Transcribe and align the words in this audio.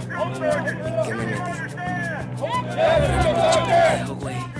¿Qué 0.00 1.14
me 4.14 4.59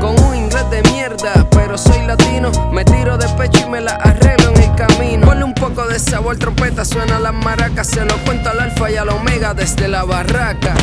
con 0.00 0.18
un 0.24 0.34
inglés 0.34 0.68
de 0.70 0.82
mierda, 0.90 1.46
pero 1.50 1.78
soy 1.78 2.04
latino, 2.04 2.50
me 2.72 2.84
tiro 2.84 3.16
de 3.16 3.28
pecho 3.36 3.66
y 3.66 3.70
me 3.70 3.80
la 3.80 3.92
arreglo 3.92 4.50
en 4.50 4.62
el 4.62 4.74
camino. 4.74 5.26
Ponle 5.26 5.44
un 5.44 5.54
poco 5.54 5.86
de 5.86 5.98
sabor, 5.98 6.36
trompeta, 6.36 6.84
suena 6.84 7.20
las 7.20 7.32
maracas, 7.32 7.86
se 7.86 8.04
lo 8.04 8.16
cuento 8.24 8.50
al 8.50 8.58
alfa 8.60 8.90
y 8.90 8.96
al 8.96 9.08
omega 9.10 9.54
desde 9.54 9.86
la 9.86 10.04
barraca. 10.04 10.74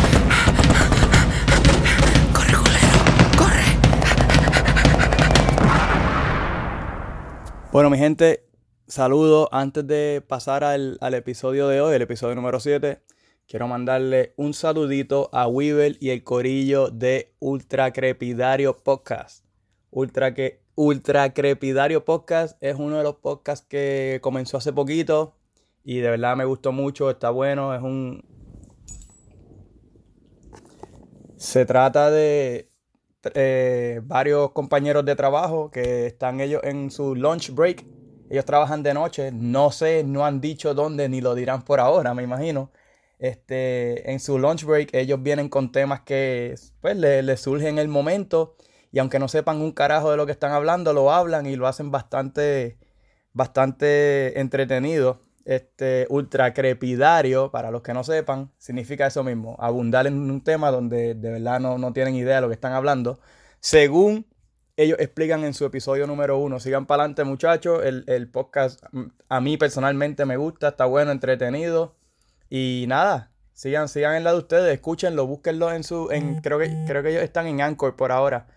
Corre, 2.34 2.54
culero, 2.54 3.38
corre. 3.38 3.64
Bueno, 7.74 7.90
mi 7.90 7.98
gente, 7.98 8.46
saludos. 8.88 9.50
Antes 9.52 9.86
de 9.86 10.24
pasar 10.26 10.64
al, 10.64 10.98
al 11.02 11.14
episodio 11.14 11.68
de 11.68 11.82
hoy, 11.82 11.96
el 11.96 12.02
episodio 12.02 12.36
número 12.36 12.62
7, 12.62 13.02
quiero 13.48 13.68
mandarle 13.68 14.34
un 14.36 14.54
saludito 14.54 15.30
a 15.32 15.48
Weaver 15.48 15.96
y 16.02 16.10
el 16.10 16.24
corillo 16.24 16.90
de 16.90 17.34
Ultra 17.40 17.94
Crepidario 17.94 18.78
Podcast. 18.78 19.46
Ultra, 19.90 20.34
que, 20.34 20.62
Ultra 20.76 21.34
Crepidario 21.34 22.04
Podcast 22.04 22.62
es 22.62 22.76
uno 22.76 22.98
de 22.98 23.04
los 23.04 23.16
podcasts 23.16 23.66
que 23.68 24.20
comenzó 24.22 24.58
hace 24.58 24.74
poquito 24.74 25.34
y 25.84 26.00
de 26.00 26.10
verdad 26.10 26.36
me 26.36 26.44
gustó 26.44 26.74
mucho, 26.74 27.10
está 27.10 27.30
bueno, 27.30 27.74
es 27.74 27.82
un... 27.82 28.22
Se 31.38 31.66
trata 31.66 32.12
de 32.12 32.70
eh, 33.34 34.02
varios 34.04 34.52
compañeros 34.52 35.06
de 35.06 35.16
trabajo 35.16 35.72
que 35.72 36.08
están 36.08 36.42
ellos 36.42 36.62
en 36.66 36.92
su 36.92 37.16
lunch 37.16 37.52
break. 37.52 37.86
Ellos 38.30 38.44
trabajan 38.44 38.84
de 38.84 38.94
noche, 38.94 39.32
no 39.32 39.72
sé, 39.72 40.04
no 40.04 40.26
han 40.26 40.42
dicho 40.42 40.74
dónde 40.74 41.08
ni 41.08 41.22
lo 41.22 41.34
dirán 41.34 41.64
por 41.64 41.80
ahora, 41.80 42.14
me 42.14 42.24
imagino. 42.24 42.72
Este, 43.20 44.12
en 44.12 44.20
su 44.20 44.38
lunch 44.38 44.64
break 44.64 44.94
ellos 44.94 45.24
vienen 45.24 45.50
con 45.50 45.72
temas 45.72 46.02
que 46.02 46.54
pues 46.82 46.96
les 46.96 47.24
le 47.24 47.36
surgen 47.38 47.70
en 47.70 47.80
el 47.80 47.88
momento 47.88 48.56
y 48.92 49.00
aunque 49.00 49.20
no 49.20 49.28
sepan 49.28 49.62
un 49.62 49.72
carajo 49.72 50.12
de 50.12 50.18
lo 50.18 50.26
que 50.26 50.32
están 50.32 50.52
hablando, 50.52 50.94
lo 50.94 51.12
hablan 51.12 51.46
y 51.46 51.56
lo 51.56 51.68
hacen 51.68 51.92
bastante, 51.92 52.78
bastante 53.34 54.40
entretenido. 54.40 55.22
Este 55.46 56.08
ultra 56.10 56.54
crepidario, 56.54 57.52
para 57.52 57.72
los 57.72 57.82
que 57.82 57.94
no 57.94 58.04
sepan, 58.04 58.52
significa 58.58 59.08
eso 59.08 59.24
mismo, 59.24 59.56
abundar 59.60 60.06
en 60.08 60.30
un 60.30 60.44
tema 60.44 60.72
donde 60.72 61.16
de 61.16 61.32
verdad 61.32 61.60
no, 61.60 61.78
no 61.78 61.94
tienen 61.94 62.16
idea 62.16 62.36
de 62.36 62.42
lo 62.42 62.48
que 62.50 62.54
están 62.54 62.74
hablando. 62.74 63.20
Según 63.60 64.26
ellos 64.78 65.00
explican 65.00 65.44
en 65.44 65.54
su 65.54 65.66
episodio 65.66 66.06
número 66.06 66.38
uno. 66.38 66.60
Sigan 66.60 66.86
para 66.86 67.04
adelante, 67.04 67.24
muchachos. 67.24 67.84
El, 67.84 68.04
el, 68.08 68.30
podcast 68.30 68.84
a 69.30 69.42
mí 69.42 69.58
personalmente 69.58 70.26
me 70.26 70.38
gusta, 70.38 70.70
está 70.70 70.86
bueno, 70.86 71.12
entretenido. 71.12 71.97
Y 72.50 72.86
nada, 72.88 73.32
sigan, 73.54 73.88
sigan 73.88 74.16
en 74.16 74.24
la 74.24 74.32
de 74.32 74.38
ustedes, 74.40 74.74
escúchenlo, 74.74 75.28
búsquenlo 75.28 75.72
en 75.72 75.84
su. 75.84 76.10
En, 76.12 76.42
creo, 76.42 76.60
que, 76.60 76.72
creo 76.88 77.04
que 77.04 77.10
ellos 77.10 77.24
están 77.24 77.48
en 77.48 77.62
Anchor 77.62 77.96
por 77.96 78.12
ahora. 78.12 78.48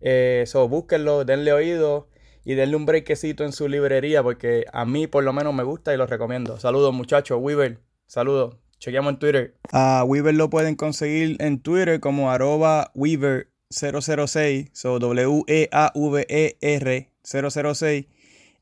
Eh, 0.00 0.44
so, 0.46 0.68
búsquenlo, 0.68 1.24
denle 1.24 1.52
oído 1.52 2.08
y 2.44 2.54
denle 2.54 2.76
un 2.76 2.86
breakcito 2.86 3.44
en 3.44 3.52
su 3.52 3.68
librería 3.68 4.22
porque 4.22 4.64
a 4.72 4.84
mí 4.84 5.06
por 5.06 5.22
lo 5.24 5.32
menos 5.32 5.52
me 5.54 5.64
gusta 5.64 5.92
y 5.92 5.96
lo 5.96 6.06
recomiendo. 6.06 6.58
Saludos 6.58 6.94
muchachos, 6.94 7.38
Weaver, 7.40 7.80
saludos. 8.06 8.56
Chequeamos 8.78 9.14
en 9.14 9.18
Twitter. 9.18 9.54
A 9.72 10.04
Weaver 10.04 10.34
lo 10.34 10.48
pueden 10.48 10.76
conseguir 10.76 11.36
en 11.40 11.60
Twitter 11.60 11.98
como 12.00 12.30
arroba 12.30 12.92
Weaver 12.94 13.50
006, 13.70 14.70
so 14.72 14.98
W-E-A-V-E-R 14.98 15.52
006. 17.22 18.06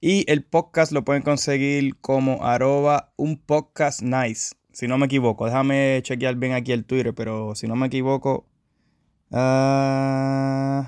Y 0.00 0.30
el 0.30 0.42
podcast 0.42 0.92
lo 0.92 1.04
pueden 1.04 1.22
conseguir 1.22 1.96
como 2.00 2.44
arroba 2.44 3.12
un 3.16 3.38
podcast 3.38 4.02
nice. 4.02 4.54
Si 4.76 4.86
no 4.86 4.98
me 4.98 5.06
equivoco, 5.06 5.46
déjame 5.46 6.00
chequear 6.02 6.34
bien 6.34 6.52
aquí 6.52 6.70
el 6.70 6.84
Twitter, 6.84 7.14
pero 7.14 7.54
si 7.54 7.66
no 7.66 7.76
me 7.76 7.86
equivoco, 7.86 8.46
uh, 9.30 10.82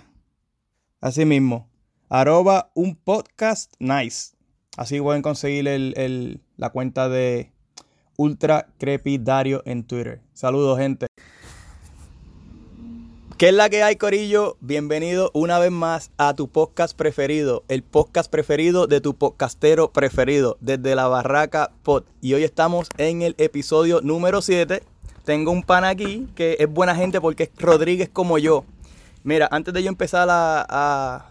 así 1.00 1.24
mismo, 1.24 1.70
arroba 2.10 2.70
un 2.74 2.96
podcast 2.96 3.72
nice. 3.78 4.36
Así 4.76 5.00
pueden 5.00 5.22
conseguir 5.22 5.66
el, 5.68 5.94
el, 5.96 6.42
la 6.58 6.68
cuenta 6.68 7.08
de 7.08 7.54
Ultra 8.18 8.68
Crepidario 8.76 9.62
en 9.64 9.84
Twitter. 9.84 10.20
Saludos, 10.34 10.78
gente. 10.78 11.07
¿Qué 13.38 13.50
es 13.50 13.54
la 13.54 13.70
que 13.70 13.84
hay, 13.84 13.94
Corillo? 13.94 14.56
Bienvenido 14.58 15.30
una 15.32 15.60
vez 15.60 15.70
más 15.70 16.10
a 16.18 16.34
tu 16.34 16.48
podcast 16.48 16.96
preferido, 16.96 17.62
el 17.68 17.84
podcast 17.84 18.28
preferido 18.28 18.88
de 18.88 19.00
tu 19.00 19.14
podcastero 19.14 19.92
preferido, 19.92 20.56
desde 20.60 20.96
la 20.96 21.06
Barraca 21.06 21.70
Pod. 21.84 22.02
Y 22.20 22.34
hoy 22.34 22.42
estamos 22.42 22.88
en 22.98 23.22
el 23.22 23.36
episodio 23.38 24.00
número 24.00 24.42
7. 24.42 24.82
Tengo 25.24 25.52
un 25.52 25.62
pan 25.62 25.84
aquí 25.84 26.26
que 26.34 26.56
es 26.58 26.68
buena 26.68 26.96
gente 26.96 27.20
porque 27.20 27.44
es 27.44 27.50
Rodríguez 27.58 28.10
como 28.12 28.38
yo. 28.38 28.64
Mira, 29.22 29.46
antes 29.52 29.72
de 29.72 29.84
yo 29.84 29.88
empezar 29.88 30.28
a, 30.28 30.66
a 30.68 31.30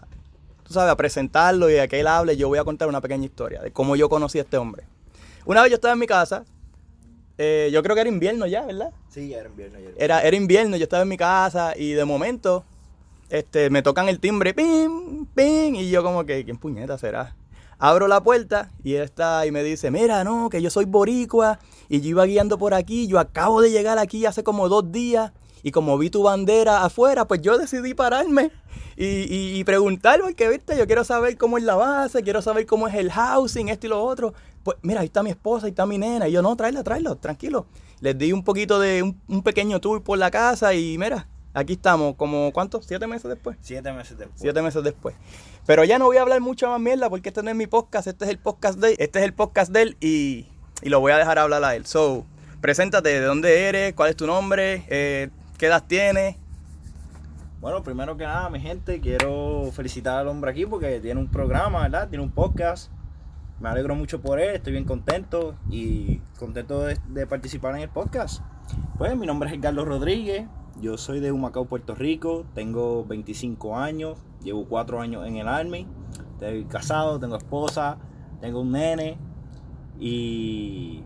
tú 0.62 0.72
sabes, 0.72 0.90
a 0.90 0.96
presentarlo 0.96 1.68
y 1.68 1.76
a 1.76 1.88
que 1.88 2.00
él 2.00 2.06
hable, 2.06 2.38
yo 2.38 2.48
voy 2.48 2.58
a 2.58 2.64
contar 2.64 2.88
una 2.88 3.02
pequeña 3.02 3.26
historia 3.26 3.60
de 3.60 3.70
cómo 3.70 3.96
yo 3.96 4.08
conocí 4.08 4.38
a 4.38 4.42
este 4.44 4.56
hombre. 4.56 4.84
Una 5.44 5.60
vez 5.60 5.72
yo 5.72 5.74
estaba 5.74 5.92
en 5.92 6.00
mi 6.00 6.06
casa, 6.06 6.46
eh, 7.38 7.70
yo 7.72 7.82
creo 7.82 7.94
que 7.94 8.02
era 8.02 8.10
invierno 8.10 8.46
ya, 8.46 8.66
¿verdad? 8.66 8.90
Sí, 9.08 9.32
era 9.32 9.48
invierno. 9.48 9.78
Ya 9.78 9.90
era, 9.96 10.22
era 10.22 10.36
invierno, 10.36 10.76
yo 10.76 10.82
estaba 10.82 11.02
en 11.02 11.08
mi 11.08 11.16
casa 11.16 11.74
y 11.76 11.92
de 11.92 12.04
momento 12.04 12.64
este, 13.30 13.70
me 13.70 13.82
tocan 13.82 14.08
el 14.08 14.20
timbre, 14.20 14.54
pim, 14.54 15.26
pim, 15.26 15.74
y 15.74 15.90
yo 15.90 16.02
como 16.02 16.24
que, 16.24 16.44
¿quién 16.44 16.56
puñeta 16.56 16.98
será? 16.98 17.36
Abro 17.78 18.08
la 18.08 18.22
puerta 18.22 18.70
y 18.82 18.94
está 18.94 19.46
y 19.46 19.52
me 19.52 19.62
dice, 19.62 19.90
mira, 19.90 20.24
no, 20.24 20.48
que 20.50 20.60
yo 20.60 20.70
soy 20.70 20.84
boricua 20.84 21.60
y 21.88 22.00
yo 22.00 22.08
iba 22.08 22.24
guiando 22.24 22.58
por 22.58 22.74
aquí, 22.74 23.06
yo 23.06 23.20
acabo 23.20 23.60
de 23.60 23.70
llegar 23.70 23.98
aquí 23.98 24.26
hace 24.26 24.42
como 24.42 24.68
dos 24.68 24.90
días 24.90 25.32
y 25.62 25.70
como 25.70 25.96
vi 25.98 26.10
tu 26.10 26.22
bandera 26.22 26.84
afuera, 26.84 27.26
pues 27.26 27.40
yo 27.40 27.58
decidí 27.58 27.94
pararme 27.94 28.50
y, 28.96 29.04
y, 29.04 29.58
y 29.58 29.64
preguntar, 29.64 30.20
porque, 30.20 30.48
viste, 30.48 30.76
yo 30.76 30.86
quiero 30.86 31.04
saber 31.04 31.36
cómo 31.36 31.58
es 31.58 31.64
la 31.64 31.76
base, 31.76 32.22
quiero 32.22 32.42
saber 32.42 32.66
cómo 32.66 32.88
es 32.88 32.94
el 32.94 33.12
housing, 33.12 33.68
esto 33.68 33.86
y 33.86 33.90
lo 33.90 34.02
otro. 34.02 34.34
Pues 34.62 34.76
mira, 34.82 35.00
ahí 35.00 35.06
está 35.06 35.22
mi 35.22 35.30
esposa, 35.30 35.66
ahí 35.66 35.70
está 35.70 35.86
mi 35.86 35.98
nena. 35.98 36.28
Y 36.28 36.32
yo, 36.32 36.42
no, 36.42 36.56
tráela, 36.56 36.82
tráela, 36.82 37.14
tranquilo. 37.16 37.66
Les 38.00 38.16
di 38.16 38.32
un 38.32 38.44
poquito 38.44 38.78
de 38.78 39.02
un, 39.02 39.20
un, 39.28 39.42
pequeño 39.42 39.80
tour 39.80 40.02
por 40.02 40.18
la 40.18 40.30
casa 40.30 40.74
y 40.74 40.96
mira, 40.98 41.26
aquí 41.52 41.74
estamos, 41.74 42.14
como 42.16 42.52
¿cuántos? 42.52 42.86
¿Siete 42.86 43.06
meses 43.06 43.28
después? 43.28 43.56
Siete 43.60 43.92
meses 43.92 44.16
después. 44.16 44.40
Siete 44.40 44.62
meses 44.62 44.82
después. 44.84 45.14
Pero 45.66 45.84
ya 45.84 45.98
no 45.98 46.06
voy 46.06 46.16
a 46.16 46.22
hablar 46.22 46.40
mucho 46.40 46.68
más 46.68 46.80
mierda 46.80 47.10
porque 47.10 47.30
este 47.30 47.42
no 47.42 47.50
es 47.50 47.56
mi 47.56 47.66
podcast, 47.66 48.06
este 48.06 48.24
es 48.24 48.30
el 48.30 48.38
podcast 48.38 48.78
de 48.78 48.94
este 48.98 49.18
es 49.18 49.24
el 49.24 49.34
podcast 49.34 49.72
de 49.72 49.82
él 49.82 49.96
y, 50.00 50.46
y 50.82 50.88
lo 50.88 51.00
voy 51.00 51.12
a 51.12 51.18
dejar 51.18 51.38
hablar 51.38 51.64
a 51.64 51.74
él. 51.74 51.86
So, 51.86 52.24
preséntate, 52.60 53.20
¿de 53.20 53.26
dónde 53.26 53.68
eres? 53.68 53.94
¿Cuál 53.94 54.10
es 54.10 54.16
tu 54.16 54.26
nombre? 54.26 54.84
Eh, 54.88 55.30
¿Qué 55.58 55.66
edad 55.66 55.84
tienes? 55.86 56.36
Bueno, 57.60 57.82
primero 57.82 58.16
que 58.16 58.24
nada, 58.24 58.48
mi 58.50 58.60
gente, 58.60 59.00
quiero 59.00 59.70
felicitar 59.72 60.20
al 60.20 60.28
hombre 60.28 60.52
aquí 60.52 60.64
porque 60.64 61.00
tiene 61.00 61.18
un 61.18 61.28
programa, 61.28 61.82
¿verdad? 61.82 62.08
Tiene 62.08 62.22
un 62.22 62.30
podcast. 62.30 62.92
Me 63.60 63.68
alegro 63.68 63.96
mucho 63.96 64.20
por 64.20 64.38
él, 64.38 64.54
estoy 64.54 64.72
bien 64.72 64.84
contento 64.84 65.56
y 65.68 66.18
contento 66.38 66.84
de, 66.84 67.26
participar 67.26 67.74
en 67.74 67.82
el 67.82 67.88
podcast. 67.88 68.40
Pues 68.98 69.16
mi 69.16 69.26
nombre 69.26 69.50
es 69.50 69.56
Edgardo 69.56 69.84
Rodríguez, 69.84 70.46
yo 70.80 70.96
soy 70.96 71.18
de 71.18 71.32
Humacao, 71.32 71.64
Puerto 71.64 71.96
Rico, 71.96 72.46
tengo 72.54 73.04
25 73.04 73.76
años, 73.76 74.16
llevo 74.44 74.64
4 74.68 75.00
años 75.00 75.26
en 75.26 75.38
el 75.38 75.48
Army, 75.48 75.88
estoy 76.34 76.66
casado, 76.66 77.18
tengo 77.18 77.36
esposa, 77.36 77.98
tengo 78.40 78.60
un 78.60 78.72
nene 78.72 79.18
y... 79.98 81.02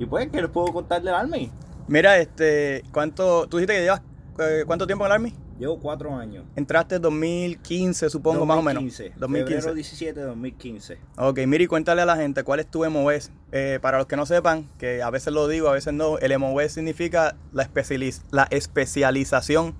Y 0.00 0.06
pues, 0.06 0.28
¿qué 0.30 0.40
les 0.40 0.50
puedo 0.50 0.72
contar 0.72 1.02
del 1.02 1.14
Army? 1.14 1.52
Mira, 1.86 2.18
este, 2.18 2.82
¿cuánto, 2.90 3.46
tú 3.46 3.58
dijiste 3.58 3.74
que 3.74 3.82
llevas, 3.82 4.02
eh, 4.40 4.64
¿cuánto 4.66 4.86
tiempo 4.86 5.04
en 5.04 5.06
el 5.06 5.12
Army? 5.12 5.34
Llevo 5.60 5.78
cuatro 5.78 6.16
años. 6.16 6.46
Entraste 6.56 6.94
en 6.94 7.02
2015, 7.02 8.08
supongo, 8.08 8.46
2015, 8.46 8.48
más 8.48 8.58
o 8.58 8.62
menos. 8.62 9.18
2015. 9.20 9.60
Febrero 9.60 9.74
17 9.74 10.20
de 10.20 10.26
2015. 10.26 10.98
Ok, 11.18 11.38
mira 11.46 11.62
y 11.62 11.66
cuéntale 11.66 12.00
a 12.00 12.06
la 12.06 12.16
gente 12.16 12.42
cuál 12.44 12.60
es 12.60 12.66
tu 12.66 12.82
MOS. 12.88 13.30
Eh, 13.52 13.78
para 13.82 13.98
los 13.98 14.06
que 14.06 14.16
no 14.16 14.24
sepan, 14.24 14.66
que 14.78 15.02
a 15.02 15.10
veces 15.10 15.34
lo 15.34 15.48
digo, 15.48 15.68
a 15.68 15.72
veces 15.72 15.92
no, 15.92 16.16
el 16.16 16.38
MOS 16.38 16.72
significa 16.72 17.36
la, 17.52 17.64
especializ 17.64 18.22
la 18.30 18.44
especialización 18.44 19.74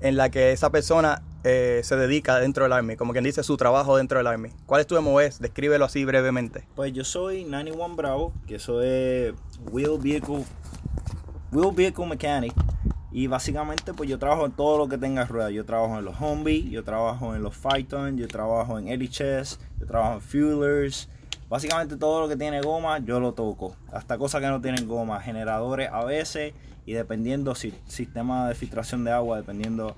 en 0.00 0.16
la 0.16 0.30
que 0.30 0.52
esa 0.52 0.70
persona 0.70 1.24
eh, 1.42 1.80
se 1.82 1.96
dedica 1.96 2.38
dentro 2.38 2.62
del 2.62 2.72
Army, 2.72 2.94
como 2.94 3.10
quien 3.10 3.24
dice 3.24 3.42
su 3.42 3.56
trabajo 3.56 3.96
dentro 3.96 4.18
del 4.18 4.28
Army. 4.28 4.50
¿Cuál 4.66 4.82
es 4.82 4.86
tu 4.86 5.02
MOS? 5.02 5.40
Descríbelo 5.40 5.84
así 5.84 6.04
brevemente. 6.04 6.64
Pues 6.76 6.92
yo 6.92 7.02
soy 7.02 7.42
91 7.42 7.96
Bravo, 7.96 8.32
que 8.46 8.60
soy 8.60 9.34
Wheel 9.72 9.98
Vehicle 10.00 10.44
Wheel 11.50 11.74
Vehicle 11.74 12.06
Mechanic. 12.06 12.54
Y 13.14 13.28
básicamente 13.28 13.94
pues 13.94 14.10
yo 14.10 14.18
trabajo 14.18 14.44
en 14.44 14.50
todo 14.50 14.76
lo 14.76 14.88
que 14.88 14.98
tenga 14.98 15.24
ruedas. 15.24 15.52
Yo 15.52 15.64
trabajo 15.64 15.96
en 15.96 16.04
los 16.04 16.20
Humvee, 16.20 16.68
yo 16.68 16.82
trabajo 16.82 17.36
en 17.36 17.44
los 17.44 17.56
Phaeton, 17.56 18.18
yo 18.18 18.26
trabajo 18.26 18.76
en 18.76 18.86
LHS, 18.86 19.60
yo 19.78 19.86
trabajo 19.86 20.14
en 20.14 20.20
Fuelers. 20.20 21.08
Básicamente 21.48 21.96
todo 21.96 22.22
lo 22.22 22.28
que 22.28 22.36
tiene 22.36 22.60
goma 22.60 22.98
yo 22.98 23.20
lo 23.20 23.32
toco. 23.32 23.76
Hasta 23.92 24.18
cosas 24.18 24.40
que 24.40 24.48
no 24.48 24.60
tienen 24.60 24.88
goma. 24.88 25.20
Generadores 25.20 25.90
a 25.92 26.04
veces 26.04 26.54
y 26.86 26.94
dependiendo 26.94 27.54
si 27.54 27.72
sistema 27.86 28.48
de 28.48 28.56
filtración 28.56 29.04
de 29.04 29.12
agua, 29.12 29.36
dependiendo 29.36 29.94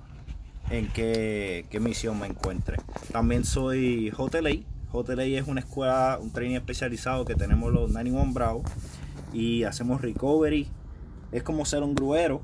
en 0.68 0.86
qué, 0.88 1.64
qué 1.70 1.80
misión 1.80 2.20
me 2.20 2.26
encuentre. 2.26 2.76
También 3.12 3.46
soy 3.46 4.10
JLA. 4.10 4.56
JLA 4.92 5.24
es 5.24 5.48
una 5.48 5.60
escuela, 5.60 6.18
un 6.20 6.32
training 6.32 6.56
especializado 6.56 7.24
que 7.24 7.34
tenemos 7.34 7.72
los 7.72 7.90
91 7.90 8.34
Bravo 8.34 8.62
y 9.32 9.62
hacemos 9.62 10.02
recovery. 10.02 10.68
Es 11.32 11.42
como 11.42 11.64
ser 11.64 11.82
un 11.82 11.94
gruero 11.94 12.42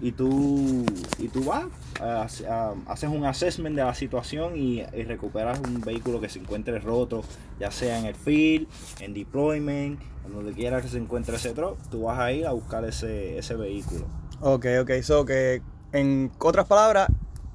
y 0.00 0.12
tú, 0.12 0.84
y 1.18 1.28
tú 1.28 1.44
vas, 1.44 1.64
a- 2.00 2.26
a- 2.48 2.74
haces 2.92 3.08
un 3.10 3.24
assessment 3.24 3.76
de 3.76 3.82
la 3.84 3.94
situación 3.94 4.56
y, 4.56 4.80
y 4.80 5.02
recuperas 5.04 5.58
un 5.60 5.80
vehículo 5.80 6.20
que 6.20 6.28
se 6.28 6.38
encuentre 6.38 6.78
roto, 6.80 7.24
ya 7.58 7.70
sea 7.70 7.98
en 7.98 8.06
el 8.06 8.14
field, 8.14 8.66
en 9.00 9.14
deployment, 9.14 10.00
en 10.26 10.32
donde 10.32 10.52
quiera 10.52 10.82
que 10.82 10.88
se 10.88 10.98
encuentre 10.98 11.36
ese 11.36 11.52
truck, 11.52 11.78
tú 11.90 12.02
vas 12.02 12.18
a 12.18 12.32
ir 12.32 12.46
a 12.46 12.52
buscar 12.52 12.84
ese, 12.84 13.38
ese 13.38 13.54
vehículo. 13.54 14.06
Ok, 14.40 14.66
ok. 14.82 14.90
So 15.02 15.24
que, 15.24 15.62
en 15.92 16.30
otras 16.40 16.66
palabras, 16.66 17.08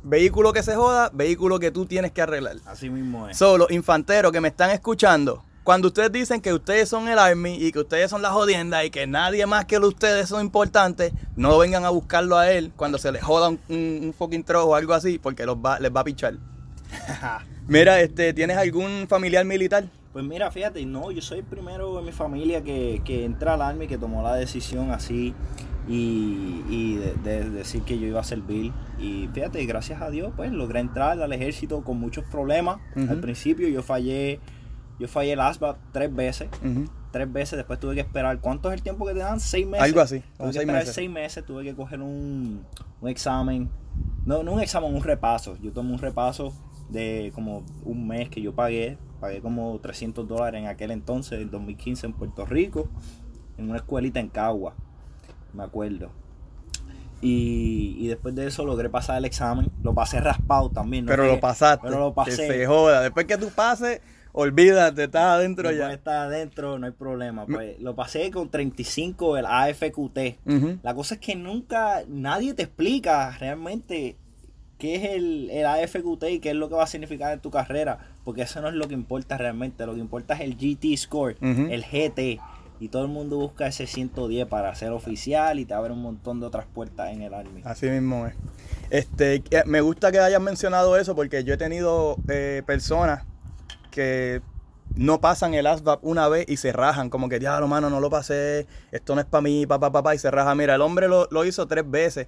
vehículo 0.04 0.52
que 0.54 0.64
se 0.64 0.76
joda, 0.76 1.12
vehículo 1.14 1.60
que 1.60 1.70
tú 1.70 1.86
tienes 1.86 2.12
que 2.12 2.22
arreglar. 2.22 2.56
Así 2.66 2.90
mismo 2.90 3.28
es. 3.28 3.38
So, 3.38 3.58
los 3.58 3.70
infanteros 3.72 4.32
que 4.32 4.42
me 4.42 4.48
están 4.48 4.72
escuchando, 4.72 5.44
cuando 5.64 5.90
ustedes 5.90 6.12
dicen 6.12 6.42
que 6.42 6.54
ustedes 6.54 6.90
son 6.90 7.08
el 7.08 7.20
Army 7.20 7.56
y 7.56 7.72
que 7.72 7.80
ustedes 7.80 8.10
son 8.10 8.22
la 8.22 8.32
jodienda 8.32 8.84
y 8.84 8.90
que 8.90 9.06
nadie 9.06 9.46
más 9.46 9.66
que 9.66 9.78
ustedes 9.78 10.30
son 10.30 10.42
importantes, 10.42 11.14
no 11.36 11.58
vengan 11.58 11.86
a 11.86 11.90
buscarlo 11.90 12.38
a 12.38 12.52
él 12.52 12.72
cuando 12.76 12.98
se 12.98 13.12
les 13.12 13.24
joda 13.24 13.50
un, 13.50 13.60
un, 13.70 14.00
un 14.04 14.14
fucking 14.14 14.44
trozo 14.44 14.70
o 14.70 14.76
algo 14.76 14.94
así, 14.94 15.20
porque 15.20 15.46
los 15.46 15.58
va, 15.58 15.80
les 15.80 15.94
va 15.96 16.02
a 16.02 16.04
pichar. 16.04 16.36
Mira, 17.68 18.02
este, 18.02 18.34
¿tienes 18.34 18.58
algún 18.58 19.06
familiar 19.08 19.46
militar? 19.46 19.86
Pues 20.12 20.26
mira, 20.26 20.52
fíjate, 20.52 20.86
no, 20.86 21.10
yo 21.12 21.22
soy 21.22 21.40
el 21.40 21.46
primero 21.46 21.98
en 21.98 22.06
mi 22.06 22.12
familia 22.12 22.62
que, 22.62 23.02
que 23.06 23.24
entra 23.24 23.54
al 23.54 23.62
Army, 23.62 23.88
que 23.88 23.98
tomó 23.98 24.22
la 24.22 24.36
decisión 24.36 24.92
así 24.92 25.34
y, 25.88 26.64
y 26.70 26.96
de, 26.96 27.14
de 27.24 27.50
decir 27.50 27.84
que 27.84 27.98
yo 27.98 28.08
iba 28.08 28.20
a 28.20 28.24
servir. 28.26 28.74
Y 29.00 29.30
fíjate, 29.34 29.66
gracias 29.66 30.02
a 30.02 30.10
Dios, 30.10 30.34
pues 30.36 30.52
logré 30.52 30.82
entrar 30.82 31.22
al 31.22 31.32
ejército 31.32 31.86
con 31.86 31.98
muchos 31.98 32.26
problemas. 32.26 32.80
Al 32.96 33.22
principio 33.22 33.70
yo 33.70 33.84
fallé, 33.84 34.42
yo 35.02 35.08
fallé 35.08 35.34
el 35.34 35.40
ASVAB 35.40 35.78
tres 35.92 36.16
veces. 36.16 36.48
Tres 37.12 37.34
veces, 37.34 37.58
después 37.58 37.80
tuve 37.80 37.96
que 37.96 38.02
esperar. 38.02 38.40
¿Cuánto 38.40 38.70
es 38.70 38.76
el 38.76 38.84
tiempo 38.84 39.06
que 39.06 39.14
te 39.14 39.20
dan? 39.20 39.40
Seis 39.40 39.68
meses. 39.68 39.84
Algo 39.84 40.00
así, 40.00 40.20
Tuve 40.38 40.48
que 40.48 40.54
seis 40.54 40.56
esperar 40.62 40.82
meses. 40.82 40.96
seis 40.96 41.10
meses, 41.10 41.46
tuve 41.46 41.64
que 41.64 41.76
coger 41.76 42.02
un, 42.02 42.64
un 43.02 43.10
examen. 43.10 43.70
No, 44.26 44.44
no 44.44 44.54
un 44.54 44.62
examen, 44.62 44.94
un 44.94 45.04
repaso. 45.04 45.58
Yo 45.62 45.72
tomé 45.74 45.92
un 45.92 46.00
repaso 46.00 46.54
de 46.90 47.32
como 47.34 47.66
un 47.84 48.08
mes 48.08 48.30
que 48.30 48.42
yo 48.42 48.54
pagué. 48.54 48.98
Pagué 49.20 49.42
como 49.42 49.78
300 49.80 50.28
dólares 50.28 50.62
en 50.62 50.68
aquel 50.68 50.90
entonces, 50.92 51.42
en 51.42 51.52
2015 51.52 52.08
en 52.08 52.14
Puerto 52.14 52.46
Rico, 52.46 52.88
en 53.58 53.70
una 53.70 53.78
escuelita 53.78 54.20
en 54.20 54.30
Cagua, 54.30 54.74
me 55.54 55.64
acuerdo. 55.64 56.10
Y, 57.22 57.98
y 58.00 58.08
después 58.08 58.34
de 58.34 58.48
eso 58.48 58.66
logré 58.66 58.90
pasar 58.90 59.18
el 59.18 59.26
examen. 59.26 59.70
Lo 59.84 59.94
pasé 59.94 60.20
raspado 60.22 60.70
también. 60.70 61.06
no 61.06 61.12
Pero 61.12 61.28
lo 61.28 61.40
pasaste. 61.40 61.86
Pero 61.88 62.00
lo 62.00 62.14
pasé. 62.14 62.32
Que 62.32 62.54
se 62.54 62.66
joda. 62.66 63.02
Después 63.02 63.28
que 63.28 63.38
tú 63.38 63.50
pases, 63.50 64.02
olvídate, 64.34 65.04
estás 65.06 65.24
adentro 65.24 65.70
Después 65.70 65.88
ya. 65.90 65.94
está 65.94 66.24
adentro, 66.24 66.80
no 66.80 66.86
hay 66.86 66.92
problema. 66.94 67.46
Pues, 67.46 67.80
lo 67.80 67.96
pasé 67.96 68.32
con 68.32 68.50
35 68.50 69.38
el 69.38 69.46
AFQT. 69.46 70.20
La 70.84 70.94
cosa 70.94 71.16
es 71.16 71.22
que 71.22 71.36
nunca 71.36 72.04
nadie 72.08 72.54
te 72.54 72.64
explica 72.64 73.36
realmente 73.40 74.16
qué 74.78 74.96
es 74.96 75.04
el, 75.12 75.50
el 75.52 75.66
AFQT 75.66 76.24
y 76.32 76.40
qué 76.40 76.50
es 76.52 76.56
lo 76.56 76.68
que 76.70 76.76
va 76.76 76.84
a 76.84 76.88
significar 76.88 77.34
en 77.34 77.40
tu 77.40 77.52
carrera, 77.52 78.00
porque 78.24 78.42
eso 78.42 78.62
no 78.62 78.68
es 78.70 78.74
lo 78.74 78.88
que 78.88 78.96
importa 78.96 79.38
realmente, 79.38 79.86
lo 79.86 79.94
que 79.94 80.00
importa 80.00 80.34
es 80.34 80.42
el 80.42 80.56
GT 80.58 80.98
score, 80.98 81.36
el 81.42 81.84
GT, 81.84 82.40
y 82.80 82.88
todo 82.90 83.04
el 83.04 83.10
mundo 83.10 83.38
busca 83.38 83.68
ese 83.68 83.86
110 83.86 84.48
para 84.48 84.74
ser 84.74 84.90
oficial 84.92 85.60
y 85.60 85.66
te 85.66 85.76
abre 85.76 85.94
un 85.94 86.02
montón 86.02 86.40
de 86.40 86.48
otras 86.48 86.66
puertas 86.66 87.12
en 87.12 87.22
el 87.22 87.32
Army. 87.32 87.62
Así 87.64 87.88
mismo 87.92 88.26
es. 88.26 88.34
Este, 88.90 89.42
que- 89.42 89.64
me 89.68 89.82
gusta 89.82 90.12
que 90.12 90.18
hayas 90.18 90.42
mencionado 90.42 90.98
eso 90.98 91.16
porque 91.16 91.44
yo 91.44 91.54
he 91.54 91.58
tenido 91.58 92.18
eh, 92.28 92.64
personas 92.66 93.24
que 93.92 94.42
no 94.96 95.22
pasan 95.22 95.54
el 95.54 95.68
ASVAB 95.68 96.00
una 96.02 96.28
vez 96.28 96.46
y 96.50 96.58
se 96.58 96.74
rajan, 96.74 97.10
como 97.10 97.30
que, 97.30 97.40
diablo, 97.40 97.68
mano, 97.68 97.90
no 97.90 98.00
lo 98.00 98.10
pasé, 98.10 98.68
esto 98.92 99.16
no 99.16 99.22
es 99.22 99.28
para 99.28 99.42
mí, 99.42 99.66
papá, 99.66 99.92
papá, 99.92 100.16
y 100.16 100.18
se 100.18 100.32
raja. 100.32 100.56
Mira, 100.56 100.76
el 100.76 100.82
hombre 100.82 101.08
lo, 101.08 101.28
lo 101.32 101.46
hizo 101.46 101.68
tres 101.68 101.90
veces. 101.90 102.28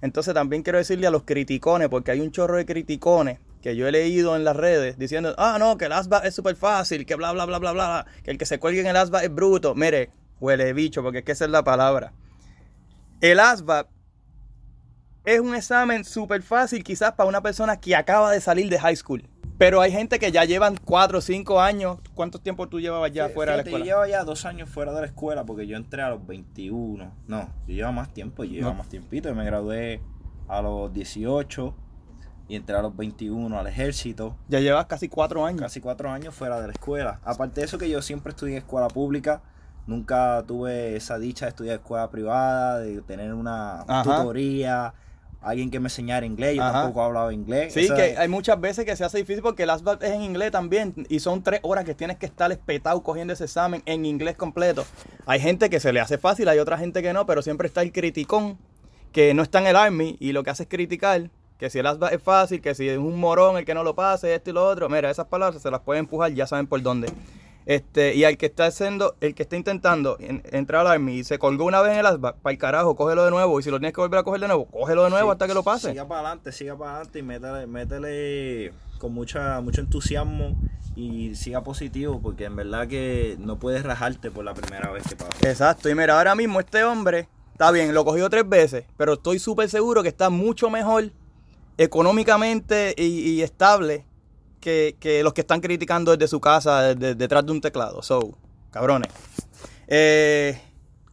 Entonces 0.00 0.34
también 0.34 0.62
quiero 0.62 0.78
decirle 0.78 1.06
a 1.06 1.10
los 1.10 1.22
criticones, 1.22 1.88
porque 1.88 2.10
hay 2.10 2.20
un 2.20 2.30
chorro 2.30 2.56
de 2.56 2.66
criticones 2.66 3.38
que 3.62 3.74
yo 3.74 3.88
he 3.88 3.92
leído 3.92 4.36
en 4.36 4.44
las 4.44 4.54
redes 4.54 4.98
diciendo, 4.98 5.34
ah, 5.38 5.56
no, 5.58 5.78
que 5.78 5.86
el 5.86 5.92
ASVAB 5.92 6.26
es 6.26 6.34
súper 6.34 6.56
fácil, 6.56 7.06
que 7.06 7.14
bla, 7.14 7.32
bla, 7.32 7.46
bla, 7.46 7.58
bla, 7.58 7.72
bla, 7.72 8.06
que 8.22 8.30
el 8.30 8.36
que 8.36 8.44
se 8.44 8.58
cuelgue 8.58 8.82
en 8.82 8.86
el 8.86 8.96
ASVAB 8.96 9.24
es 9.24 9.34
bruto. 9.34 9.74
Mire, 9.74 10.10
huele 10.40 10.74
bicho, 10.74 11.02
porque 11.02 11.20
es 11.20 11.24
que 11.24 11.32
esa 11.32 11.46
es 11.46 11.50
la 11.50 11.64
palabra. 11.64 12.12
El 13.22 13.40
ASVAB 13.40 13.86
es 15.24 15.40
un 15.40 15.54
examen 15.54 16.04
súper 16.04 16.42
fácil 16.42 16.84
quizás 16.84 17.12
para 17.12 17.26
una 17.26 17.40
persona 17.40 17.80
que 17.80 17.96
acaba 17.96 18.30
de 18.30 18.42
salir 18.42 18.68
de 18.68 18.78
high 18.78 18.96
school. 18.96 19.26
Pero 19.56 19.80
hay 19.80 19.92
gente 19.92 20.18
que 20.18 20.32
ya 20.32 20.44
llevan 20.44 20.76
4 20.84 21.18
o 21.18 21.20
5 21.20 21.60
años. 21.60 21.98
¿Cuánto 22.14 22.40
tiempo 22.40 22.68
tú 22.68 22.80
llevabas 22.80 23.12
ya 23.12 23.28
Fí- 23.28 23.34
fuera 23.34 23.52
de 23.52 23.58
la 23.58 23.62
escuela? 23.62 23.84
Yo 23.84 23.92
llevo 23.92 24.06
ya 24.06 24.24
dos 24.24 24.44
años 24.46 24.68
fuera 24.68 24.92
de 24.92 25.00
la 25.00 25.06
escuela 25.06 25.44
porque 25.44 25.66
yo 25.66 25.76
entré 25.76 26.02
a 26.02 26.10
los 26.10 26.26
21. 26.26 27.12
No, 27.28 27.48
yo 27.66 27.74
llevo 27.74 27.92
más 27.92 28.12
tiempo, 28.12 28.42
yo 28.44 28.52
llevo 28.52 28.70
No. 28.70 28.74
más 28.74 28.88
tiempito. 28.88 29.28
Yo 29.28 29.34
me 29.34 29.44
gradué 29.44 30.00
a 30.48 30.60
los 30.60 30.92
18 30.92 31.74
y 32.48 32.56
entré 32.56 32.76
a 32.76 32.82
los 32.82 32.96
21 32.96 33.56
al 33.58 33.66
ejército. 33.68 34.36
Ya 34.48 34.58
llevas 34.60 34.86
casi 34.86 35.08
4 35.08 35.46
años. 35.46 35.60
Casi 35.62 35.80
cuatro 35.80 36.10
años 36.10 36.34
fuera 36.34 36.60
de 36.60 36.66
la 36.66 36.72
escuela. 36.72 37.20
Aparte 37.24 37.60
de 37.60 37.66
eso 37.66 37.78
que 37.78 37.88
yo 37.88 38.02
siempre 38.02 38.30
estudié 38.30 38.54
en 38.54 38.58
escuela 38.58 38.88
pública. 38.88 39.40
Nunca 39.86 40.42
tuve 40.46 40.96
esa 40.96 41.18
dicha 41.18 41.44
de 41.44 41.50
estudiar 41.50 41.76
escuela 41.76 42.10
privada, 42.10 42.78
de 42.80 43.02
tener 43.02 43.32
una 43.34 43.82
Ajá. 43.82 44.02
tutoría, 44.18 44.94
alguien 45.44 45.70
que 45.70 45.78
me 45.80 45.86
enseñara 45.86 46.24
inglés. 46.26 46.56
Yo 46.56 46.62
Ajá. 46.62 46.72
tampoco 46.82 47.02
hablaba 47.02 47.32
inglés. 47.32 47.72
Sí, 47.72 47.80
Eso 47.86 47.94
que 47.94 48.10
es- 48.12 48.18
hay 48.18 48.28
muchas 48.28 48.60
veces 48.60 48.84
que 48.84 48.94
se 48.96 49.04
hace 49.04 49.18
difícil 49.18 49.42
porque 49.42 49.64
el 49.64 49.70
ASVAB 49.70 50.02
es 50.02 50.10
en 50.12 50.22
inglés 50.22 50.50
también 50.50 50.94
y 51.08 51.20
son 51.20 51.42
3 51.42 51.60
horas 51.62 51.84
que 51.84 51.94
tienes 51.94 52.16
que 52.18 52.26
estar 52.26 52.50
espetado 52.52 53.02
cogiendo 53.02 53.32
ese 53.32 53.44
examen 53.44 53.82
en 53.86 54.04
inglés 54.06 54.36
completo. 54.36 54.84
Hay 55.26 55.40
gente 55.40 55.70
que 55.70 55.80
se 55.80 55.92
le 55.92 56.00
hace 56.00 56.18
fácil, 56.18 56.48
hay 56.48 56.58
otra 56.58 56.78
gente 56.78 57.02
que 57.02 57.12
no, 57.12 57.26
pero 57.26 57.42
siempre 57.42 57.66
está 57.68 57.82
el 57.82 57.92
criticón 57.92 58.58
que 59.12 59.32
no 59.34 59.42
está 59.42 59.60
en 59.60 59.66
el 59.68 59.76
Army 59.76 60.16
y 60.18 60.32
lo 60.32 60.42
que 60.42 60.50
hace 60.50 60.64
es 60.64 60.68
criticar 60.68 61.30
que 61.58 61.70
si 61.70 61.78
el 61.78 61.86
ASVAB 61.86 62.14
es 62.14 62.22
fácil, 62.22 62.60
que 62.60 62.74
si 62.74 62.88
es 62.88 62.98
un 62.98 63.18
morón 63.20 63.56
el 63.56 63.64
que 63.64 63.74
no 63.74 63.84
lo 63.84 63.94
pase, 63.94 64.34
esto 64.34 64.50
y 64.50 64.52
lo 64.52 64.66
otro. 64.66 64.88
Mira, 64.88 65.08
esas 65.08 65.26
palabras 65.26 65.62
se 65.62 65.70
las 65.70 65.80
puede 65.80 66.00
empujar, 66.00 66.32
ya 66.32 66.46
saben 66.48 66.66
por 66.66 66.82
dónde. 66.82 67.08
Este, 67.66 68.14
y 68.14 68.24
al 68.24 68.36
que 68.36 68.46
está 68.46 68.66
haciendo, 68.66 69.16
el 69.20 69.34
que 69.34 69.42
está 69.44 69.56
intentando 69.56 70.16
en- 70.20 70.42
entrar 70.52 70.82
al 70.82 70.88
Army 70.92 71.14
y 71.20 71.24
se 71.24 71.38
colgó 71.38 71.64
una 71.64 71.80
vez 71.80 71.92
en 71.94 72.00
el 72.00 72.06
ASVAB, 72.06 72.36
para 72.36 72.52
el 72.52 72.58
carajo, 72.58 72.94
cógelo 72.94 73.24
de 73.24 73.30
nuevo. 73.30 73.58
Y 73.58 73.62
si 73.62 73.70
lo 73.70 73.78
tienes 73.78 73.94
que 73.94 74.00
volver 74.02 74.20
a 74.20 74.22
coger 74.22 74.40
de 74.40 74.48
nuevo, 74.48 74.66
cógelo 74.66 75.04
de 75.04 75.10
nuevo 75.10 75.28
Sí, 75.30 75.32
hasta 75.32 75.46
que 75.46 75.54
lo 75.54 75.62
pase. 75.62 75.90
Siga 75.90 76.06
para 76.06 76.20
adelante, 76.20 76.52
siga 76.52 76.76
para 76.76 76.90
adelante 76.96 77.18
y 77.18 77.22
métele, 77.22 77.66
métele 77.66 78.72
con 78.98 79.12
mucha, 79.14 79.60
mucho 79.62 79.80
entusiasmo 79.80 80.56
y 80.96 81.34
siga 81.34 81.64
positivo 81.64 82.20
porque 82.22 82.44
en 82.44 82.54
verdad 82.56 82.86
que 82.86 83.36
no 83.40 83.58
puedes 83.58 83.82
rajarte 83.82 84.30
por 84.30 84.44
la 84.44 84.52
primera 84.54 84.90
vez 84.92 85.04
que 85.08 85.16
pasa. 85.16 85.32
Exacto, 85.48 85.88
y 85.88 85.94
mira, 85.94 86.16
ahora 86.18 86.34
mismo 86.34 86.60
este 86.60 86.84
hombre, 86.84 87.28
está 87.52 87.70
bien, 87.70 87.92
lo 87.94 88.04
cogió 88.04 88.28
tres 88.30 88.46
veces, 88.48 88.84
pero 88.96 89.14
estoy 89.14 89.38
súper 89.38 89.68
seguro 89.70 90.02
que 90.02 90.08
está 90.10 90.28
mucho 90.30 90.68
mejor 90.70 91.10
económicamente 91.78 92.94
y, 92.96 93.04
y 93.30 93.42
estable 93.42 94.04
que, 94.64 94.96
que 94.98 95.22
los 95.22 95.34
que 95.34 95.42
están 95.42 95.60
criticando 95.60 96.10
desde 96.16 96.26
su 96.26 96.40
casa, 96.40 96.94
desde- 96.94 97.14
detrás 97.14 97.44
de 97.44 97.52
un 97.52 97.60
teclado. 97.60 98.02
So, 98.02 98.36
cabrones. 98.70 99.08
Eh, 99.86 100.58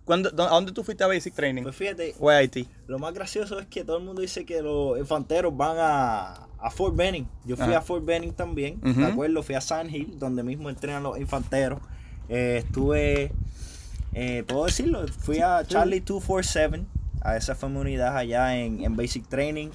¿cuándo- 0.05 0.29
¿A 0.29 0.49
dónde 0.55 0.71
tú 0.71 0.83
fuiste 0.83 1.03
a 1.03 1.07
Basic 1.07 1.33
Training? 1.35 1.63
Pues 1.63 1.75
fíjate, 1.75 2.15
a 2.19 2.29
Haití. 2.37 2.67
lo 2.87 2.97
más 2.99 3.13
gracioso 3.13 3.59
es 3.59 3.67
que 3.67 3.83
todo 3.83 3.97
el 3.97 4.03
mundo 4.03 4.21
dice 4.21 4.45
que 4.45 4.61
los 4.61 4.97
infanteros 4.97 5.55
van 5.55 5.75
a, 5.79 6.47
a 6.59 6.71
Fort 6.71 6.95
Benning. 6.95 7.27
Yo 7.45 7.55
fui 7.57 7.65
Ajá. 7.65 7.79
a 7.79 7.81
Fort 7.81 8.05
Benning 8.05 8.33
también, 8.33 8.79
Ujú. 8.83 8.99
¿de 9.01 9.05
acuerdo? 9.07 9.43
Fui 9.43 9.55
a 9.55 9.61
Sand 9.61 9.93
Hill, 9.93 10.17
donde 10.17 10.43
mismo 10.43 10.69
entrenan 10.69 11.03
los 11.03 11.19
infanteros. 11.19 11.79
Eh, 12.29 12.61
estuve, 12.65 13.31
eh, 14.13 14.43
¿puedo 14.47 14.65
decirlo? 14.65 15.05
Fui 15.19 15.39
a 15.39 15.63
Charlie 15.67 15.99
247, 15.99 16.85
a 17.21 17.35
esa 17.35 17.55
fue 17.55 17.67
mi 17.69 17.77
unidad 17.77 18.15
allá 18.15 18.55
en, 18.57 18.83
en 18.83 18.95
Basic 18.95 19.27
Training. 19.27 19.69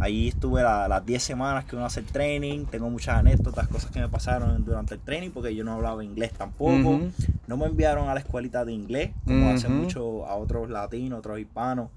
Allí 0.00 0.28
estuve 0.28 0.62
la- 0.62 0.88
las 0.88 1.04
10 1.06 1.22
semanas 1.22 1.64
que 1.64 1.74
uno 1.76 1.86
hace 1.86 2.00
el 2.00 2.06
training. 2.06 2.66
Tengo 2.66 2.90
muchas 2.90 3.16
anécdotas, 3.16 3.66
cosas 3.68 3.90
que 3.90 4.00
me 4.00 4.08
pasaron 4.08 4.64
durante 4.64 4.94
el 4.94 5.00
training 5.00 5.30
porque 5.30 5.54
yo 5.54 5.64
no 5.64 5.72
hablaba 5.72 6.04
inglés 6.04 6.32
tampoco. 6.32 7.00
No 7.46 7.56
me 7.56 7.66
enviaron 7.66 8.08
a 8.08 8.14
la 8.14 8.20
escuelita 8.20 8.64
de 8.64 8.72
inglés, 8.72 9.10
como 9.24 9.50
hacen 9.50 9.72
Ujú. 9.72 9.82
mucho 9.82 10.26
a 10.26 10.34
otros 10.36 10.68
latinos, 10.68 11.18
otros 11.20 11.38
hispanos. 11.38 11.88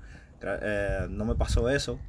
Eh, 0.42 1.08
no 1.10 1.26
me 1.26 1.36
pasó 1.36 1.70
eso. 1.70 2.00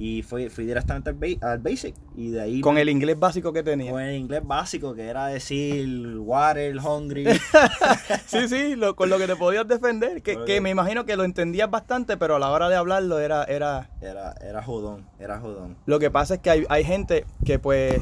Y 0.00 0.22
fui, 0.22 0.48
fui 0.48 0.64
directamente 0.64 1.10
al, 1.10 1.16
ba- 1.16 1.50
al 1.50 1.58
basic. 1.58 1.92
Y 2.16 2.30
de 2.30 2.40
ahí. 2.40 2.60
Con 2.60 2.78
el 2.78 2.88
inglés 2.88 3.18
básico 3.18 3.52
que 3.52 3.64
tenía. 3.64 3.90
con 3.90 4.00
el 4.00 4.14
inglés 4.16 4.42
básico, 4.46 4.94
que 4.94 5.02
era 5.08 5.26
decir 5.26 6.16
water, 6.18 6.76
hungry. 6.78 7.26
Sí, 8.26 8.48
sí, 8.48 8.76
lo- 8.76 8.94
con 8.94 9.08
lo 9.10 9.18
que 9.18 9.26
te 9.26 9.34
podías 9.34 9.66
defender. 9.66 10.22
Que, 10.22 10.44
que 10.44 10.60
me 10.60 10.70
imagino 10.70 11.04
que 11.04 11.16
lo 11.16 11.24
entendías 11.24 11.68
bastante, 11.68 12.16
pero 12.16 12.36
a 12.36 12.38
la 12.38 12.50
hora 12.50 12.68
de 12.68 12.76
hablarlo 12.76 13.18
era... 13.18 13.42
era... 13.44 13.90
era, 14.00 14.34
era 14.40 14.62
jodón, 14.62 15.04
era 15.18 15.40
jodón. 15.40 15.76
Lo 15.86 15.98
que 15.98 16.10
pasa 16.12 16.34
es 16.34 16.40
que 16.40 16.50
hay, 16.50 16.64
hay 16.68 16.84
gente 16.84 17.26
que 17.44 17.58
pues... 17.58 18.00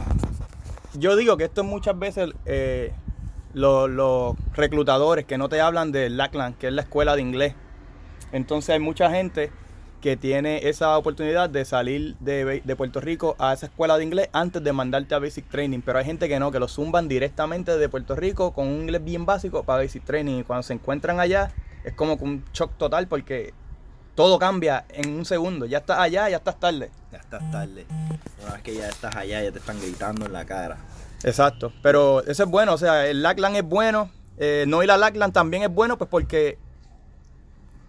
Yo 0.98 1.16
digo 1.16 1.36
que 1.38 1.44
esto 1.44 1.64
muchas 1.64 1.98
veces 1.98 2.30
eh, 2.44 2.92
los, 3.54 3.88
los 3.88 4.34
reclutadores 4.54 5.24
que 5.24 5.38
no 5.38 5.48
te 5.48 5.60
hablan 5.60 5.92
de 5.92 6.10
LACLAN, 6.10 6.54
que 6.54 6.66
es 6.68 6.72
la 6.72 6.82
escuela 6.82 7.16
de 7.16 7.22
inglés. 7.22 7.54
Entonces 8.32 8.70
hay 8.70 8.80
mucha 8.80 9.10
gente 9.10 9.50
que 10.00 10.16
tiene 10.16 10.68
esa 10.68 10.96
oportunidad 10.98 11.50
de 11.50 11.64
salir 11.64 12.16
de, 12.20 12.62
de 12.64 12.76
Puerto 12.76 13.00
Rico 13.00 13.34
a 13.38 13.52
esa 13.52 13.66
escuela 13.66 13.98
de 13.98 14.04
inglés 14.04 14.28
antes 14.32 14.62
de 14.62 14.72
mandarte 14.72 15.14
a 15.14 15.18
Basic 15.18 15.48
Training. 15.48 15.80
Pero 15.80 15.98
hay 15.98 16.04
gente 16.04 16.28
que 16.28 16.38
no, 16.38 16.52
que 16.52 16.58
lo 16.58 16.68
zumban 16.68 17.08
directamente 17.08 17.76
de 17.76 17.88
Puerto 17.88 18.14
Rico 18.14 18.52
con 18.52 18.68
un 18.68 18.82
inglés 18.82 19.02
bien 19.04 19.26
básico 19.26 19.64
para 19.64 19.82
Basic 19.82 20.04
Training. 20.04 20.40
Y 20.40 20.44
cuando 20.44 20.62
se 20.62 20.74
encuentran 20.74 21.20
allá 21.20 21.50
es 21.84 21.94
como 21.94 22.14
un 22.14 22.44
shock 22.52 22.72
total 22.76 23.06
porque 23.08 23.54
todo 24.14 24.38
cambia 24.38 24.84
en 24.88 25.16
un 25.16 25.24
segundo. 25.24 25.66
Ya 25.66 25.78
estás 25.78 25.98
allá, 25.98 26.28
ya 26.28 26.36
estás 26.38 26.58
tarde. 26.58 26.90
Ya 27.12 27.18
estás 27.18 27.50
tarde. 27.50 27.86
Una 28.42 28.54
vez 28.54 28.62
que 28.62 28.74
ya 28.74 28.88
estás 28.88 29.14
allá, 29.14 29.42
ya 29.42 29.52
te 29.52 29.58
están 29.58 29.80
gritando 29.80 30.26
en 30.26 30.32
la 30.32 30.44
cara. 30.44 30.78
Exacto. 31.22 31.72
Pero 31.82 32.22
eso 32.24 32.44
es 32.44 32.48
bueno, 32.48 32.74
o 32.74 32.78
sea, 32.78 33.06
el 33.06 33.22
LACLAN 33.22 33.56
es 33.56 33.64
bueno. 33.64 34.10
eh, 34.38 34.64
no 34.68 34.82
ir 34.82 34.90
a 34.90 34.96
LACLAN 34.96 35.32
también 35.32 35.62
es 35.62 35.70
bueno, 35.70 35.96
pues 35.98 36.10
porque 36.10 36.58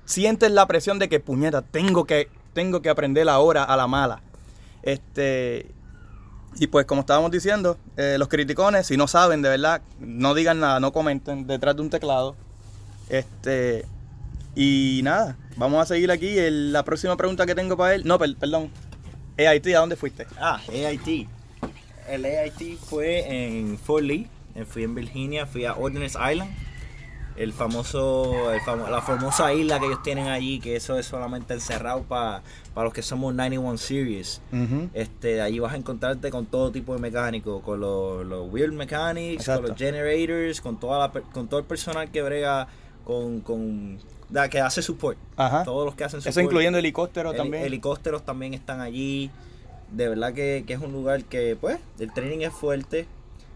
sientes 0.07 0.49
la 0.49 0.65
presión 0.65 0.97
de 0.97 1.07
que, 1.09 1.19
puñeta, 1.19 1.61
tengo 1.61 2.05
que, 2.05 2.29
tengo 2.53 2.81
que 2.81 2.89
aprender 2.89 3.29
ahora 3.29 3.63
a 3.63 3.77
la 3.77 3.85
mala. 3.85 4.23
Este. 4.81 5.67
Y 6.59 6.65
pues 6.67 6.85
como 6.87 7.01
estábamos 7.01 7.29
diciendo, 7.29 7.77
eh, 7.97 8.15
los 8.17 8.29
criticones, 8.29 8.87
si 8.87 8.97
no 8.97 9.07
saben, 9.07 9.43
de 9.43 9.49
verdad, 9.49 9.81
no 9.99 10.33
digan 10.33 10.59
nada, 10.59 10.79
no 10.79 10.91
comenten 10.91 11.45
detrás 11.45 11.75
de 11.75 11.83
un 11.83 11.91
teclado. 11.91 12.35
Este. 13.09 13.85
Y 14.55 15.01
nada, 15.03 15.37
vamos 15.55 15.83
a 15.83 15.85
seguir 15.85 16.09
aquí. 16.09 16.37
El- 16.39 16.73
la 16.73 16.83
próxima 16.83 17.15
pregunta 17.15 17.45
que 17.45 17.53
tengo 17.53 17.77
para 17.77 17.93
él. 17.93 18.01
No, 18.05 18.17
per- 18.17 18.35
perdón. 18.37 18.71
EIT, 19.37 19.67
¿a 19.75 19.79
dónde 19.81 19.95
fuiste? 19.95 20.25
Ah, 20.39 20.59
AIT. 20.67 21.27
El 22.09 22.25
AIT 22.25 22.77
fue 22.79 23.27
en 23.55 23.77
Fort 23.77 24.03
Lee. 24.03 24.27
Fui 24.67 24.83
en 24.83 24.95
Virginia, 24.95 25.45
fui 25.45 25.65
a 25.65 25.75
Ordnance 25.75 26.17
Island. 26.31 26.49
El 27.37 27.53
famoso, 27.53 28.51
el 28.51 28.59
famo- 28.61 28.89
la 28.89 28.99
famosa 29.01 29.53
isla 29.53 29.79
que 29.79 29.85
ellos 29.85 30.01
tienen 30.01 30.27
allí, 30.27 30.59
que 30.59 30.75
eso 30.75 30.97
es 30.97 31.05
solamente 31.05 31.53
encerrado 31.53 32.01
para 32.03 32.41
los 32.75 32.91
que 32.93 33.03
somos 33.03 33.33
91 33.35 33.77
Series. 33.77 34.41
Este, 34.93 35.39
allí 35.41 35.59
vas 35.59 35.73
a 35.73 35.77
encontrarte 35.77 36.31
con 36.31 36.47
todo 36.47 36.71
tipo 36.71 36.93
de 36.95 36.99
mecánicos, 36.99 37.61
con 37.61 37.79
los, 37.79 38.25
los 38.25 38.51
wheel 38.51 38.71
mechanics, 38.71 39.41
Exacto. 39.41 39.61
con 39.61 39.69
los 39.71 39.77
generators, 39.79 40.61
con 40.61 40.79
toda 40.79 41.07
la, 41.07 41.21
con 41.21 41.47
todo 41.47 41.59
el 41.59 41.65
personal 41.67 42.09
que 42.09 42.23
brega 42.23 42.67
con, 43.05 43.41
con 43.41 43.99
da- 44.29 44.49
que 44.49 44.59
hace 44.59 44.81
support. 44.81 45.17
Ajá. 45.35 45.63
Todos 45.63 45.85
los 45.85 45.93
que 45.95 46.05
hacen 46.05 46.19
support. 46.21 46.31
Eso 46.31 46.41
incluyendo 46.41 46.79
helicóptero 46.79 47.29
Heli- 47.29 47.37
también. 47.37 47.63
Helicópteros 47.63 48.25
también 48.25 48.55
están 48.55 48.81
allí. 48.81 49.29
De 49.91 50.09
verdad 50.09 50.33
que, 50.33 50.63
que 50.67 50.73
es 50.73 50.81
un 50.81 50.91
lugar 50.91 51.23
que, 51.25 51.55
pues, 51.61 51.77
el 51.99 52.11
training 52.13 52.39
es 52.39 52.51
fuerte. 52.53 53.05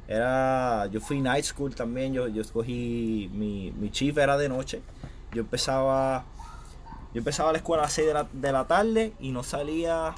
Era, 0.08 0.88
yo 0.88 1.00
fui 1.00 1.22
night 1.22 1.46
school 1.46 1.74
también. 1.76 2.14
Yo, 2.14 2.28
yo 2.28 2.42
escogí, 2.42 3.30
mi, 3.34 3.72
mi 3.72 3.90
chief 3.92 4.18
era 4.18 4.38
de 4.38 4.50
noche. 4.50 4.82
Yo 5.34 5.42
empezaba, 5.42 6.26
yo 7.14 7.20
empezaba 7.20 7.52
la 7.52 7.60
escuela 7.60 7.84
a 7.84 7.86
las 7.86 7.94
6 7.94 8.08
de 8.08 8.14
la, 8.14 8.28
de 8.32 8.52
la 8.52 8.68
tarde 8.68 9.14
y 9.20 9.32
no 9.32 9.44
salía 9.44 10.14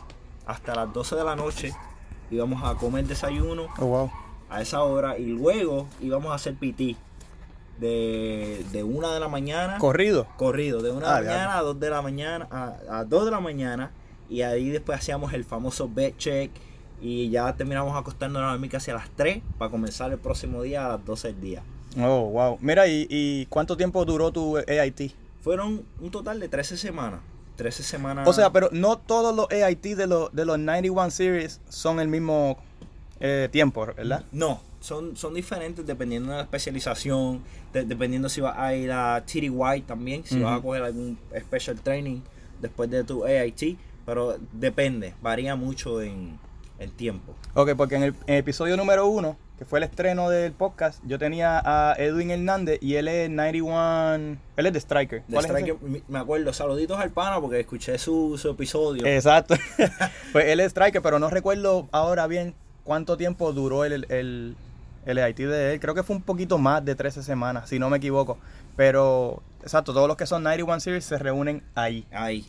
hasta 0.46 0.74
las 0.75 0.92
12 0.94 1.16
de 1.16 1.24
la 1.24 1.36
noche. 1.36 1.74
Íbamos 2.32 2.63
a 2.63 2.75
comer 2.75 3.06
desayuno 3.06 3.68
Oh, 3.78 3.86
wow. 3.86 4.12
a 4.50 4.62
esa 4.62 4.82
hora 4.84 5.18
y 5.20 5.25
luego 5.25 5.88
íbamos 6.02 6.32
a 6.32 6.36
hacer 6.36 6.56
PT 6.56 6.96
de, 7.80 8.66
de 8.72 8.84
1 8.84 9.12
de 9.12 9.20
la 9.20 9.28
mañana 9.28 9.78
Corrido. 9.78 10.28
corrido 10.38 10.82
de 10.82 10.92
una 10.92 11.16
Ah, 11.16 11.22
de 11.22 11.25
la 11.28 11.32
mañana 11.34 11.58
a 11.58 11.62
2 11.62 11.80
de 11.80 11.90
la 11.90 12.02
mañana 12.02 12.48
a, 12.52 13.00
a 13.00 13.04
2 13.06 13.25
de 13.25 13.32
la 13.32 13.40
mañana 13.40 13.92
y 14.30 14.42
ahí 14.42 14.70
después 14.70 14.98
hacíamos 15.00 15.34
el 15.34 15.44
famoso 15.44 15.90
bed 15.90 16.13
check 16.18 16.52
y 17.03 17.29
ya 17.29 17.53
terminamos 17.55 17.95
acostándonos 18.00 18.48
a 18.48 18.51
dormir 18.53 18.72
casi 18.72 18.89
a 18.91 18.95
las 18.95 19.10
3 19.15 19.41
para 19.57 19.69
comenzar 19.69 20.12
el 20.12 20.17
próximo 20.19 20.62
día 20.63 20.86
a 20.86 20.89
las 20.98 21.05
12 21.05 21.27
del 21.33 21.41
día. 21.41 21.63
Oh, 22.00 22.29
wow. 22.31 22.57
Mira, 22.62 22.88
¿y, 22.88 23.05
y 23.10 23.45
cuánto 23.48 23.75
tiempo 23.77 24.03
duró 24.05 24.31
tu 24.31 24.57
AIT? 24.57 25.12
Fueron 25.41 25.83
un 26.01 26.10
total 26.12 26.39
de 26.39 26.48
13 26.48 26.77
semanas. 26.77 27.19
13 27.57 27.83
semanas. 27.83 28.27
O 28.27 28.33
sea, 28.33 28.51
pero 28.51 28.69
no 28.72 28.98
todos 28.98 29.36
los 29.36 29.48
AIT 29.51 29.83
de 29.95 30.07
los, 30.07 30.33
de 30.33 30.45
los 30.45 30.57
91 30.57 31.12
Series 31.12 31.62
son 31.69 32.00
el 32.00 32.07
mismo 32.07 32.57
eh, 33.19 33.48
tiempo, 33.51 33.86
¿verdad? 33.86 34.24
No, 34.31 34.62
son, 34.79 35.15
son 35.17 35.33
diferentes 35.36 35.86
dependiendo 35.86 36.31
de 36.31 36.38
la 36.38 36.43
especialización, 36.43 37.41
de- 37.74 37.83
dependiendo 37.86 38.27
si 38.29 38.41
vas 38.41 38.57
a 38.57 38.74
ir 38.75 38.91
a 38.91 39.24
TDY 39.25 39.81
también, 39.86 40.24
si 40.25 40.39
vas 40.39 40.57
a 40.57 40.62
coger 40.63 40.83
algún 40.83 41.19
special 41.39 41.79
training 41.81 42.22
después 42.60 42.89
de 42.89 43.03
tu 43.03 43.24
AIT, 43.25 43.77
pero 44.05 44.38
depende, 44.51 45.13
varía 45.22 45.55
mucho 45.55 46.01
en, 46.01 46.39
en 46.80 46.92
tiempo. 46.92 47.34
Ok, 47.53 47.72
porque 47.77 47.96
en 47.96 48.03
el, 48.03 48.10
en 48.27 48.34
el 48.36 48.39
episodio 48.39 48.75
número 48.77 49.08
uno, 49.08 49.38
que 49.58 49.65
fue 49.65 49.80
el 49.80 49.84
estreno 49.84 50.30
del 50.30 50.51
podcast, 50.53 51.00
yo 51.06 51.20
tenía 51.20 51.62
a 51.63 51.94
Edwin 51.98 52.32
Hernández 52.32 52.80
y 52.82 52.96
él 52.96 53.08
es 53.08 53.30
91, 53.30 54.38
él 54.58 54.65
es 54.65 54.74
de 54.74 54.80
Striker. 54.80 55.24
De 55.27 55.34
¿Cuál 55.34 55.46
es? 55.46 55.51
Striker, 55.51 55.75
me- 55.82 56.01
me 56.08 56.20
acuerdo, 56.20 56.51
saluditos 56.53 57.00
al 57.00 57.12
pana 57.12 57.39
porque 57.39 57.60
escuché 57.60 57.98
su, 57.98 58.38
su 58.38 58.50
episodio. 58.50 59.06
Exacto. 59.06 59.56
pues 60.32 60.46
él 60.48 60.60
es 60.60 60.68
Striker, 60.72 61.01
pero 61.01 61.20
no 61.20 61.30
recuerdo 61.30 61.88
ahora 61.92 62.27
bien 62.27 62.56
cuánto 62.84 63.15
tiempo 63.15 63.53
duró 63.53 63.86
el, 63.86 64.06
el, 64.10 64.56
el 65.06 65.18
AIT 65.20 65.38
de 65.38 65.74
él. 65.75 65.80
Creo 65.80 65.94
que 65.96 66.03
fue 66.03 66.15
un 66.15 66.22
poquito 66.24 66.58
más 66.58 66.84
de 66.84 66.96
13 66.96 67.22
semanas, 67.24 67.70
si 67.70 67.77
no 67.80 67.89
me 67.89 67.98
equivoco. 67.98 68.39
Pero, 68.75 69.44
exacto, 69.62 69.94
todos 69.94 70.08
los 70.08 70.18
que 70.18 70.25
son 70.25 70.42
91 70.44 70.80
Series 70.80 71.06
se 71.06 71.18
reúnen 71.20 71.62
ahí. 71.75 72.06
Ahí. 72.12 72.48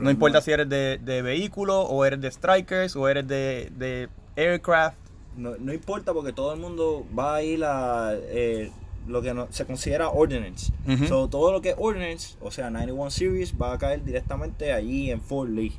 No 0.00 0.10
importa 0.10 0.40
si 0.40 0.50
eres 0.52 0.68
de, 0.68 0.98
de 0.98 1.22
vehículo, 1.22 1.82
o 1.82 2.04
eres 2.04 2.20
de 2.20 2.30
Strikers, 2.30 2.96
o 2.96 3.08
eres 3.08 3.26
de, 3.28 3.70
de 3.76 4.08
Aircraft. 4.36 4.96
No, 5.36 5.56
no 5.58 5.72
importa 5.72 6.12
porque 6.12 6.32
todo 6.32 6.52
el 6.54 6.60
mundo 6.60 7.04
va 7.16 7.36
a 7.36 7.42
ir 7.42 7.64
a 7.64 8.12
eh, 8.14 8.70
lo 9.08 9.20
que 9.20 9.34
no- 9.34 9.48
se 9.50 9.64
considera 9.66 10.08
ordnance. 10.08 10.72
Ujú. 10.88 11.06
So, 11.06 11.28
todo 11.28 11.52
lo 11.52 11.60
que 11.60 11.70
es 11.70 11.76
ordnance, 11.78 12.36
o 12.40 12.50
sea, 12.50 12.70
91 12.70 13.10
Series, 13.10 13.54
va 13.60 13.72
a 13.72 13.78
caer 13.78 14.04
directamente 14.04 14.72
allí 14.72 15.10
en 15.10 15.20
Fort 15.20 15.50
Lee, 15.50 15.72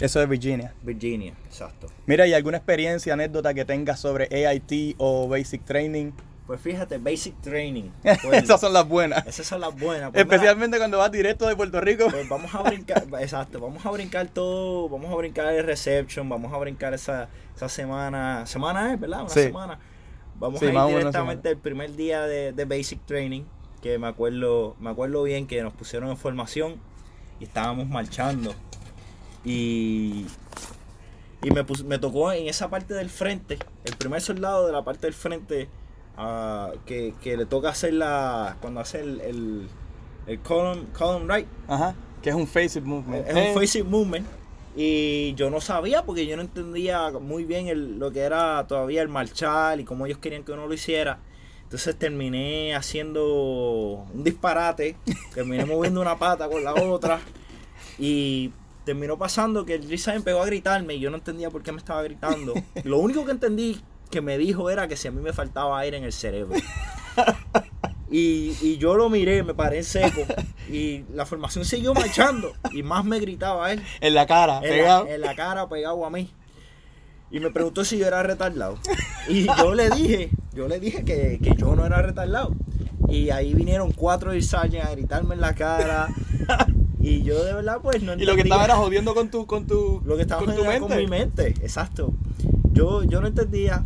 Eso 0.00 0.20
es 0.20 0.28
Virginia. 0.28 0.74
Virginia. 0.82 1.34
Exacto. 1.46 1.86
Mira, 2.06 2.26
¿y 2.26 2.34
alguna 2.34 2.56
experiencia, 2.58 3.12
anécdota 3.14 3.54
que 3.54 3.64
tengas 3.64 4.00
sobre 4.00 4.28
AIT 4.46 4.96
o 4.98 5.28
Basic 5.28 5.64
Training? 5.64 6.10
Pues 6.46 6.60
fíjate, 6.60 6.98
Basic 6.98 7.40
Training. 7.40 7.90
Pues, 8.22 8.42
Esas 8.44 8.60
son 8.60 8.72
las 8.74 8.86
buenas. 8.86 9.26
esas 9.26 9.46
son 9.46 9.60
las 9.62 9.74
buenas. 9.78 10.10
Pues 10.10 10.24
mira, 10.24 10.36
Especialmente 10.36 10.76
cuando 10.78 10.98
vas 10.98 11.10
directo 11.10 11.46
de 11.48 11.56
Puerto 11.56 11.80
Rico. 11.80 12.06
Pues 12.10 12.28
vamos 12.28 12.54
a 12.54 12.62
brincar, 12.62 13.04
exacto, 13.20 13.60
vamos 13.60 13.84
a 13.86 13.90
brincar 13.90 14.28
todo, 14.28 14.88
vamos 14.90 15.10
a 15.10 15.16
brincar 15.16 15.46
el 15.54 15.64
reception, 15.64 16.28
vamos 16.28 16.52
a 16.52 16.58
brincar 16.58 16.92
esa, 16.92 17.28
esa 17.56 17.68
semana, 17.68 18.44
semana 18.46 18.92
es, 18.92 19.00
¿verdad? 19.00 19.20
Una 19.22 19.30
Sí. 19.30 19.42
semana. 19.44 19.78
Vamos 20.38 20.60
Sí, 20.60 20.66
a 20.66 20.72
ir 20.88 20.96
directamente 20.96 21.48
el 21.50 21.56
primer 21.58 21.94
día 21.96 22.22
de, 22.22 22.52
de 22.52 22.64
Basic 22.66 23.00
Training, 23.06 23.44
que 23.80 23.98
me 23.98 24.08
acuerdo, 24.08 24.76
me 24.80 24.90
acuerdo 24.90 25.22
bien 25.22 25.46
que 25.46 25.62
nos 25.62 25.72
pusieron 25.72 26.10
en 26.10 26.16
formación 26.18 26.76
y 27.40 27.44
estábamos 27.44 27.88
marchando. 27.88 28.52
Y, 29.44 30.26
y 31.42 31.50
me, 31.50 31.64
pus- 31.64 31.84
me 31.84 31.98
tocó 31.98 32.32
en 32.32 32.48
esa 32.48 32.68
parte 32.68 32.94
del 32.94 33.10
frente, 33.10 33.58
el 33.84 33.96
primer 33.96 34.20
soldado 34.20 34.66
de 34.66 34.72
la 34.72 34.82
parte 34.82 35.06
del 35.06 35.14
frente, 35.14 35.68
ah, 36.16 36.72
que, 36.86 37.14
que 37.22 37.36
le 37.36 37.46
toca 37.46 37.70
hacer 37.70 37.94
la, 37.94 38.56
cuando 38.60 38.80
hace 38.80 39.00
el, 39.00 39.20
el, 39.20 39.68
el 40.26 40.38
column, 40.40 40.86
column 40.96 41.28
right, 41.28 41.46
Ajá. 41.68 41.94
Que 42.22 42.30
es 42.30 42.36
un 42.36 42.46
face 42.46 42.80
movement. 42.80 43.26
es 43.28 43.36
Eh, 43.36 43.48
un 43.48 43.60
facing 43.60 43.90
movement. 43.90 44.26
Y 44.76 45.34
yo 45.34 45.50
no 45.50 45.60
sabía 45.60 46.04
porque 46.04 46.26
yo 46.26 46.34
no 46.36 46.42
entendía 46.42 47.10
muy 47.12 47.44
bien 47.44 47.68
el- 47.68 47.98
lo 47.98 48.10
que 48.10 48.20
era 48.20 48.66
todavía 48.66 49.02
el 49.02 49.08
marchar 49.08 49.78
y 49.78 49.84
cómo 49.84 50.06
ellos 50.06 50.18
querían 50.18 50.42
que 50.42 50.52
uno 50.52 50.66
lo 50.66 50.74
hiciera. 50.74 51.18
Entonces 51.64 51.96
terminé 51.96 52.74
haciendo 52.74 54.04
un 54.12 54.24
disparate, 54.24 54.96
terminé 55.34 55.64
moviendo 55.64 56.00
una 56.00 56.16
pata 56.18 56.48
con 56.48 56.64
la 56.64 56.72
otra 56.74 57.20
y 57.98 58.50
terminó 58.84 59.16
pasando 59.16 59.64
que 59.64 59.74
el 59.74 59.88
Risa 59.88 60.14
empezó 60.14 60.42
a 60.42 60.46
gritarme 60.46 60.94
y 60.94 61.00
yo 61.00 61.10
no 61.10 61.16
entendía 61.18 61.50
por 61.50 61.62
qué 61.62 61.72
me 61.72 61.78
estaba 61.78 62.02
gritando. 62.02 62.54
Lo 62.84 62.98
único 62.98 63.24
que 63.24 63.30
entendí 63.32 63.80
que 64.14 64.20
me 64.22 64.38
dijo 64.38 64.70
era 64.70 64.88
que 64.88 64.96
si 64.96 65.08
a 65.08 65.10
mí 65.10 65.20
me 65.20 65.32
faltaba 65.34 65.78
aire 65.80 65.98
en 65.98 66.04
el 66.04 66.12
cerebro. 66.12 66.54
Y, 68.10 68.54
y 68.62 68.76
yo 68.78 68.94
lo 68.94 69.08
miré, 69.10 69.42
me 69.42 69.54
paré 69.54 69.78
en 69.78 69.84
seco 69.84 70.20
y 70.70 71.02
la 71.14 71.26
formación 71.26 71.64
siguió 71.64 71.94
marchando 71.94 72.52
y 72.70 72.84
más 72.84 73.04
me 73.04 73.18
gritaba 73.18 73.72
él 73.72 73.82
En 74.00 74.14
la 74.14 74.24
cara, 74.26 74.58
en 74.58 74.62
pegado. 74.70 75.04
la, 75.06 75.14
en 75.14 75.20
la 75.20 75.34
cara 75.34 75.68
pegado 75.68 76.04
a 76.06 76.10
mí. 76.10 76.30
Y 77.32 77.40
me 77.40 77.50
preguntó 77.50 77.84
si 77.84 77.98
yo 77.98 78.06
era 78.06 78.22
retardado. 78.22 78.78
Y 79.28 79.46
yo 79.58 79.74
le 79.74 79.90
dije, 79.90 80.30
yo 80.52 80.68
le 80.68 80.78
dije 80.78 81.04
que, 81.04 81.40
que 81.42 81.56
yo 81.56 81.74
no 81.74 81.84
era 81.86 82.02
retardado. 82.02 82.54
Y 83.08 83.30
ahí 83.30 83.52
vinieron 83.52 83.90
cuatro 83.90 84.30
Sergeant 84.40 84.86
a 84.86 84.92
gritarme 84.92 85.34
en 85.34 85.40
la 85.40 85.54
cara. 85.54 86.08
Y 87.00 87.22
yo 87.24 87.42
de 87.42 87.52
verdad 87.52 87.78
pues 87.82 88.00
no 88.02 88.12
Y 88.12 88.18
lo 88.20 88.34
que 88.36 88.42
entendía- 88.42 88.44
estaba 88.54 88.64
era 88.64 88.76
jodiendo 88.76 89.14
con 89.14 89.28
tu, 89.28 89.46
con 89.46 89.66
tu, 89.66 90.00
lo 90.04 90.14
que 90.14 90.22
estaba 90.22 90.44
con 90.44 90.54
tu 90.54 90.62
mente. 90.64 90.80
con 90.80 90.96
mi 90.96 91.06
mente, 91.08 91.48
exacto. 91.62 92.14
Yo, 92.72 93.02
yo 93.02 93.20
no 93.20 93.26
entendía, 93.26 93.82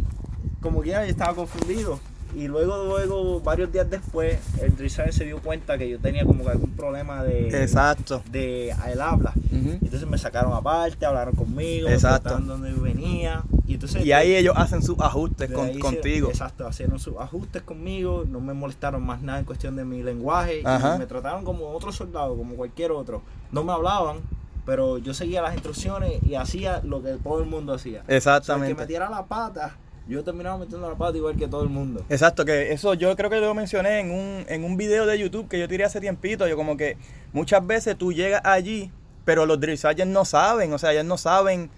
como 0.61 0.83
que 0.83 0.91
ya 0.91 1.05
estaba 1.07 1.35
confundido. 1.35 1.99
Y 2.37 2.47
luego, 2.47 2.85
luego, 2.85 3.41
varios 3.41 3.73
días 3.73 3.89
después, 3.89 4.39
el 4.61 4.77
Drizzer 4.77 5.15
se 5.15 5.25
dio 5.25 5.39
cuenta 5.41 5.79
que 5.79 5.89
yo 5.89 5.99
tenía 5.99 6.27
como 6.27 6.45
que 6.45 6.51
algún 6.51 6.73
problema 6.73 7.23
de, 7.25 7.49
Exacto. 7.63 8.23
de 8.31 8.71
el 8.87 9.01
habla. 9.01 9.33
Entonces 9.51 10.07
me 10.07 10.19
sacaron 10.19 10.53
aparte, 10.53 11.07
hablaron 11.07 11.35
conmigo, 11.35 11.89
me 11.89 11.95
Exacto. 11.95 12.29
preguntaron 12.29 12.61
dónde 12.63 12.77
yo 12.77 12.83
venía. 12.83 13.43
Y, 13.67 13.75
entonces, 13.75 14.05
Y 14.05 14.13
ahí 14.13 14.37
ellos 14.37 14.53
hacen 14.59 14.83
sus 14.83 14.99
ajustes 15.01 15.51
con- 15.51 15.71
hicieron- 15.71 15.81
contigo. 15.95 16.29
Exacto, 16.29 16.69
hicieron 16.69 16.99
sus 16.99 17.17
ajustes 17.19 17.63
conmigo, 17.63 18.25
no 18.29 18.41
me 18.41 18.53
molestaron 18.53 19.03
más 19.07 19.23
nada 19.23 19.39
en 19.39 19.47
cuestión 19.47 19.75
de 19.77 19.87
mi 19.87 20.03
lenguaje 20.03 20.61
Ajá. 20.67 20.97
y 20.97 20.99
me 20.99 21.07
trataron 21.07 21.45
como 21.45 21.71
otro 21.71 21.93
soldado, 21.93 22.37
como 22.37 22.57
cualquier 22.57 22.91
otro. 22.93 23.23
No 23.53 23.65
me 23.65 23.73
hablaban, 23.73 24.19
pero 24.67 24.99
yo 24.99 25.15
seguía 25.15 25.41
las 25.41 25.55
instrucciones 25.55 26.23
y 26.23 26.35
hacía 26.35 26.83
lo 26.85 27.03
que 27.03 27.13
todo 27.13 27.41
el 27.43 27.47
mundo 27.49 27.73
hacía. 27.73 28.01
O 28.01 28.05
sea, 28.05 28.05
el 28.05 28.07
que 28.07 28.17
Exactamente. 28.17 28.75
metiera 28.75 29.09
la 29.09 29.25
pata, 29.25 29.77
yo 30.09 30.25
terminaba 30.25 30.57
metiendo 30.57 30.89
la 30.89 30.97
pata 30.97 31.17
igual 31.17 31.37
que 31.37 31.47
todo 31.47 31.63
el 31.63 31.69
mundo. 31.69 32.05
Exacto, 32.09 32.45
que 32.45 32.73
eso 32.73 32.95
yo 32.95 33.15
creo 33.15 33.29
que 33.29 33.41
lo 33.41 33.55
mencioné 33.55 34.01
en 34.01 34.11
un, 34.11 34.47
en 34.49 34.65
un 34.65 34.77
video 34.77 35.05
de 35.05 35.19
YouTube 35.19 35.49
que 35.49 35.59
yo 35.59 35.69
tiré 35.69 35.85
hace 35.85 36.01
tiempito. 36.01 36.49
Yo 36.49 36.57
como 36.57 36.77
que 36.77 36.97
muchas 37.33 37.67
veces 37.67 37.97
tú 37.97 38.13
llegas 38.13 38.41
allí, 38.45 38.91
pero 39.25 39.45
los 39.45 39.61
drill 39.61 39.79
no 40.07 40.25
saben, 40.25 40.73
o 40.73 40.79
sea, 40.79 40.93
ellos 40.93 41.05
no 41.05 41.19
saben 41.19 41.71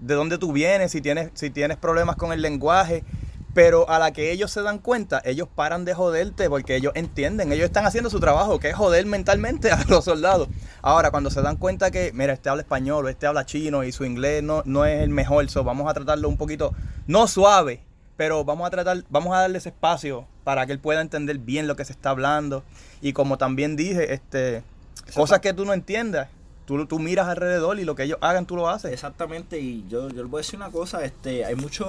de 0.00 0.14
dónde 0.14 0.36
tú 0.36 0.52
vienes, 0.52 0.90
si 0.90 1.00
tienes, 1.00 1.30
si 1.34 1.50
tienes 1.50 1.76
problemas 1.76 2.16
con 2.16 2.32
el 2.32 2.42
lenguaje. 2.42 3.04
Pero 3.56 3.88
a 3.88 3.98
la 3.98 4.12
que 4.12 4.32
ellos 4.32 4.50
se 4.50 4.60
dan 4.60 4.78
cuenta, 4.78 5.22
ellos 5.24 5.48
paran 5.48 5.86
de 5.86 5.94
joderte 5.94 6.50
porque 6.50 6.76
ellos 6.76 6.92
entienden, 6.94 7.52
ellos 7.52 7.64
están 7.64 7.86
haciendo 7.86 8.10
su 8.10 8.20
trabajo, 8.20 8.60
que 8.60 8.68
es 8.68 8.76
joder 8.76 9.06
mentalmente 9.06 9.70
a 9.72 9.82
los 9.88 10.04
soldados. 10.04 10.48
Ahora, 10.82 11.10
cuando 11.10 11.30
se 11.30 11.40
dan 11.40 11.56
cuenta 11.56 11.90
que, 11.90 12.12
mira, 12.12 12.34
este 12.34 12.50
habla 12.50 12.60
español 12.60 13.06
o 13.06 13.08
este 13.08 13.26
habla 13.26 13.46
chino 13.46 13.82
y 13.82 13.92
su 13.92 14.04
inglés 14.04 14.42
no, 14.42 14.62
no 14.66 14.84
es 14.84 15.00
el 15.00 15.08
mejor, 15.08 15.48
so 15.48 15.64
vamos 15.64 15.88
a 15.90 15.94
tratarlo 15.94 16.28
un 16.28 16.36
poquito, 16.36 16.74
no 17.06 17.26
suave, 17.28 17.82
pero 18.18 18.44
vamos 18.44 18.66
a 18.66 18.70
tratar, 18.70 19.04
vamos 19.08 19.34
a 19.34 19.40
darle 19.40 19.56
ese 19.56 19.70
espacio 19.70 20.26
para 20.44 20.66
que 20.66 20.72
él 20.72 20.78
pueda 20.78 21.00
entender 21.00 21.38
bien 21.38 21.66
lo 21.66 21.76
que 21.76 21.86
se 21.86 21.92
está 21.92 22.10
hablando. 22.10 22.62
Y 23.00 23.14
como 23.14 23.38
también 23.38 23.74
dije, 23.74 24.12
este, 24.12 24.64
cosas 25.14 25.40
que 25.40 25.54
tú 25.54 25.64
no 25.64 25.72
entiendas, 25.72 26.28
tú, 26.66 26.86
tú 26.86 26.98
miras 26.98 27.28
alrededor 27.28 27.78
y 27.78 27.84
lo 27.84 27.94
que 27.94 28.02
ellos 28.02 28.18
hagan, 28.20 28.46
tú 28.46 28.56
lo 28.56 28.68
haces. 28.68 28.92
Exactamente, 28.92 29.58
y 29.58 29.86
yo, 29.88 30.10
yo 30.10 30.22
les 30.22 30.30
voy 30.30 30.40
a 30.40 30.42
decir 30.42 30.58
una 30.58 30.70
cosa, 30.70 31.04
este, 31.04 31.44
hay 31.44 31.54
muchos 31.54 31.88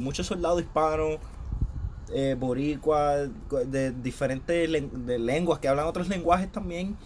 muchos 0.00 0.26
soldados 0.26 0.60
hispanos, 0.60 1.18
eh, 2.12 2.36
boricuas, 2.38 3.28
de 3.66 3.92
diferentes 3.92 4.70
de 4.70 5.18
lenguas, 5.18 5.58
que 5.58 5.68
hablan 5.68 5.86
otros 5.86 6.08
lenguajes 6.08 6.50
también, 6.52 6.96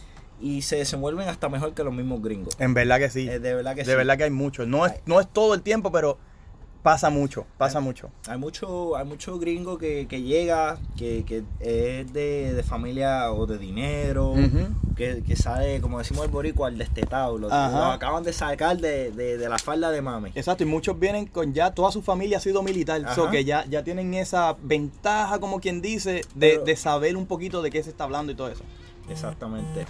y 0.40 0.62
se 0.62 0.76
desenvuelven 0.76 1.28
hasta 1.28 1.48
mejor 1.48 1.74
que 1.74 1.84
los 1.84 1.92
mismos 1.92 2.22
gringos. 2.22 2.56
En 2.58 2.74
verdad 2.74 2.98
que 2.98 3.10
sí. 3.10 3.28
Eh, 3.28 3.38
de 3.38 3.54
verdad 3.54 3.74
que 3.74 3.82
de 3.82 3.90
sí. 3.90 3.96
verdad 3.96 4.16
que 4.16 4.24
hay 4.24 4.30
mucho. 4.30 4.66
No 4.66 4.86
es, 4.86 4.94
no 5.06 5.20
es 5.20 5.28
todo 5.28 5.54
el 5.54 5.62
tiempo, 5.62 5.92
pero 5.92 6.18
pasa 6.82 7.10
mucho, 7.10 7.46
pasa 7.58 7.80
mucho. 7.80 8.10
Hay 8.28 8.38
mucho, 8.38 8.96
hay 8.96 9.04
mucho 9.04 9.38
gringo 9.38 9.76
que, 9.78 10.06
que 10.08 10.22
llega, 10.22 10.78
que, 10.96 11.24
que 11.24 11.42
es 11.60 12.12
de, 12.12 12.54
de 12.54 12.62
familia 12.62 13.32
o 13.32 13.46
de 13.46 13.58
dinero, 13.58 14.34
que, 14.96 15.22
que 15.22 15.36
sale, 15.36 15.80
como 15.80 15.98
decimos 15.98 16.24
el 16.24 16.30
boricua, 16.30 16.68
al 16.68 16.78
destetado, 16.78 17.38
lo, 17.38 17.48
lo 17.48 17.54
acaban 17.54 18.22
de 18.22 18.32
sacar 18.32 18.78
de, 18.78 19.10
de, 19.12 19.36
de 19.38 19.48
la 19.48 19.58
falda 19.58 19.90
de 19.90 20.00
mami. 20.02 20.30
Exacto, 20.34 20.62
y 20.62 20.66
muchos 20.66 20.98
vienen 20.98 21.26
con 21.26 21.52
ya 21.52 21.72
toda 21.72 21.90
su 21.92 22.02
familia 22.02 22.38
ha 22.38 22.40
sido 22.40 22.62
militar, 22.62 23.02
Ajá. 23.04 23.14
so 23.14 23.30
que 23.30 23.44
ya, 23.44 23.64
ya 23.66 23.84
tienen 23.84 24.14
esa 24.14 24.56
ventaja, 24.62 25.38
como 25.38 25.60
quien 25.60 25.80
dice, 25.82 26.24
de, 26.34 26.50
Pero- 26.52 26.64
de 26.64 26.76
saber 26.76 27.16
un 27.16 27.26
poquito 27.26 27.62
de 27.62 27.70
qué 27.70 27.82
se 27.82 27.90
está 27.90 28.04
hablando 28.04 28.32
y 28.32 28.34
todo 28.34 28.48
eso. 28.48 28.64
Exactamente. 29.08 29.86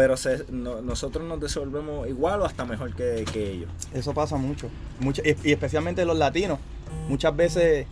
Pero 0.00 0.16
se- 0.16 0.46
no- 0.50 0.80
nosotros 0.80 1.28
nos 1.28 1.38
desenvolvemos 1.40 2.08
igual 2.08 2.40
o 2.40 2.46
hasta 2.46 2.64
mejor 2.64 2.94
que, 2.94 3.22
ellos. 3.34 3.68
Eso 3.92 4.14
pasa 4.14 4.38
mucho. 4.38 4.70
mucho 4.98 5.20
y, 5.22 5.36
y 5.46 5.52
especialmente 5.52 6.06
los 6.06 6.16
latinos. 6.16 6.58
Muchas 7.06 7.36
veces, 7.36 7.86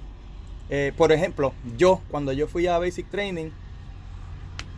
eh, 0.71 0.95
por 0.97 1.13
ejemplo, 1.13 1.53
yo, 1.77 2.01
cuando 2.11 2.33
yo 2.33 2.49
fui 2.49 2.67
a 2.67 2.79
Basic 2.79 3.11
Training, 3.11 3.51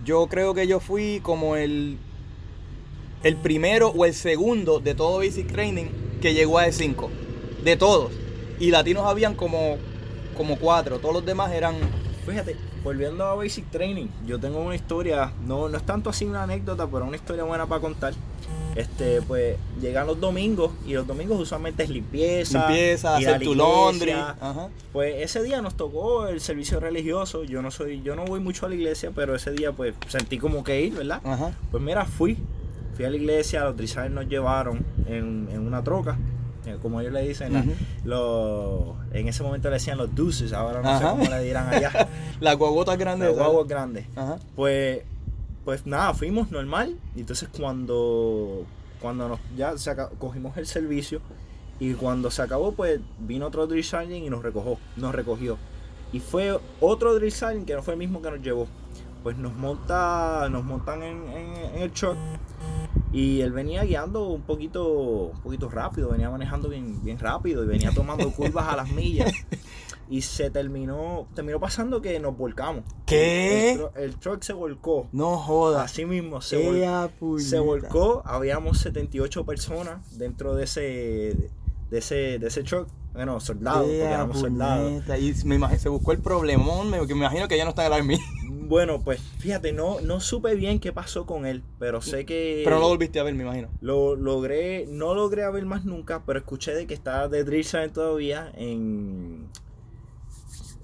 yo 0.05 0.27
creo 0.27 0.55
que 0.55 0.67
yo 0.67 0.81
fui 0.81 1.21
como 1.23 1.55
el, 1.55 1.99
el 3.23 3.37
primero 3.37 3.91
o 3.91 4.05
el 4.05 4.15
segundo 4.15 4.81
de 4.81 4.97
todo 4.97 5.19
Basic 5.19 5.47
Training 5.53 5.87
que 6.21 6.35
llegó 6.35 6.59
a 6.59 6.67
E5. 6.67 7.09
De 7.63 7.77
todos. 7.77 8.11
Y 8.59 8.73
latinos 8.73 9.07
habían 9.07 9.37
como, 9.37 9.77
como 10.37 10.59
cuatro. 10.59 10.99
Todos 10.99 11.15
los 11.15 11.25
demás 11.25 11.53
eran... 11.53 11.77
Fíjate, 12.27 12.57
volviendo 12.83 13.25
a 13.25 13.35
Basic 13.35 13.71
Training, 13.71 14.07
yo 14.27 14.39
tengo 14.39 14.61
una 14.61 14.75
historia, 14.75 15.33
no, 15.47 15.69
no 15.69 15.77
es 15.77 15.85
tanto 15.85 16.11
así 16.11 16.25
una 16.25 16.43
anécdota, 16.43 16.87
pero 16.87 17.05
una 17.05 17.17
historia 17.17 17.45
buena 17.45 17.67
para 17.67 17.81
contar. 17.81 18.15
Este, 18.77 19.21
pues 19.23 19.57
llegan 19.81 20.07
los 20.07 20.21
domingos 20.21 20.71
y 20.87 20.93
los 20.93 21.07
domingos 21.07 21.41
usualmente 21.41 21.83
es 21.83 21.91
limpieza, 21.91 22.69
Limpieza, 22.69 23.17
hacer 23.17 23.33
la 23.33 23.39
tu 23.41 23.55
laundry. 23.55 24.13
Ajá. 24.13 24.69
Pues 24.93 25.17
ese 25.23 25.43
día 25.43 25.61
nos 25.61 25.77
tocó 25.77 26.29
el 26.29 26.41
servicio 26.41 26.79
religioso. 26.79 27.43
Yo 27.45 27.63
no 27.63 27.71
soy, 27.71 28.01
yo 28.03 28.15
no 28.15 28.25
voy 28.25 28.41
mucho 28.41 28.67
a 28.67 28.69
la 28.69 28.77
iglesia, 28.77 29.11
pero 29.15 29.35
ese 29.35 29.51
día 29.53 29.73
pues 29.73 29.95
sentí 30.09 30.39
como 30.39 30.63
que 30.63 30.81
ir, 30.83 30.95
¿verdad? 30.95 31.21
Ajá. 31.25 31.53
Pues 31.71 31.83
mira, 31.83 32.05
fui, 32.05 32.39
fui 32.95 33.05
a 33.05 33.11
la 33.11 33.17
iglesia, 33.17 33.65
los 33.65 33.77
drizzares 33.77 34.13
nos 34.13 34.29
llevaron 34.29 34.85
en, 35.07 35.49
en 35.51 35.67
una 35.67 35.83
troca, 35.83 36.17
como 36.83 37.01
ellos 37.01 37.13
le 37.13 37.27
dicen, 37.27 37.53
la- 37.53 37.65
los- 38.05 38.95
en 39.13 39.29
ese 39.29 39.43
momento 39.43 39.69
le 39.69 39.75
decían 39.75 39.99
los 39.99 40.15
deuces, 40.15 40.53
ahora 40.53 40.83
no 40.83 40.89
Ajá. 40.89 40.99
sé 40.99 41.05
cómo 41.19 41.31
le 41.31 41.43
dirán 41.43 41.69
allá, 41.73 41.91
grandes. 42.99 43.29
los 43.29 43.37
¿sabes? 43.37 43.49
guaguas 43.53 43.69
grandes. 43.69 44.07
Ajá. 44.17 44.39
Pues, 44.57 45.03
pues 45.65 45.87
nada, 45.87 46.15
fuimos 46.15 46.51
normal, 46.51 46.97
y 47.15 47.21
entonces 47.21 47.49
cuando, 47.57 48.65
cuando 49.01 49.29
nos, 49.29 49.41
ya 49.57 49.77
se 49.79 49.95
cogimos 50.19 50.57
el 50.57 50.67
servicio, 50.67 51.21
y 51.79 51.95
cuando 51.95 52.31
se 52.31 52.43
acabó, 52.43 52.73
pues 52.73 53.01
vino 53.19 53.47
otro 53.47 53.67
drill 53.67 53.85
sergeant 53.85 54.25
y 54.27 54.31
nos 54.31 54.43
recogió, 54.43 54.77
nos 54.97 55.15
recogió. 55.15 55.57
Y 56.13 56.21
fue 56.21 56.59
otro 56.81 57.15
drill 57.15 57.33
sergeant 57.33 57.67
que 57.67 57.75
no 57.75 57.83
fue 57.83 57.95
el 57.95 57.99
mismo 57.99 58.21
que 58.21 58.31
nos 58.31 58.43
llevó. 58.43 58.67
Pues 59.23 59.37
nos 59.37 59.55
monta, 59.55 60.49
nos 60.51 60.65
montan 60.65 61.03
en, 61.03 61.29
en- 61.31 61.57
en 61.75 61.83
el 61.83 61.91
truck 61.93 62.17
y 63.13 63.41
él 63.41 63.53
venía 63.53 63.83
guiando 63.85 64.29
un 64.29 64.43
poquito, 64.43 64.87
un 65.33 65.41
poquito 65.43 65.69
rápido, 65.69 66.09
venía 66.11 66.31
manejando 66.31 66.69
bien, 66.69 67.03
bien 67.03 67.19
rápido 67.19 67.65
y 67.65 67.67
venía 67.67 67.91
tomando 67.93 68.31
curvas 68.37 68.69
a 68.69 68.77
las 68.77 68.91
millas. 68.91 69.33
Y 70.09 70.23
se 70.23 70.51
terminó, 70.51 71.29
terminó 71.35 71.61
pasando 71.61 72.01
que 72.03 72.19
nos 72.19 72.37
volcamos. 72.37 72.83
¿Qué? 73.07 73.73
El, 73.73 73.79
tru- 73.81 73.91
el 73.97 74.17
truck 74.17 74.43
se 74.43 74.53
volcó. 74.53 75.09
No 75.13 75.37
jodas. 75.39 75.85
Así 75.85 76.05
mismo, 76.05 76.41
se, 76.41 76.57
vol- 76.69 76.79
se 77.41 77.59
volcó. 77.61 78.23
Habíamos 78.25 78.79
78 78.79 79.45
personas 79.45 80.19
dentro 80.19 80.55
de 80.57 80.65
ese, 80.65 80.81
de 81.91 81.99
ese, 81.99 82.39
de 82.41 82.47
ese 82.49 82.63
truck. 82.65 82.89
Bueno, 83.13 83.41
soldados, 83.41 83.83
porque 83.83 84.03
éramos 84.03 84.39
soldados. 84.39 85.03
Y 85.19 85.35
me 85.47 85.59
imag- 85.59 85.77
se 85.79 85.89
buscó 85.89 86.13
el 86.13 86.21
problemón, 86.21 86.89
me, 86.91 86.99
que 87.07 87.15
me 87.15 87.21
imagino 87.21 87.49
que 87.49 87.57
ya 87.57 87.65
no 87.65 87.71
está 87.71 87.87
en 87.87 87.93
el 87.93 87.99
army. 87.99 88.19
Bueno, 88.71 89.03
pues 89.03 89.21
fíjate, 89.39 89.73
no, 89.73 90.01
no 90.01 90.21
supe 90.21 90.55
bien 90.55 90.79
qué 90.79 90.93
pasó 90.93 91.27
con 91.27 91.45
él, 91.45 91.65
pero 91.81 92.01
sé 92.01 92.25
que 92.25 92.61
Pero 92.63 92.77
no 92.77 92.83
lo 92.83 92.89
volviste 92.91 93.19
a 93.19 93.25
ver, 93.25 93.35
me 93.35 93.43
imagino. 93.43 93.67
lo 93.81 94.15
logré, 94.15 94.87
no 94.87 95.13
logré 95.13 95.51
ver 95.51 95.67
más 95.67 95.85
nunca, 95.85 96.23
pero 96.25 96.39
escuché 96.39 96.73
de 96.73 96.87
que 96.87 96.95
está 96.95 97.27
de 97.27 97.43
drill 97.43 97.67
todavía 97.93 98.53
en 98.55 99.49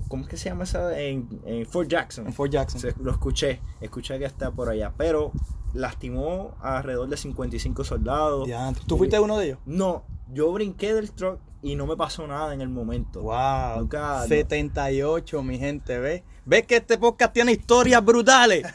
¿cómo 0.08 0.24
es 0.24 0.28
que 0.28 0.36
se 0.36 0.48
llama 0.48 0.64
esa? 0.64 0.98
En, 1.00 1.28
en 1.44 1.64
Fort 1.64 1.88
Jackson. 1.88 2.26
En 2.26 2.32
Fort 2.32 2.50
Jackson. 2.50 2.80
Se- 2.80 2.94
lo 3.00 3.12
escuché, 3.12 3.60
escuché 3.80 4.18
que 4.18 4.24
está 4.24 4.50
por 4.50 4.68
allá, 4.68 4.92
pero 4.96 5.30
lastimó 5.72 6.56
a 6.60 6.78
alrededor 6.78 7.08
de 7.08 7.16
55 7.16 7.84
soldados. 7.84 8.48
Ya, 8.48 8.72
¿Tú 8.88 8.96
fuiste 8.96 9.18
uno 9.20 9.38
de 9.38 9.46
ellos? 9.46 9.58
No, 9.64 10.02
yo 10.32 10.52
brinqué 10.52 10.92
del 10.92 11.12
truck 11.12 11.38
y 11.62 11.74
no 11.74 11.86
me 11.86 11.96
pasó 11.96 12.26
nada 12.26 12.54
en 12.54 12.60
el 12.60 12.68
momento. 12.68 13.22
Wow. 13.22 13.80
Nunca- 13.80 14.20
no. 14.22 14.26
78, 14.28 15.42
mi 15.42 15.58
gente, 15.58 15.98
¿ves? 15.98 16.22
¿Ves 16.44 16.66
que 16.66 16.76
este 16.76 16.98
podcast 16.98 17.32
tiene 17.32 17.52
historias 17.52 18.04
brutales? 18.04 18.66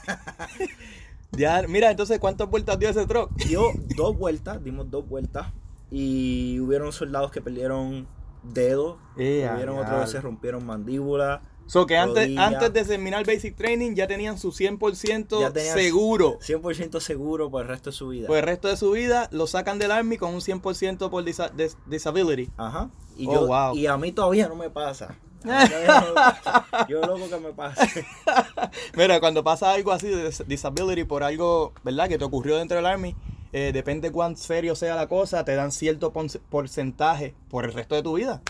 ya, 1.32 1.64
mira, 1.68 1.92
entonces, 1.92 2.20
¿cuántas 2.20 2.50
vueltas 2.50 2.78
dio 2.80 2.90
ese 2.90 3.06
truck? 3.06 3.32
Dio 3.46 3.64
dos 3.96 4.18
vueltas, 4.18 4.64
dimos 4.64 4.90
dos 4.90 5.08
vueltas 5.08 5.48
y 5.90 6.60
hubieron 6.60 6.92
soldados 6.92 7.32
que 7.32 7.42
perdieron 7.42 8.08
dedos, 8.44 8.98
Ea, 9.18 9.54
hubieron 9.56 9.76
diablo. 9.76 9.82
otros 9.96 10.02
que 10.06 10.18
se 10.18 10.22
rompieron 10.22 10.66
mandíbula. 10.66 11.42
So 11.68 11.86
que 11.86 11.96
antes, 11.98 12.24
Rodilla. 12.26 12.48
antes 12.48 12.74
de 12.74 12.84
terminar 12.84 13.26
Basic 13.26 13.56
Training 13.56 13.96
ya 13.96 14.06
tenían 14.06 14.38
su 14.38 14.52
100% 14.52 15.40
Ya 15.40 15.54
tenían 15.54 15.78
seguro. 15.78 16.38
100% 16.42 17.00
seguro 17.00 17.50
por 17.50 17.62
el 17.62 17.68
resto 17.70 17.92
de 17.92 17.96
su 17.96 18.10
vida. 18.10 18.28
Por 18.28 18.38
el 18.38 18.44
resto 18.44 18.68
de 18.68 18.76
su 18.76 18.92
vida 18.92 19.30
lo 19.32 19.48
sacan 19.48 19.80
del 19.80 19.92
Army 19.92 20.18
con 20.18 20.34
un 20.34 20.42
100% 20.42 21.10
por 21.10 21.24
disa- 21.24 21.52
dis- 21.56 21.78
disability. 21.86 22.50
Ajá. 22.58 22.90
Y, 23.16 23.28
Oh, 23.28 23.34
yo, 23.34 23.48
wow. 23.48 23.76
y 23.76 23.88
a 23.88 23.96
mí 23.96 24.12
todavía 24.12 24.50
no 24.50 24.56
me 24.56 24.70
pasa. 24.70 25.16
No. 25.44 26.88
Yo 26.88 27.02
loco 27.02 27.28
que 27.30 27.38
me 27.40 27.52
pase. 27.52 28.06
Mira, 28.96 29.20
cuando 29.20 29.44
pasa 29.44 29.72
algo 29.74 29.92
así 29.92 30.08
de 30.08 30.28
dis- 30.30 30.46
disability 30.46 31.04
por 31.04 31.24
algo, 31.24 31.74
¿verdad? 31.84 32.08
Que 32.10 32.18
te 32.18 32.24
ocurrió 32.26 32.58
dentro 32.58 32.78
del 32.78 32.86
Army, 32.86 33.16
eh, 33.54 33.72
depende 33.74 34.12
cuán 34.12 34.38
serio 34.38 34.76
sea 34.76 34.96
la 34.96 35.08
cosa, 35.08 35.44
te 35.46 35.56
dan 35.56 35.72
cierto 35.72 36.12
porcentaje 36.12 37.36
por 37.50 37.66
el 37.66 37.74
resto 37.74 37.96
de 37.96 38.04
tu 38.04 38.16
vida. 38.18 38.42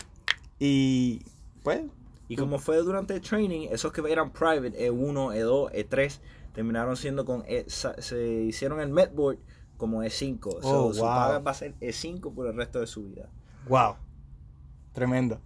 Y 0.58 1.22
pues, 1.62 1.82
Y 2.28 2.36
como 2.36 2.58
fue 2.58 2.76
durante 2.78 3.14
el 3.14 3.20
training, 3.20 3.68
esos 3.70 3.92
que 3.92 4.00
eran 4.10 4.30
private, 4.32 4.90
E1, 4.90 5.34
E2, 5.34 5.72
E3, 5.72 6.18
terminaron 6.54 6.96
siendo 6.96 7.24
con, 7.24 7.44
E- 7.46 7.66
se 7.68 8.24
hicieron 8.44 8.80
el 8.80 8.88
medboard 8.90 9.38
como 9.76 10.02
E5. 10.04 10.38
Oh, 10.46 10.62
So, 10.62 10.92
Su 10.94 11.00
wow. 11.00 11.08
paga 11.08 11.38
va 11.40 11.50
a 11.50 11.54
ser 11.54 11.74
E5 11.80 12.32
por 12.34 12.46
el 12.46 12.54
resto 12.54 12.78
de 12.80 12.86
su 12.86 13.04
vida. 13.04 13.28
Wow. 13.68 13.96
Tremendo. 14.92 15.40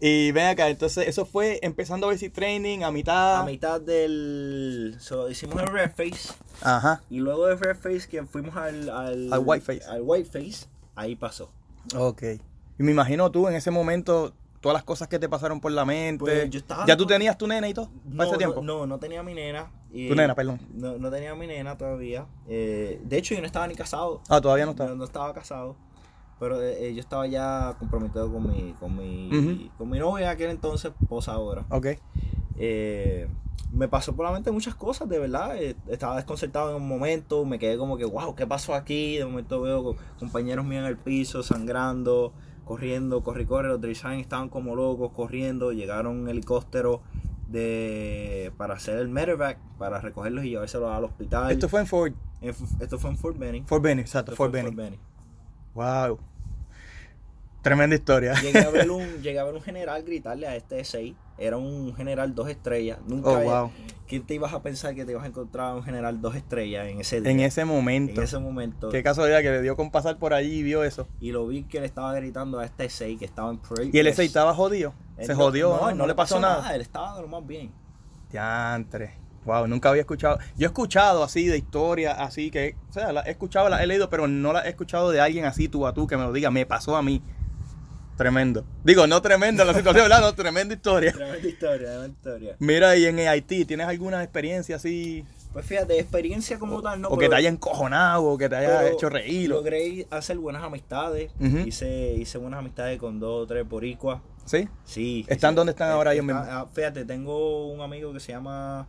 Y 0.00 0.32
ven 0.32 0.46
acá, 0.46 0.68
entonces 0.68 1.08
eso 1.08 1.24
fue 1.24 1.58
empezando 1.62 2.08
basic 2.08 2.32
training 2.32 2.82
a 2.82 2.90
mitad. 2.90 3.40
A 3.40 3.44
mitad 3.44 3.80
del... 3.80 4.96
So, 4.98 5.30
hicimos 5.30 5.60
el 5.62 5.68
Red 5.68 5.92
Face. 5.92 6.34
Ajá. 6.62 7.02
Y 7.10 7.18
luego 7.18 7.46
de 7.46 7.56
Red 7.56 7.76
Face, 7.76 8.08
que 8.08 8.22
fuimos 8.24 8.56
al... 8.56 8.88
Al, 8.90 9.32
Al 9.32 9.40
Whiteface. 9.44 9.84
Al 9.84 10.02
Whiteface, 10.02 10.66
ahí 10.94 11.16
pasó. 11.16 11.50
Ok. 11.96 12.22
Y 12.78 12.82
me 12.82 12.90
imagino 12.90 13.30
tú 13.30 13.48
en 13.48 13.54
ese 13.54 13.70
momento, 13.70 14.32
todas 14.60 14.74
las 14.74 14.84
cosas 14.84 15.08
que 15.08 15.18
te 15.18 15.28
pasaron 15.28 15.60
por 15.60 15.72
la 15.72 15.84
mente. 15.84 16.24
Pues, 16.24 16.50
yo 16.50 16.58
estaba 16.58 16.86
¿Ya 16.86 16.96
tú 16.96 17.06
tenías 17.06 17.38
tu 17.38 17.46
nena 17.46 17.68
y 17.68 17.74
todo? 17.74 17.90
¿Para 18.16 18.28
ese 18.28 18.38
tiempo? 18.38 18.62
No, 18.62 18.80
no, 18.80 18.86
no 18.86 18.98
tenía 18.98 19.22
mi 19.22 19.34
nena. 19.34 19.70
Tu 19.92 20.14
nena, 20.14 20.34
perdón. 20.34 20.60
No, 20.74 20.98
no 20.98 21.10
tenía 21.10 21.34
mi 21.36 21.46
nena 21.46 21.78
todavía. 21.78 22.26
Eh, 22.48 23.00
de 23.04 23.16
hecho, 23.16 23.34
yo 23.34 23.40
no 23.40 23.46
estaba 23.46 23.68
ni 23.68 23.76
casado. 23.76 24.20
Ah, 24.28 24.40
todavía 24.40 24.64
no 24.64 24.72
está. 24.72 24.86
No, 24.86 24.96
no 24.96 25.04
estaba 25.04 25.32
casado. 25.32 25.76
Pero 26.40 26.60
eh, 26.60 26.88
eh, 26.88 26.94
yo 26.94 27.00
estaba 27.00 27.26
ya 27.26 27.76
comprometido 27.78 28.30
con 28.32 28.46
mi, 28.50 28.72
con 28.80 28.96
mi, 28.96 29.28
Ujú. 29.36 29.68
con 29.78 29.90
mi 29.90 29.98
novia 29.98 30.30
aquel 30.30 30.50
entonces, 30.50 30.92
esposa 31.00 31.32
ahora. 31.32 31.64
Ok. 31.70 31.86
Eh, 32.56 33.28
me 33.72 33.88
pasó 33.88 34.14
por 34.14 34.24
la 34.26 34.32
mente 34.32 34.50
muchas 34.52 34.74
cosas, 34.74 35.08
de 35.08 35.18
verdad. 35.18 35.56
Eh, 35.56 35.74
estaba 35.88 36.16
desconcertado 36.16 36.70
en 36.70 36.82
un 36.82 36.88
momento, 36.88 37.44
me 37.44 37.58
quedé 37.58 37.76
como 37.76 37.96
que, 37.96 38.04
wow, 38.04 38.34
¿qué 38.34 38.46
pasó 38.46 38.74
aquí? 38.74 39.16
De 39.16 39.24
momento 39.24 39.60
veo 39.60 39.82
co- 39.82 39.96
compañeros 40.18 40.64
míos 40.64 40.82
en 40.82 40.88
el 40.90 40.96
piso, 40.96 41.42
sangrando, 41.42 42.32
corriendo, 42.64 43.22
corre, 43.22 43.46
corre. 43.46 43.68
Los 43.68 43.80
design 43.80 44.20
estaban 44.20 44.48
como 44.48 44.74
locos, 44.76 45.10
corriendo. 45.12 45.72
Llegaron 45.72 46.18
un 46.20 46.28
helicóptero 46.28 47.00
de, 47.48 48.52
para 48.56 48.74
hacer 48.74 48.98
el 48.98 49.08
medevac, 49.08 49.58
para 49.78 50.00
recogerlos 50.00 50.44
y 50.44 50.50
llevárselos 50.50 50.90
al 50.90 51.04
hospital. 51.04 51.50
Esto 51.52 51.68
fue 51.68 51.80
en 51.80 51.86
Fort, 51.86 52.14
En 52.40 52.54
esto 52.80 52.98
fue 52.98 53.10
en 53.10 53.16
Fort 53.16 53.38
Benning. 53.38 53.66
Fort 53.66 53.82
Benning, 53.82 54.02
exacto, 54.04 54.34
Fort 54.36 54.50
fue 54.52 54.60
en 54.60 54.76
Benning. 54.76 55.00
Wow. 55.74 56.18
Tremenda 57.62 57.96
historia. 57.96 58.34
Llegué 58.40 58.58
a 58.60 58.70
ver 58.70 58.90
un, 58.90 59.22
llegué 59.22 59.38
a 59.38 59.44
ver 59.44 59.54
un 59.54 59.62
general 59.62 60.02
gritarle 60.02 60.46
a 60.46 60.54
este 60.54 60.84
6 60.84 61.14
Era 61.38 61.56
un 61.56 61.94
general 61.96 62.34
dos 62.34 62.48
estrellas. 62.48 62.98
Nunca 63.06 63.30
Oh, 63.30 63.36
había- 63.36 63.60
wow. 63.62 63.70
¿Quién 64.06 64.24
te 64.26 64.34
ibas 64.34 64.52
a 64.52 64.62
pensar 64.62 64.94
que 64.94 65.04
te 65.06 65.12
ibas 65.12 65.24
a 65.24 65.28
encontrar 65.28 65.74
un 65.74 65.82
general 65.82 66.20
dos 66.20 66.36
estrellas 66.36 66.86
en 66.88 67.00
ese 67.00 67.22
día? 67.22 67.30
En 67.32 67.40
ese 67.40 67.64
momento. 67.64 68.20
En 68.20 68.22
ese 68.24 68.38
momento. 68.38 68.90
Qué 68.90 69.02
casualidad 69.02 69.40
que 69.40 69.50
le 69.50 69.62
dio 69.62 69.76
con 69.76 69.90
pasar 69.90 70.18
por 70.18 70.34
allí 70.34 70.56
y 70.58 70.62
vio 70.62 70.84
eso. 70.84 71.08
Y 71.20 71.32
lo 71.32 71.46
vi 71.46 71.62
que 71.64 71.80
le 71.80 71.86
estaba 71.86 72.12
gritando 72.14 72.58
a 72.60 72.66
este 72.66 72.88
6 72.90 73.18
que 73.18 73.24
estaba 73.24 73.50
en 73.50 73.56
parade. 73.58 73.90
Y 73.92 73.98
el 73.98 74.04
Pues, 74.06 74.12
ese 74.18 74.24
estaba 74.24 74.52
jodido. 74.54 74.92
él 75.16 75.26
Se 75.26 75.32
no- 75.32 75.38
jodió, 75.38 75.76
¿no? 75.80 75.94
No, 75.94 76.06
le 76.06 76.14
pasó, 76.14 76.38
nada. 76.38 76.74
Él 76.74 76.82
estaba 76.82 77.16
de 77.16 77.22
lo 77.22 77.28
más 77.28 77.46
bien. 77.46 77.72
Diantre. 78.30 79.14
Wow, 79.44 79.66
nunca 79.66 79.90
había 79.90 80.00
escuchado. 80.02 80.38
Yo 80.56 80.66
he 80.66 80.70
escuchado 80.70 81.22
así 81.22 81.46
de 81.46 81.58
historias, 81.58 82.16
así 82.18 82.50
que, 82.50 82.76
o 82.88 82.92
sea, 82.92 83.12
la 83.12 83.20
he 83.22 83.30
escuchado, 83.30 83.68
la 83.68 83.82
he 83.82 83.86
leído, 83.86 84.08
pero 84.08 84.26
no 84.26 84.52
la 84.52 84.64
he 84.66 84.70
escuchado 84.70 85.10
de 85.10 85.20
alguien 85.20 85.44
así 85.44 85.68
tú 85.68 85.86
a 85.86 85.92
tú 85.94 86.06
que 86.06 86.16
me 86.16 86.22
lo 86.24 86.32
diga. 86.32 86.50
Me 86.50 86.64
pasó 86.66 86.96
a 86.96 87.02
mí. 87.02 87.22
Tremendo. 88.16 88.64
Digo, 88.84 89.06
no 89.08 89.20
tremendo 89.20 89.64
la 89.64 89.74
situación, 89.74 90.04
¿verdad? 90.04 90.20
No, 90.20 90.32
tremenda 90.34 90.72
historia. 90.74 91.12
Tremenda 91.12 91.48
historia, 91.48 91.78
tremenda 91.88 92.06
historia. 92.08 92.56
Mira, 92.60 92.96
y 92.96 93.06
en 93.06 93.18
Haití, 93.18 93.64
¿tienes 93.64 93.88
alguna 93.88 94.22
experiencia 94.22 94.76
así? 94.76 95.24
Pues 95.52 95.66
fíjate, 95.66 95.98
experiencia 95.98 96.58
como 96.58 96.80
tal, 96.80 97.00
no 97.00 97.08
o 97.08 97.18
que 97.18 97.28
te 97.28 97.34
haya 97.34 97.48
encojonado, 97.48 98.24
o 98.24 98.38
que 98.38 98.48
te 98.48 98.54
haya 98.56 98.88
hecho 98.88 99.08
reír. 99.08 99.48
Logré 99.50 100.06
hacer 100.10 100.38
buenas 100.38 100.62
amistades. 100.62 101.32
Hice, 101.66 102.14
hice 102.14 102.38
buenas 102.38 102.58
amistades 102.60 102.98
con 103.00 103.18
dos 103.18 103.42
o 103.44 103.46
tres 103.46 103.68
boricuas. 103.68 104.20
¿Sí? 104.44 104.68
Sí. 104.84 105.24
¿Están 105.28 105.52
sí. 105.52 105.56
donde 105.56 105.70
están 105.72 105.90
ahora 105.90 106.12
ellos 106.12 106.24
Está- 106.24 106.40
mismos? 106.40 106.54
ah, 106.56 106.66
Fíjate, 106.72 107.04
tengo 107.04 107.66
un 107.72 107.80
amigo 107.80 108.12
que 108.12 108.20
se 108.20 108.30
llama 108.32 108.86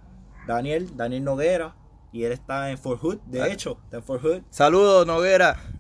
Daniel, 0.47 0.95
Daniel 0.95 1.23
Noguera, 1.23 1.75
y 2.11 2.23
él 2.23 2.31
está 2.31 2.71
en 2.71 2.77
Fort 2.77 3.01
Hood, 3.01 3.17
de 3.25 3.41
Ah. 3.41 3.47
hecho, 3.49 3.77
está 3.85 3.97
en 3.97 4.03
Fort 4.03 4.21
Hood. 4.23 4.41
Saludos, 4.49 5.05
Noguera. 5.07 5.57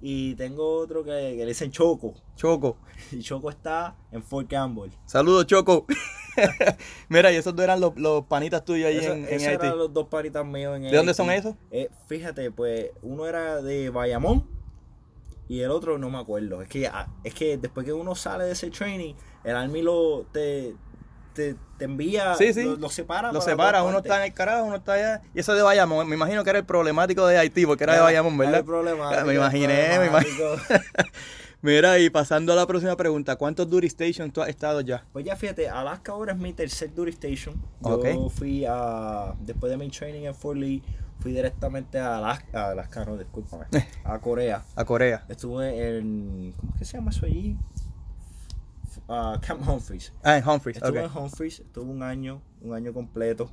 Y 0.00 0.36
tengo 0.36 0.76
otro 0.76 1.02
que, 1.02 1.10
que 1.10 1.38
le 1.38 1.46
dicen 1.46 1.72
Choco, 1.72 2.14
Choco. 2.36 2.76
y 3.10 3.18
Choco 3.20 3.50
está 3.50 3.96
en 4.12 4.22
Fort 4.22 4.48
Campbell. 4.48 4.90
Saludos, 5.06 5.44
Choco. 5.46 5.86
Mira, 7.08 7.32
y 7.32 7.36
esos 7.36 7.54
dos 7.56 7.64
eran 7.64 7.80
los, 7.80 7.96
los 7.96 8.24
panitas 8.26 8.64
tuyos 8.64 8.86
ahí 8.86 8.98
Eso- 8.98 9.12
en, 9.12 9.24
en 9.24 9.34
esos 9.34 9.48
Haití. 9.48 9.66
eran 9.66 9.78
los 9.78 9.92
dos 9.92 10.06
paritas 10.06 10.46
míos 10.46 10.76
en 10.76 10.82
¿De 10.84 10.96
dónde 10.96 11.14
son 11.14 11.30
esos? 11.32 11.56
Eh, 11.72 11.90
fíjate, 12.06 12.52
pues 12.52 12.90
uno 13.02 13.26
era 13.26 13.60
de 13.60 13.90
Bayamón 13.90 14.46
y 15.48 15.62
el 15.62 15.70
otro 15.72 15.98
no 15.98 16.10
me 16.10 16.18
acuerdo. 16.18 16.62
Es 16.62 16.68
que, 16.68 16.86
ah, 16.86 17.08
es 17.24 17.34
que 17.34 17.58
después 17.58 17.84
que 17.84 17.92
uno 17.92 18.14
sale 18.14 18.44
de 18.44 18.52
ese 18.52 18.70
training, 18.70 19.14
el 19.42 19.56
Army 19.56 19.82
lo 19.82 20.26
te, 20.32 20.76
te, 21.34 21.54
te 21.78 21.84
envía, 21.84 22.34
Sí, 22.34 22.52
sí. 22.52 22.64
lo, 22.64 22.76
lo 22.76 22.88
separa. 22.90 23.32
Los 23.32 23.44
para 23.44 23.52
separa, 23.56 23.82
uno 23.84 23.98
está 23.98 24.16
en 24.18 24.24
el 24.24 24.34
carajo, 24.34 24.64
uno 24.64 24.76
está 24.76 24.94
allá. 24.94 25.22
Y 25.34 25.40
eso 25.40 25.54
de 25.54 25.62
Bayamón, 25.62 26.08
me 26.08 26.14
imagino 26.16 26.42
que 26.44 26.50
era 26.50 26.58
el 26.58 26.64
problemático 26.64 27.26
de 27.26 27.38
Haití, 27.38 27.66
porque 27.66 27.84
era 27.84 27.94
de 27.94 28.00
Bayamón, 28.00 28.34
Era 28.34 28.44
¿verdad? 28.44 28.58
el 28.60 28.64
problemático, 28.66 29.24
Me 29.26 29.32
el 29.32 29.38
imaginé, 29.38 29.98
me 29.98 30.06
imaginé. 30.06 30.34
Mira, 31.60 31.98
y 31.98 32.08
pasando 32.08 32.52
a 32.52 32.56
la 32.56 32.66
próxima 32.66 32.94
pregunta, 32.96 33.34
¿cuántos 33.34 33.68
duty 33.68 33.88
stations 33.90 34.32
tú 34.32 34.40
has 34.42 34.48
estado 34.48 34.80
ya? 34.80 35.04
Pues 35.12 35.24
ya 35.24 35.34
fíjate, 35.34 35.68
Alaska 35.68 36.12
ahora 36.12 36.32
es 36.32 36.38
mi 36.38 36.52
tercer 36.52 36.94
duty 36.94 37.10
station. 37.10 37.56
Yo 37.80 37.94
Ok. 37.98 38.30
fui 38.32 38.64
a, 38.64 39.34
después 39.40 39.68
de 39.70 39.76
mi 39.76 39.90
training 39.90 40.22
en 40.26 40.34
Fort 40.36 40.56
Lee, 40.56 40.82
fui 41.18 41.32
directamente 41.32 41.98
a 41.98 42.18
Alaska, 42.18 42.66
a 42.66 42.70
Alaska 42.70 43.04
no, 43.06 43.16
discúlpame, 43.16 43.64
a 44.04 44.18
Corea. 44.20 44.62
A 44.76 44.84
Corea. 44.84 45.24
Estuve 45.28 45.98
en, 45.98 46.54
¿cómo 46.56 46.72
es 46.74 46.78
que 46.78 46.84
se 46.84 46.96
llama 46.96 47.10
eso 47.10 47.26
allí? 47.26 47.56
Ah, 49.08 49.38
Camp 49.40 49.66
Humphreys. 49.66 50.12
Ah, 50.22 50.36
en 50.38 50.46
Humphreys, 50.48 50.76
Estuve 50.76 51.02
en 51.04 51.10
Humphreys, 51.16 51.60
estuve 51.60 51.90
un 51.90 52.02
año, 52.02 52.42
un 52.60 52.74
año 52.74 52.92
completo. 52.92 53.50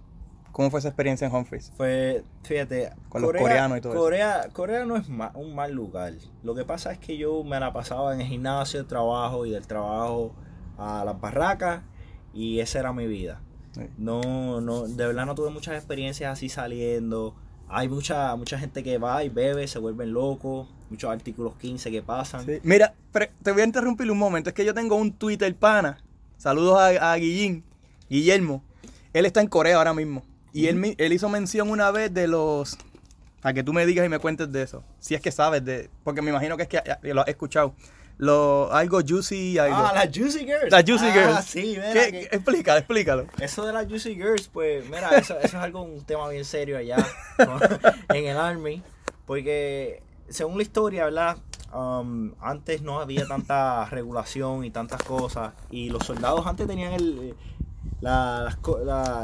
¿Cómo 0.52 0.70
fue 0.72 0.80
esa 0.80 0.88
experiencia 0.90 1.28
en 1.28 1.34
Humphreys? 1.36 1.72
Fue, 1.76 2.24
fíjate, 2.44 2.92
Con 3.10 3.22
los 3.22 3.32
coreanos 3.34 3.78
y 3.78 3.82
todo 3.82 3.94
eso. 3.94 4.02
Corea, 4.02 4.50
Corea 4.54 4.86
no 4.86 4.96
es 4.96 5.10
ma- 5.10 5.32
un 5.36 5.54
mal 5.54 5.74
lugar. 5.74 6.14
Lo 6.44 6.56
que 6.56 6.64
pasa 6.64 6.92
es 6.94 7.00
que 7.00 7.18
yo 7.18 7.44
me 7.44 7.60
la 7.60 7.74
pasaba 7.74 8.14
en 8.14 8.22
el 8.22 8.28
gimnasio, 8.28 8.80
el 8.80 8.86
trabajo 8.86 9.46
y 9.46 9.52
del 9.52 9.68
trabajo 9.68 10.34
a 10.78 11.04
las 11.06 11.20
barracas 11.20 11.82
y 12.34 12.60
esa 12.60 12.80
era 12.80 12.94
mi 12.94 13.06
vida. 13.08 13.42
Sí. 13.74 13.82
No, 13.98 14.62
no, 14.62 14.84
de 14.88 15.06
verdad 15.08 15.26
no 15.26 15.36
tuve 15.36 15.50
muchas 15.50 15.76
experiencias 15.76 16.32
así 16.32 16.48
saliendo. 16.48 17.36
Hay 17.68 17.90
mucha, 17.90 18.34
mucha 18.38 18.58
gente 18.58 18.82
que 18.84 18.98
va 18.98 19.24
y 19.26 19.30
bebe, 19.30 19.68
se 19.68 19.80
vuelven 19.80 20.14
locos, 20.14 20.70
muchos 20.90 21.10
artículos 21.12 21.54
15 21.60 21.92
que 21.92 22.02
pasan. 22.02 22.46
Sí. 22.46 22.60
Mira, 22.64 22.94
te 23.44 23.52
voy 23.52 23.62
a 23.62 23.66
interrumpir 23.66 24.10
un 24.12 24.18
momento. 24.18 24.50
Es 24.50 24.54
que 24.56 24.66
yo 24.66 24.74
tengo 24.74 24.96
un 24.96 25.12
Twitter 25.14 25.54
pana. 25.56 25.98
Saludos 26.38 26.78
a, 26.80 27.12
a 27.12 27.16
Guillín, 27.18 27.64
Guillermo. 28.10 28.64
Él 29.14 29.26
está 29.26 29.42
en 29.42 29.48
Corea 29.48 29.78
ahora 29.78 29.94
mismo. 29.94 30.24
Y 30.54 30.68
él, 30.68 30.96
él 30.98 31.14
hizo 31.14 31.28
mención 31.30 31.70
una 31.70 31.92
vez 31.92 32.14
de 32.14 32.28
los... 32.28 32.78
A 33.44 33.54
que 33.54 33.64
tú 33.64 33.74
me 33.74 33.86
digas 33.86 34.06
y 34.06 34.10
me 34.10 34.20
cuentes 34.20 34.52
de 34.52 34.62
eso. 34.64 34.84
Si 35.00 35.14
es 35.16 35.22
que 35.22 35.32
sabes 35.32 35.64
de... 35.64 35.90
Porque 36.04 36.22
me 36.22 36.32
imagino 36.32 36.58
que 36.58 36.64
es 36.64 36.70
que 36.70 36.78
eh, 36.78 37.14
lo 37.14 37.22
has 37.22 37.28
escuchado. 37.28 37.76
Lo, 38.18 38.72
algo 38.74 39.02
juicy, 39.06 39.58
algo... 39.58 39.76
Ah, 39.78 39.92
las 39.94 40.18
Juicy 40.18 40.40
Girls. 40.46 40.72
Las 40.72 40.84
Juicy 40.86 41.06
Ah, 41.08 41.14
Girls. 41.14 41.46
sí, 41.46 41.62
mira, 41.78 41.92
¿Qué- 41.94 42.00
que- 42.12 42.12
qué- 42.30 42.36
explícalo, 42.36 42.78
explícalo. 42.80 43.26
Eso 43.40 43.66
de 43.66 43.74
las 43.74 43.86
Juicy 43.88 44.16
Girls, 44.16 44.48
pues, 44.48 44.86
mira, 44.90 45.10
eso, 45.18 45.38
eso 45.38 45.48
es 45.48 45.54
algo, 45.56 45.82
un 45.84 46.04
tema 46.06 46.28
bien 46.30 46.46
serio 46.46 46.78
allá 46.78 46.96
en 48.10 48.26
el 48.26 48.38
Army. 48.38 48.82
Porque, 49.26 50.02
según 50.30 50.58
la 50.58 50.64
historia, 50.64 51.06
¿verdad? 51.06 51.38
Um, 51.74 52.34
antes 52.40 52.82
no 52.82 53.00
había 53.00 53.28
tanta 53.28 53.86
regulación 53.92 54.64
y 54.66 54.72
tantas 54.72 55.02
cosas. 55.04 55.54
Y 55.70 55.90
los 55.90 56.06
soldados 56.06 56.46
antes 56.48 56.68
tenían 56.68 56.94
el, 56.94 57.36
la, 58.02 58.58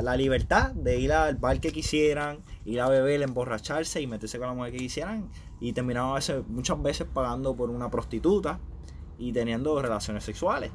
la- 0.03 0.15
libertad 0.17 0.71
de 0.71 0.99
ir 0.99 1.13
al 1.13 1.35
bar 1.37 1.59
que 1.59 1.71
quisieran, 1.71 2.39
ir 2.65 2.81
a 2.81 2.89
beber, 2.89 3.21
emborracharse 3.21 4.01
y 4.01 4.07
meterse 4.07 4.37
con 4.37 4.47
la 4.47 4.53
mujer 4.53 4.71
que 4.73 4.79
quisieran. 4.79 5.29
Y 5.59 5.73
terminaban 5.73 6.21
muchas 6.47 6.81
veces 6.81 7.07
pagando 7.13 7.55
por 7.55 7.69
una 7.69 7.89
prostituta 7.89 8.59
y 9.19 9.31
teniendo 9.31 9.79
relaciones 9.81 10.23
sexuales. 10.23 10.71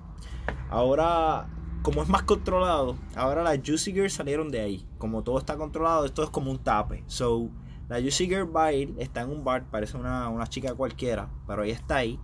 Ahora, 0.71 1.49
como 1.83 2.03
es 2.03 2.09
más 2.09 2.23
controlado, 2.23 2.97
ahora 3.17 3.43
las 3.43 3.59
Juicy 3.65 3.93
Girls 3.93 4.13
salieron 4.15 4.51
de 4.51 4.61
ahí. 4.61 4.87
Como 4.99 5.23
todo 5.23 5.39
está 5.39 5.57
controlado, 5.57 6.05
esto 6.05 6.23
es 6.23 6.31
como 6.31 6.51
un 6.51 6.59
tape. 6.59 7.03
So, 7.07 7.49
la 7.89 8.01
Juicy 8.01 8.27
Girl 8.27 8.51
ir, 8.75 8.95
está 8.99 9.21
en 9.23 9.31
un 9.31 9.45
bar, 9.45 9.65
parece 9.71 9.97
una, 9.97 10.29
una 10.29 10.47
chica 10.47 10.75
cualquiera, 10.75 11.29
pero 11.47 11.63
ella 11.63 11.75
está 11.75 11.97
ahí. 11.97 12.19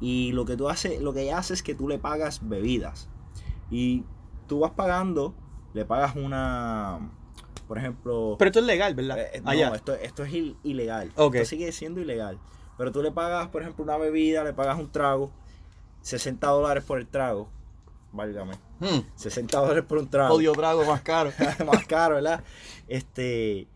Y 0.00 0.32
lo 0.32 0.44
que 0.44 0.56
tú 0.56 0.68
haces, 0.68 1.00
lo 1.00 1.12
que 1.12 1.22
ella 1.22 1.38
hace 1.38 1.54
es 1.54 1.62
que 1.62 1.74
tú 1.74 1.88
le 1.88 1.98
pagas 1.98 2.40
bebidas. 2.48 3.08
Y 3.70 4.04
tú 4.46 4.60
vas 4.60 4.72
pagando, 4.72 5.34
le 5.74 5.84
pagas 5.84 6.16
una, 6.16 6.98
por 7.68 7.78
ejemplo, 7.78 8.36
Pero 8.38 8.48
esto 8.48 8.60
es 8.60 8.66
legal, 8.66 8.94
¿verdad? 8.94 9.18
eh, 9.18 9.40
no, 9.42 9.50
Allá. 9.50 9.74
esto, 9.74 9.94
esto 9.94 10.24
es 10.24 10.32
il- 10.32 10.56
ilegal. 10.64 11.12
Ok. 11.16 11.36
Esto 11.36 11.48
sigue 11.50 11.72
siendo 11.72 12.00
ilegal. 12.00 12.38
Pero 12.76 12.92
tú 12.92 13.02
le 13.02 13.10
pagas, 13.10 13.48
por 13.48 13.62
ejemplo, 13.62 13.84
una 13.84 13.96
bebida, 13.96 14.44
le 14.44 14.52
pagas 14.52 14.78
un 14.78 14.90
trago, 14.92 15.30
60 16.02 16.46
dólares 16.48 16.84
por 16.84 16.98
el 16.98 17.06
trago. 17.06 17.48
Válgame. 18.12 18.54
Hmm. 18.80 19.00
60 19.14 19.58
dólares 19.58 19.84
por 19.88 19.98
un 19.98 20.08
trago. 20.08 20.34
Odio 20.34 20.52
trago 20.52 20.84
más 20.84 21.00
caro. 21.00 21.30
Más 21.66 21.86
caro, 21.86 22.16
¿verdad? 22.16 22.42
Este. 22.86 23.66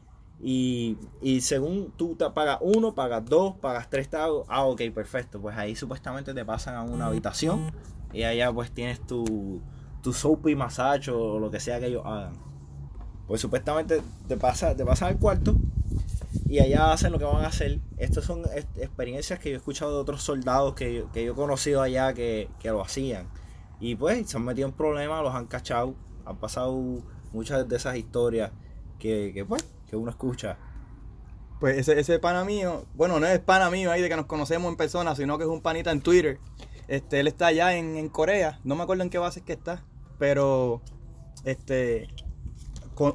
Y, 0.43 0.97
y 1.21 1.43
según 1.43 1.93
tú 1.97 2.17
te 2.17 2.29
pagas 2.31 2.59
uno, 2.63 2.95
pagas 2.95 3.25
dos, 3.27 3.57
pagas 3.57 3.91
tres 3.91 4.09
tragos. 4.09 4.47
Ah, 4.49 4.65
ok, 4.65 4.81
perfecto. 4.95 5.41
Pues 5.41 5.57
ahí 5.57 5.77
supuestamente 5.77 6.33
te 6.33 6.45
pasan 6.45 6.75
a 6.77 6.83
una 6.83 7.07
habitación. 7.07 7.73
Y 8.13 8.23
allá 8.25 8.53
pues 8.53 8.71
tienes 8.73 9.07
tu, 9.07 9.61
tu 10.03 10.13
soap 10.13 10.49
y 10.49 10.55
masaje 10.57 11.11
o 11.11 11.39
lo 11.39 11.51
que 11.51 11.61
sea 11.61 11.79
que 11.79 11.87
ellos 11.87 12.03
hagan. 12.05 12.33
Pues 13.27 13.41
supuestamente 13.41 14.03
te 14.27 14.37
pasa, 14.37 14.75
te 14.75 14.85
pasan 14.85 15.11
al 15.11 15.19
cuarto 15.19 15.55
y 16.49 16.59
allá 16.59 16.93
hacen 16.93 17.13
lo 17.13 17.19
que 17.19 17.25
van 17.25 17.45
a 17.45 17.49
hacer. 17.49 17.79
Estas 17.97 18.25
son 18.25 18.41
ex- 18.55 18.67
experiencias 18.77 19.39
que 19.39 19.51
yo 19.51 19.55
he 19.55 19.59
escuchado 19.59 19.95
de 19.95 19.99
otros 20.01 20.23
soldados 20.23 20.75
que, 20.75 21.05
que 21.13 21.25
yo 21.25 21.33
he 21.33 21.35
conocido 21.37 21.81
allá 21.83 22.13
que, 22.13 22.49
que 22.59 22.71
lo 22.71 22.81
hacían. 22.83 23.29
Y 23.79 23.95
pues 23.95 24.29
se 24.29 24.37
han 24.37 24.45
metido 24.45 24.67
en 24.69 24.75
problemas, 24.75 25.23
los 25.23 25.35
han 25.35 25.47
cachado, 25.47 25.95
han 26.25 26.39
pasado 26.39 26.77
muchas 27.33 27.69
de 27.69 27.77
esas 27.77 27.97
historias 27.97 28.51
que, 28.99 29.31
que 29.33 29.45
pues, 29.45 29.65
que 29.91 29.97
uno 29.97 30.11
escucha. 30.11 30.57
Pues 31.59 31.77
ese, 31.77 31.99
ese 31.99 32.19
pana 32.19 32.45
mío, 32.45 32.87
bueno, 32.95 33.21
no 33.21 33.27
es 33.27 33.41
pana 33.41 33.69
mío 33.71 33.91
ahí 33.91 34.01
de 34.01 34.09
que 34.09 34.17
nos 34.17 34.27
conocemos 34.27 34.71
en 34.71 34.77
persona, 34.77 35.15
sino 35.15 35.37
que 35.37 35.45
es 35.45 35.51
un 35.51 35.61
panita 35.61 35.91
en 35.91 36.01
Twitter. 36.01 36.39
Este, 36.89 37.21
él 37.21 37.27
está 37.27 37.49
allá 37.49 37.77
en, 37.77 37.97
en 37.97 38.09
Corea, 38.09 38.61
no 38.65 38.77
me 38.77 38.85
acuerdo 38.85 39.03
en 39.03 39.11
qué 39.11 39.19
base 39.19 39.41
es 39.41 39.47
que 39.47 39.53
está, 39.53 39.85
pero 40.19 40.81
este 41.45 42.09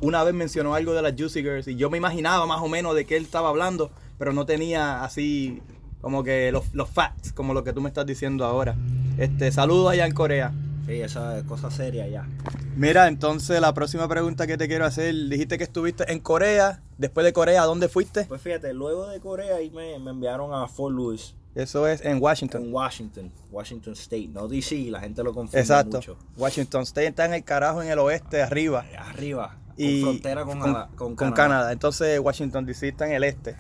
una 0.02 0.24
vez 0.24 0.34
mencionó 0.34 0.74
algo 0.74 0.94
de 0.94 1.02
las 1.04 1.14
Juicy 1.16 1.44
Girls 1.44 1.68
y 1.68 1.76
yo 1.76 1.92
me 1.92 1.98
imaginaba 1.98 2.48
más 2.48 2.62
o 2.62 2.68
menos 2.68 2.96
de 2.96 3.06
qué 3.06 3.18
él 3.18 3.24
estaba 3.24 3.50
hablando, 3.50 3.92
pero 4.18 4.34
no 4.34 4.46
tenía 4.46 5.04
así 5.04 5.62
como 6.02 6.24
que 6.24 6.52
los, 6.52 6.74
los 6.74 6.90
facts, 6.90 7.32
como 7.34 7.54
lo 7.54 7.64
que 7.64 7.74
tú 7.74 7.82
me 7.82 7.90
estás 7.90 8.06
diciendo 8.06 8.46
ahora. 8.46 8.76
Este, 9.18 9.52
saludos 9.52 9.92
allá 9.92 10.06
en 10.06 10.14
Corea. 10.14 10.54
Sí, 10.86 11.02
esa 11.02 11.38
es 11.40 11.44
cosa 11.46 11.72
seria 11.72 12.08
ya. 12.08 12.28
Mira, 12.76 13.08
entonces 13.08 13.60
la 13.62 13.74
próxima 13.74 14.08
pregunta 14.08 14.46
que 14.48 14.58
te 14.58 14.68
quiero 14.68 14.86
hacer, 14.86 15.14
dijiste 15.30 15.58
que 15.58 15.64
estuviste 15.64 16.12
en 16.12 16.20
Corea, 16.20 16.82
después 16.98 17.26
de 17.26 17.34
Corea, 17.34 17.64
¿a 17.64 17.66
dónde 17.66 17.88
fuiste? 17.90 18.26
Pues 18.26 18.42
fíjate, 18.42 18.74
luego 18.74 19.08
de 19.08 19.20
Corea 19.20 19.56
ahí 19.56 19.70
me, 19.72 19.98
me 20.00 20.12
enviaron 20.12 20.54
a 20.54 20.68
Fort 20.68 20.96
Lewis, 20.96 21.34
Eso 21.56 21.88
es 21.88 22.04
en 22.06 22.22
Washington. 22.22 22.66
en 22.66 22.74
Washington, 22.74 23.32
Washington 23.52 23.94
State, 23.94 24.28
no 24.28 24.48
DC, 24.48 24.76
la 24.92 25.00
gente 25.00 25.24
lo 25.24 25.34
confunde 25.34 25.60
Exacto. 25.62 25.98
mucho. 25.98 26.18
Washington 26.38 26.84
State 26.84 27.08
está 27.08 27.26
en 27.26 27.34
el 27.34 27.44
carajo 27.44 27.82
en 27.82 27.90
el 27.90 27.98
oeste, 28.00 28.42
arriba. 28.42 28.86
Arriba, 29.00 29.56
Y 29.78 30.02
con 30.02 30.12
frontera 30.12 30.44
con, 30.44 30.60
con 30.60 30.72
con 30.96 31.16
Canadá. 31.16 31.36
Canadá. 31.36 31.72
Entonces 31.72 32.20
Washington 32.20 32.66
DC 32.66 32.90
está 32.90 33.08
en 33.08 33.14
el 33.14 33.24
este. 33.24 33.56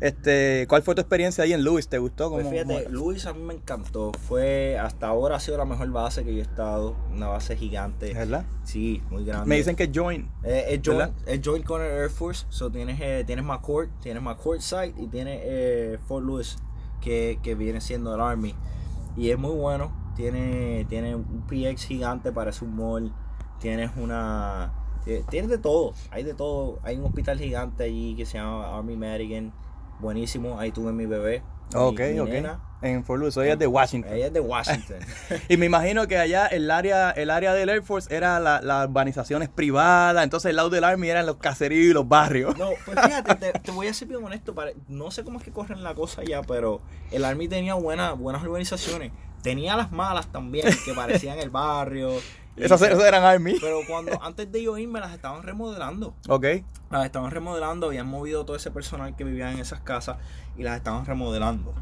Este, 0.00 0.66
¿cuál 0.68 0.82
fue 0.82 0.94
tu 0.94 1.00
experiencia 1.00 1.44
ahí 1.44 1.52
en 1.52 1.64
Lewis? 1.64 1.88
¿Te 1.88 1.98
gustó? 1.98 2.30
Pues 2.30 2.44
¿Cómo- 2.44 2.54
fíjate, 2.56 2.88
Luis 2.90 3.24
a 3.26 3.32
mí 3.32 3.40
me 3.42 3.54
encantó. 3.54 4.12
Fue 4.28 4.78
hasta 4.78 5.06
ahora 5.08 5.36
ha 5.36 5.40
sido 5.40 5.56
la 5.58 5.64
mejor 5.64 5.90
base 5.90 6.22
que 6.24 6.32
yo 6.34 6.38
he 6.40 6.42
estado. 6.42 6.96
Una 7.12 7.28
base 7.28 7.56
gigante. 7.56 8.12
¿Verdad? 8.12 8.44
Sí, 8.64 9.02
muy 9.10 9.24
grande. 9.24 9.46
Me 9.46 9.56
dicen 9.56 9.74
que 9.76 9.90
join. 9.94 10.28
Eh, 10.44 10.66
es, 10.70 10.80
joint, 10.84 11.12
es 11.26 11.40
joint 11.42 11.64
con 11.64 11.80
el 11.82 11.88
Air 11.90 12.10
Force. 12.10 12.44
So 12.50 12.70
tienes, 12.70 12.98
eh, 13.00 13.24
tienes 13.26 13.44
McCourt, 13.44 13.90
tienes 14.00 14.22
McCourt 14.22 14.60
Site 14.60 14.94
y 14.98 15.06
tienes 15.06 15.40
eh, 15.44 15.98
Fort 16.06 16.24
Lewis, 16.26 16.56
que, 17.00 17.38
que 17.42 17.54
viene 17.54 17.80
siendo 17.80 18.14
el 18.14 18.20
Army. 18.20 18.54
Y 19.16 19.30
es 19.30 19.38
muy 19.38 19.54
bueno. 19.54 19.92
Tiene, 20.16 20.86
tiene 20.88 21.14
un 21.14 21.42
PX 21.46 21.84
gigante, 21.86 22.32
parece 22.32 22.64
un 22.64 22.74
mall. 22.76 23.12
Tienes 23.60 23.90
una. 23.96 24.72
eh, 25.06 25.24
Tienes 25.30 25.50
de 25.50 25.58
todo. 25.58 25.92
Hay 26.10 26.22
de 26.22 26.34
todo. 26.34 26.78
Hay 26.82 26.96
un 26.98 27.04
hospital 27.04 27.38
gigante 27.38 27.84
allí 27.84 28.14
que 28.14 28.26
se 28.26 28.38
llama 28.38 28.76
Army 28.76 28.96
Madigan. 28.96 29.52
Buenísimo. 30.00 30.58
Ahí 30.58 30.72
tuve 30.72 30.92
mi 30.92 31.06
bebé. 31.06 31.42
Ok, 31.74 31.98
mi 32.12 32.20
ok. 32.20 32.28
nena. 32.28 32.60
En 32.82 33.04
Fort 33.04 33.20
Lewis, 33.20 33.36
ella 33.38 33.54
es 33.54 33.58
de 33.58 33.66
Washington. 33.66 34.12
Ella 34.12 34.26
es 34.26 34.32
de 34.32 34.40
Washington. 34.40 34.98
Y 35.48 35.56
me 35.56 35.66
imagino 35.66 36.06
que 36.06 36.18
allá 36.18 36.46
el 36.46 36.70
área, 36.70 37.10
el 37.10 37.30
área 37.30 37.54
del 37.54 37.70
Air 37.70 37.82
Force 37.82 38.14
era 38.14 38.38
la- 38.38 38.60
las 38.60 38.86
urbanizaciones 38.88 39.48
privadas, 39.48 40.22
entonces 40.22 40.50
el 40.50 40.56
lado 40.56 40.70
del 40.70 40.84
Army 40.84 41.08
eran 41.08 41.24
los 41.26 41.38
caseríos 41.38 41.90
y 41.90 41.92
los 41.94 42.06
barrios. 42.06 42.56
No, 42.58 42.68
pues 42.84 43.00
fíjate, 43.00 43.34
te, 43.36 43.58
te 43.60 43.70
voy 43.72 43.88
a 43.88 43.94
ser 43.94 44.06
bien 44.08 44.22
honesto. 44.22 44.54
pare- 44.54 44.76
No 44.88 45.10
sé 45.10 45.24
cómo 45.24 45.38
es 45.38 45.44
que 45.44 45.50
corren 45.50 45.82
la 45.82 45.94
cosa 45.94 46.22
ya, 46.22 46.42
pero 46.42 46.80
el 47.10 47.24
Army 47.24 47.48
tenía 47.48 47.74
buena, 47.74 48.12
buenas 48.12 48.42
organizaciones. 48.44 49.10
Tenía 49.42 49.74
las 49.76 49.90
malas 49.90 50.26
también, 50.30 50.66
que 50.84 50.92
parecían 50.92 51.38
el 51.38 51.50
barrio. 51.50 52.10
Esas, 52.56 52.80
esas 52.82 53.02
eran 53.04 53.22
Army. 53.24 53.56
Pero 53.60 53.80
cuando 53.88 54.22
antes 54.22 54.50
de 54.50 54.62
yo 54.62 54.76
irme 54.78 55.00
las 55.00 55.12
estaban 55.14 55.42
remodelando. 55.42 56.14
Ok. 56.28 56.46
Las 56.90 57.04
estaban 57.04 57.30
remodelando, 57.30 57.86
habían 57.88 58.06
movido 58.06 58.44
todo 58.46 58.56
ese 58.56 58.70
personal 58.70 59.14
que 59.16 59.24
vivía 59.24 59.50
en 59.52 59.58
esas 59.58 59.80
casas 59.80 60.16
y 60.56 60.62
las 60.62 60.76
estaban 60.76 61.04
remodelando. 61.04 61.74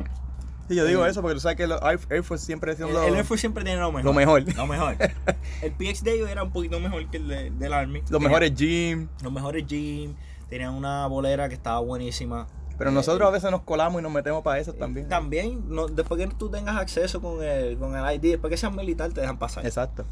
Y 0.69 0.77
yo 0.77 0.87
digo 0.87 1.05
Eh, 1.05 1.11
eso 1.11 1.21
porque 1.21 1.35
tú 1.35 1.41
sabes 1.41 1.57
que 1.59 1.67
los 1.67 1.79
Air 1.83 2.23
Force 2.23 2.45
siempre 2.47 2.73
El, 2.73 2.79
lo, 2.81 3.03
el 3.03 3.15
Air 3.15 3.25
Force 3.25 3.43
siempre 3.43 3.65
tiene 3.65 3.81
lo 3.81 3.93
mejor. 3.93 4.05
lo 4.07 4.13
mejor. 4.15 4.43
Lo 4.57 4.67
mejor. 4.67 4.97
El 5.63 5.73
PX 5.73 6.03
de 6.05 6.15
ellos 6.15 6.29
era 6.31 6.43
un 6.43 6.53
poquito 6.53 6.81
mejor 6.81 7.07
que 7.11 7.19
el 7.19 7.29
de- 7.29 7.51
del 7.51 7.73
Army. 7.75 8.01
Los 8.01 8.11
Tenía 8.11 8.29
mejores 8.29 8.55
gym. 8.55 9.09
Los 9.23 9.31
mejores 9.33 9.67
gym. 9.67 10.15
Tenían 10.49 10.73
una 10.75 11.07
bolera 11.07 11.49
que 11.49 11.55
estaba 11.55 11.81
buenísima. 11.81 12.47
Pero 12.79 12.91
Eh, 12.91 12.93
nosotros 12.95 13.29
a 13.29 13.31
veces 13.31 13.51
nos 13.51 13.61
colamos 13.63 14.01
y 14.01 14.03
nos 14.03 14.11
metemos 14.11 14.43
para 14.43 14.59
eso 14.59 14.71
Eh, 14.73 14.77
también. 14.79 15.09
También, 15.09 15.63
no, 15.69 15.87
después 15.87 16.19
que 16.19 16.35
tú 16.35 16.49
tengas 16.51 16.77
acceso 16.77 17.21
con 17.21 17.43
el, 17.43 17.77
con 17.77 17.95
el 17.95 18.15
ID, 18.17 18.31
después 18.33 18.51
que 18.51 18.57
seas 18.57 18.75
militar, 18.75 19.13
te 19.13 19.21
dejan 19.21 19.39
pasar. 19.39 19.65
Exacto. 19.67 20.05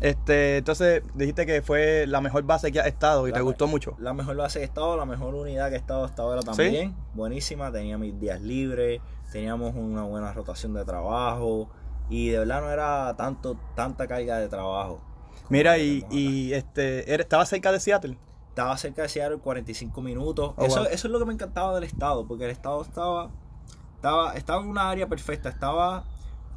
Este, 0.00 0.56
entonces 0.58 1.02
dijiste 1.14 1.44
que 1.44 1.60
fue 1.62 2.06
la 2.06 2.20
mejor 2.22 2.42
base 2.44 2.72
que 2.72 2.80
has 2.80 2.86
estado 2.86 3.28
y 3.28 3.32
La 3.32 3.36
te 3.36 3.42
gustó 3.42 3.66
mucho. 3.66 3.94
La 3.98 4.14
mejor 4.14 4.36
base 4.36 4.58
que 4.58 4.64
he 4.64 4.66
estado, 4.66 4.96
la 4.96 5.04
mejor 5.04 5.34
unidad 5.34 5.68
que 5.68 5.74
he 5.74 5.78
estado 5.78 6.04
hasta 6.04 6.22
ahora 6.22 6.40
también. 6.42 6.94
Buenísima, 7.14 7.70
tenía 7.70 7.98
mis 7.98 8.18
días 8.18 8.40
libres, 8.40 9.00
teníamos 9.30 9.74
una 9.76 10.02
buena 10.04 10.32
rotación 10.32 10.72
de 10.74 10.84
trabajo 10.84 11.68
y 12.08 12.30
de 12.30 12.38
verdad 12.38 12.62
no 12.62 12.70
era 12.70 13.14
tanto 13.16 13.56
tanta 13.76 14.06
carga 14.06 14.38
de 14.38 14.48
trabajo. 14.48 15.00
Mira, 15.50 15.76
y, 15.78 16.52
este, 16.54 17.12
¿eres- 17.12 17.24
¿estabas 17.26 17.48
cerca 17.48 17.70
de 17.72 17.80
Seattle? 17.80 18.16
Estaba 18.48 18.76
cerca 18.78 19.02
de 19.02 19.08
Seattle 19.08 19.38
45 19.38 20.00
minutos. 20.00 20.54
Oh, 20.56 20.64
eso, 20.64 20.76
wow. 20.80 20.86
eso 20.90 21.08
es 21.08 21.12
lo 21.12 21.18
que 21.18 21.24
me 21.24 21.32
encantaba 21.34 21.74
del 21.74 21.84
estado, 21.84 22.26
porque 22.26 22.44
el 22.44 22.50
estado 22.50 22.82
estaba, 22.82 23.30
estaba, 23.96 24.34
estaba 24.34 24.62
en 24.62 24.68
una 24.68 24.88
área 24.90 25.08
perfecta. 25.08 25.48
Estaba, 25.48 26.04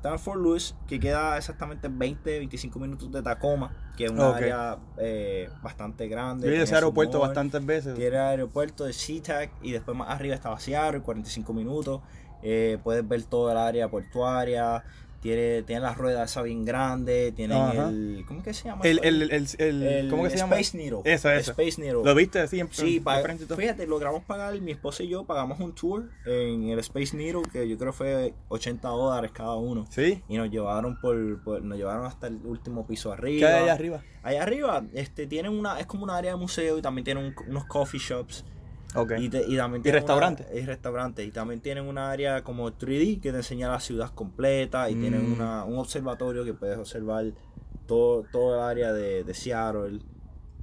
estaba 0.04 0.16
en 0.16 0.20
Fort 0.20 0.42
Lewis, 0.42 0.76
que 0.86 1.00
queda 1.00 1.38
exactamente 1.38 1.88
20, 1.88 2.40
25 2.40 2.78
minutos 2.78 3.10
de 3.10 3.24
Tacoma, 3.24 3.72
que 3.96 4.04
es 4.04 4.12
una 4.12 4.32
Ok. 4.32 4.36
área 4.36 4.78
eh, 4.98 5.50
bastante 5.62 6.10
grande. 6.10 6.46
Yo 6.46 6.62
ese 6.62 6.76
aeropuerto 6.76 7.22
bastantes 7.22 7.66
veces. 7.66 7.96
Tiene 7.96 8.18
aeropuerto 8.18 8.84
de 8.84 8.92
SeaTac 8.92 9.52
y 9.62 9.72
después 9.72 9.96
más 9.96 10.10
arriba 10.10 10.36
estaba 10.36 10.60
Seattle, 10.60 11.00
45 11.00 11.54
minutos. 11.54 12.02
Eh, 12.42 12.80
puedes 12.84 13.08
ver 13.08 13.24
toda 13.24 13.54
el 13.54 13.58
área 13.60 13.88
portuaria. 13.90 14.84
Tiene, 15.24 15.64
tiene 15.64 15.82
la 15.82 15.94
rueda 15.96 16.24
esa 16.26 16.42
bien 16.44 16.66
grande. 16.66 17.32
Tienen 17.36 17.58
Ajá. 17.58 17.90
el. 17.90 18.24
¿Cómo 18.28 18.44
que 18.44 18.54
se 18.54 18.66
llama? 18.66 18.82
El, 18.84 19.00
el, 19.04 19.22
el, 19.32 19.48
el- 19.58 19.84
El 19.84 20.10
¿cómo 20.10 20.24
que 20.24 20.30
se 20.30 20.38
llama? 20.38 20.60
Space 20.60 20.78
Needle. 20.78 21.00
Eso, 21.06 21.32
eso. 21.32 21.52
Space 21.52 21.82
Needle. 21.82 22.04
¿Lo 22.04 22.14
viste 22.14 22.40
así 22.40 22.60
en, 22.60 22.68
Sí, 22.72 22.98
en 22.98 23.04
pa- 23.04 23.20
frente 23.22 23.46
y 23.46 23.48
todo? 23.48 23.58
fíjate, 23.58 23.88
logramos 23.88 24.24
pagar, 24.26 24.60
mi 24.62 24.72
esposa 24.72 25.02
y 25.04 25.08
yo 25.08 25.24
pagamos 25.24 25.60
un 25.60 25.74
tour 25.74 26.10
en 26.26 26.70
el 26.70 26.78
Space 26.80 27.16
Needle, 27.18 27.42
que 27.52 27.68
yo 27.68 27.78
creo 27.78 27.94
fue 27.94 28.34
80 28.50 28.88
dólares 28.90 29.32
cada 29.34 29.56
uno. 29.56 29.88
Sí. 29.90 30.22
Y 30.30 30.38
nos 30.38 30.52
llevaron 30.52 31.00
por, 31.00 31.42
por- 31.44 31.64
nos 31.64 31.78
llevaron 31.78 32.06
hasta 32.06 32.28
el 32.28 32.36
último 32.46 32.86
piso 32.86 33.10
¿Qué 33.12 33.16
arriba. 33.16 33.48
hay 33.50 33.64
allá 33.64 33.74
arriba? 33.74 34.04
Allá 34.24 34.44
arriba, 34.44 34.84
este, 34.94 35.26
tienen 35.28 35.52
una, 35.54 35.80
es 35.80 35.86
como 35.86 36.04
una 36.04 36.18
área 36.18 36.32
de 36.32 36.38
museo 36.38 36.78
y 36.78 36.82
también 36.82 37.06
tienen 37.06 37.24
un- 37.26 37.36
unos 37.50 37.66
coffee 37.66 38.00
shops. 38.00 38.46
Ok. 38.96 39.14
Y, 39.20 39.30
te- 39.30 39.46
y 39.48 39.58
también 39.58 39.82
¿Y 39.82 39.84
tienen 39.84 40.02
restaurantes? 40.02 40.48
una- 40.52 40.60
y 40.60 40.66
restaurantes. 40.66 41.28
Y 41.28 41.32
también 41.32 41.60
tienen 41.62 41.86
una 41.86 42.12
área 42.12 42.44
como 42.44 42.72
3D 42.72 43.20
que 43.22 43.32
te 43.32 43.38
enseña 43.38 43.70
la 43.70 43.80
ciudad 43.80 44.10
completa. 44.14 44.90
Y 44.90 44.96
tienen 44.96 45.30
Mm. 45.30 45.34
una, 45.34 45.64
un 45.66 45.78
observatorio 45.80 46.44
que 46.46 46.54
puedes 46.54 46.78
observar 46.78 47.26
todo, 47.88 48.24
todo 48.32 48.56
el 48.56 48.62
área 48.62 48.94
de, 48.94 49.24
de 49.24 49.34
Seattle 49.34 50.00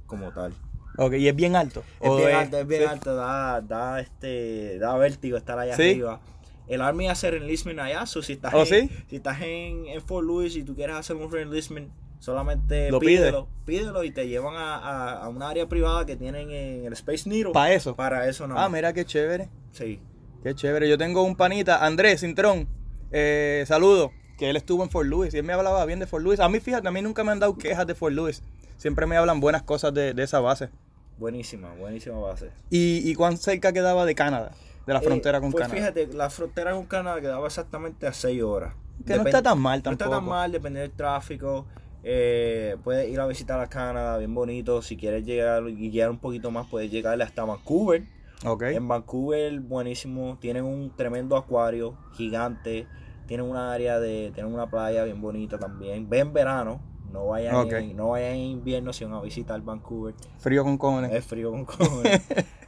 como 0.07 0.31
tal. 0.31 0.53
Ok, 0.97 1.13
y 1.13 1.27
es 1.27 1.35
bien 1.35 1.55
alto. 1.55 1.83
Es 2.01 2.09
¿O 2.09 2.17
bien 2.17 2.29
es- 2.29 2.35
alto, 2.35 2.57
es 2.57 2.67
bien 2.67 2.87
alto, 2.87 3.15
da, 3.15 3.61
da, 3.61 3.99
este, 4.01 4.77
da 4.79 4.97
vértigo 4.97 5.37
estar 5.37 5.57
allá 5.57 5.75
¿Sí? 5.75 5.91
arriba. 5.91 6.19
El 6.67 6.81
Army 6.81 7.09
hace 7.09 7.27
enlistment 7.35 7.79
allá, 7.79 8.05
so 8.05 8.21
si 8.21 8.33
estás, 8.33 8.53
¿Oh, 8.53 8.61
en, 8.61 8.65
sí? 8.65 8.89
si 9.09 9.15
estás 9.17 9.41
en, 9.41 9.87
en 9.87 10.01
Fort 10.01 10.25
Lewis 10.25 10.55
y 10.55 10.63
tú 10.63 10.73
quieres 10.75 10.95
hacer 10.95 11.15
un 11.17 11.35
enlistment, 11.35 11.89
solamente 12.21 12.89
Lo 12.91 12.99
pídelo, 12.99 13.47
pídelo 13.65 14.03
y 14.03 14.11
te 14.11 14.27
llevan 14.27 14.55
a, 14.55 14.75
a, 14.75 15.23
a 15.23 15.27
una 15.29 15.49
área 15.49 15.67
privada 15.67 16.05
que 16.05 16.15
tienen 16.15 16.51
en 16.51 16.85
el 16.85 16.93
Space 16.93 17.27
Needle. 17.27 17.51
Para 17.51 17.73
eso. 17.73 17.95
Para 17.95 18.27
eso 18.29 18.47
no. 18.47 18.57
Ah, 18.57 18.69
mira 18.69 18.93
qué 18.93 19.03
chévere. 19.05 19.49
Sí. 19.73 19.99
Qué 20.43 20.53
chévere. 20.55 20.87
Yo 20.87 20.97
tengo 20.97 21.23
un 21.23 21.35
panita, 21.35 21.83
Andrés 21.85 22.21
Cintrón. 22.21 22.67
Eh, 23.11 23.63
saludo. 23.67 24.11
Que 24.37 24.49
él 24.49 24.55
estuvo 24.55 24.83
en 24.83 24.89
Fort 24.89 25.07
Lewis 25.07 25.33
y 25.33 25.37
él 25.37 25.43
me 25.43 25.53
hablaba 25.53 25.83
bien 25.85 25.99
de 25.99 26.07
Fort 26.07 26.23
Lewis. 26.23 26.39
A 26.39 26.47
mí, 26.49 26.59
fíjate, 26.59 26.87
a 26.87 26.91
mí 26.91 27.01
nunca 27.01 27.23
me 27.23 27.31
han 27.31 27.39
dado 27.39 27.57
quejas 27.57 27.85
de 27.85 27.93
Fort 27.95 28.13
Lewis. 28.15 28.41
Siempre 28.77 29.05
me 29.05 29.17
hablan 29.17 29.39
buenas 29.39 29.61
cosas 29.63 29.93
de, 29.93 30.13
de 30.13 30.23
esa 30.23 30.39
base. 30.39 30.69
Buenísima, 31.17 31.73
buenísima 31.75 32.17
base. 32.19 32.49
¿Y, 32.71 33.07
y 33.09 33.13
cuán 33.15 33.37
cerca 33.37 33.71
quedaba 33.73 34.05
de 34.05 34.15
Canadá? 34.15 34.51
De 34.87 34.93
la 34.93 34.99
Eh, 34.99 35.03
frontera 35.03 35.39
con 35.39 35.51
pues 35.51 35.61
Canadá. 35.67 35.79
fíjate, 35.91 36.07
la 36.17 36.29
frontera 36.31 36.71
con 36.73 36.85
Canadá 36.87 37.21
quedaba 37.21 37.45
exactamente 37.45 38.07
a 38.07 38.13
6 38.13 38.41
horas. 38.41 38.73
Que 39.05 39.15
no 39.15 39.23
está 39.25 39.43
tan 39.43 39.59
mal 39.59 39.79
No 39.79 39.83
tampoco. 39.83 40.05
está 40.05 40.15
tan 40.17 40.25
mal, 40.27 40.51
depende 40.51 40.79
del 40.79 40.91
tráfico. 40.91 41.67
Eh, 42.03 42.77
puedes 42.83 43.09
ir 43.09 43.19
a 43.19 43.27
visitar 43.27 43.59
a 43.59 43.67
Canadá, 43.67 44.17
bien 44.17 44.33
bonito. 44.33 44.81
Si 44.81 44.97
quieres 44.97 45.25
llegar 45.25 45.63
y 45.69 45.89
guiar 45.89 46.09
un 46.09 46.17
poquito 46.19 46.51
más, 46.51 46.67
puedes 46.67 46.89
llegar 46.91 47.21
hasta 47.21 47.45
Vancouver. 47.45 48.03
Ok. 48.45 48.63
En 48.63 48.87
Vancouver, 48.87 49.59
buenísimo. 49.59 50.37
Tienen 50.39 50.63
un 50.63 50.95
tremendo 50.95 51.37
acuario 51.37 51.95
gigante. 52.13 52.87
Tienen 53.27 53.45
una 53.45 53.71
área 53.71 53.99
de. 53.99 54.31
Tienen 54.33 54.53
una 54.53 54.69
playa 54.69 55.03
bien 55.03 55.21
bonita 55.21 55.57
también. 55.59 56.09
Ven 56.09 56.21
en 56.27 56.33
verano. 56.33 56.81
No 57.11 57.27
vayan, 57.27 57.55
Ok. 57.55 57.73
en, 57.73 57.95
no 57.97 58.09
vayan 58.09 58.31
en 58.35 58.39
invierno 58.39 58.93
si 58.93 59.03
van 59.03 59.13
a 59.13 59.21
visitar 59.21 59.61
Vancouver. 59.61 60.15
Frío 60.39 60.63
con 60.63 60.77
cojones. 60.77 61.11
Es 61.11 61.25
frío 61.25 61.51
con 61.51 61.65
cojones. 61.65 62.21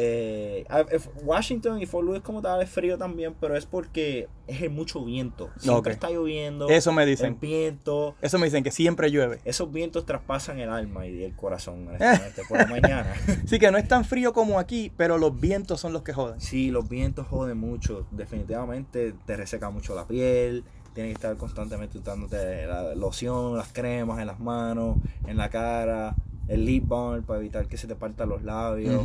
eh, 0.00 0.64
eh, 0.70 1.00
Washington 1.24 1.82
y 1.82 1.86
Fort 1.86 2.06
Lewis 2.06 2.22
como 2.22 2.40
tal 2.40 2.62
es 2.62 2.70
frío 2.70 2.96
también, 2.96 3.34
pero 3.40 3.56
es 3.56 3.66
porque 3.66 4.28
es 4.46 4.70
mucho 4.70 5.04
viento. 5.04 5.50
Siempre 5.58 5.92
Ok. 5.92 5.94
está 5.96 6.10
lloviendo. 6.10 6.68
Eso 6.68 6.92
me 6.92 7.02
El 7.02 7.08
dicen. 7.10 7.36
viento. 7.40 8.14
Eso 8.22 8.38
me 8.38 8.46
dicen 8.46 8.62
que 8.62 8.70
siempre 8.70 9.10
llueve. 9.10 9.40
Esos 9.44 9.72
vientos 9.72 10.06
traspasan 10.06 10.60
el 10.60 10.70
alma 10.70 11.06
y 11.08 11.24
el 11.24 11.34
corazón, 11.34 11.88
honestamente, 11.88 12.42
por 12.48 12.58
la 12.58 12.66
mañana. 12.80 13.12
Sí 13.46 13.58
que 13.58 13.70
no 13.72 13.78
es 13.78 13.88
tan 13.88 14.04
frío 14.04 14.32
como 14.32 14.60
aquí, 14.60 14.92
pero 14.96 15.18
los 15.18 15.38
vientos 15.40 15.80
son 15.80 15.92
los 15.92 16.02
que 16.02 16.12
joden. 16.12 16.40
Sí, 16.40 16.70
los 16.70 16.88
vientos 16.88 17.26
joden 17.26 17.58
mucho. 17.58 18.06
Definitivamente 18.12 19.14
te 19.26 19.36
reseca 19.36 19.68
mucho 19.70 19.94
la 19.96 20.06
piel. 20.06 20.62
Tienes 20.94 21.10
que 21.10 21.14
estar 21.14 21.36
constantemente 21.36 21.98
usándote 21.98 22.66
la 22.66 22.94
loción, 22.94 23.56
las 23.56 23.72
cremas 23.72 24.20
en 24.20 24.26
las 24.28 24.40
manos, 24.40 24.96
en 25.26 25.36
la 25.36 25.48
cara, 25.50 26.14
el 26.48 26.64
lip 26.64 26.88
balm 26.88 27.22
para 27.24 27.38
evitar 27.40 27.66
que 27.66 27.76
se 27.76 27.86
te 27.86 27.94
partan 27.94 28.28
los 28.28 28.42
labios. 28.42 29.04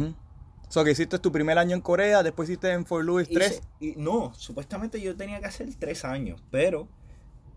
So 0.73 0.83
que 0.83 0.89
hiciste 0.89 1.19
tu 1.19 1.31
primer 1.31 1.59
año 1.59 1.75
en 1.75 1.81
Corea, 1.81 2.23
después 2.23 2.49
hiciste 2.49 2.71
en 2.71 2.83
Fort 2.83 3.05
Lewis 3.05 3.29
Hice- 3.29 3.35
3. 3.35 3.61
y 3.79 3.93
no, 3.95 4.33
supuestamente 4.33 4.99
yo 4.99 5.15
tenía 5.15 5.39
que 5.39 5.45
hacer 5.45 5.69
tres 5.77 6.03
años, 6.03 6.41
pero 6.49 6.87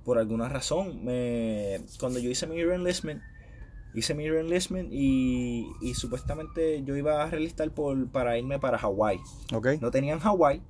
por 0.05 0.19
alguna 0.19 0.51
razón, 0.51 1.03
me, 1.03 1.81
cuando 1.99 2.19
yo 2.19 2.29
hice 2.29 2.47
mi 2.47 2.63
reenlistment, 2.63 3.23
hice 3.95 4.13
mi 4.13 4.29
reenlistment 4.29 4.91
y, 4.93 5.67
y 5.81 5.95
supuestamente 5.95 6.83
yo 6.85 6.95
iba 6.95 7.23
a 7.23 7.31
relistar 7.31 7.71
por, 7.71 8.07
para 8.09 8.37
irme 8.37 8.59
para 8.59 8.77
Hawái. 8.77 9.19
Ok. 9.55 9.69
No 9.81 9.91
tenían 9.91 10.19
Hawái 10.19 10.61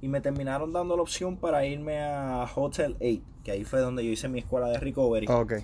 y 0.00 0.06
me 0.06 0.20
terminaron 0.20 0.72
dando 0.72 0.94
la 0.94 1.02
opción 1.02 1.36
para 1.36 1.66
irme 1.66 1.98
a 2.00 2.48
Hotel 2.54 2.96
8, 3.00 3.22
que 3.42 3.50
ahí 3.50 3.64
fue 3.64 3.80
donde 3.80 4.04
yo 4.04 4.12
hice 4.12 4.28
mi 4.28 4.38
escuela 4.38 4.68
de 4.68 4.78
recovery. 4.78 5.26
Ok. 5.28 5.54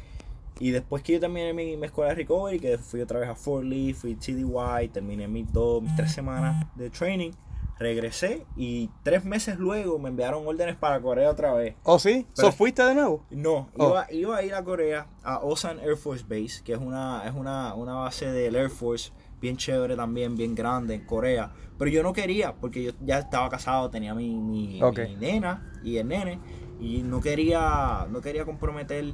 Y 0.61 0.71
después 0.71 1.03
que 1.03 1.15
yo 1.15 1.21
terminé 1.21 1.53
mi, 1.53 1.77
mi 1.77 1.87
escuela 1.87 2.11
de 2.11 2.17
recovery, 2.17 2.61
que 2.61 2.79
fui 2.79 3.01
otra 3.01 3.19
vez 3.21 3.29
a 3.29 3.35
Fort 3.35 3.65
Lee, 3.65 3.93
fui 3.93 4.15
TDY, 4.15 4.89
terminé 4.93 5.27
mis 5.29 5.53
dos, 5.53 5.83
mis 5.83 5.95
tres 5.97 6.13
semanas 6.13 6.65
de 6.77 6.91
training, 6.91 7.33
regresé 7.79 8.47
y 8.57 8.89
tres 9.03 9.25
meses 9.25 9.59
luego 9.59 9.99
me 9.99 10.09
enviaron 10.09 10.47
órdenes 10.47 10.77
para 10.77 11.01
Corea 11.01 11.31
otra 11.31 11.53
vez. 11.55 11.75
¿Oh, 11.83 11.99
sí? 11.99 12.27
Pero- 12.37 12.51
¿So 12.51 12.57
fuiste 12.57 12.85
de 12.85 12.95
nuevo? 12.95 13.25
No, 13.31 13.69
Oh. 13.77 13.89
iba, 13.89 14.13
iba 14.13 14.37
a 14.37 14.43
ir 14.45 14.55
a 14.55 14.63
Corea, 14.63 15.07
a 15.25 15.39
Osan 15.39 15.81
Air 15.81 15.97
Force 15.97 16.25
Base, 16.29 16.63
que 16.65 16.73
es 16.73 16.79
una, 16.79 17.27
es 17.27 17.35
una, 17.35 17.75
una 17.75 17.95
base 17.95 18.31
del 18.31 18.55
Air 18.55 18.71
Force 18.71 19.13
bien 19.41 19.57
chévere 19.57 19.97
también, 19.97 20.37
bien 20.37 20.55
grande 20.55 20.95
en 20.95 21.05
Corea. 21.05 21.53
Pero 21.77 21.91
yo 21.91 22.03
no 22.05 22.13
quería, 22.13 22.55
porque 22.55 22.83
yo 22.85 22.93
ya 23.05 23.19
estaba 23.19 23.49
casado, 23.51 23.91
tenía 23.91 24.15
mi, 24.15 24.31
mi 24.37 24.81
nena 25.19 25.73
y 25.83 25.97
el 25.97 26.07
nene, 26.07 26.39
y 26.81 27.03
no 27.03 27.21
quería, 27.21 28.07
no 28.11 28.21
quería 28.21 28.45
comprometer 28.45 29.13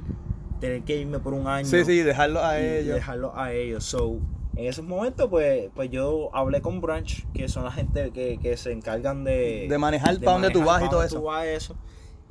tener 0.61 0.83
que 0.83 0.95
irme 0.95 1.19
por 1.19 1.33
un 1.33 1.45
año 1.47 1.67
Sí, 1.67 1.83
sí, 1.83 1.97
dejarlo 2.03 2.41
a 2.41 2.57
y 2.61 2.65
ellos. 2.65 2.95
dejarlo 2.95 3.37
a 3.37 3.51
ellos. 3.51 3.83
So, 3.83 4.19
en 4.55 4.65
esos 4.65 4.85
momentos, 4.85 5.27
pues, 5.29 5.69
pues 5.75 5.89
yo 5.89 6.29
hablé 6.33 6.61
con 6.61 6.79
Branch, 6.79 7.25
que 7.33 7.49
son 7.49 7.65
la 7.65 7.71
gente 7.71 8.11
que, 8.11 8.37
que 8.41 8.55
se 8.55 8.71
encargan 8.71 9.23
de, 9.25 9.65
De 9.69 9.77
manejar 9.77 10.19
pa' 10.21 10.31
dónde 10.31 10.51
tú 10.51 10.63
vas 10.63 10.83
y 10.83 10.89
todo 10.89 11.03
eso. 11.03 11.17
tú 11.17 11.23
vas, 11.23 11.45
eso. 11.47 11.75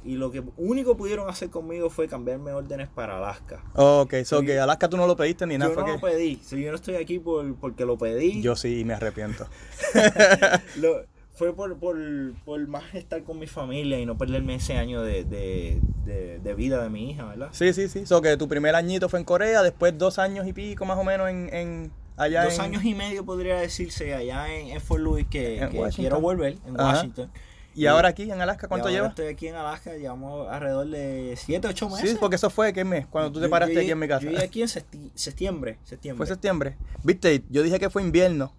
Y 0.03 0.14
lo 0.14 0.31
que 0.31 0.43
único 0.57 0.97
pudieron 0.97 1.29
hacer 1.29 1.51
conmigo 1.51 1.90
fue 1.90 2.09
cambiarme 2.09 2.53
órdenes 2.53 2.88
para 2.88 3.19
Alaska. 3.19 3.62
Ok, 3.75 4.14
so 4.25 4.40
que 4.40 4.59
Alaska 4.59 4.88
tú 4.88 4.97
no 4.97 5.07
lo 5.07 5.14
pediste 5.14 5.47
ni 5.47 5.59
nada. 5.59 5.75
yo 5.75 5.81
no 5.83 5.87
lo 5.93 6.01
pedí, 6.01 6.40
so, 6.43 6.57
yo 6.57 6.71
no 6.71 6.77
estoy 6.77 6.95
aquí 6.95 7.19
por, 7.19 7.55
porque 7.57 7.85
lo 7.85 7.99
pedí. 7.99 8.40
Yo 8.40 8.57
sí 8.57 8.83
me 8.87 8.95
arrepiento. 8.95 9.47
Lo- 10.77 11.05
fue 11.40 11.55
por, 11.55 11.74
por, 11.79 11.96
por 12.44 12.68
más 12.68 12.94
estar 12.94 13.22
con 13.22 13.38
mi 13.38 13.46
familia 13.46 13.98
y 13.98 14.05
no 14.05 14.18
perderme 14.18 14.57
ese 14.57 14.74
año 14.74 15.00
de, 15.00 15.24
de, 15.24 15.81
de, 16.05 16.38
de 16.38 16.55
vida 16.55 16.83
de 16.83 16.90
mi 16.90 17.11
hija, 17.11 17.24
¿verdad? 17.24 17.48
Sí, 17.53 17.72
sí, 17.72 17.88
sí. 17.88 18.05
So 18.05 18.20
que 18.20 18.37
tu 18.37 18.46
primer 18.46 18.74
añito 18.74 19.09
fue 19.09 19.20
en 19.20 19.24
Corea, 19.24 19.62
después 19.62 19.96
dos 19.96 20.18
años 20.18 20.46
y 20.46 20.53
pico 20.53 20.85
más 20.85 20.98
o 20.98 21.03
menos 21.03 21.31
en, 21.31 21.48
en 21.50 21.92
allá 22.18 22.44
Dos 22.44 22.57
en... 22.57 22.61
años 22.61 22.85
y 22.85 22.94
medio 22.94 23.24
podría 23.24 23.57
decirse 23.57 24.12
allá 24.12 24.55
en, 24.55 24.68
en 24.68 24.83
Fort 24.83 25.00
Louis 25.00 25.26
que, 25.31 25.66
quiero 25.96 26.20
volver, 26.20 26.59
en 26.66 26.79
Ajá. 26.79 26.96
Washington. 26.96 27.31
¿Y 27.74 27.87
ahora 27.87 28.11
aquí 28.11 28.31
en 28.31 28.38
Alaska 28.38 28.68
cuánto 28.68 28.90
llevas? 28.90 29.09
Estoy 29.11 29.29
aquí 29.29 29.48
en 29.48 29.55
Alaska, 29.55 29.96
llevamos 29.96 30.46
alrededor 30.46 30.88
de 30.88 31.37
7, 31.38 31.68
8 31.68 31.88
meses. 31.88 32.11
Sí, 32.11 32.16
porque 32.20 32.37
eso 32.37 32.50
fue, 32.50 32.74
¿qué 32.74 32.85
mes? 32.85 33.07
Cuando 33.07 33.33
tú 33.33 33.40
te 33.40 33.48
paraste 33.48 33.76
yo 33.76 33.81
aquí 33.81 33.90
en 33.92 33.98
mi 33.98 34.09
casa. 34.09 34.26
Yo 34.26 34.33
llegué 34.33 34.44
aquí 34.44 34.61
en 34.61 34.68
septiembre, 34.68 35.79
septiembre. 35.85 36.18
Fue 36.18 36.26
septiembre. 36.26 36.76
Viste, 37.03 37.42
yo 37.48 37.62
dije 37.62 37.79
que 37.79 37.88
fue 37.88 38.03
invierno, 38.03 38.53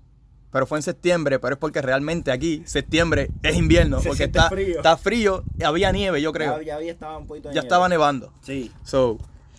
pero 0.52 0.66
fue 0.66 0.78
en 0.80 0.84
septiembre, 0.84 1.40
pero 1.40 1.54
es 1.56 1.60
porque 1.60 1.82
realmente 1.82 2.32
aquí, 2.32 2.62
septiembre, 2.66 3.30
es 3.42 3.56
invierno, 3.58 4.00
Se 4.02 4.10
porque 4.10 4.26
está 4.26 4.50
frío. 4.50 4.78
está 4.78 4.98
frío, 4.98 5.44
y 5.58 5.64
había 5.64 5.92
nieve, 5.92 6.22
yo 6.22 6.32
creo. 6.34 6.58
Ya, 6.60 6.64
ya 6.64 6.76
había 6.76 6.92
estaba 6.92 7.18
un 7.18 7.28
poquito 7.28 7.50
de 7.50 7.56
Ya 7.56 7.62
nieve. 7.62 7.68
estaba 7.68 7.90
nevando. 7.90 8.34
Sí. 8.42 8.72
So, 8.84 9.18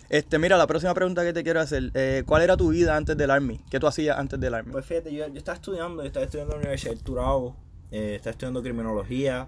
este, 0.09 0.37
mira, 0.37 0.57
la 0.57 0.67
próxima 0.67 0.93
pregunta 0.93 1.23
que 1.23 1.33
te 1.33 1.43
quiero 1.43 1.59
hacer, 1.61 1.89
eh, 1.95 2.23
¿cuál 2.25 2.43
era 2.43 2.55
tu 2.55 2.69
vida 2.69 2.95
antes 2.95 3.17
del 3.17 3.31
Army? 3.31 3.59
¿Qué 3.71 3.79
tú 3.79 3.87
hacías 3.87 4.17
antes 4.19 4.39
del 4.39 4.53
Army? 4.53 4.71
Pues 4.71 4.85
fíjate, 4.85 5.11
yo, 5.13 5.27
yo 5.27 5.37
estaba 5.39 5.55
estudiando, 5.55 6.03
yo 6.03 6.07
estaba 6.07 6.25
estudiando 6.25 6.53
en 6.53 6.57
la 6.59 6.61
Universidad 6.61 6.93
del 6.93 7.03
Turabo, 7.03 7.55
eh, 7.91 8.13
estaba 8.15 8.31
estudiando 8.31 8.61
criminología. 8.61 9.47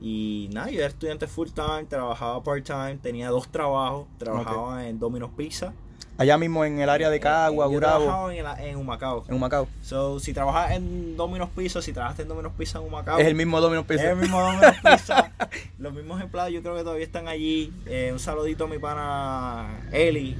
Y 0.00 0.48
nada, 0.52 0.70
yo 0.70 0.78
era 0.78 0.86
estudiante 0.88 1.26
full 1.26 1.48
time, 1.48 1.84
trabajaba 1.88 2.42
part 2.44 2.64
time, 2.64 2.98
tenía 3.02 3.30
dos 3.30 3.48
trabajos. 3.50 4.06
Trabajaba 4.18 4.86
en 4.86 4.98
Domino's 5.00 5.30
Pizza. 5.36 5.72
Allá 6.18 6.36
mismo 6.36 6.64
en 6.64 6.80
el 6.80 6.88
área 6.90 7.10
de 7.10 7.20
Cagua, 7.20 7.66
Eh, 7.66 7.68
yo 7.68 7.74
Gurabo, 7.74 8.30
en, 8.32 8.42
la- 8.42 8.60
en 8.66 8.76
Humacao. 8.76 9.24
en 9.28 9.34
Humacao. 9.36 9.68
So, 9.82 10.18
si 10.18 10.34
trabajas 10.34 10.72
en 10.72 11.16
Domino's 11.16 11.48
Pizza, 11.56 11.80
si 11.80 11.92
trabajaste 11.92 12.22
en 12.22 12.28
Domino's 12.28 12.52
Pizza 12.58 12.78
en 12.80 12.86
Humacao, 12.86 13.18
Es 13.20 13.26
el 13.28 13.36
mismo 13.36 13.60
Domino's 13.60 13.84
es 13.88 13.96
Pizza. 13.96 14.10
el 14.10 14.16
mismo 14.16 14.40
Domino's 14.40 14.74
Pizza. 14.84 15.32
Los 15.78 15.92
mismos 15.94 16.20
empleados 16.20 16.52
yo 16.52 16.60
creo 16.60 16.74
que 16.74 16.82
todavía 16.82 17.04
están 17.04 17.28
allí. 17.28 17.72
Eh, 17.86 18.10
un 18.12 18.18
saludito 18.18 18.64
a 18.64 18.66
mi 18.66 18.78
pana 18.78 19.80
Eli, 19.92 20.36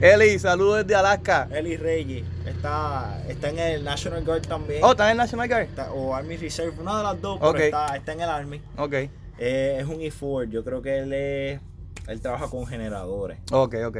Eli, 0.00 0.38
saludos 0.38 0.84
desde 0.86 0.94
Alaska. 0.94 1.48
Eli 1.50 1.76
Reyes. 1.76 2.24
Está, 2.46 3.20
está 3.28 3.48
en 3.48 3.58
el 3.58 3.82
National 3.82 4.24
Guard 4.24 4.42
también. 4.46 4.84
Oh, 4.84 4.92
¿estás 4.92 5.10
en 5.10 5.16
National 5.16 5.48
Guard? 5.48 5.62
Está- 5.62 5.90
o 5.92 6.14
Army 6.14 6.36
Reserve, 6.36 6.74
una 6.80 6.98
de 6.98 7.02
las 7.02 7.20
dos, 7.20 7.38
Ok. 7.40 7.52
pero 7.54 7.64
está, 7.64 7.96
está 7.96 8.12
en 8.12 8.20
el 8.20 8.28
Army. 8.28 8.60
Ok, 8.76 8.92
Eh, 9.38 9.78
es 9.80 9.86
un 9.86 9.98
E4, 10.00 10.50
yo 10.50 10.62
creo 10.62 10.82
que 10.82 10.98
él 10.98 11.12
es, 11.12 11.60
él 12.06 12.20
trabaja 12.20 12.48
con 12.48 12.64
generadores. 12.66 13.38
ok, 13.50 13.74
ok. 13.86 13.96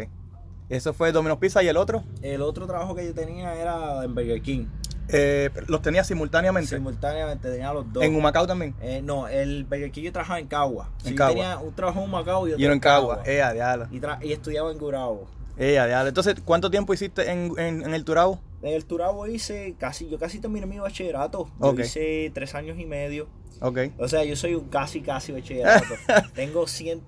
Eso 0.69 0.93
fue 0.93 1.13
Domino's 1.13 1.39
Pizza 1.39 1.63
y 1.63 1.69
el 1.69 1.77
otro. 1.77 2.03
El 2.23 2.43
otro 2.43 2.67
trabajo 2.67 2.95
que 2.95 3.07
yo 3.07 3.15
tenía 3.15 3.55
era 3.55 4.03
en 4.05 4.15
Burger 4.15 4.43
King. 4.43 4.67
Eh, 5.09 5.51
los 5.69 5.83
tenía 5.83 6.03
simultáneamente. 6.03 6.75
Simultáneamente 6.77 7.49
tenía 7.51 7.73
los 7.73 7.93
dos. 7.93 8.03
En 8.03 8.17
Humacao 8.17 8.47
también. 8.47 8.75
Eh, 8.81 9.01
no, 9.03 9.29
el 9.29 9.65
Burger 9.65 9.93
King 9.93 10.03
yo 10.05 10.13
trabajaba 10.13 10.41
en 10.41 10.49
Cagua. 10.49 10.91
En 10.99 11.05
Sí, 11.05 11.11
yo 11.11 11.17
Cagua. 11.17 11.33
tenía 11.35 11.59
un 11.59 11.75
trabajo 11.75 12.03
en 12.03 12.11
Macao 12.11 12.49
y 12.49 12.53
otro 12.53 12.63
Y 12.63 12.67
en 12.67 12.81
Cagua. 12.81 13.23
Eh, 13.25 13.41
a 13.43 13.53
diablo. 13.53 13.87
Y, 13.93 14.01
tra- 14.01 14.19
y 14.21 14.33
estudiaba 14.33 14.73
en 14.73 14.79
Gurabo. 14.79 15.27
Eh, 15.57 15.79
a 15.79 15.87
diablo. 15.87 16.09
Entonces, 16.09 16.35
¿cuánto 16.45 16.71
tiempo 16.71 16.93
hiciste 16.93 17.31
en, 17.31 17.53
en, 17.59 17.83
en 17.85 17.95
el 17.95 18.05
Turabo? 18.05 18.41
En 18.63 18.75
el 18.75 18.85
Turabo 18.85 19.27
hice 19.29 19.77
casi, 19.79 20.09
yo 20.09 20.19
casi 20.19 20.41
terminé 20.41 20.67
mi 20.67 20.79
bachillerato. 20.81 21.49
Yo 21.61 21.75
hice 21.75 22.33
tres 22.35 22.55
años 22.57 22.77
y 22.79 22.85
medio. 22.87 23.29
Ok. 23.61 23.79
O 23.99 24.09
sea, 24.09 24.23
yo 24.25 24.37
soy 24.37 24.55
un 24.55 24.69
casi, 24.69 25.01
casi 25.01 25.33
bachillerato. 25.33 25.95
Tengo 26.35 26.67
100, 26.67 27.03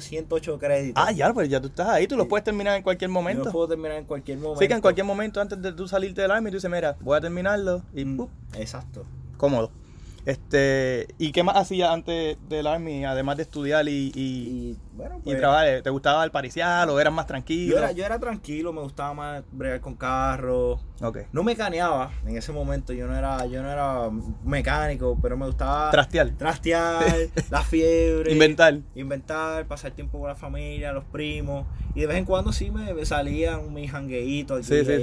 108 0.00 0.58
créditos. 0.58 1.02
Ah, 1.06 1.12
ya, 1.12 1.32
pues 1.32 1.48
ya 1.48 1.60
tú 1.60 1.68
estás 1.68 1.88
ahí, 1.88 2.06
tú 2.06 2.16
lo 2.16 2.26
puedes 2.28 2.44
terminar 2.44 2.76
en 2.76 2.82
cualquier 2.82 3.08
Yo 3.10 3.14
momento. 3.14 3.44
lo 3.44 3.52
puedo 3.52 3.68
terminar 3.68 3.98
en 3.98 4.04
cualquier 4.04 4.38
momento. 4.38 4.58
Así 4.60 4.68
que 4.68 4.74
en 4.74 4.80
cualquier 4.80 5.06
momento 5.06 5.40
antes 5.40 5.60
de 5.62 5.72
tú 5.72 5.86
salirte 5.86 6.22
del 6.22 6.30
army, 6.30 6.50
tú 6.50 6.56
dices, 6.56 6.70
mira, 6.70 6.96
voy 7.00 7.16
a 7.16 7.20
terminarlo 7.20 7.82
y 7.94 8.04
Mm. 8.04 8.26
Exacto. 8.54 9.04
cómodo. 9.36 9.70
Este, 10.26 11.06
¿y 11.18 11.32
qué 11.32 11.42
más 11.42 11.56
hacías 11.56 11.90
antes 11.90 12.38
del 12.48 12.66
army, 12.66 13.04
además 13.04 13.36
de 13.36 13.42
estudiar 13.42 13.86
y, 13.88 14.10
y, 14.14 14.70
Y 14.70 14.76
bueno, 14.96 15.16
y 15.18 15.24
pues. 15.24 15.38
trabajar? 15.38 15.82
¿Te 15.82 15.90
gustaba 15.90 16.24
el 16.24 16.30
paricial 16.30 16.88
o 16.88 16.98
eras 16.98 17.12
más 17.12 17.24
yo, 17.24 17.28
tranquilo? 17.28 17.76
era, 17.78 17.92
yo 17.92 18.04
era 18.06 18.18
tranquilo, 18.18 18.72
me 18.72 18.80
gustaba 18.80 19.12
más 19.12 19.44
bregar 19.52 19.80
con 19.80 19.94
carros. 19.96 20.80
Ok. 21.02 21.18
No 21.32 21.42
me 21.42 21.54
caneaba 21.56 22.10
en 22.26 22.36
ese 22.38 22.52
momento, 22.52 22.92
yo 22.94 23.06
no 23.06 23.16
era, 23.16 23.44
yo 23.46 23.62
no 23.62 23.70
era 23.70 24.08
mecánico, 24.44 25.18
pero 25.20 25.36
me 25.36 25.46
gustaba 25.46 25.90
Trastear. 25.90 26.30
trastear, 26.38 27.04
la 27.50 27.62
fiebre, 27.62 28.32
Inventar. 28.32 28.78
inventar, 28.94 29.66
pasar 29.66 29.92
tiempo 29.92 30.18
con 30.18 30.28
la 30.28 30.34
familia, 30.36 30.92
los 30.92 31.04
primos. 31.04 31.66
Y 31.94 32.00
de 32.00 32.06
vez 32.06 32.16
en 32.16 32.24
cuando 32.24 32.52
sí 32.52 32.70
me, 32.70 32.94
me 32.94 33.04
salían 33.04 33.72
mis 33.74 33.90
jangueitos 33.90 34.58
aquí 34.60 34.66
Sí, 34.68 34.74
y 34.76 34.84
sí, 34.84 34.92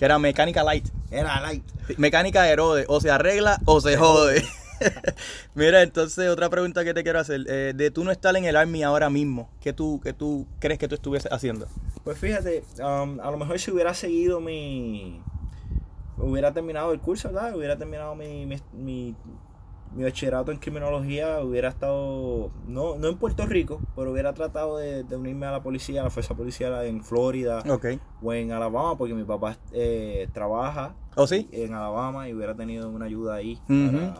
Que 0.00 0.06
era 0.06 0.18
mecánica 0.18 0.64
light. 0.64 0.88
Era 1.10 1.42
light. 1.42 1.62
Mecánica 1.98 2.42
de 2.44 2.52
Herode, 2.52 2.86
o 2.88 3.02
se 3.02 3.10
arregla 3.10 3.60
o 3.66 3.82
se 3.82 3.98
jode. 3.98 4.42
Mira, 5.54 5.82
entonces 5.82 6.30
otra 6.30 6.48
pregunta 6.48 6.84
que 6.84 6.94
te 6.94 7.02
quiero 7.02 7.20
hacer. 7.20 7.44
eh, 7.46 7.74
de 7.76 7.90
tú 7.90 8.02
no 8.02 8.10
estar 8.10 8.34
en 8.34 8.46
el 8.46 8.56
Army 8.56 8.82
ahora 8.82 9.10
mismo, 9.10 9.50
¿qué 9.60 9.74
tú, 9.74 10.00
qué 10.02 10.14
tú 10.14 10.46
crees 10.58 10.78
que 10.78 10.88
tú 10.88 10.94
estuvieses 10.94 11.30
haciendo? 11.30 11.68
Pues 12.02 12.16
fíjate, 12.16 12.64
um, 12.78 13.20
a 13.20 13.30
lo 13.30 13.36
mejor 13.36 13.58
si 13.58 13.72
hubiera 13.72 13.92
seguido 13.92 14.40
mi. 14.40 15.20
Hubiera 16.16 16.50
terminado 16.50 16.92
el 16.92 17.00
curso, 17.00 17.30
¿verdad? 17.30 17.54
Hubiera 17.54 17.76
terminado 17.76 18.14
mi, 18.14 18.46
mi, 18.46 18.56
mi, 18.72 19.14
mi 19.94 20.04
bachillerato 20.04 20.52
en 20.52 20.58
criminología, 20.58 21.40
hubiera 21.40 21.68
estado. 21.68 22.50
No, 22.68 22.96
no 22.96 23.08
en 23.08 23.16
Puerto 23.18 23.46
Rico, 23.46 23.80
pero 23.96 24.12
hubiera 24.12 24.32
tratado 24.34 24.76
de, 24.78 25.02
de 25.04 25.16
unirme 25.16 25.46
a 25.46 25.50
la 25.52 25.62
policía, 25.62 26.00
a 26.00 26.04
la 26.04 26.10
fuerza 26.10 26.34
policial 26.34 26.84
en 26.86 27.02
Florida 27.02 27.62
o 28.22 28.32
en 28.32 28.52
Alabama, 28.52 28.96
porque 28.96 29.14
mi 29.14 29.24
papá 29.24 29.56
eh, 29.72 30.28
trabaja 30.32 30.94
¿O 31.16 31.26
sí? 31.26 31.48
en 31.52 31.74
Alabama 31.74 32.28
y 32.28 32.34
hubiera 32.34 32.54
tenido 32.54 32.88
una 32.88 33.06
ayuda 33.06 33.34
ahí. 33.34 33.58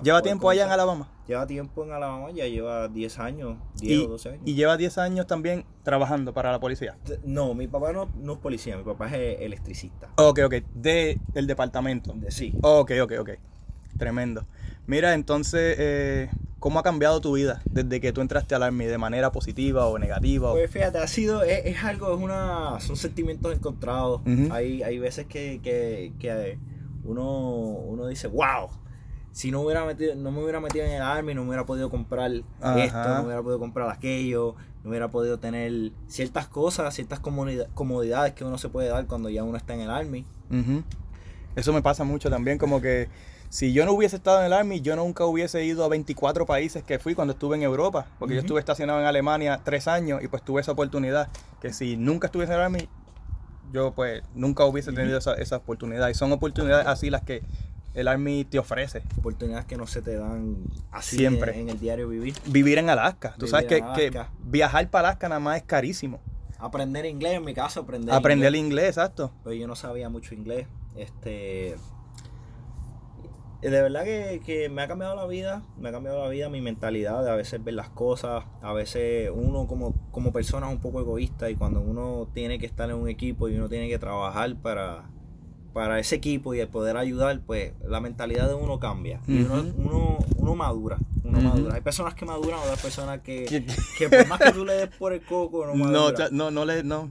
¿Lleva 0.03 0.23
tiempo 0.23 0.51
allá 0.51 0.65
en. 0.65 0.71
Alabama? 0.73 1.09
Lleva 1.29 1.47
tiempo 1.47 1.85
en 1.85 1.93
Alabama, 1.93 2.31
ya 2.33 2.47
lleva 2.49 2.89
10 2.89 3.19
años, 3.21 3.57
10 3.77 3.93
Y, 4.01 4.05
o 4.05 4.09
12 4.09 4.29
años. 4.31 4.43
y 4.45 4.55
lleva 4.55 4.77
10 4.77 4.99
años 4.99 5.29
también 5.29 5.65
trabajando 5.85 6.33
para 6.33 6.51
la 6.51 6.59
policía. 6.59 6.97
No, 7.25 7.55
mi 7.55 7.69
papá 7.69 7.93
no, 7.93 8.09
no 8.17 8.33
es 8.33 8.39
policía, 8.41 8.77
mi 8.77 8.83
papá 8.83 9.07
es 9.07 9.41
electricista. 9.41 10.09
Ok, 10.17 10.41
ok. 10.45 10.55
De 10.75 11.21
el 11.35 11.47
departamento. 11.47 12.13
De- 12.17 12.33
Sí. 12.33 12.53
Ok, 12.63 12.91
ok, 13.03 13.13
ok. 13.21 13.31
Tremendo. 13.97 14.45
Mira, 14.91 15.15
entonces, 15.15 15.77
eh, 15.79 16.31
¿cómo 16.59 16.81
ha 16.81 16.83
cambiado 16.83 17.21
tu 17.21 17.35
vida 17.35 17.63
desde 17.65 18.01
que 18.01 18.13
tú 18.13 18.23
entraste 18.23 18.57
al 18.57 18.65
Army? 18.65 18.87
¿De 18.87 18.99
manera 18.99 19.31
positiva 19.31 19.87
o 19.87 20.01
negativa? 20.01 20.51
o- 20.51 20.55
Pues 20.55 20.69
fíjate, 20.69 20.99
ha 20.99 21.07
sido, 21.07 21.45
es, 21.45 21.61
es 21.65 21.85
algo, 21.85 22.13
es 22.13 22.21
una, 22.21 22.81
son 22.81 22.97
sentimientos 22.97 23.55
encontrados. 23.55 24.21
Hay, 24.51 24.83
hay 24.83 24.99
veces 24.99 25.27
que, 25.27 25.61
que, 25.63 26.13
que 26.19 26.59
uno, 27.05 27.23
uno 27.23 28.09
dice, 28.09 28.27
wow, 28.27 28.69
si 29.31 29.53
no 29.53 29.61
hubiera 29.61 29.85
metido, 29.85 30.17
no 30.17 30.33
me 30.33 30.43
hubiera 30.43 30.59
metido 30.59 30.85
en 30.85 30.91
el 30.91 31.03
army, 31.03 31.35
no 31.35 31.43
me 31.43 31.51
hubiera 31.51 31.65
podido 31.67 31.89
comprar 31.89 32.33
Ajá. 32.61 32.85
esto, 32.85 32.99
no 33.11 33.15
me 33.21 33.27
hubiera 33.27 33.43
podido 33.45 33.61
comprar 33.61 33.89
aquello, 33.91 34.57
no 34.83 34.91
hubiera 34.91 35.07
podido 35.07 35.39
tener 35.39 35.93
ciertas 36.09 36.49
cosas, 36.49 36.93
ciertas 36.97 37.21
comodida- 37.21 37.69
comodidades 37.75 38.33
que 38.33 38.43
uno 38.43 38.59
se 38.59 38.69
puede 38.69 38.89
dar 38.89 39.07
cuando 39.07 39.31
ya 39.31 39.45
uno 39.45 39.57
está 39.57 39.73
en 39.75 39.83
el 39.83 39.91
army. 39.91 40.27
Eso 41.55 41.73
me 41.73 41.81
pasa 41.81 42.03
mucho 42.03 42.29
también, 42.29 42.59
como 42.59 42.81
que 42.81 43.09
si 43.51 43.73
yo 43.73 43.85
no 43.85 43.93
hubiese 43.93 44.15
estado 44.15 44.39
en 44.41 44.47
el 44.47 44.53
Army, 44.53 44.81
yo 44.81 44.95
nunca 44.95 45.25
hubiese 45.27 45.65
ido 45.65 45.85
a 45.85 45.89
24 45.89 46.47
países 46.47 46.85
que 46.85 47.01
fui 47.01 47.17
cuando 47.17 47.33
estuve 47.33 47.57
en 47.57 47.63
Europa, 47.65 48.07
porque 48.21 48.35
yo 48.35 48.41
estuve 48.41 48.61
estacionado 48.61 49.01
en 49.01 49.07
Alemania 49.07 49.61
tres 49.65 49.89
años 49.89 50.23
y 50.23 50.29
pues 50.29 50.43
tuve 50.45 50.61
esa 50.61 50.71
oportunidad, 50.71 51.29
que 51.61 51.73
si 51.73 51.97
nunca 51.97 52.29
estuviese 52.29 52.53
en 52.53 52.59
el 52.61 52.65
Army, 52.65 52.89
yo 53.73 53.93
pues 53.93 54.23
nunca 54.35 54.65
hubiese 54.65 54.93
tenido 54.93 55.19
esa, 55.19 55.35
esa 55.35 55.57
oportunidad. 55.57 56.09
Y 56.09 56.15
son 56.15 56.31
oportunidades 56.31 56.87
así 56.87 57.11
las 57.11 57.23
que 57.23 57.43
el 57.95 58.07
Army 58.07 58.45
te 58.45 58.61
ofrece. 58.61 59.03
Oportunidades 59.19 59.67
que 59.67 59.77
no 59.77 59.89
se 59.89 60.01
te 60.01 60.15
dan 60.15 60.59
así 60.93 61.17
Siempre. 61.17 61.53
En, 61.55 61.63
en 61.63 61.69
el 61.71 61.81
diario 61.81 62.09
vivir. 62.09 62.35
Vivir 62.47 62.79
en 62.79 62.89
Alaska. 62.89 63.35
Tú 63.37 63.47
Vivir 63.47 63.51
sabes 63.51 63.67
que, 63.67 64.11
que 64.11 64.23
viajar 64.45 64.89
para 64.91 65.09
Alaska 65.09 65.29
nada 65.29 65.41
más 65.41 65.57
es 65.57 65.65
carísimo. 65.65 66.21
Aprender 66.61 67.05
inglés, 67.05 67.35
en 67.35 67.45
mi 67.45 67.55
caso, 67.55 67.81
aprender 67.81 68.15
Aprender 68.15 68.49
el 68.49 68.55
inglés. 68.57 68.71
inglés, 68.71 68.89
exacto. 68.91 69.33
Pues 69.43 69.59
yo 69.59 69.67
no 69.67 69.75
sabía 69.75 70.09
mucho 70.09 70.35
inglés. 70.35 70.69
Este. 70.95 71.77
De 73.63 73.69
verdad 73.83 74.05
que, 74.05 74.41
que 74.45 74.69
me 74.71 74.81
ha 74.83 74.89
cambiado 74.89 75.15
la 75.17 75.27
vida, 75.27 75.63
me 75.79 75.91
ha 75.91 75.93
cambiado 75.93 76.23
la 76.23 76.29
vida, 76.31 76.49
mi 76.49 76.61
mentalidad 76.63 77.23
de 77.23 77.31
a 77.31 77.35
veces 77.35 77.63
ver 77.63 77.75
las 77.75 77.91
cosas, 77.91 78.45
a 78.63 78.73
veces 78.73 79.31
uno 79.35 79.67
como, 79.67 79.95
como 80.11 80.33
persona 80.33 80.67
es 80.69 80.73
un 80.73 80.81
poco 80.81 81.01
egoísta 81.01 81.51
y 81.51 81.57
cuando 81.57 81.81
uno 81.81 82.29
tiene 82.33 82.59
que 82.59 82.65
estar 82.67 82.89
en 82.89 82.97
un 82.97 83.09
equipo 83.09 83.49
y 83.49 83.57
uno 83.57 83.69
tiene 83.69 83.89
que 83.89 83.99
trabajar 83.99 84.57
para, 84.57 85.11
para 85.75 85.99
ese 85.99 86.17
equipo 86.17 86.55
y 86.55 86.61
el 86.61 86.69
poder 86.69 86.97
ayudar, 86.97 87.41
pues 87.47 87.75
la 87.87 88.01
mentalidad 88.01 88.49
de 88.49 88.55
uno 88.55 88.79
cambia. 88.81 89.21
Y 89.29 89.43
uno, 89.43 89.65
uno, 89.77 90.19
uno 90.37 90.55
madura, 90.57 90.97
uno 91.23 91.41
madura. 91.43 91.75
Hay 91.75 91.83
personas 91.83 92.15
que 92.15 92.25
maduran, 92.25 92.61
otras 92.61 92.81
personas 92.81 93.21
que, 93.21 93.45
Que- 93.45 93.67
que 93.99 94.09
por 94.09 94.27
más 94.27 94.41
que 94.41 94.53
tú 94.53 94.65
le 94.65 94.73
des 94.73 94.89
por 94.97 95.13
el 95.13 95.21
coco, 95.23 95.67
no 95.67 95.75
No, 95.75 95.85
maduran. 95.85 96.15
cha- 96.17 96.29
no, 96.33 96.51
no, 96.51 96.65
le, 96.65 96.83
no, 96.83 97.11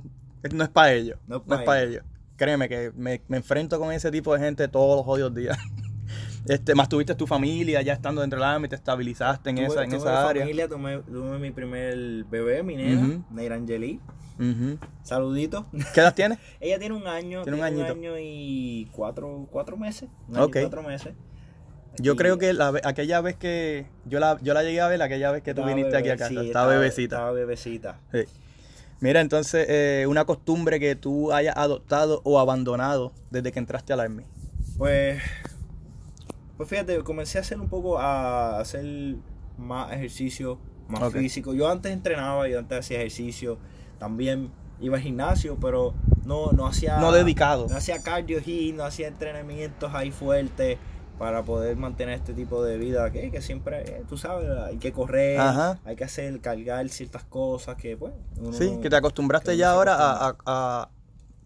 no 0.52 0.64
es 0.64 0.70
para 0.72 0.94
ellos. 0.94 1.20
No 1.28 1.36
No 1.36 1.36
es 1.38 1.44
es 1.44 1.58
pa' 1.60 1.66
para 1.66 1.84
ellos. 1.84 2.04
Créeme 2.38 2.68
que 2.70 2.92
me, 2.96 3.22
me 3.28 3.38
enfrento 3.38 3.78
con 3.80 3.92
ese 3.92 4.10
tipo 4.10 4.34
de 4.34 4.40
gente 4.40 4.68
todos 4.68 4.96
los 4.98 5.06
jodidos 5.06 5.36
días. 5.36 5.56
Este, 6.50 6.74
más 6.74 6.90
tuviste 6.90 7.14
tu 7.16 7.28
familia 7.28 7.82
ya 7.84 7.94
estando 7.94 8.22
dentro 8.22 8.40
del 8.40 8.48
AMI, 8.50 8.68
te 8.68 8.76
estabilizaste 8.76 9.52
en 9.52 9.58
Tuve- 9.58 9.66
esa, 9.68 9.84
en 9.84 9.90
tuve 9.92 10.00
esa 10.00 10.30
área. 10.30 10.42
familia, 10.44 10.68
tuve, 10.68 10.98
tuve 11.04 11.38
mi 11.40 11.52
primer 11.52 12.24
bebé, 12.26 12.64
mi 12.64 12.76
nena, 12.76 13.02
Ujú. 13.08 13.24
Neira 13.30 13.56
Angeli. 13.56 14.00
Ujú. 14.40 14.80
Saludito. 15.04 15.66
¿Qué 15.94 16.00
edad 16.02 16.16
tienes? 16.16 16.40
Ella 16.60 16.80
tiene 16.80 16.96
un 16.96 17.06
año, 17.08 17.44
Tiene 17.44 17.58
un 17.60 17.64
tiene 17.68 17.76
un, 17.76 17.82
añito. 17.86 17.92
año 17.94 18.14
y 18.20 18.90
cuatro, 18.94 19.48
cuatro 19.52 19.78
meses. 19.78 20.10
Un 20.28 20.38
año 20.38 20.46
y 20.46 20.48
Ok. 20.48 20.58
cuatro 20.62 20.82
meses. 20.84 21.14
Yo 22.00 22.14
Y 22.14 22.16
creo 22.16 22.38
que 22.40 22.54
la, 22.54 22.74
aquella 22.84 23.22
vez 23.22 23.36
que 23.36 23.86
yo 24.06 24.20
la, 24.20 24.40
yo 24.42 24.54
la 24.56 24.64
llegué 24.64 24.82
a 24.82 24.88
ver, 24.88 25.02
aquella 25.04 25.32
vez 25.32 25.44
que 25.44 25.54
tú 25.54 25.64
viniste 25.66 25.98
aquí 25.98 26.10
a 26.10 26.18
casa, 26.18 26.30
sí, 26.30 26.48
estaba 26.48 26.68
bebecita. 26.74 27.16
Estaba 27.18 27.32
bebecita. 27.32 28.00
Sí. 28.12 28.20
Mira, 29.02 29.22
entonces, 29.22 29.66
eh, 29.70 30.06
una 30.08 30.26
costumbre 30.26 30.80
que 30.80 30.96
tú 30.96 31.32
hayas 31.32 31.56
adoptado 31.58 32.22
o 32.24 32.40
abandonado 32.40 33.12
desde 33.30 33.52
que 33.52 33.60
entraste 33.60 33.94
al 33.94 34.00
Army. 34.00 34.24
Pues, 34.78 35.22
pues 36.60 36.68
fíjate, 36.70 37.02
comencé 37.06 37.38
a 37.38 37.42
hacer 37.42 37.58
un 37.58 37.70
poco, 37.70 38.00
a 38.00 38.60
hacer 38.60 39.16
más 39.58 39.94
ejercicio, 39.94 40.60
más 40.90 41.04
Ok. 41.04 41.14
físico. 41.16 41.54
Yo 41.54 41.70
antes 41.70 41.94
entrenaba, 41.94 42.50
yo 42.50 42.60
antes 42.60 42.80
hacía 42.80 42.98
ejercicio, 42.98 43.58
también 43.98 44.52
iba 44.82 44.98
al 44.98 45.02
gimnasio, 45.02 45.56
pero 45.58 45.94
no, 46.26 46.52
no 46.52 46.68
hacía... 46.68 46.98
No 46.98 47.14
dedicado. 47.14 47.68
No 47.70 47.78
hacía 47.78 48.04
cardio 48.04 48.42
hit, 48.42 48.76
no 48.76 48.84
hacía 48.84 49.08
entrenamientos 49.08 49.94
ahí 49.94 50.12
fuertes 50.12 50.78
para 51.18 51.44
poder 51.44 51.78
mantener 51.78 52.16
este 52.16 52.34
tipo 52.34 52.62
de 52.62 52.78
vida 52.78 53.10
que, 53.10 53.32
que 53.32 53.42
siempre, 53.42 53.82
eh, 53.84 54.04
tú 54.10 54.18
sabes, 54.18 54.50
hay 54.60 54.80
que 54.80 54.92
correr, 54.92 55.40
Ajá. 55.40 55.80
hay 55.86 55.96
que 55.96 56.04
hacer, 56.04 56.42
cargar 56.42 56.90
ciertas 56.90 57.24
cosas 57.24 57.78
que 57.78 57.96
pues... 57.96 58.12
uno 58.38 58.52
Sí, 58.52 58.80
que 58.82 58.90
te 58.90 58.98
acostumbraste 58.98 59.52
que 59.52 59.58
ya 59.58 59.72
ahora 59.72 59.96
a, 59.96 60.28
a- 60.28 60.38
a- 60.46 60.90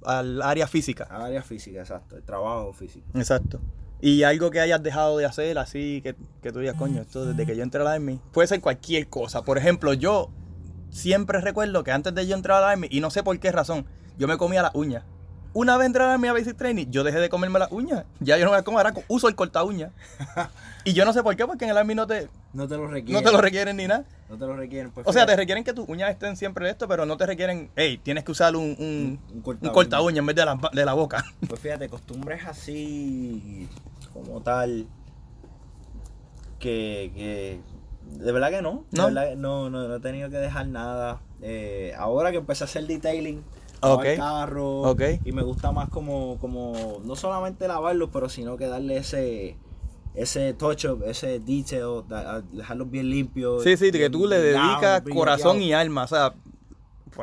al 0.05 0.41
área 0.41 0.66
física. 0.66 1.07
A 1.07 1.26
área 1.26 1.43
física, 1.43 1.80
exacto, 1.82 2.18
el 2.18 2.24
trabajo 2.24 2.74
físico. 2.74 3.05
Exacto. 3.14 3.59
Y 4.06 4.24
algo 4.24 4.51
que 4.51 4.60
hayas 4.60 4.84
dejado 4.84 5.16
de 5.16 5.24
hacer 5.24 5.58
así, 5.58 6.01
que, 6.01 6.14
que 6.41 6.51
tú 6.51 6.60
digas, 6.60 6.76
coño, 6.76 7.04
esto 7.04 7.26
desde 7.26 7.45
que 7.45 7.56
yo 7.56 7.64
entré 7.64 7.80
al 7.80 7.88
Army, 7.88 8.20
puede 8.34 8.49
ser 8.49 8.60
cualquier 8.60 9.08
cosa. 9.08 9.43
Por 9.43 9.58
ejemplo, 9.58 9.93
yo 9.93 10.30
siempre 10.89 11.39
recuerdo 11.39 11.86
que 11.86 11.93
antes 11.93 12.14
de 12.14 12.28
yo 12.28 12.36
entrar 12.36 12.62
al 12.62 12.70
Army, 12.70 12.88
y 12.91 12.99
no 12.99 13.10
sé 13.12 13.24
por 13.24 13.39
qué 13.39 13.54
razón, 13.54 13.86
yo 14.18 14.28
me 14.28 14.36
comía 14.36 14.62
las 14.62 14.76
uñas. 14.76 15.06
Una 15.54 15.78
vez 15.78 15.86
entré 15.86 16.04
al 16.04 16.10
Army 16.10 16.28
a 16.28 16.34
Basic 16.34 16.58
Training, 16.58 16.88
yo 16.89 17.06
dejé 17.06 17.20
de 17.20 17.30
comerme 17.30 17.60
las 17.60 17.72
uñas. 17.72 18.04
Ya 18.20 18.38
yo 18.38 18.43
no 18.43 18.51
me 18.51 18.58
las 18.58 18.66
como, 18.66 18.78
ahora 18.78 18.93
uso 19.08 19.30
el 19.30 19.36
corta 19.36 19.64
uñas. 19.64 19.93
y 20.84 20.91
yo 20.91 21.06
no 21.06 21.14
sé 21.14 21.24
por 21.24 21.38
qué, 21.38 21.47
porque 21.47 21.64
en 21.64 21.72
el 21.72 21.78
Army 21.78 21.95
no 21.95 22.06
te, 22.06 22.28
No 22.54 22.68
te 22.68 22.78
lo 22.78 22.84
no 22.84 22.91
requieren. 22.91 23.24
te 23.24 23.32
lo 23.32 23.41
requieren 23.41 23.78
ni 23.78 23.88
nada. 23.88 24.06
No 24.30 24.38
te 24.38 24.45
lo 24.45 24.56
requieren. 24.56 24.91
Pues, 24.91 25.08
O 25.08 25.12
sea, 25.14 25.26
te 25.26 25.36
requieren 25.36 25.64
que 25.64 25.74
tus 25.74 25.88
uñas 25.89 26.12
estén 26.12 26.38
siempre 26.38 26.66
de 26.66 26.72
esto, 26.72 26.88
pero 26.88 27.06
no 27.06 27.18
te 27.18 27.26
requieren, 27.26 27.70
hey, 27.76 27.99
tienes 28.01 28.24
que 28.24 28.32
usar 28.32 28.56
un, 28.56 28.76
un, 28.80 29.20
Un 29.34 29.41
corta 29.41 29.68
un 29.68 29.74
corta 29.74 30.01
uña 30.01 30.20
en 30.20 30.26
vez 30.28 30.36
de 30.36 30.45
la, 30.45 30.60
de 30.72 30.86
la 30.86 30.93
boca. 30.93 31.24
Pues 31.47 31.60
fíjate, 31.60 31.89
costumbres 31.89 32.45
así 32.45 33.68
como 34.14 34.41
tal 34.41 34.86
que, 36.60 37.12
que 37.16 37.60
de 38.20 38.32
verdad 38.32 38.49
que 38.51 38.62
no. 38.62 38.86
De 38.91 38.97
¿No? 38.99 39.06
verdad 39.06 39.30
que 39.30 39.36
no, 39.36 39.70
no, 39.70 39.88
no 39.88 39.95
he 39.95 39.99
tenido 39.99 40.30
que 40.30 40.38
dejar 40.38 40.68
nada. 40.68 41.22
Eh, 41.41 41.93
ahora 41.97 42.32
que 42.32 42.38
empecé 42.38 42.64
a 42.64 42.66
hacer 42.66 42.86
detailing, 42.88 43.43
lavar 43.82 44.08
Ok. 44.08 44.16
carro 44.18 44.82
Ok. 44.84 45.01
y 45.26 45.32
me 45.32 45.41
gusta 45.41 45.72
más 45.72 45.89
como, 45.89 46.38
como 46.39 47.01
no 47.04 47.16
solamente 47.16 47.68
lavarlos, 47.68 48.10
pero 48.14 48.30
sino 48.30 48.58
que 48.58 48.68
darle 48.68 48.97
ese 48.97 49.58
ese 50.16 50.53
touch 50.53 50.86
up, 50.86 51.03
ese 51.05 51.39
detail, 51.39 52.03
da- 52.07 52.41
dejarlos 52.41 52.89
bien 52.89 53.09
limpios. 53.09 53.64
Sí, 53.64 53.76
sí, 53.78 53.91
que 53.91 54.09
tú 54.09 54.28
le 54.28 54.39
dedicas 54.39 55.03
brillado, 55.03 55.20
corazón 55.20 55.61
y 55.61 55.74
alma, 55.74 56.03
o 56.03 56.07
sea, 56.07 56.34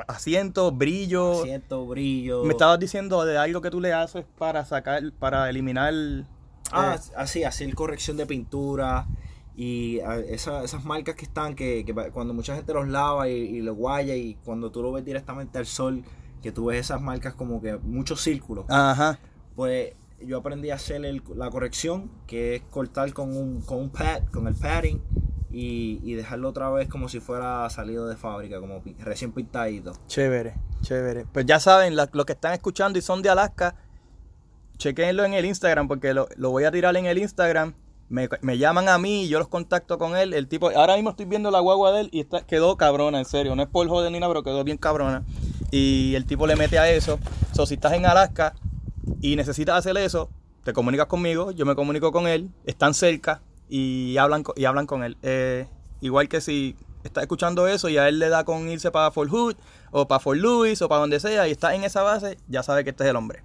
asiento, 0.06 0.70
brillo. 0.72 1.40
asiento, 1.42 1.86
brillo. 1.86 2.44
Me 2.44 2.50
estabas 2.50 2.78
diciendo 2.78 3.24
de 3.24 3.36
algo 3.38 3.60
que 3.60 3.70
tú 3.70 3.80
le 3.80 3.92
haces 3.92 4.24
para 4.38 4.64
sacar, 4.64 5.02
para 5.18 5.48
eliminar. 5.50 5.92
Ah, 6.72 6.96
eh, 6.96 7.12
así, 7.16 7.42
hacer 7.44 7.74
corrección 7.74 8.16
de 8.16 8.26
pintura 8.26 9.06
y 9.56 9.98
esa- 10.28 10.62
esas 10.62 10.84
marcas 10.84 11.16
que 11.16 11.24
están, 11.24 11.54
que, 11.54 11.84
cuando 12.12 12.32
mucha 12.32 12.54
gente 12.54 12.72
los 12.72 12.88
lava 12.88 13.28
y, 13.28 13.32
y 13.34 13.60
los 13.60 13.76
guaya 13.76 14.14
y 14.14 14.34
cuando 14.44 14.70
tú 14.70 14.82
lo 14.82 14.92
ves 14.92 15.04
directamente 15.04 15.58
al 15.58 15.66
sol, 15.66 16.04
que 16.42 16.52
tú 16.52 16.66
ves 16.66 16.80
esas 16.80 17.00
marcas 17.02 17.34
como 17.34 17.60
que 17.60 17.76
muchos 17.76 18.20
círculos, 18.22 18.64
ajá. 18.68 19.18
pues 19.56 19.94
yo 20.26 20.38
aprendí 20.38 20.70
a 20.70 20.74
hacer 20.74 21.00
la 21.34 21.50
corrección, 21.50 22.10
que 22.26 22.56
es 22.56 22.62
cortar 22.62 23.12
con 23.12 23.36
un, 23.36 23.62
con 23.62 23.78
un 23.78 23.90
pad, 23.90 24.22
con 24.32 24.46
el 24.46 24.54
padding 24.54 25.02
y, 25.50 26.00
y 26.02 26.14
dejarlo 26.14 26.48
otra 26.48 26.70
vez 26.70 26.88
como 26.88 27.08
si 27.08 27.20
fuera 27.20 27.68
salido 27.70 28.06
de 28.06 28.16
fábrica, 28.16 28.60
como 28.60 28.82
recién 28.98 29.32
pintadito. 29.32 29.92
Chévere, 30.06 30.54
chévere. 30.82 31.26
Pues 31.32 31.46
ya 31.46 31.58
saben, 31.58 31.96
los 31.96 32.24
que 32.26 32.32
están 32.32 32.52
escuchando 32.52 32.98
y 32.98 33.02
son 33.02 33.22
de 33.22 33.30
Alaska, 33.30 33.74
chequenlo 34.78 35.24
en 35.24 35.34
el 35.34 35.44
Instagram 35.44 35.88
porque 35.88 36.14
lo, 36.14 36.28
lo 36.36 36.50
voy 36.50 36.64
a 36.64 36.70
tirar 36.70 36.96
en 36.96 37.06
el 37.06 37.18
Instagram. 37.18 37.74
Me, 38.08 38.28
me 38.40 38.58
llaman 38.58 38.88
a 38.88 38.98
mí 38.98 39.24
y 39.24 39.28
yo 39.28 39.38
los 39.38 39.48
contacto 39.48 39.96
con 39.96 40.16
él. 40.16 40.34
El 40.34 40.48
tipo, 40.48 40.70
ahora 40.70 40.96
mismo 40.96 41.10
estoy 41.10 41.26
viendo 41.26 41.50
la 41.52 41.60
guagua 41.60 41.92
de 41.92 42.00
él 42.02 42.08
y 42.12 42.20
está, 42.20 42.44
quedó 42.44 42.76
cabrona, 42.76 43.18
en 43.18 43.24
serio. 43.24 43.54
No 43.54 43.62
es 43.62 43.68
por 43.68 43.86
joder 43.88 44.10
ni 44.10 44.18
nada, 44.18 44.32
pero 44.32 44.42
quedó 44.42 44.64
bien 44.64 44.78
cabrona. 44.78 45.22
Y 45.70 46.14
el 46.16 46.26
tipo 46.26 46.46
le 46.48 46.56
mete 46.56 46.78
a 46.78 46.90
eso. 46.90 47.20
So, 47.52 47.66
si 47.66 47.74
estás 47.74 47.92
en 47.92 48.06
Alaska 48.06 48.54
y 49.20 49.36
necesitas 49.36 49.76
hacer 49.78 49.96
eso, 49.96 50.30
te 50.64 50.72
comunicas 50.72 51.06
conmigo, 51.06 51.52
yo 51.52 51.66
me 51.66 51.74
comunico 51.74 52.12
con 52.12 52.26
él, 52.26 52.50
están 52.64 52.94
cerca 52.94 53.42
y 53.68 54.16
hablan, 54.18 54.44
y 54.56 54.64
hablan 54.64 54.86
con 54.86 55.02
él. 55.02 55.16
Eh, 55.22 55.66
igual 56.00 56.28
que 56.28 56.40
si 56.40 56.76
estás 57.04 57.22
escuchando 57.22 57.66
eso 57.66 57.88
y 57.88 57.96
a 57.96 58.08
él 58.08 58.18
le 58.18 58.28
da 58.28 58.44
con 58.44 58.68
irse 58.68 58.90
para 58.90 59.10
Fort 59.10 59.30
Hood 59.30 59.56
o 59.90 60.06
para 60.06 60.20
Fort 60.20 60.38
Lewis 60.38 60.82
o 60.82 60.88
para 60.88 61.00
donde 61.00 61.20
sea 61.20 61.48
y 61.48 61.52
está 61.52 61.74
en 61.74 61.84
esa 61.84 62.02
base, 62.02 62.38
ya 62.48 62.62
sabe 62.62 62.84
que 62.84 62.90
este 62.90 63.04
es 63.04 63.10
el 63.10 63.16
hombre. 63.16 63.42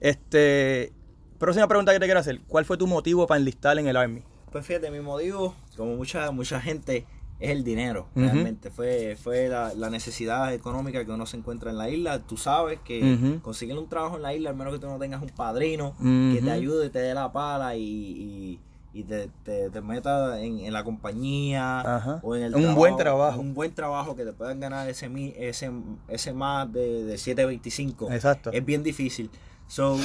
Este, 0.00 0.92
próxima 1.38 1.66
pregunta 1.66 1.92
que 1.92 2.00
te 2.00 2.06
quiero 2.06 2.20
hacer, 2.20 2.40
¿cuál 2.46 2.64
fue 2.64 2.76
tu 2.76 2.86
motivo 2.86 3.26
para 3.26 3.38
enlistar 3.38 3.78
en 3.78 3.88
el 3.88 3.96
Army? 3.96 4.22
Pues 4.52 4.66
fíjate, 4.66 4.90
mi 4.90 5.00
motivo, 5.00 5.56
como 5.76 5.96
mucha, 5.96 6.30
mucha 6.30 6.60
gente, 6.60 7.06
es 7.40 7.50
el 7.50 7.64
dinero. 7.64 8.06
Realmente 8.14 8.70
fue, 8.70 9.16
fue 9.22 9.48
la, 9.48 9.74
la 9.74 9.90
necesidad 9.90 10.54
económica 10.54 11.04
que 11.04 11.10
uno 11.10 11.26
se 11.26 11.36
encuentra 11.36 11.70
en 11.70 11.78
la 11.78 11.88
isla. 11.90 12.20
Tú 12.20 12.36
sabes 12.36 12.78
que 12.80 13.14
Ujú. 13.14 13.40
conseguir 13.42 13.76
un 13.76 13.88
trabajo 13.88 14.16
en 14.16 14.22
la 14.22 14.34
isla, 14.34 14.50
al 14.50 14.56
menos 14.56 14.72
que 14.72 14.78
tú 14.78 14.86
no 14.86 14.98
tengas 14.98 15.20
un 15.22 15.30
padrino 15.30 15.94
que 16.32 16.40
te 16.42 16.50
ayude, 16.50 16.90
te 16.90 17.00
dé 17.00 17.12
la 17.14 17.32
pala 17.32 17.76
y, 17.76 17.82
y, 17.82 18.60
y 18.92 19.02
te, 19.02 19.28
te, 19.42 19.68
te 19.68 19.80
meta 19.80 20.40
en, 20.40 20.60
en 20.60 20.72
la 20.72 20.84
compañía 20.84 21.82
o 22.22 22.36
en 22.36 22.44
el 22.44 22.54
Un 22.54 22.74
buen 22.76 22.96
trabajo. 22.96 23.40
Un 23.40 23.52
buen 23.52 23.74
trabajo 23.74 24.14
que 24.14 24.24
te 24.24 24.32
puedan 24.32 24.60
ganar 24.60 24.88
ese, 24.88 25.08
mi- 25.08 25.34
ese, 25.36 25.70
ese 26.08 26.32
más 26.32 26.72
de, 26.72 27.04
de 27.04 27.14
7.25 27.16 28.12
Exacto. 28.14 28.50
es 28.52 28.64
bien 28.64 28.82
difícil. 28.84 29.28
So, 29.66 29.96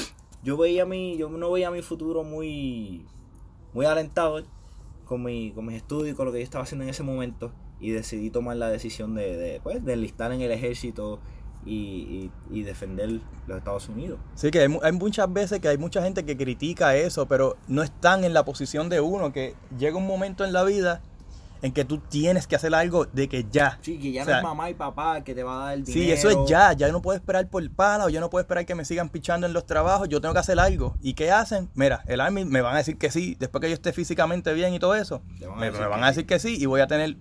yo 0.44 0.58
veía 0.58 0.86
mi, 0.86 1.16
yo 1.18 1.30
no 1.30 1.52
veía 1.52 1.70
mi 1.70 1.82
futuro 1.84 2.24
muy, 2.24 3.06
muy 3.74 3.86
alentado 3.86 4.42
con, 5.10 5.24
mi, 5.24 5.52
con 5.52 5.66
mis 5.66 5.76
estudios 5.76 6.14
y 6.14 6.16
con 6.16 6.28
lo 6.28 6.32
que 6.32 6.38
yo 6.38 6.44
estaba 6.44 6.64
haciendo 6.64 6.84
en 6.84 6.92
ese 6.92 7.02
momento 7.02 7.52
y 7.82 7.90
decidí 7.90 8.30
tomar 8.30 8.56
la 8.58 8.70
decisión 8.70 9.16
de, 9.16 9.36
de, 9.36 9.60
pues, 9.60 9.82
enlistar 9.88 10.32
en 10.32 10.42
el 10.42 10.52
ejército 10.52 11.20
y, 11.66 12.30
y, 12.52 12.62
defender 12.62 13.20
los 13.48 13.58
Estados 13.58 13.90
Unidos. 13.90 14.20
Sí, 14.36 14.52
que 14.52 14.60
hay, 14.60 14.78
hay 14.82 14.92
muchas 14.92 15.32
veces 15.34 15.60
que 15.60 15.68
hay 15.68 15.78
mucha 15.78 16.02
gente 16.02 16.26
que 16.26 16.38
critica 16.38 16.96
eso, 16.96 17.28
pero 17.28 17.58
no 17.68 17.82
están 17.82 18.24
en 18.24 18.34
la 18.34 18.46
posición 18.46 18.88
de 18.88 19.02
uno, 19.02 19.34
que 19.34 19.56
llega 19.78 19.98
un 19.98 20.08
momento 20.08 20.46
en 20.46 20.54
la 20.54 20.64
vida 20.64 21.02
en 21.62 21.74
que 21.74 21.86
tú 21.86 21.98
tienes 21.98 22.48
que 22.48 22.56
hacer 22.56 22.74
algo 22.74 23.06
de 23.06 23.28
que 23.28 23.46
ya. 23.52 23.80
Sí, 23.82 24.00
que 24.00 24.12
ya 24.12 24.22
O 24.24 24.26
sea, 24.26 24.36
no 24.36 24.40
es 24.40 24.44
mamá 24.44 24.70
y 24.70 24.74
papá 24.74 25.24
que 25.24 25.36
te 25.36 25.44
va 25.44 25.62
a 25.62 25.66
dar 25.66 25.74
el 25.74 25.84
dinero. 25.84 26.06
Sí, 26.06 26.12
eso 26.12 26.30
es 26.30 26.50
ya, 26.50 26.74
ya 26.74 26.90
no 26.92 27.02
puedo 27.02 27.18
esperar 27.18 27.48
por 27.50 27.70
pala 27.72 28.06
o 28.06 28.10
ya 28.10 28.20
no 28.20 28.30
puedo 28.30 28.42
esperar 28.42 28.66
que 28.66 28.76
me 28.76 28.86
sigan 28.86 29.10
pichando 29.10 29.46
en 29.46 29.54
los 29.54 29.66
trabajos, 29.66 30.08
yo 30.08 30.22
tengo 30.22 30.34
que 30.34 30.40
hacer 30.40 30.60
algo. 30.60 30.96
¿Y 31.02 31.14
qué 31.14 31.32
hacen? 31.32 31.70
Mira, 31.74 32.04
el 32.08 32.22
Army 32.22 32.46
me 32.46 32.62
van 32.62 32.76
a 32.76 32.78
decir 32.78 32.98
que 32.98 33.12
sí, 33.12 33.36
después 33.40 33.62
que 33.62 33.70
yo 33.70 33.74
esté 33.74 33.94
físicamente 33.94 34.54
bien 34.54 34.74
y 34.74 34.80
todo 34.80 34.96
eso, 34.96 35.22
van 35.42 35.60
me, 35.60 35.70
van 35.72 36.04
a 36.04 36.08
decir 36.08 36.26
que 36.26 36.40
sí 36.40 36.58
y 36.60 36.66
voy 36.66 36.82
a 36.82 36.88
tener 36.88 37.18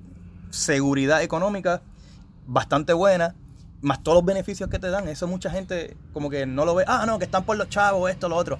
seguridad 0.50 1.22
económica 1.22 1.82
bastante 2.46 2.92
buena, 2.92 3.34
más 3.80 4.02
todos 4.02 4.16
los 4.16 4.24
beneficios 4.24 4.70
que 4.70 4.78
te 4.78 4.88
dan. 4.88 5.08
Eso 5.08 5.26
mucha 5.26 5.50
gente 5.50 5.96
como 6.12 6.30
que 6.30 6.46
no 6.46 6.64
lo 6.64 6.74
ve, 6.74 6.84
ah, 6.86 7.04
no, 7.06 7.18
que 7.18 7.24
están 7.24 7.44
por 7.44 7.56
los 7.56 7.68
chavos, 7.68 8.10
esto, 8.10 8.28
lo 8.28 8.36
otro. 8.36 8.58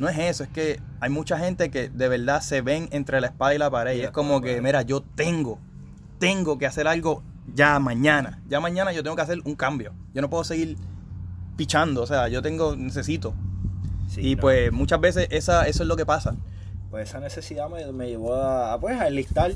No 0.00 0.08
es 0.08 0.18
eso, 0.18 0.44
es 0.44 0.48
que 0.48 0.80
hay 0.98 1.10
mucha 1.10 1.38
gente 1.38 1.70
que 1.70 1.90
de 1.90 2.08
verdad 2.08 2.40
se 2.40 2.62
ven 2.62 2.88
entre 2.90 3.20
la 3.20 3.26
espada 3.26 3.54
y 3.54 3.58
la 3.58 3.70
pared. 3.70 3.96
Y 3.98 4.00
es 4.00 4.10
como 4.10 4.40
que, 4.40 4.62
mira, 4.62 4.80
yo 4.80 5.02
tengo, 5.02 5.58
tengo 6.18 6.56
que 6.56 6.64
hacer 6.64 6.88
algo 6.88 7.22
ya 7.54 7.78
mañana. 7.78 8.40
Ya 8.48 8.60
mañana 8.60 8.92
yo 8.92 9.02
tengo 9.02 9.14
que 9.14 9.20
hacer 9.20 9.40
un 9.44 9.56
cambio. 9.56 9.92
Yo 10.14 10.22
no 10.22 10.30
puedo 10.30 10.42
seguir 10.42 10.78
pichando, 11.58 12.00
o 12.00 12.06
sea, 12.06 12.28
yo 12.28 12.40
tengo, 12.40 12.76
necesito. 12.76 13.34
Sí, 14.08 14.22
y 14.28 14.34
no. 14.36 14.40
pues 14.40 14.72
muchas 14.72 15.02
veces 15.02 15.28
esa, 15.30 15.68
eso 15.68 15.82
es 15.82 15.88
lo 15.88 15.96
que 15.96 16.06
pasa. 16.06 16.34
pues 16.90 17.10
esa 17.10 17.20
necesidad 17.20 17.68
me, 17.68 17.92
me 17.92 18.08
llevó 18.08 18.36
a, 18.36 18.72
a, 18.72 18.80
pues, 18.80 18.98
a 18.98 19.06
enlistar, 19.06 19.52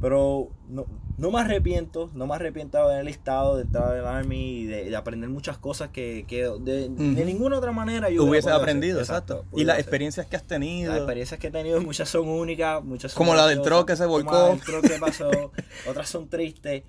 pero 0.00 0.48
no, 0.68 0.86
no 1.18 1.30
me 1.32 1.40
arrepiento, 1.40 2.10
no 2.14 2.26
me 2.26 2.34
arrepiento 2.36 2.78
de 2.78 2.84
haber 2.84 3.00
enlistado, 3.00 3.56
de 3.56 3.62
entrar 3.64 3.92
al 3.96 4.06
Army 4.06 4.60
y 4.60 4.66
de, 4.66 4.84
de 4.88 4.96
aprender 4.96 5.28
muchas 5.28 5.58
cosas 5.58 5.90
que, 5.90 6.24
que 6.28 6.44
de, 6.60 6.88
ninguna 6.88 7.58
otra 7.58 7.72
manera 7.72 8.08
yo 8.08 8.24
podido 8.26 8.54
aprendido, 8.54 9.00
hacer. 9.00 9.14
exacto. 9.16 9.44
Y 9.54 9.64
las 9.64 9.74
hacer. 9.74 9.84
experiencias 9.84 10.26
que 10.26 10.36
has 10.36 10.44
tenido. 10.44 10.92
Las 10.92 10.98
experiencias 11.02 11.40
que 11.40 11.48
he 11.48 11.50
tenido, 11.50 11.80
muchas 11.80 12.08
son 12.08 12.28
únicas, 12.28 12.82
muchas 12.84 13.12
son 13.12 13.18
Como 13.18 13.34
la 13.34 13.46
del 13.48 13.62
truck 13.62 13.86
que 13.88 13.96
se 13.96 14.04
como 14.04 14.14
volcó. 14.14 14.32
la 14.32 14.48
del 14.50 14.60
truck 14.60 14.86
que 14.86 14.98
pasó, 14.98 15.30
otras 15.90 16.08
son 16.08 16.28
tristes, 16.28 16.84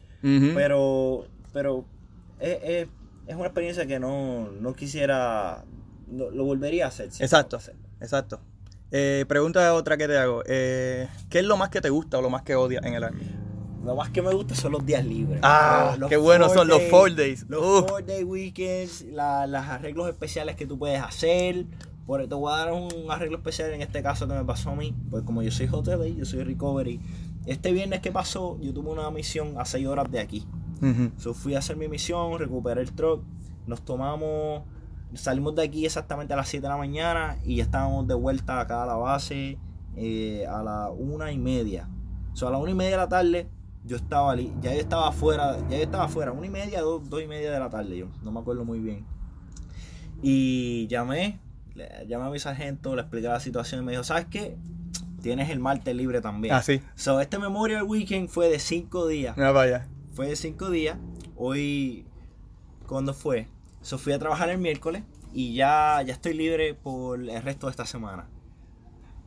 pero, 0.53 1.25
pero 1.51 1.86
es, 2.39 2.57
es- 2.63 2.88
es 3.27 3.36
una 3.36 3.45
experiencia 3.45 3.86
que 3.86 3.99
no, 3.99 4.49
no 4.59 4.73
quisiera, 4.73 5.63
no- 6.07 6.32
lo 6.32 6.43
volvería 6.45 6.86
a 6.86 6.88
hacer. 6.89 7.11
si 7.11 7.21
Exacto, 7.23 7.59
exacto. 8.01 8.39
Eh, 8.91 9.25
pregunta 9.27 9.71
otra 9.75 9.97
que 9.97 10.07
te 10.07 10.17
hago. 10.17 10.41
Eh, 10.47 11.07
¿Qué 11.30 11.39
es 11.39 11.45
lo 11.45 11.55
más 11.57 11.69
que 11.69 11.80
te 11.80 11.89
gusta 11.91 12.17
o 12.17 12.21
lo 12.23 12.32
más 12.32 12.41
que 12.41 12.55
odias 12.55 12.84
en 12.86 12.95
el 12.95 13.03
Army? 13.03 13.21
Lo 13.89 13.95
más 13.95 14.11
que 14.11 14.21
me 14.21 14.31
gusta 14.31 14.53
son 14.53 14.73
los 14.73 14.85
días 14.85 15.03
libres. 15.03 15.39
Ah, 15.41 15.95
Los- 15.97 16.09
qué 16.11 16.17
buenos 16.17 16.53
son 16.53 16.67
los 16.67 16.79
four 16.91 17.15
days. 17.15 17.43
Los 17.49 17.59
Uf. 17.83 17.89
four 17.89 18.05
day 18.05 18.23
weekends, 18.23 19.01
la- 19.11 19.47
los 19.47 19.61
arreglos 19.63 20.07
especiales 20.07 20.55
que 20.55 20.67
tú 20.67 20.77
puedes 20.77 21.01
hacer. 21.01 21.65
Por, 22.05 22.27
te 22.27 22.35
voy 22.35 22.53
a 22.53 22.57
dar 22.57 22.71
un 22.71 22.87
arreglo 23.09 23.37
especial 23.37 23.71
en 23.71 23.81
este 23.81 24.03
caso 24.03 24.27
que 24.27 24.35
me 24.35 24.45
pasó 24.45 24.69
a 24.69 24.75
mí. 24.75 24.95
Pues 25.09 25.23
como 25.23 25.41
yo 25.41 25.49
soy 25.49 25.67
hotel, 25.71 26.15
yo 26.15 26.23
soy 26.23 26.43
recovery. 26.43 26.99
Este 27.47 27.71
viernes 27.71 28.01
que 28.01 28.11
pasó, 28.11 28.59
yo 28.61 28.71
tuve 28.75 28.91
una 28.91 29.09
misión 29.09 29.55
a 29.57 29.65
6 29.65 29.87
horas 29.87 30.11
de 30.11 30.19
aquí. 30.19 30.45
Ujú. 30.83 31.09
So, 31.17 31.33
fui 31.33 31.55
a 31.55 31.57
hacer 31.57 31.75
mi 31.75 31.87
misión, 31.87 32.37
recuperé 32.37 32.81
el 32.81 32.91
truck. 32.93 33.23
Nos 33.65 33.81
tomamos, 33.83 34.61
salimos 35.15 35.55
de 35.55 35.63
aquí 35.63 35.83
exactamente 35.87 36.31
a 36.33 36.35
las 36.37 36.47
7 36.47 36.61
de 36.61 36.69
la 36.69 36.77
mañana 36.77 37.39
y 37.43 37.55
ya 37.55 37.63
estábamos 37.63 38.07
de 38.07 38.13
vuelta 38.13 38.59
acá 38.59 38.83
a 38.83 38.85
la 38.85 38.97
base 38.97 39.57
eh, 39.97 40.45
a 40.47 40.61
la 40.61 40.91
una 40.91 41.31
y 41.31 41.39
media. 41.39 41.89
So, 42.33 42.47
a 42.47 42.51
la 42.51 42.59
una 42.59 42.69
y 42.69 42.75
media 42.75 42.91
de 42.91 42.97
la 42.97 43.09
tarde 43.09 43.49
yo 43.86 43.95
estaba 43.97 44.36
ya 44.36 44.73
yo 44.73 44.80
estaba 44.80 45.07
afuera, 45.09 45.57
ya 45.69 45.77
yo 45.77 45.84
estaba 45.84 46.03
afuera, 46.05 46.32
una 46.32 46.45
y 46.47 46.49
media, 46.49 46.82
dos, 46.82 47.09
dos 47.09 47.21
y 47.21 47.27
media 47.27 47.51
de 47.51 47.59
la 47.59 47.69
tarde, 47.69 47.97
yo 47.97 48.07
no 48.23 48.32
me 48.32 48.39
acuerdo 48.39 48.65
muy 48.65 48.80
bien. 48.80 49.05
Y 50.21 50.88
llamé, 50.88 51.39
llamé 52.07 52.25
a 52.25 52.30
mi 52.30 52.39
sargento, 52.39 52.95
le 52.95 53.01
expliqué 53.01 53.27
la 53.27 53.39
situación 53.39 53.82
y 53.82 53.86
me 53.86 53.91
dijo, 53.93 54.03
¿sabes 54.03 54.25
qué? 54.30 54.57
Tienes 55.21 55.49
el 55.49 55.59
martes 55.59 55.95
libre 55.95 56.21
también. 56.21 56.53
Ah, 56.53 56.61
sí. 56.61 56.82
So, 56.95 57.19
este 57.19 57.39
Memorial 57.39 57.84
Weekend 57.84 58.30
fue 58.30 58.47
de 58.49 58.59
5 58.59 59.07
días 59.07 59.36
Mira 59.38 59.49
para 59.53 59.61
allá. 59.77 59.88
fue 60.13 60.27
de 60.27 60.36
cinco 60.36 60.69
días. 60.69 60.97
Hoy, 61.36 62.05
¿cuándo 62.88 63.13
fue? 63.13 63.47
So, 63.82 63.97
fui 63.97 64.13
a 64.13 64.19
trabajar 64.19 64.49
el 64.49 64.57
miércoles 64.57 65.03
y 65.34 65.53
ya, 65.55 66.01
ya 66.05 66.13
estoy 66.13 66.34
libre 66.34 66.73
por 66.73 67.19
el 67.21 67.41
resto 67.41 67.67
de 67.67 67.71
esta 67.71 67.86
semana. 67.86 68.27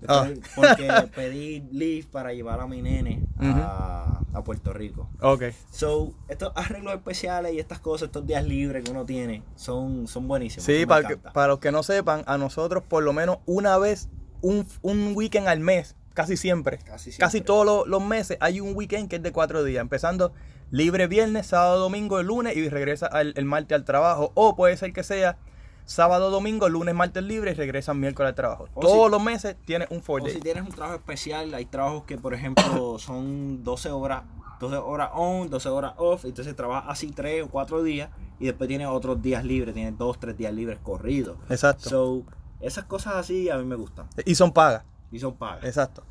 Ah. 0.09 0.26
Estoy- 0.28 0.42
Porque 0.57 0.90
pedí 1.14 1.61
leave 1.72 2.07
para 2.11 2.32
llevar 2.32 2.61
a 2.61 2.66
mi 2.66 2.82
nene 2.82 3.22
a, 3.38 4.22
a 4.35 4.43
Puerto 4.43 4.72
Rico. 4.72 5.09
Ok. 5.20 5.45
So, 5.70 6.14
estos 6.28 6.53
arreglos 6.55 6.95
especiales 6.95 7.53
y 7.55 7.59
estas 7.59 7.78
cosas, 7.80 8.07
estos 8.07 8.26
días 8.26 8.45
libres 8.47 8.85
que 8.85 8.91
uno 8.91 9.05
tiene, 9.05 9.43
son, 9.57 10.07
son 10.07 10.26
buenísimos. 10.28 10.64
Sí, 10.64 10.87
para, 10.87 11.07
que- 11.09 11.16
para 11.16 11.49
los 11.49 11.59
que 11.59 11.70
no 11.72 11.83
sepan, 11.83 12.22
a 12.26 12.39
nosotros 12.39 12.83
por 12.89 13.03
lo 13.03 13.12
menos 13.12 13.39
una 13.47 13.76
vez, 13.78 14.09
un, 14.41 14.66
un 14.83 15.12
weekend 15.14 15.49
al 15.49 15.61
mes, 15.61 15.97
casi 16.14 16.37
siempre. 16.37 16.78
Casi 16.78 17.12
siempre. 17.12 17.24
Casi 17.26 17.41
todos 17.43 17.64
los, 17.66 17.87
los 17.87 18.03
meses 18.03 18.37
hay 18.41 18.61
un 18.61 18.74
weekend 18.74 19.09
que 19.09 19.16
es 19.16 19.22
de 19.22 19.33
cuatro 19.33 19.62
días, 19.64 19.80
empezando 19.83 20.33
libre 20.70 21.07
viernes, 21.07 21.47
sábado, 21.49 21.78
domingo, 21.80 22.18
el 22.18 22.26
lunes 22.26 22.57
y 22.57 22.68
regresa 22.68 23.07
al- 23.07 23.35
el 23.37 23.45
martes 23.45 23.76
al 23.76 23.85
trabajo. 23.85 24.33
O 24.35 24.57
puede 24.57 24.76
ser 24.78 24.93
que 24.95 25.03
sea 25.03 25.37
sábado, 25.85 26.30
domingo, 26.30 26.68
lunes, 26.68 26.95
martes 26.95 27.22
libre 27.22 27.53
y 27.53 27.55
regresan 27.55 27.99
miércoles 28.01 28.30
al 28.30 28.35
trabajo. 28.35 28.68
O 28.74 28.80
Todos 28.80 29.07
si- 29.07 29.11
los 29.11 29.22
meses 29.22 29.57
tienes 29.64 29.89
un 29.91 30.03
four 30.03 30.22
O 30.22 30.24
day. 30.24 30.35
si 30.35 30.41
tienes 30.41 30.62
un 30.64 30.70
trabajo 30.72 30.97
especial, 30.99 31.53
hay 31.55 31.64
trabajos 31.66 32.05
que, 32.05 32.16
por 32.18 32.35
ejemplo, 32.35 32.62
son 32.99 33.62
12 33.64 33.91
horas, 33.91 34.22
12 34.61 34.76
horas 34.76 35.11
on, 35.14 35.51
12 35.51 35.68
horas 35.68 35.95
off, 35.97 36.24
entonces 36.24 36.55
trabajas 36.57 36.85
así 36.91 37.11
3 37.11 37.45
o 37.45 37.49
4 37.49 37.83
días 37.83 38.11
y 38.39 38.47
después 38.47 38.68
tienes 38.68 38.87
otros 38.89 39.20
días 39.22 39.45
libres, 39.45 39.74
tienes 39.74 39.97
2, 39.99 40.18
3 40.18 40.37
días 40.37 40.53
libres 40.53 40.78
corridos. 40.83 41.37
Exacto. 41.51 41.89
So, 41.91 42.22
esas 42.61 42.85
cosas 42.85 43.14
así 43.16 43.51
a 43.51 43.57
mí 43.59 43.64
me 43.64 43.74
gustan 43.76 44.07
y 44.24 44.35
son 44.35 44.53
pagas. 44.53 44.85
y 45.11 45.18
son 45.18 45.35
pagas. 45.35 45.64
Exacto. 45.64 46.05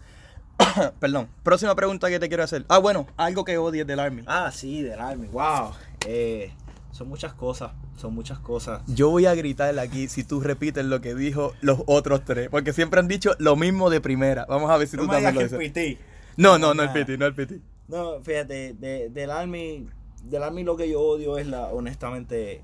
Perdón. 1.00 1.28
Próxima 1.44 1.74
pregunta 1.76 2.10
que 2.10 2.20
te 2.20 2.28
quiero 2.28 2.44
hacer. 2.44 2.66
Ah, 2.68 2.78
bueno, 2.78 3.08
algo 3.18 3.44
que 3.46 3.58
odies 3.58 3.88
del 3.88 4.00
Army. 4.00 4.24
Ah, 4.28 4.52
sí, 4.54 4.82
del 4.84 5.00
Army, 5.00 5.28
wow. 5.28 5.72
Eh, 6.06 6.54
son 6.92 7.08
muchas 7.10 7.34
cosas, 7.34 7.72
son 7.96 8.14
muchas 8.14 8.40
cosas. 8.40 8.82
Yo 8.88 9.10
voy 9.10 9.26
a 9.26 9.34
gritar 9.36 9.78
aquí 9.80 10.08
si 10.08 10.24
tú 10.24 10.42
repites 10.42 10.86
lo 10.86 11.02
que 11.02 11.16
dijo 11.16 11.54
los 11.62 11.82
otros 11.88 12.24
tres. 12.26 12.50
Porque 12.50 12.74
siempre 12.74 13.00
han 13.00 13.08
dicho 13.08 13.32
lo 13.40 13.56
mismo 13.56 13.90
de 13.90 14.02
primera. 14.02 14.46
Vamos 14.48 14.70
a 14.72 14.78
ver 14.78 14.88
si 14.88 14.98
No 14.98 15.04
tú 15.04 15.08
me 15.10 15.14
también 15.16 15.34
digas 15.36 15.52
lo 15.52 15.58
dices. 15.60 15.74
PT. 15.74 15.98
No, 16.38 16.58
no, 16.60 16.74
no 16.74 16.84
el 16.84 16.92
piti, 16.92 17.18
no 17.18 17.26
el 17.26 17.34
piti. 17.36 17.62
No, 17.88 18.22
fíjate, 18.22 18.74
de- 18.74 19.10
del 19.10 19.32
Army, 19.32 19.88
del 20.24 20.44
Army 20.44 20.64
lo 20.64 20.78
que 20.78 20.90
yo 20.90 21.02
odio 21.02 21.38
es 21.38 21.48
la, 21.48 21.68
honestamente, 21.68 22.64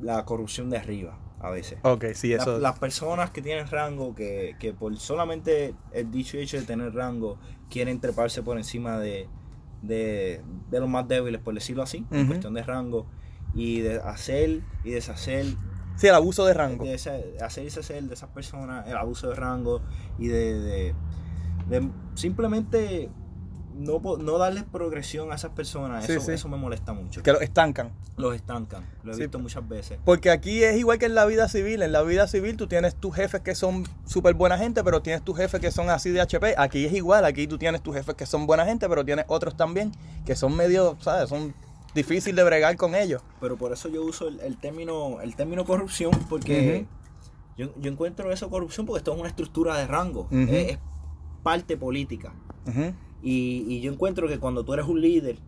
la 0.00 0.24
corrupción 0.24 0.70
de 0.70 0.78
arriba, 0.78 1.18
a 1.40 1.50
veces. 1.50 1.78
Ok, 1.82 2.06
sí, 2.14 2.28
La- 2.34 2.36
eso. 2.42 2.58
las 2.58 2.78
personas 2.78 3.30
que 3.30 3.42
tienen 3.42 3.66
rango, 3.66 4.14
que, 4.14 4.56
que 4.58 4.72
por 4.72 4.96
solamente 4.98 5.74
el 5.92 6.10
dicho 6.10 6.38
hecho 6.38 6.56
de 6.58 6.62
tener 6.64 6.94
rango, 6.94 7.38
quieren 7.70 8.00
treparse 8.00 8.42
por 8.42 8.56
encima 8.56 8.98
de, 8.98 9.28
de, 9.82 10.40
de 10.70 10.80
los 10.80 10.88
más 10.88 11.06
débiles, 11.06 11.40
por 11.40 11.52
decirlo 11.54 11.82
así, 11.82 12.06
en 12.10 12.26
cuestión 12.26 12.54
de 12.54 12.62
rango, 12.62 13.06
y 13.58 13.80
de 13.80 13.96
hacer 14.00 14.60
y 14.84 14.90
deshacer, 14.92 15.44
Sí, 15.96 16.06
el 16.06 16.14
abuso 16.14 16.46
de 16.46 16.54
rango. 16.54 16.84
de 16.84 16.94
hacer 16.94 17.62
y 17.62 17.64
deshacer 17.64 18.04
de 18.04 18.14
esas 18.14 18.30
personas, 18.30 18.86
el 18.86 18.96
abuso 18.96 19.28
de 19.30 19.34
rango 19.34 19.82
y 20.18 20.28
de, 20.28 20.60
de- 20.60 20.94
de 21.68 21.90
simplemente 22.14 23.10
no, 23.74 24.00
no 24.18 24.38
darles 24.38 24.64
progresión 24.64 25.30
a 25.30 25.36
esas 25.36 25.52
personas, 25.52 26.04
Sí, 26.04 26.12
eso, 26.12 26.20
sí. 26.22 26.32
eso 26.32 26.48
me 26.48 26.56
molesta 26.56 26.92
mucho. 26.92 27.22
Que 27.22 27.30
lo 27.32 27.40
estancan. 27.40 27.92
Los 28.16 28.34
estancan, 28.34 28.84
lo 29.04 29.12
he 29.12 29.14
Sí. 29.14 29.20
visto 29.22 29.38
muchas 29.38 29.68
veces. 29.68 29.98
Porque 30.04 30.30
aquí 30.30 30.64
es 30.64 30.76
igual 30.76 30.98
que 30.98 31.06
en 31.06 31.14
la 31.14 31.24
vida 31.26 31.48
civil. 31.48 31.82
En 31.82 31.92
la 31.92 32.02
vida 32.02 32.26
civil 32.26 32.56
tú 32.56 32.66
tienes 32.66 32.96
tus 32.96 33.14
jefes 33.14 33.40
que 33.42 33.54
son 33.54 33.84
súper 34.04 34.34
buena 34.34 34.58
gente, 34.58 34.82
pero 34.82 35.00
tienes 35.02 35.22
tus 35.22 35.36
jefes 35.36 35.60
que 35.60 35.70
son 35.70 35.90
así 35.90 36.10
de 36.10 36.20
HP. 36.20 36.54
Aquí 36.58 36.86
es 36.86 36.92
igual. 36.92 37.24
Aquí 37.24 37.46
tú 37.46 37.56
tienes 37.58 37.80
tus 37.82 37.94
jefes 37.94 38.16
que 38.16 38.26
son 38.26 38.46
buena 38.48 38.64
gente, 38.64 38.88
pero 38.88 39.04
tienes 39.04 39.26
otros 39.28 39.56
también 39.56 39.92
que 40.26 40.34
son 40.34 40.56
medio, 40.56 40.96
¿sabes? 41.00 41.28
Son 41.28 41.54
difícil 41.94 42.36
de 42.36 42.44
bregar 42.44 42.76
con 42.76 42.94
ellos. 42.94 43.22
pero 43.40 43.56
por 43.56 43.72
eso 43.72 43.88
yo 43.88 44.04
uso 44.04 44.28
el, 44.28 44.40
el 44.40 44.56
término 44.58 45.20
el 45.20 45.34
término 45.36 45.64
corrupción 45.64 46.12
porque 46.28 46.86
yo, 47.56 47.72
yo 47.76 47.90
encuentro 47.90 48.30
eso 48.30 48.50
corrupción 48.50 48.86
porque 48.86 48.98
esto 48.98 49.12
es 49.14 49.18
una 49.18 49.28
estructura 49.28 49.76
de 49.76 49.86
rango 49.86 50.28
es, 50.30 50.48
es 50.72 50.78
parte 51.42 51.76
política 51.76 52.32
y, 53.22 53.64
y 53.66 53.80
yo 53.80 53.92
encuentro 53.92 54.28
que 54.28 54.38
cuando 54.38 54.64
tú 54.64 54.74
eres 54.74 54.86
un 54.86 55.00
líder 55.00 55.38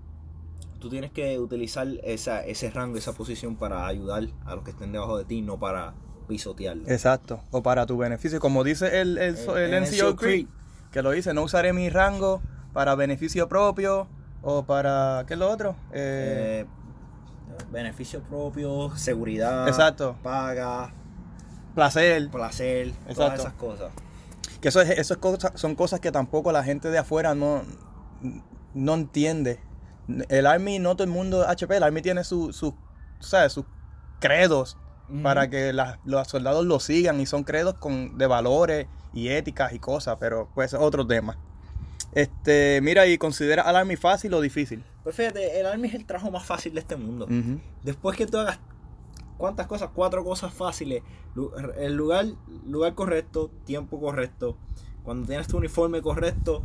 tú 0.81 0.89
tienes 0.89 1.11
que 1.11 1.39
utilizar 1.39 1.87
esa, 2.03 2.45
ese 2.45 2.71
rango 2.71 2.97
esa 2.97 3.13
posición 3.13 3.55
para 3.57 3.87
ayudar 3.87 4.25
a 4.47 4.55
los 4.55 4.65
que 4.65 4.71
estén 4.71 4.93
debajo 4.93 5.19
de 5.19 5.25
ti 5.27 5.43
no 5.43 5.59
para 5.59 5.95
pisotearlo 6.27 6.89
Exacto. 6.89 7.43
O 7.51 7.61
para 7.61 7.87
tu 7.87 7.99
beneficio. 7.99 8.39
Como 8.39 8.63
dice 8.63 9.01
el, 9.01 9.19
el, 9.19 9.37
el, 9.37 9.75
El 9.75 9.83
NCO 9.83 10.11
NCO 10.13 10.17
Creed, 10.17 10.47
que 10.93 11.03
lo 11.03 11.11
dice, 11.11 11.35
no 11.35 11.43
usaré 11.43 11.73
mi 11.73 11.91
rango 11.91 12.41
para 12.73 12.95
beneficio 12.95 13.49
propio 13.49 14.07
o 14.43 14.63
para, 14.65 15.25
¿qué 15.27 15.35
es 15.35 15.39
lo 15.41 15.51
otro? 15.51 15.75
Eh, 15.93 16.65
Eh, 16.65 16.67
beneficio 17.71 18.23
propio 18.23 18.97
seguridad 18.97 19.69
Exacto. 19.69 20.17
paga 20.23 20.93
placer. 21.75 22.29
placer 22.31 22.93
todas 22.93 23.11
Exacto. 23.11 23.41
esas 23.43 23.53
cosas 23.55 23.93
Que 24.61 24.69
eso, 24.69 24.81
es, 24.81 24.91
eso 24.91 25.15
es 25.15 25.19
cosa- 25.21 25.53
son 25.57 25.75
cosas 25.75 26.01
que 26.01 26.11
tampoco 26.13 26.53
la 26.53 26.63
gente 26.65 26.91
de 26.91 26.99
afuera 26.99 27.35
no, 27.35 27.63
no 28.75 28.95
entiende. 28.95 29.61
El 30.29 30.47
Army, 30.47 30.79
no 30.79 30.95
todo 30.97 31.05
el 31.05 31.11
mundo 31.11 31.47
HP, 31.49 31.77
el 31.77 31.83
Army 31.83 32.03
tiene 32.03 32.25
sus 32.25 32.57
su, 32.57 32.75
¿sabes? 33.21 33.53
sus 33.53 33.65
credos 34.21 34.77
para 35.23 35.49
que 35.51 35.73
las- 35.73 35.99
los 36.05 36.29
soldados 36.29 36.65
lo 36.67 36.79
sigan 36.79 37.21
y 37.21 37.27
son 37.27 37.43
credos 37.45 37.75
con, 37.75 38.17
de 38.19 38.27
valores 38.27 38.87
y 39.13 39.29
éticas 39.29 39.73
y 39.73 39.79
cosas, 39.79 40.17
pero 40.21 40.49
pues 40.55 40.73
es 40.73 40.81
otro 40.81 41.07
tema. 41.07 41.37
Este, 42.13 42.81
mira, 42.83 43.07
y 43.07 43.19
considera 43.19 43.63
al 43.63 43.77
Army 43.77 43.97
fácil 43.97 44.35
o 44.35 44.41
difícil. 44.41 44.83
Pues 45.05 45.15
fíjate, 45.17 45.61
el 45.61 45.67
Army 45.67 45.89
es 45.89 45.95
el 45.95 46.05
trabajo 46.05 46.31
más 46.31 46.45
fácil 46.45 46.75
de 46.75 46.81
este 46.81 46.97
mundo. 46.97 47.27
Después 47.83 48.17
que 48.17 48.27
tú 48.27 48.39
hagas 48.39 48.59
cuántas 49.39 49.67
cosas, 49.67 49.91
cuatro 49.95 50.25
cosas 50.25 50.53
fáciles, 50.53 51.03
el 51.79 51.95
lugar, 51.95 52.27
lugar 52.67 52.95
correcto, 52.95 53.51
tiempo 53.65 54.01
correcto, 54.01 54.57
cuando 55.03 55.27
tienes 55.27 55.47
tu 55.47 55.57
uniforme 55.57 56.03
correcto, 56.03 56.63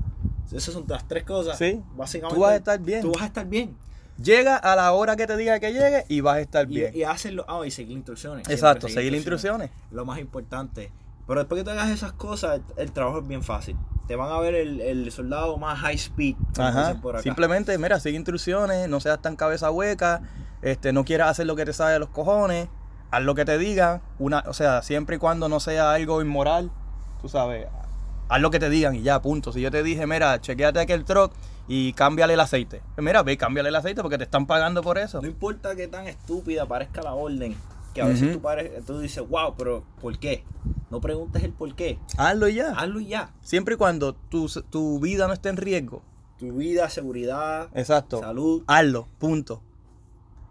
esas 0.51 0.73
son 0.73 0.85
las 0.87 1.07
tres 1.07 1.23
cosas. 1.23 1.57
Sí. 1.57 1.81
Básicamente, 1.95 2.35
Tú 2.35 2.41
vas 2.41 2.51
a 2.51 2.55
estar 2.57 2.79
bien. 2.79 3.01
Tú 3.01 3.11
vas 3.13 3.21
a 3.21 3.25
estar 3.27 3.47
bien. 3.47 3.77
Llega 4.21 4.55
a 4.55 4.75
la 4.75 4.91
hora 4.93 5.15
que 5.15 5.27
te 5.27 5.35
diga 5.35 5.59
que 5.59 5.73
llegue 5.73 6.05
y 6.07 6.21
vas 6.21 6.37
a 6.37 6.41
estar 6.41 6.69
Y, 6.71 6.75
bien. 6.75 6.91
y 6.95 7.03
hacerlo, 7.03 7.45
ah, 7.47 7.61
y 7.65 7.71
seguir 7.71 7.97
instrucciones. 7.97 8.47
Exacto, 8.49 8.87
seguir 8.87 9.13
instrucciones. 9.13 9.71
Lo 9.91 10.05
más 10.05 10.19
importante. 10.19 10.91
Pero 11.27 11.39
después 11.41 11.59
que 11.59 11.65
tú 11.65 11.71
hagas 11.71 11.89
esas 11.89 12.13
cosas, 12.13 12.61
el, 12.77 12.83
el 12.83 12.91
trabajo 12.91 13.19
es 13.19 13.27
bien 13.27 13.43
fácil. 13.43 13.75
Te 14.07 14.15
van 14.15 14.31
a 14.31 14.39
ver 14.39 14.53
el, 14.55 14.81
el 14.81 15.11
soldado 15.11 15.57
más 15.57 15.79
high 15.79 15.95
speed, 15.95 16.35
como 16.55 16.67
Ajá. 16.67 16.87
dicen 16.87 17.01
por 17.01 17.15
acá. 17.15 17.23
Simplemente, 17.23 17.77
mira, 17.77 17.99
sigue 17.99 18.15
instrucciones, 18.15 18.87
no 18.87 18.99
seas 18.99 19.21
tan 19.21 19.35
cabeza 19.35 19.71
hueca, 19.71 20.21
este, 20.61 20.93
no 20.93 21.03
quieras 21.05 21.29
hacer 21.29 21.47
lo 21.47 21.55
que 21.55 21.65
te 21.65 21.73
sale 21.73 21.93
de 21.93 21.99
los 21.99 22.09
cojones, 22.09 22.67
haz 23.11 23.23
lo 23.23 23.33
que 23.35 23.45
te 23.45 23.57
digan, 23.57 24.01
una, 24.19 24.43
o 24.47 24.53
sea, 24.53 24.81
siempre 24.83 25.15
y 25.15 25.19
cuando 25.19 25.49
no 25.49 25.59
sea 25.59 25.93
algo 25.93 26.21
inmoral, 26.21 26.69
tú 27.21 27.29
sabes, 27.29 27.67
haz 28.29 28.41
lo 28.41 28.51
que 28.51 28.59
te 28.59 28.69
digan 28.69 28.95
y 28.95 29.01
ya, 29.01 29.21
punto. 29.21 29.51
Si 29.51 29.61
yo 29.61 29.71
te 29.71 29.81
dije, 29.81 30.05
mira, 30.05 30.39
chequeate 30.39 30.79
aquel 30.79 31.03
truck 31.03 31.33
y 31.67 31.93
cámbiale 31.93 32.33
el 32.35 32.39
aceite. 32.39 32.83
Pues 32.93 33.03
mira, 33.03 33.23
ve, 33.23 33.37
cámbiale 33.37 33.69
el 33.69 33.75
aceite 33.75 34.01
porque 34.03 34.19
te 34.19 34.23
están 34.25 34.45
pagando 34.45 34.83
por 34.83 34.99
eso. 34.99 35.21
No 35.21 35.27
importa 35.27 35.75
que 35.75 35.87
tan 35.87 36.07
estúpida 36.07 36.67
parezca 36.67 37.01
la 37.01 37.13
orden, 37.13 37.55
que 37.95 38.01
a 38.01 38.07
veces 38.07 38.33
tú, 38.33 38.41
pare- 38.41 38.81
tú 38.85 38.99
dices, 38.99 39.27
wow, 39.27 39.55
pero 39.57 39.83
¿por 40.01 40.19
qué? 40.19 40.43
No 40.91 40.99
preguntes 41.01 41.41
el 41.43 41.53
por 41.53 41.73
qué. 41.75 41.97
Hazlo 42.17 42.49
ya. 42.49 42.71
Hazlo 42.73 42.99
ya. 42.99 43.33
Siempre 43.41 43.75
y 43.75 43.77
cuando 43.77 44.13
tu, 44.13 44.47
tu 44.69 44.99
vida 44.99 45.27
no 45.27 45.33
esté 45.33 45.47
en 45.49 45.55
riesgo. 45.57 46.03
Tu 46.37 46.51
vida, 46.51 46.89
seguridad, 46.89 47.69
Exacto. 47.73 48.19
salud. 48.19 48.63
Hazlo, 48.67 49.07
punto. 49.17 49.61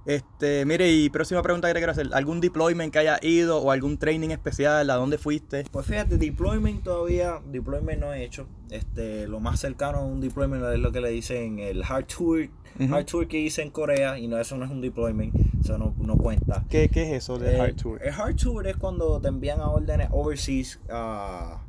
Este, 0.06 0.66
mire, 0.66 0.90
y 0.92 1.08
próxima 1.08 1.42
pregunta 1.42 1.68
que 1.68 1.74
te 1.74 1.80
quiero 1.80 1.92
hacer. 1.92 2.08
¿Algún 2.12 2.40
deployment 2.40 2.92
que 2.92 2.98
haya 2.98 3.18
ido 3.22 3.58
o 3.58 3.70
algún 3.70 3.96
training 3.96 4.30
especial? 4.30 4.90
¿A 4.90 4.94
dónde 4.96 5.16
fuiste? 5.16 5.64
Pues 5.70 5.86
fíjate, 5.86 6.18
deployment 6.18 6.82
todavía, 6.82 7.40
deployment 7.46 8.00
no 8.00 8.12
he 8.12 8.22
hecho. 8.22 8.46
Este, 8.70 9.26
lo 9.28 9.40
más 9.40 9.60
cercano 9.60 9.98
a 9.98 10.04
un 10.04 10.20
deployment 10.20 10.62
es 10.64 10.78
lo 10.78 10.92
que 10.92 11.00
le 11.00 11.08
dicen 11.10 11.58
el 11.58 11.82
hard 11.82 12.06
tour, 12.06 12.48
hard 12.90 13.06
tour 13.06 13.28
que 13.28 13.38
hice 13.40 13.62
en 13.62 13.70
Corea 13.70 14.18
y 14.18 14.28
no 14.28 14.38
eso 14.38 14.56
no 14.56 14.64
es 14.64 14.70
un 14.70 14.80
deployment, 14.80 15.34
eso 15.60 15.78
no, 15.78 15.94
no 15.98 16.16
cuenta. 16.16 16.64
¿Qué, 16.68 16.88
qué 16.90 17.04
es 17.04 17.22
eso 17.22 17.38
de 17.38 17.56
Eh, 17.56 17.60
hard 17.60 17.76
tour? 17.76 18.02
El 18.02 18.12
hard 18.12 18.36
tour 18.36 18.66
es 18.66 18.76
cuando 18.76 19.20
te 19.20 19.28
envían 19.28 19.60
a 19.60 19.68
órdenes 19.68 20.08
overseas 20.10 20.80
a, 20.90 21.62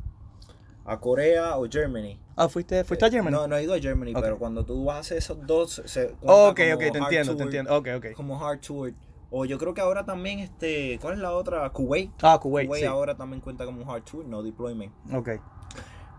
a 0.84 1.00
Corea 1.00 1.58
o 1.58 1.70
Germany. 1.70 2.18
Ah, 2.38 2.50
fuiste, 2.50 2.84
fuiste 2.84 3.06
a 3.06 3.10
Germany. 3.10 3.32
No, 3.32 3.48
no 3.48 3.56
he 3.56 3.64
ido 3.64 3.74
a 3.74 3.80
Germany, 3.80 4.14
pero 4.14 4.38
cuando 4.38 4.66
tú 4.66 4.84
vas 4.86 4.98
a 4.98 5.00
hacer 5.00 5.18
esos 5.18 5.46
dos, 5.48 5.82
se 5.86 6.08
cuenta 6.20 6.50
ok, 6.50 6.60
ok, 6.76 6.92
te 6.92 6.98
entiendo, 6.98 7.36
te 7.36 7.44
entiendo. 7.44 7.78
Ok, 7.78 7.88
ok. 7.98 8.06
Como 8.14 8.46
hard 8.46 8.60
tour. 8.60 8.94
O 9.32 9.46
yo 9.46 9.58
creo 9.58 9.74
que 9.74 9.82
ahora 9.82 10.06
también, 10.06 10.40
este, 10.40 10.98
¿cuál 11.02 11.16
es 11.16 11.20
la 11.20 11.32
otra? 11.32 11.70
Kuwait. 11.72 12.12
Ah, 12.22 12.40
Kuwait, 12.40 12.72
sí. 12.74 12.86
ahora 12.86 13.16
también 13.16 13.42
cuenta 13.42 13.66
como 13.66 13.82
un 13.82 13.90
hard 13.90 14.04
tour, 14.04 14.26
no 14.26 14.44
deployment. 14.44 14.94
Ok. 15.14 15.30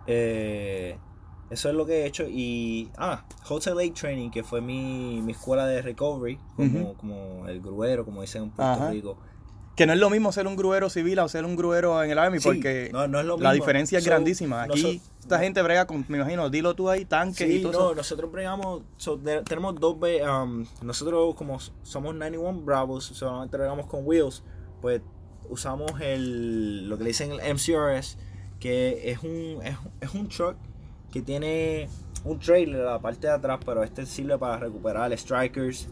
Eh, 0.07 0.99
eso 1.51 1.69
es 1.69 1.75
lo 1.75 1.87
que 1.87 2.03
he 2.03 2.07
hecho. 2.07 2.25
Y, 2.29 2.91
ah, 2.97 3.25
Hotel 3.49 3.77
Lake 3.77 3.93
Training, 3.93 4.31
que 4.31 4.43
fue 4.43 4.61
mi, 4.61 5.21
mi 5.23 5.33
escuela 5.33 5.67
de 5.67 5.83
recovery, 5.83 6.39
como, 6.57 6.95
como 6.95 7.47
el 7.49 7.61
gruero, 7.61 8.05
como 8.05 8.21
dicen 8.23 8.45
en 8.45 8.51
Puerto 8.51 8.73
Ajá. 8.73 8.91
Rico. 8.91 9.19
Que 9.77 9.87
no 9.87 9.93
es 9.93 9.99
lo 9.99 10.09
mismo 10.11 10.33
ser 10.33 10.47
un 10.47 10.57
gruero 10.57 10.89
civil 10.89 11.19
o 11.19 11.29
ser 11.29 11.45
un 11.45 11.55
gruero 11.55 12.03
en 12.03 12.11
el 12.11 12.19
Army, 12.19 12.39
Sí, 12.41 12.45
porque 12.49 12.89
no, 12.93 13.07
no 13.09 13.21
es 13.21 13.27
lo 13.27 13.37
la 13.37 13.51
mismo. 13.51 13.65
diferencia 13.65 13.99
es 13.99 14.05
So, 14.05 14.11
grandísima. 14.11 14.63
Aquí 14.63 14.83
noso- 14.83 15.01
esta 15.21 15.39
gente 15.39 15.61
brega 15.61 15.87
con, 15.87 16.05
me 16.09 16.17
imagino, 16.19 16.49
dilo 16.51 16.75
tú 16.75 16.89
ahí, 16.89 17.05
tanques 17.05 17.49
y 17.51 17.61
todo 17.61 17.73
no, 17.73 17.79
eso. 17.89 17.95
nosotros 17.95 18.33
bregamos, 18.33 18.83
so, 18.97 19.17
de- 19.19 19.43
tenemos 19.43 19.75
dos, 19.79 19.97
um, 19.97 20.65
nosotros 20.83 21.35
como 21.35 21.59
somos 21.83 22.15
91 22.15 22.63
Bravos, 22.63 23.05
solamente 23.05 23.57
bregamos 23.59 23.87
con 23.87 24.07
wheels, 24.07 24.43
pues 24.81 25.03
usamos 25.51 25.93
el, 26.01 26.89
lo 26.89 26.97
que 26.97 27.05
le 27.05 27.09
dicen 27.09 27.33
el 27.33 27.41
MCRS, 27.55 28.17
que 28.61 29.11
es 29.11 29.23
un, 29.23 29.59
es, 29.63 29.77
es 30.01 30.15
un 30.15 30.29
truck 30.29 30.57
que 31.13 31.21
tiene 31.23 31.89
un 32.25 32.39
trailer 32.39 32.81
a 32.81 32.93
la 32.93 32.99
parte 33.01 33.27
de 33.27 33.33
atrás, 33.35 33.59
pero 33.65 33.83
este 33.83 34.07
sirve 34.07 34.39
para 34.39 34.57
recuperar 34.59 35.17
strikers, 35.19 35.89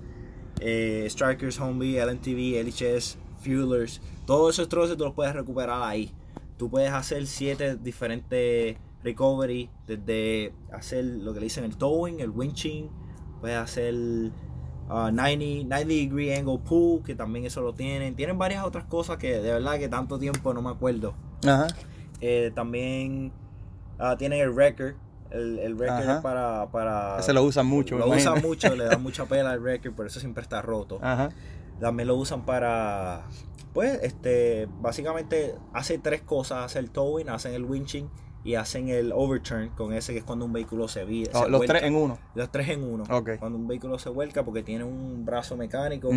eh, 0.61 1.07
strikers, 1.11 1.59
Humvee, 1.61 1.99
LMTV, 2.01 2.61
LHS, 2.65 3.19
fuelers, 3.45 4.01
todos 4.27 4.55
esos 4.55 4.69
troces 4.69 4.97
tú 4.97 5.05
los 5.05 5.15
puedes 5.15 5.35
recuperar 5.35 5.83
ahí. 5.83 6.13
Tú 6.57 6.71
puedes 6.71 6.93
hacer 6.93 7.27
siete 7.27 7.77
diferentes 7.77 8.77
recovery, 9.05 9.69
desde 9.87 10.53
hacer 10.73 11.05
lo 11.05 11.35
que 11.35 11.41
le 11.41 11.45
dicen 11.45 11.65
el 11.65 11.77
towing, 11.77 12.21
el 12.21 12.31
winching, 12.31 12.89
puedes 13.41 13.59
hacer 13.59 13.95
uh, 13.95 15.11
90, 15.13 15.69
90 15.69 15.85
degree 15.85 16.35
angle 16.35 16.59
pull, 16.59 17.03
que 17.05 17.15
también 17.15 17.45
eso 17.45 17.61
lo 17.61 17.75
tienen. 17.75 18.17
Tienen 18.17 18.39
varias 18.39 18.65
otras 18.65 18.85
cosas 18.85 19.19
que 19.19 19.41
de 19.41 19.53
verdad 19.53 19.79
que 19.79 19.89
tanto 19.89 20.19
tiempo 20.19 20.55
no 20.55 20.63
me 20.63 20.71
acuerdo. 20.71 21.15
Ajá. 21.47 21.69
Eh, 22.21 22.51
también 22.55 23.33
ah, 23.99 24.17
tienen 24.17 24.41
el 24.41 24.51
wrecker. 24.51 24.97
El, 25.31 25.59
el 25.59 25.75
wrecker 25.75 26.05
Ajá. 26.05 26.17
es 26.17 26.23
para, 26.23 26.67
para... 26.71 27.19
Ese 27.19 27.33
lo 27.33 27.43
usan 27.43 27.67
mucho, 27.67 27.99
Lo 27.99 28.09
usan 28.09 28.41
mucho, 28.41 28.75
le 28.75 28.85
dan 28.85 29.03
mucha 29.03 29.27
pela 29.27 29.51
al 29.51 29.61
wrecker, 29.61 29.93
por 29.93 30.07
eso 30.07 30.21
siempre 30.21 30.43
está 30.43 30.63
roto. 30.63 30.99
Ajá. 31.03 31.31
También 31.81 32.09
lo 32.09 32.17
usan 32.17 32.45
para, 32.45 33.23
pues, 33.73 33.99
este, 34.03 34.69
básicamente 34.81 35.55
hace 35.73 35.99
tres 35.99 36.23
cosas, 36.23 36.65
hace 36.65 36.79
el 36.79 36.91
towing, 36.91 37.29
hacen 37.29 37.53
el 37.55 37.65
winching 37.65 38.09
y 38.45 38.57
hacen 38.57 38.91
el 38.91 39.11
overturn, 39.13 39.71
con 39.71 39.95
ese 39.95 40.13
que 40.13 40.19
es 40.19 40.25
cuando 40.25 40.45
un 40.45 40.53
vehículo 40.53 40.87
se 40.87 41.05
vira. 41.07 41.31
Oh, 41.35 41.49
los 41.49 41.63
tres 41.65 41.83
en 41.83 41.95
uno. 41.97 42.19
Los 42.35 42.53
tres 42.53 42.69
en 42.69 42.83
uno. 42.85 43.05
Ok. 43.09 43.31
Cuando 43.39 43.59
un 43.59 43.67
vehículo 43.67 43.99
se 43.99 44.11
vuelca 44.11 44.45
porque 44.45 44.63
tiene 44.63 44.85
un 44.85 45.25
brazo 45.25 45.57
mecánico 45.57 46.11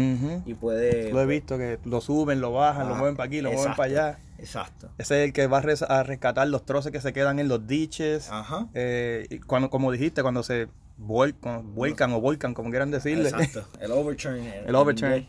y 0.46 0.54
puede... 0.56 1.12
Lo 1.14 1.22
he 1.22 1.26
visto 1.26 1.58
que 1.58 1.80
lo 1.86 2.02
suben, 2.02 2.42
lo 2.42 2.52
bajan, 2.52 2.90
lo 2.90 2.96
Ah, 2.96 2.98
mueven 2.98 3.16
para 3.16 3.28
aquí, 3.28 3.40
lo 3.42 3.52
mueven 3.52 3.74
para 3.76 3.84
allá. 3.86 4.20
Exacto. 4.40 4.90
Ese 4.98 5.22
es 5.24 5.28
el 5.28 5.34
que 5.34 5.48
va 5.48 5.60
a, 5.60 5.62
res- 5.62 5.82
a 5.84 6.04
rescatar 6.04 6.48
los 6.50 6.66
troces 6.66 6.92
que 6.92 7.00
se 7.02 7.14
quedan 7.14 7.40
en 7.40 7.48
los 7.48 7.66
ditches. 7.66 8.30
Ajá. 8.30 8.68
Eh, 8.74 9.40
cuando, 9.48 9.70
como 9.70 9.90
dijiste, 9.92 10.22
cuando 10.22 10.44
se 10.44 10.68
vuel- 11.00 11.34
cuando 11.40 11.64
vuelcan 11.72 12.12
o 12.12 12.20
volcan, 12.20 12.54
como 12.54 12.70
quieran 12.70 12.92
decirle. 12.92 13.30
Exacto. 13.30 13.66
El 13.80 13.92
overturn. 13.94 14.44
El 14.46 14.76
overturn. 14.76 15.28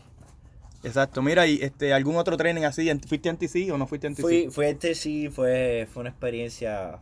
Exacto. 0.83 1.21
Mira, 1.21 1.45
y 1.47 1.59
este, 1.61 1.93
algún 1.93 2.15
otro 2.15 2.37
training 2.37 2.63
así, 2.63 2.89
¿En- 2.89 3.01
¿fuiste 3.01 3.29
NTC 3.29 3.71
o 3.71 3.77
no 3.77 3.85
fuiste 3.87 4.07
NTC? 4.07 4.21
Fui, 4.21 4.47
fui 4.49 4.65
este 4.67 4.95
sí, 4.95 5.29
fue, 5.29 5.87
fue 5.91 6.01
una 6.01 6.09
experiencia 6.09 6.99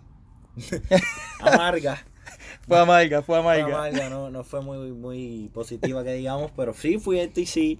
amarga. 1.40 2.04
Fue 2.68 2.80
amarga, 2.80 3.22
fue 3.22 3.42
Fue 3.42 3.62
amarga. 3.62 3.66
amarga, 3.66 4.10
no, 4.10 4.30
no 4.30 4.44
fue 4.44 4.62
muy, 4.62 4.92
muy 4.92 5.50
positiva 5.54 6.04
que 6.04 6.14
digamos, 6.14 6.52
pero 6.56 6.74
sí 6.74 6.98
fui 6.98 7.20
a 7.20 7.30
TC 7.32 7.78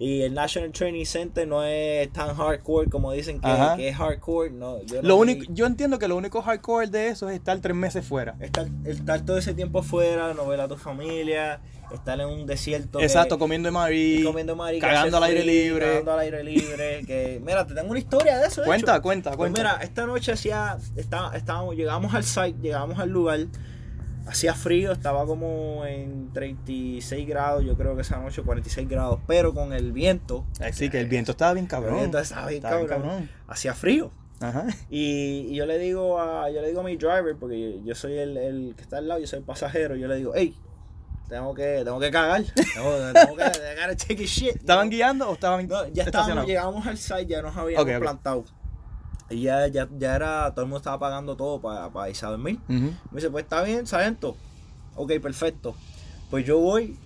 y 0.00 0.22
el 0.22 0.32
National 0.32 0.70
Training 0.70 1.04
Center 1.04 1.46
no 1.48 1.64
es 1.64 2.10
tan 2.12 2.34
hardcore 2.36 2.88
como 2.88 3.10
dicen 3.10 3.40
que, 3.40 3.88
es 3.88 3.96
hardcore. 3.96 4.50
No, 4.50 4.80
yo 4.84 5.02
no 5.02 5.08
Lo 5.08 5.16
único, 5.16 5.44
yo 5.52 5.66
entiendo 5.66 5.98
que 5.98 6.06
lo 6.06 6.14
único 6.16 6.40
hardcore 6.40 6.86
de 6.86 7.08
eso 7.08 7.28
es 7.28 7.34
estar 7.36 7.58
tres 7.58 7.74
meses 7.76 8.06
fuera. 8.06 8.36
estar, 8.40 8.68
estar 8.84 9.20
todo 9.24 9.36
ese 9.38 9.54
tiempo 9.54 9.80
afuera, 9.80 10.32
no 10.34 10.46
ver 10.46 10.60
a 10.60 10.68
tu 10.68 10.76
familia, 10.76 11.60
estar 11.92 12.20
en 12.20 12.28
un 12.28 12.46
desierto. 12.46 12.98
que- 13.00 13.04
Exacto, 13.06 13.38
comiendo 13.40 13.72
Marí, 13.72 14.22
comiendo 14.22 14.54
marica, 14.54 14.86
cagando 14.86 15.16
al 15.16 15.24
aire 15.24 15.44
libre. 15.44 15.86
Cagando 15.86 16.12
al 16.12 16.18
aire 16.20 16.44
libre. 16.44 17.04
Que, 17.04 17.40
mira, 17.44 17.66
te 17.66 17.74
tengo 17.74 17.90
una 17.90 17.98
historia 17.98 18.38
de 18.38 18.46
eso. 18.46 18.60
de 18.60 18.66
Cuenta, 18.68 18.92
hecho. 18.92 19.02
cuenta, 19.02 19.30
Pues 19.30 19.38
cuenta. 19.50 19.60
mira, 19.60 19.78
esta 19.82 20.06
noche 20.06 20.30
hacía, 20.30 20.78
está, 20.96 21.32
estábamos, 21.34 21.74
llegamos 21.74 22.14
al 22.14 22.22
site, 22.22 22.54
llegamos 22.62 22.98
al 23.00 23.08
lugar, 23.10 23.40
hacía 24.28 24.54
frío, 24.54 24.92
estaba 24.92 25.24
como 25.26 25.84
en 25.86 26.30
36 26.32 27.26
grados, 27.26 27.64
yo 27.64 27.76
creo 27.76 27.94
que 27.96 28.02
esa 28.02 28.18
noche 28.18 28.42
46 28.42 28.88
grados, 28.88 29.20
pero 29.26 29.54
con 29.54 29.72
el 29.72 29.92
viento, 29.92 30.44
Así 30.60 30.90
que 30.90 31.00
el 31.00 31.06
viento 31.08 31.32
estaba 31.32 31.54
bien 31.54 31.64
el 31.64 31.70
cabrón. 31.70 31.96
viento 31.98 32.18
estaba 32.18 32.46
bien 32.48 32.58
Estaba 32.58 32.76
bien 32.76 32.88
cabrón, 32.88 33.30
hacía 33.46 33.74
frío. 33.74 34.10
Ajá. 34.40 34.66
Y, 34.88 35.46
y 35.50 35.54
yo 35.56 35.66
le 35.66 35.78
digo 35.78 36.20
a 36.20 36.48
yo 36.50 36.60
le 36.60 36.68
digo 36.68 36.80
a 36.80 36.84
mi 36.84 36.96
driver, 36.96 37.34
porque 37.40 37.60
yo, 37.60 37.84
yo 37.86 37.94
soy 37.96 38.18
el, 38.18 38.36
el 38.36 38.74
que 38.76 38.82
está 38.82 38.98
al 38.98 39.08
lado, 39.08 39.20
yo 39.20 39.26
soy 39.26 39.40
el 39.40 39.44
pasajero, 39.44 39.96
yo 39.96 40.06
le 40.06 40.14
digo, 40.16 40.32
hey, 40.36 40.54
tengo 41.28 41.52
que, 41.54 41.82
tengo 41.84 41.98
que 41.98 42.10
cagar, 42.10 42.42
tengo, 42.74 43.12
tengo 43.12 43.36
que, 43.36 43.42
I 43.42 43.74
gotta 43.74 43.96
take 43.96 44.22
a 44.22 44.26
shit. 44.26 44.56
¿Estaban 44.56 44.88
guiando 44.90 45.28
o 45.28 45.34
estaban 45.34 45.66
No, 45.66 45.86
ya 45.88 46.04
estábamos, 46.04 46.46
llegamos 46.46 46.86
al 46.86 46.96
site, 46.98 47.26
ya 47.26 47.42
nos 47.42 47.56
habíamos 47.56 47.84
Ok, 47.84 47.92
ok. 47.96 48.00
plantado. 48.00 48.44
Y 49.30 49.42
ya, 49.42 49.66
ya, 49.68 49.86
ya 49.98 50.14
era, 50.16 50.50
todo 50.52 50.62
el 50.62 50.68
mundo 50.68 50.78
estaba 50.78 50.98
pagando 50.98 51.36
todo 51.36 51.60
para, 51.60 51.90
para 51.90 52.08
irse 52.08 52.24
a 52.24 52.30
dormir. 52.30 52.58
Me 52.68 52.90
dice, 53.12 53.30
pues 53.30 53.44
está 53.44 53.62
bien, 53.62 53.86
sargento. 53.86 54.36
Ok, 54.96 55.12
perfecto. 55.22 55.74
Pues 56.30 56.46
yo 56.46 56.58
voy, 56.58 56.96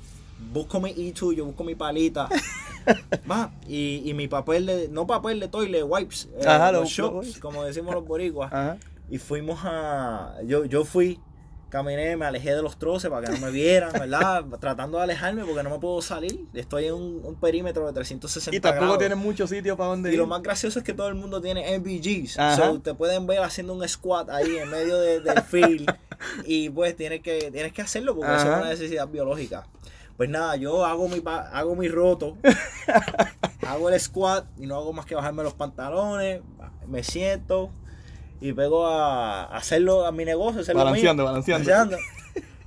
busco 0.53 0.81
mi 0.81 0.91
E2, 0.95 1.35
yo 1.35 1.45
busco 1.47 1.65
mi 1.65 1.75
palita. 1.75 2.29
Va, 3.31 3.53
y, 3.69 4.03
y 4.09 4.15
mi 4.15 4.29
papel 4.29 4.67
de, 4.67 4.89
no 4.89 5.07
papel 5.07 5.41
de 5.41 5.49
toilet, 5.49 5.85
wipes. 5.87 6.29
eh, 6.41 6.47
Ajá, 6.47 6.73
los 6.73 6.83
los- 6.83 6.91
shops, 6.91 7.27
los- 7.27 7.39
como 7.39 7.65
decimos 7.65 7.95
los 7.95 8.05
boricuas. 8.07 8.53
Ajá. 8.53 8.77
Y 9.11 9.19
fuimos 9.19 9.61
a. 9.65 10.37
Yo, 10.47 10.65
yo 10.65 10.85
fui, 10.85 11.21
caminé, 11.73 12.17
me 12.19 12.27
alejé 12.27 12.55
de 12.55 12.61
los 12.63 12.77
troces 12.77 13.11
para 13.11 13.27
que 13.27 13.33
no 13.33 13.47
me 13.47 13.51
vieran, 13.51 13.91
¿verdad? 13.93 14.45
Tratando 14.61 14.99
de 14.99 15.05
alejarme 15.05 15.43
porque 15.45 15.63
no 15.63 15.71
me 15.71 15.79
puedo 15.79 16.03
salir. 16.03 16.45
Estoy 16.53 16.85
en 16.87 16.95
un, 16.95 17.21
un 17.25 17.35
perímetro 17.37 17.87
de 17.87 17.95
360 17.95 18.55
Y 18.55 18.61
tampoco 18.61 18.99
tienes 18.99 19.17
mucho 19.17 19.47
sitio 19.47 19.75
para 19.77 19.89
donde 19.91 20.11
Y 20.11 20.13
ir. 20.13 20.19
lo 20.19 20.27
más 20.27 20.43
gracioso 20.43 20.79
es 20.79 20.85
que 20.85 20.93
todo 20.93 21.09
el 21.09 21.15
mundo 21.15 21.41
tiene 21.41 21.79
MVGs. 21.79 22.37
So, 22.57 22.81
te 22.81 22.93
pueden 22.95 23.27
ver 23.27 23.39
haciendo 23.41 23.73
un 23.73 23.89
squat 23.89 24.29
ahí 24.29 24.59
en 24.59 24.69
medio 24.69 24.99
de- 24.99 25.21
del 25.21 25.41
field. 25.49 25.91
y 26.45 26.69
pues 26.69 26.95
tienes 26.95 27.23
que, 27.23 27.51
tienes 27.51 27.73
que 27.73 27.81
hacerlo 27.83 28.15
porque 28.15 28.33
eso 28.35 28.43
es 28.53 28.59
una 28.59 28.69
necesidad 28.69 29.09
biológica. 29.09 29.67
Pues 30.19 30.29
nada, 30.29 30.57
yo 30.57 30.85
hago 30.85 31.09
mi, 31.09 31.23
hago 31.25 31.75
mi 31.75 31.89
roto. 31.89 32.37
hago 33.67 33.89
el 33.89 33.99
squat 33.99 34.45
y 34.59 34.67
no 34.67 34.77
hago 34.77 34.93
más 34.93 35.07
que 35.07 35.15
bajarme 35.15 35.43
los 35.43 35.55
pantalones. 35.55 36.43
Me 36.87 37.03
siento 37.03 37.71
y 38.43 38.53
pego 38.53 38.87
a 38.87 39.45
hacerlo 39.57 40.05
a 40.05 40.13
mi 40.13 40.25
negocio. 40.25 40.61
hacer 40.63 40.75
lo 40.75 40.81
mío. 40.81 40.87
Balanceando, 40.91 41.25
balanceando. 41.25 41.97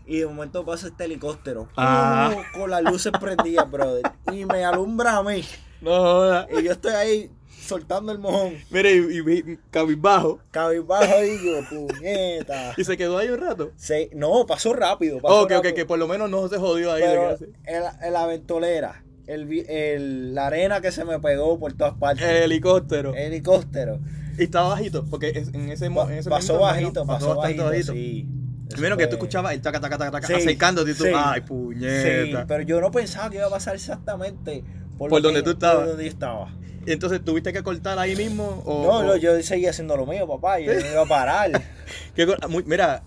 Y 0.08 0.20
de 0.20 0.28
momento 0.28 0.64
pasa 0.64 0.86
este 0.88 1.06
helicóptero. 1.06 1.68
Ah. 1.76 2.32
uh, 2.32 2.60
con 2.60 2.70
las 2.70 2.84
luces 2.84 3.12
prendidas, 3.20 3.70
brother. 3.72 4.04
Y 4.32 4.46
me 4.46 4.64
alumbra 4.64 5.18
a 5.18 5.24
mí. 5.24 5.44
No 5.82 5.90
joda. 6.00 6.48
Y 6.56 6.62
yo 6.64 6.74
estoy 6.74 6.92
ahí 6.94 7.32
soltando 7.60 8.12
el 8.12 8.20
mojón. 8.20 8.54
Mire, 8.70 8.92
y, 8.94 9.00
y- 9.00 9.52
y 9.54 9.58
cabizbajo. 9.72 10.38
Cabizbajo 10.52 11.12
yo, 11.44 11.68
puñeta. 11.68 12.74
Y 12.78 12.84
se 12.84 12.96
quedó 12.98 13.18
ahí 13.18 13.30
un 13.30 13.40
rato. 13.40 13.72
Se- 13.78 14.12
no, 14.14 14.46
pasó 14.46 14.74
rápido. 14.74 15.20
Pasó 15.22 15.42
ok, 15.42 15.54
ok, 15.58 15.68
que 15.74 15.86
por 15.88 15.98
lo 15.98 16.08
menos 16.08 16.30
no 16.30 16.48
se 16.50 16.58
jodió 16.60 16.92
ahí. 16.94 17.02
de 17.02 17.08
Pero 17.08 17.32
en, 17.66 17.84
en 18.06 18.14
la 18.14 18.28
ventolera, 18.28 19.04
el, 19.26 19.52
el- 19.68 20.36
la 20.36 20.46
arena 20.46 20.82
que 20.82 20.92
se 20.92 21.04
me 21.04 21.20
pegó 21.20 21.58
por 21.58 21.74
todas 21.74 21.96
partes. 21.96 22.24
El 22.24 22.44
helicóptero. 22.44 23.16
El 23.16 23.34
helicóptero. 23.34 23.98
Y 24.38 24.44
estaba 24.44 24.70
bajito, 24.70 25.06
porque 25.10 25.30
es- 25.30 25.54
en 25.54 25.70
ese, 25.70 25.90
mo- 25.90 26.06
Pa- 26.06 26.12
en 26.14 26.20
ese 26.20 26.30
pasó 26.30 26.58
momento, 26.58 26.66
bajito, 27.04 27.06
pasó 27.06 27.36
bajito, 27.36 27.72
sí. 27.94 28.28
Eso 28.72 28.82
Menos 28.82 28.98
que 28.98 29.04
fue- 29.04 29.10
tú 29.12 29.16
escuchabas 29.18 29.54
el 29.54 29.62
taca, 29.62 29.80
taca, 29.80 29.98
taca, 29.98 30.12
taca, 30.12 30.28
Sí, 30.28 30.34
acercándote 30.34 30.92
y 30.92 30.94
tú, 30.96 31.04
sí. 31.04 31.12
ay, 31.16 31.42
Sí, 31.42 31.48
puñeta. 31.48 32.46
pero 32.48 32.64
yo 32.64 32.82
no 32.82 32.90
pensaba 32.92 33.30
que 33.30 33.38
iba 33.38 33.46
a 33.46 33.50
pasar 33.50 33.76
exactamente 33.76 34.64
por, 34.98 35.10
Por 35.10 35.22
lo 35.22 35.28
donde 35.28 35.42
que- 35.42 35.44
tú 35.46 35.52
estabas. 35.52 35.78
Por 35.78 35.88
donde 35.90 36.04
yo 36.06 36.10
estaba. 36.10 36.52
Y 36.88 36.92
Entonces, 36.92 37.24
¿tuviste 37.24 37.54
que 37.54 37.64
cortar 37.64 37.98
ahí 38.00 38.16
mismo? 38.16 38.64
O, 38.66 38.84
No, 38.84 38.90
o- 39.00 39.04
no, 39.04 39.16
yo 39.18 39.42
seguía 39.44 39.70
haciendo 39.72 39.96
lo 39.98 40.06
mío, 40.06 40.28
papá. 40.28 40.60
Yo 40.60 40.74
no 40.74 40.80
iba 40.80 41.02
a 41.02 41.06
parar. 41.06 41.52
¿Qué 42.16 42.26
co- 42.26 42.36
muy- 42.50 42.64
mira, 42.64 43.04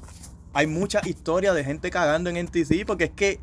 hay 0.52 0.66
muchas 0.66 1.06
historias 1.06 1.54
de 1.54 1.64
gente 1.64 1.90
cagando 1.90 2.30
en 2.30 2.36
NTC 2.36 2.84
porque 2.86 3.04
es 3.04 3.10
que 3.10 3.40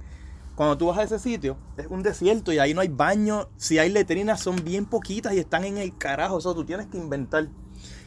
cuando 0.55 0.77
tú 0.77 0.87
vas 0.87 0.97
a 0.97 1.03
ese 1.03 1.19
sitio 1.19 1.57
es 1.77 1.87
un 1.87 2.01
desierto 2.01 2.51
y 2.53 2.59
ahí 2.59 2.73
no 2.73 2.79
hay 2.81 2.87
baño. 2.87 3.49
Si 3.57 3.77
hay 3.77 3.89
letrinas 3.89 4.39
son 4.39 4.63
bien 4.63 4.85
poquitas 4.85 5.33
y 5.33 5.39
están 5.39 5.65
en 5.65 5.77
el 5.77 5.97
carajo. 5.97 6.39
Eso 6.39 6.55
tú 6.55 6.63
tienes 6.65 6.87
que 6.87 6.97
inventar. 6.97 7.47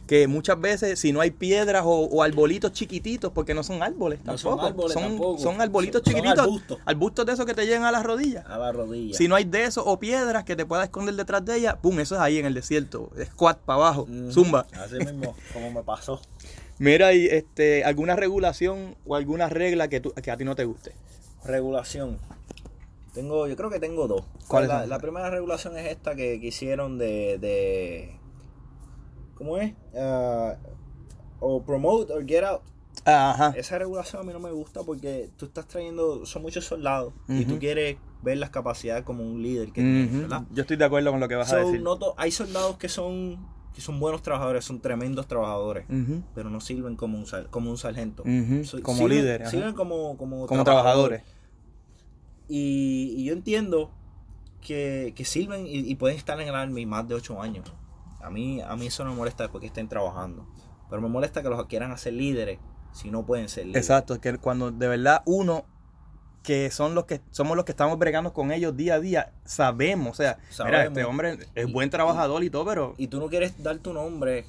Que 0.09 0.27
muchas 0.27 0.59
veces, 0.59 0.97
si 0.99 1.13
no 1.13 1.21
hay 1.21 1.29
piedras 1.29 1.83
o, 1.85 1.91
o 1.91 2.23
arbolitos 2.23 2.71
chiquititos, 2.71 3.31
porque 3.31 3.53
no 3.53 3.61
son 3.61 3.83
árboles 3.83 4.17
No 4.25 4.33
tampoco. 4.35 4.57
son 4.57 4.65
árboles 4.65 4.93
son, 4.93 5.03
tampoco. 5.03 5.37
son 5.37 5.61
arbolitos 5.61 6.01
Son 6.03 6.13
chiquititos. 6.15 6.39
arbustos. 6.39 6.79
arbustos 6.83 7.25
de 7.27 7.33
esos 7.33 7.45
que 7.45 7.53
te 7.53 7.65
llegan 7.67 7.83
a 7.83 7.91
las 7.91 8.03
rodillas. 8.03 8.43
A 8.47 8.57
la 8.57 8.71
rodilla. 8.71 9.15
Si 9.15 9.27
no 9.27 9.35
hay 9.35 9.43
de 9.43 9.65
eso 9.65 9.85
o 9.85 9.99
piedras 9.99 10.45
que 10.45 10.55
te 10.55 10.65
puedas 10.65 10.85
esconder 10.85 11.13
detrás 11.13 11.45
de 11.45 11.57
ella, 11.57 11.75
pum, 11.79 11.99
eso 11.99 12.15
es 12.15 12.21
ahí 12.21 12.39
en 12.39 12.47
el 12.47 12.55
desierto. 12.55 13.11
Squat 13.23 13.59
para 13.59 13.77
abajo, 13.77 14.07
zumba. 14.31 14.65
Así 14.83 14.95
mismo, 14.95 15.35
como 15.53 15.69
me 15.71 15.83
pasó. 15.83 16.19
Mira, 16.79 17.13
y 17.13 17.27
este, 17.27 17.83
alguna 17.83 18.15
regulación 18.15 18.95
o 19.05 19.15
alguna 19.15 19.47
regla 19.47 19.89
que, 19.89 19.99
tú- 19.99 20.13
que 20.13 20.31
a 20.31 20.37
ti 20.37 20.43
no 20.43 20.55
te 20.55 20.65
guste. 20.65 20.93
Regulación. 21.45 22.17
Tengo, 23.13 23.47
yo 23.47 23.55
creo 23.55 23.69
que 23.69 23.79
tengo 23.79 24.07
dos. 24.07 24.23
¿Cuáles 24.47 24.69
la, 24.69 24.81
son? 24.81 24.89
la 24.89 24.99
primera 24.99 25.29
regulación 25.29 25.77
es 25.77 25.87
esta 25.91 26.15
que, 26.15 26.39
que 26.41 26.47
hicieron 26.47 26.97
de, 26.97 27.37
de 27.39 28.18
¿cómo 29.39 29.57
es? 29.57 29.73
Ah, 29.95 30.55
o 31.39 31.63
promote 31.63 32.13
or 32.13 32.23
get 32.27 32.43
out. 32.43 32.61
Ajá. 33.05 33.53
Esa 33.55 33.79
regulación 33.79 34.21
a 34.21 34.25
mí 34.25 34.33
no 34.33 34.39
me 34.39 34.51
gusta 34.51 34.83
porque 34.83 35.31
tú 35.37 35.45
estás 35.45 35.65
trayendo, 35.67 36.25
son 36.27 36.41
muchos 36.43 36.65
soldados 36.65 37.13
y 37.27 37.45
tú 37.45 37.57
quieres 37.57 37.97
ver 38.21 38.37
las 38.37 38.49
capacidades 38.51 39.03
como 39.05 39.23
un 39.23 39.41
líder 39.41 39.67
que 39.71 39.81
tienes. 39.81 40.21
¿verdad? 40.21 40.43
Yo 40.51 40.61
estoy 40.61 40.75
de 40.77 40.85
acuerdo 40.85 41.09
con 41.11 41.19
lo 41.19 41.27
que 41.27 41.35
vas 41.35 41.51
a 41.53 41.57
decir. 41.57 41.81
hay 42.17 42.31
soldados 42.31 42.77
que 42.77 42.89
son 42.89 43.57
que 43.73 43.81
son 43.81 43.99
buenos 43.99 44.21
trabajadores, 44.21 44.65
son 44.65 44.81
tremendos 44.81 45.27
trabajadores, 45.27 45.85
pero 46.35 46.49
no 46.49 46.59
sirven 46.59 46.95
como 46.97 47.17
un 47.17 47.25
como 47.49 47.71
un 47.71 47.77
sargento. 47.77 48.23
So, 48.65 48.81
como 48.81 48.99
sirven- 49.03 49.09
líder, 49.09 49.41
ajá. 49.43 49.51
Sirven 49.51 49.73
como 49.73 50.17
como, 50.17 50.45
Como 50.47 50.63
trabajadores. 50.65 51.23
Y, 52.49 53.13
y 53.17 53.25
yo 53.25 53.33
entiendo 53.33 53.91
que, 54.61 55.13
que 55.15 55.23
sirven 55.23 55.65
y, 55.67 55.77
y 55.89 55.95
pueden 55.95 56.17
estar 56.17 56.39
en 56.41 56.47
el 56.47 56.55
Army 56.55 56.85
más 56.85 57.07
de 57.07 57.15
8 57.15 57.41
años. 57.41 57.71
A 58.21 58.29
mí, 58.29 58.61
a 58.61 58.75
mí 58.75 58.87
eso 58.87 59.03
no 59.03 59.11
me 59.11 59.17
molesta 59.17 59.43
después 59.43 59.61
que 59.61 59.67
estén 59.67 59.87
trabajando. 59.87 60.45
Pero 60.89 61.01
me 61.01 61.07
molesta 61.09 61.41
que 61.41 61.49
los 61.49 61.65
quieran 61.67 61.91
hacer 61.91 62.13
líderes 62.13 62.59
si 62.91 63.11
no 63.11 63.25
pueden 63.25 63.47
ser 63.49 63.65
líderes. 63.67 63.85
Exacto, 63.85 64.13
es 64.15 64.19
que 64.19 64.37
cuando 64.37 64.71
de 64.71 64.87
verdad 64.87 65.21
uno 65.25 65.65
que 66.43 66.71
son 66.71 66.95
los 66.95 67.05
que 67.05 67.21
somos 67.31 67.55
los 67.55 67.65
que 67.65 67.71
estamos 67.73 67.99
bregando 67.99 68.33
con 68.33 68.51
ellos 68.51 68.75
día 68.75 68.95
a 68.95 68.99
día, 68.99 69.33
sabemos, 69.45 70.11
o 70.11 70.15
sea, 70.15 70.37
mira, 70.39 70.53
Sabemos. 70.53 70.87
este 70.87 71.03
hombre 71.03 71.37
es 71.53 71.67
Y- 71.67 71.71
buen 71.71 71.89
trabajador 71.89 72.43
y 72.43 72.49
todo, 72.49 72.65
pero 72.65 72.93
Y 72.97 73.07
tú 73.07 73.19
no 73.19 73.27
quieres 73.27 73.61
dar 73.61 73.77
tu 73.79 73.93
nombre 73.93 74.45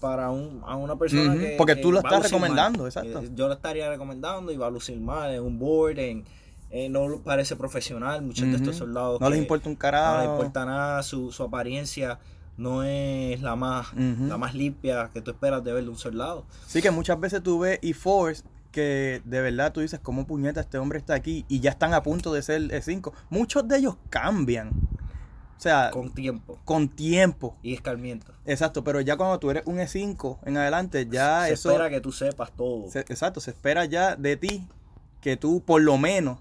para 0.00 0.30
un, 0.30 0.62
a 0.66 0.76
una 0.76 0.96
persona 0.96 1.30
Ujú, 1.32 1.38
que. 1.40 1.54
porque 1.56 1.76
que 1.76 1.82
tú 1.82 1.92
lo 1.92 1.98
estás 1.98 2.22
recomendando, 2.24 2.80
mal. 2.80 2.88
exacto. 2.88 3.20
Eh, 3.20 3.30
Yo 3.34 3.48
lo 3.48 3.54
estaría 3.54 3.88
recomendando 3.88 4.50
y 4.52 4.56
va 4.56 4.66
a 4.66 4.70
lucir 4.70 4.98
mal 4.98 5.32
en 5.32 5.42
un 5.42 5.58
board, 5.58 5.98
en, 5.98 6.24
eh, 6.70 6.88
no 6.88 7.20
parece 7.22 7.54
profesional. 7.56 8.20
Muchos 8.22 8.48
de 8.50 8.56
estos 8.56 8.76
soldados. 8.76 9.20
no 9.20 9.28
les 9.30 9.36
que 9.38 9.42
importa 9.42 9.68
un 9.68 9.74
No 9.74 9.78
carajo. 9.78 10.18
les 10.22 10.30
importa 10.30 10.64
nada, 10.64 11.02
su, 11.02 11.30
su 11.32 11.42
apariencia 11.44 12.18
no 12.56 12.82
es 12.84 13.40
la 13.42 13.56
más, 13.56 13.88
la 13.94 14.38
más 14.38 14.54
limpia 14.54 15.10
que 15.12 15.20
tú 15.20 15.30
esperas 15.32 15.62
de 15.64 15.72
ver 15.72 15.84
de 15.84 15.90
un 15.90 15.98
soldado. 15.98 16.46
Sí 16.66 16.80
que 16.82 16.90
muchas 16.90 17.18
veces 17.18 17.42
tú 17.42 17.58
ves 17.60 17.78
E-Force 17.82 18.44
que 18.70 19.22
de 19.24 19.40
verdad 19.40 19.72
tú 19.72 19.80
dices, 19.80 20.00
¿cómo 20.02 20.26
puñeta 20.26 20.60
este 20.60 20.78
hombre 20.78 20.98
está 20.98 21.14
aquí? 21.14 21.44
Y 21.48 21.60
ya 21.60 21.70
están 21.70 21.94
a 21.94 22.02
punto 22.02 22.32
de 22.32 22.42
ser 22.42 22.62
E5. 22.62 23.12
Muchos 23.30 23.66
de 23.68 23.78
ellos 23.78 23.96
cambian. 24.10 24.70
O 25.56 25.60
sea, 25.64 25.90
con, 25.92 26.08
Con 26.08 26.14
tiempo 26.14 26.58
tiempo. 26.96 27.56
y 27.62 27.72
escarmiento. 27.74 28.32
Exacto, 28.44 28.82
pero 28.82 29.00
ya 29.00 29.16
cuando 29.16 29.38
tú 29.38 29.50
eres 29.50 29.62
un 29.66 29.76
E5 29.78 30.38
en 30.44 30.56
adelante, 30.56 31.06
ya 31.08 31.44
Se 31.46 31.52
eso... 31.52 31.70
espera 31.70 31.88
que 31.88 32.00
tú 32.00 32.10
sepas 32.10 32.50
todo. 32.56 32.90
se- 32.90 33.00
exacto, 33.00 33.40
se 33.40 33.52
espera 33.52 33.84
ya 33.84 34.16
de 34.16 34.36
ti 34.36 34.66
que 35.20 35.36
tú 35.36 35.62
por 35.64 35.80
lo 35.80 35.96
menos 35.96 36.40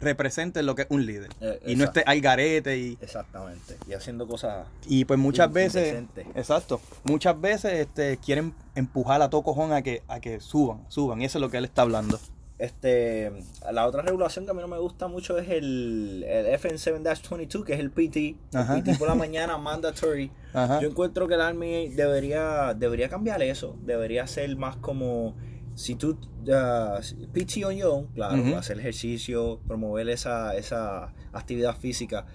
representes 0.00 0.64
lo 0.64 0.74
que 0.74 0.82
es 0.82 0.88
un 0.90 1.06
líder. 1.06 1.30
Eh, 1.40 1.60
y 1.66 1.76
no 1.76 1.84
estés 1.84 2.04
al 2.06 2.20
garete 2.20 2.78
y... 2.78 2.98
Exactamente. 3.00 3.76
Y 3.88 3.94
haciendo 3.94 4.26
cosas. 4.26 4.66
Y 4.86 5.04
pues 5.04 5.18
muchas 5.18 5.52
veces, 5.52 6.04
exacto, 6.34 6.80
muchas 7.04 7.40
veces 7.40 7.72
este, 7.74 8.18
quieren 8.18 8.54
empujar 8.74 9.22
a 9.22 9.30
todo 9.30 9.42
cojón 9.42 9.72
a 9.72 9.82
que, 9.82 10.02
a 10.08 10.20
que 10.20 10.40
suban, 10.40 10.84
suban. 10.88 11.22
Y 11.22 11.24
eso 11.24 11.38
es 11.38 11.42
lo 11.42 11.50
que 11.50 11.58
él 11.58 11.64
está 11.64 11.82
hablando. 11.82 12.18
Este, 12.56 13.32
la 13.72 13.86
otra 13.86 14.02
regulación 14.02 14.44
que 14.44 14.52
a 14.52 14.54
mí 14.54 14.60
no 14.60 14.68
me 14.68 14.78
gusta 14.78 15.08
mucho 15.08 15.36
es 15.38 15.48
el, 15.48 16.24
el 16.26 16.46
FN7-22, 16.58 17.64
que 17.64 17.74
es 17.74 17.80
el 17.80 17.90
PT. 17.90 18.36
Ajá. 18.54 18.76
El 18.76 18.84
PT 18.84 18.98
por 18.98 19.08
la 19.08 19.14
mañana 19.16 19.58
mandatory. 19.58 20.30
Ajá. 20.52 20.80
Yo 20.80 20.88
encuentro 20.88 21.26
que 21.26 21.34
el 21.34 21.40
Army 21.40 21.88
debería, 21.88 22.74
debería 22.74 23.08
cambiar 23.08 23.42
eso. 23.42 23.76
Debería 23.82 24.26
ser 24.26 24.54
más 24.56 24.76
como. 24.76 25.34
Si 25.74 25.96
tú. 25.96 26.16
uh, 26.46 27.00
PT 27.32 27.64
on 27.64 27.76
your 27.76 27.90
own, 27.92 28.06
claro, 28.14 28.56
hacer 28.56 28.78
ejercicio, 28.78 29.60
promover 29.66 30.08
esa, 30.08 30.54
esa 30.56 31.12
actividad 31.32 31.76
física. 31.78 32.26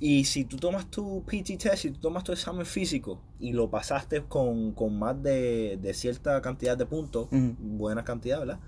Y 0.00 0.24
si 0.24 0.44
tú 0.44 0.56
tomas 0.56 0.90
tu 0.90 1.22
PT 1.24 1.56
test, 1.58 1.76
si 1.76 1.90
tú 1.92 2.00
tomas 2.00 2.24
tu 2.24 2.32
examen 2.32 2.66
físico 2.66 3.20
y 3.38 3.52
lo 3.52 3.70
pasaste 3.70 4.24
con, 4.24 4.72
con 4.72 4.98
más 4.98 5.22
de, 5.22 5.78
de 5.80 5.94
cierta 5.94 6.42
cantidad 6.42 6.76
de 6.76 6.86
puntos, 6.86 7.28
buena 7.30 8.02
cantidad, 8.02 8.40
¿verdad? 8.40 8.58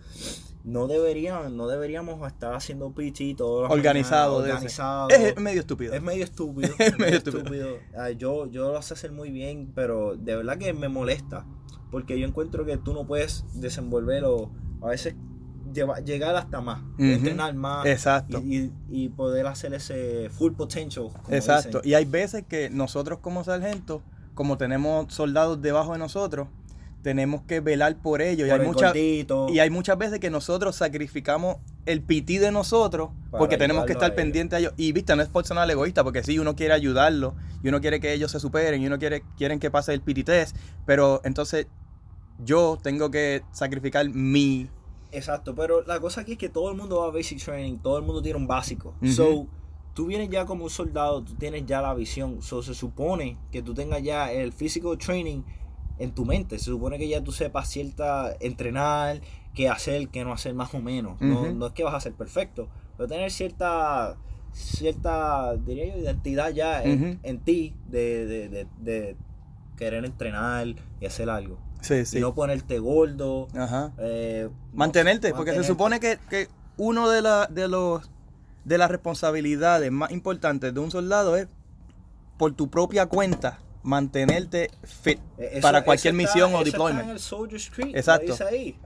No 0.65 0.87
deberían, 0.87 1.57
no 1.59 1.67
deberíamos 1.69 2.27
estar 2.27 2.55
haciendo 2.55 2.91
PT 2.93 3.35
todos 3.37 3.63
los 3.65 3.71
Organizado. 3.71 4.37
organizado. 4.37 5.11
Es 5.11 5.37
medio 5.39 5.61
estúpido. 5.61 5.93
Es 5.93 6.03
medio 6.03 6.25
estúpido. 6.25 6.73
Es 6.79 6.89
es 6.93 6.99
medio 6.99 7.19
estúpido. 7.19 7.43
estúpido. 7.77 8.11
Yo, 8.17 8.47
yo 8.51 8.73
lo 8.73 8.81
sé 8.83 8.95
hacer 8.95 9.13
muy 9.13 9.31
bien, 9.31 9.73
pero 9.75 10.17
de 10.17 10.37
verdad 10.37 10.57
que 10.57 10.73
me 10.73 10.89
molesta. 10.89 11.45
Porque 11.91 12.19
yo 12.19 12.27
encuentro 12.27 12.65
que 12.65 12.79
tú 12.79 12.95
no 12.95 13.07
puedes 13.07 13.45
desenvolver 13.53 14.25
o 14.25 14.51
a 14.83 14.89
veces 14.89 15.15
lleva- 15.73 16.01
llegar 16.01 16.35
hasta 16.35 16.61
más, 16.63 16.81
entrenar 16.99 17.55
más 17.55 17.85
Exacto. 17.87 18.41
y, 18.43 18.57
y- 18.57 18.73
y 19.05 19.09
poder 19.11 19.47
hacer 19.47 19.75
ese 19.75 20.31
full 20.31 20.53
potential. 20.55 21.11
como 21.13 21.37
Exacto. 21.37 21.79
dicen. 21.83 21.91
Y 21.91 21.95
hay 21.95 22.05
veces 22.07 22.45
que 22.49 22.71
nosotros 22.71 23.19
como 23.21 23.45
sargentos, 23.45 24.01
como 24.35 24.57
tenemos 24.57 25.13
soldados 25.13 25.61
debajo 25.61 25.93
de 25.93 25.99
nosotros, 25.99 26.49
tenemos 27.05 27.43
que 27.43 27.61
velar 27.61 28.01
por 28.01 28.23
ellos. 28.23 28.49
Y 28.49 28.51
hay, 28.51 28.59
el 28.59 29.27
y 29.51 29.59
hay 29.61 29.71
muchas 29.71 29.99
veces 29.99 30.19
que 30.19 30.31
nosotros 30.31 30.75
sacrificamos 30.75 31.59
el 31.85 32.03
pití 32.03 32.39
de 32.39 32.51
nosotros 32.51 33.11
Para 33.31 33.41
porque 33.41 33.59
tenemos 33.59 33.85
que 33.85 33.93
estar 33.93 34.11
a 34.11 34.15
ellos. 34.15 34.17
pendientes 34.17 34.57
a 34.57 34.61
ellos. 34.61 34.73
Y 34.79 34.91
viste, 34.93 35.15
no 35.15 35.23
es 35.23 35.29
por 35.29 35.45
sonar 35.47 35.71
egoísta, 35.71 36.03
porque 36.03 36.23
sí, 36.23 36.39
uno 36.39 36.57
quiere 36.57 36.73
ayudarlo 36.73 37.35
y 37.63 37.69
uno 37.69 37.83
quiere 37.83 38.01
que 38.01 38.15
ellos 38.15 38.33
se 38.33 38.41
superen 38.41 38.81
y 38.83 38.87
uno 38.87 38.99
quiere 38.99 39.23
quieren 39.37 39.61
que 39.61 39.71
pase 39.71 39.93
el 39.93 40.01
pití 40.01 40.25
test, 40.25 40.57
pero 40.87 41.21
entonces 41.25 41.67
yo 42.43 42.79
tengo 42.83 43.11
que 43.11 43.43
sacrificar 43.53 44.09
mi... 44.09 44.69
Exacto, 45.13 45.55
pero 45.55 45.83
la 45.83 46.01
cosa 46.01 46.23
aquí 46.23 46.33
es 46.33 46.39
que 46.39 46.49
todo 46.49 46.71
el 46.71 46.77
mundo 46.77 47.01
va 47.01 47.09
a 47.09 47.11
basic 47.11 47.39
training, 47.45 47.77
todo 47.79 47.99
el 47.99 48.05
mundo 48.05 48.23
tiene 48.23 48.39
un 48.39 48.47
básico. 48.47 48.95
So, 49.15 49.47
tú 49.93 50.07
vienes 50.07 50.31
ya 50.31 50.47
como 50.47 50.65
un 50.65 50.71
soldado, 50.71 51.23
tú 51.23 51.35
tienes 51.35 51.67
ya 51.67 51.83
la 51.83 51.95
visión. 51.95 52.43
So, 52.43 52.63
se 52.63 52.75
supone 52.75 53.37
que 53.53 53.63
tú 53.63 53.75
tengas 53.75 54.03
ya 54.03 54.33
el 54.33 54.53
physical 54.53 54.99
training 54.99 55.43
en 55.99 56.13
tu 56.13 56.25
mente. 56.25 56.59
Se 56.59 56.67
supone 56.67 56.99
que 56.99 57.09
ya 57.09 57.23
tú 57.23 57.33
sepas 57.33 57.69
cierta 57.69 58.35
entrenar, 58.41 59.21
qué 59.55 59.69
hacer, 59.69 60.09
qué 60.09 60.25
no 60.25 60.33
hacer 60.33 60.55
más 60.55 60.75
o 60.75 60.81
menos. 60.81 61.21
no, 61.21 61.53
no 61.53 61.67
es 61.67 61.73
que 61.73 61.85
vas 61.85 61.95
a 61.95 62.01
ser 62.01 62.13
perfecto, 62.15 62.69
pero 62.97 63.09
tener 63.09 63.31
cierta, 63.31 64.17
cierta, 64.53 65.57
diría 65.57 65.95
yo, 65.95 65.99
identidad 66.03 66.51
ya 66.51 66.83
en, 66.83 67.21
en 67.23 67.39
ti 67.41 67.75
de, 67.89 68.27
de, 68.27 68.49
de, 68.49 68.67
de 68.81 69.17
querer 69.77 70.05
entrenar 70.05 70.67
y 71.01 71.07
hacer 71.07 71.31
algo. 71.31 71.59
Sí, 71.81 72.05
sí. 72.07 72.19
Y 72.19 72.21
no 72.21 72.35
ponerte 72.35 72.79
gordo. 72.79 73.49
Ajá. 73.55 73.93
eh, 73.99 74.49
Mantenerte, 74.73 75.31
no- 75.31 75.37
porque 75.37 75.53
se 75.53 75.65
supone 75.65 76.01
que, 76.01 76.19
que 76.31 76.49
uno 76.77 77.09
de, 77.11 77.23
la, 77.23 77.47
de 77.47 77.69
los 77.69 78.11
de 78.65 78.79
las 78.79 78.91
responsabilidades 78.91 79.93
más 79.93 80.11
importantes 80.11 80.73
de 80.73 80.81
un 80.81 80.91
soldado 80.91 81.37
es 81.37 81.47
por 82.39 82.55
tu 82.55 82.71
propia 82.71 83.05
cuenta 83.07 83.59
mantenerte 83.85 84.71
fit 84.83 85.21
eso- 85.39 85.61
para 85.61 85.85
cualquier 85.85 86.15
está- 86.15 86.23
misión 86.33 86.55
o 86.55 86.65
deployment. 86.65 87.19
Exacto. 87.95 88.33
ahí. 88.49 88.77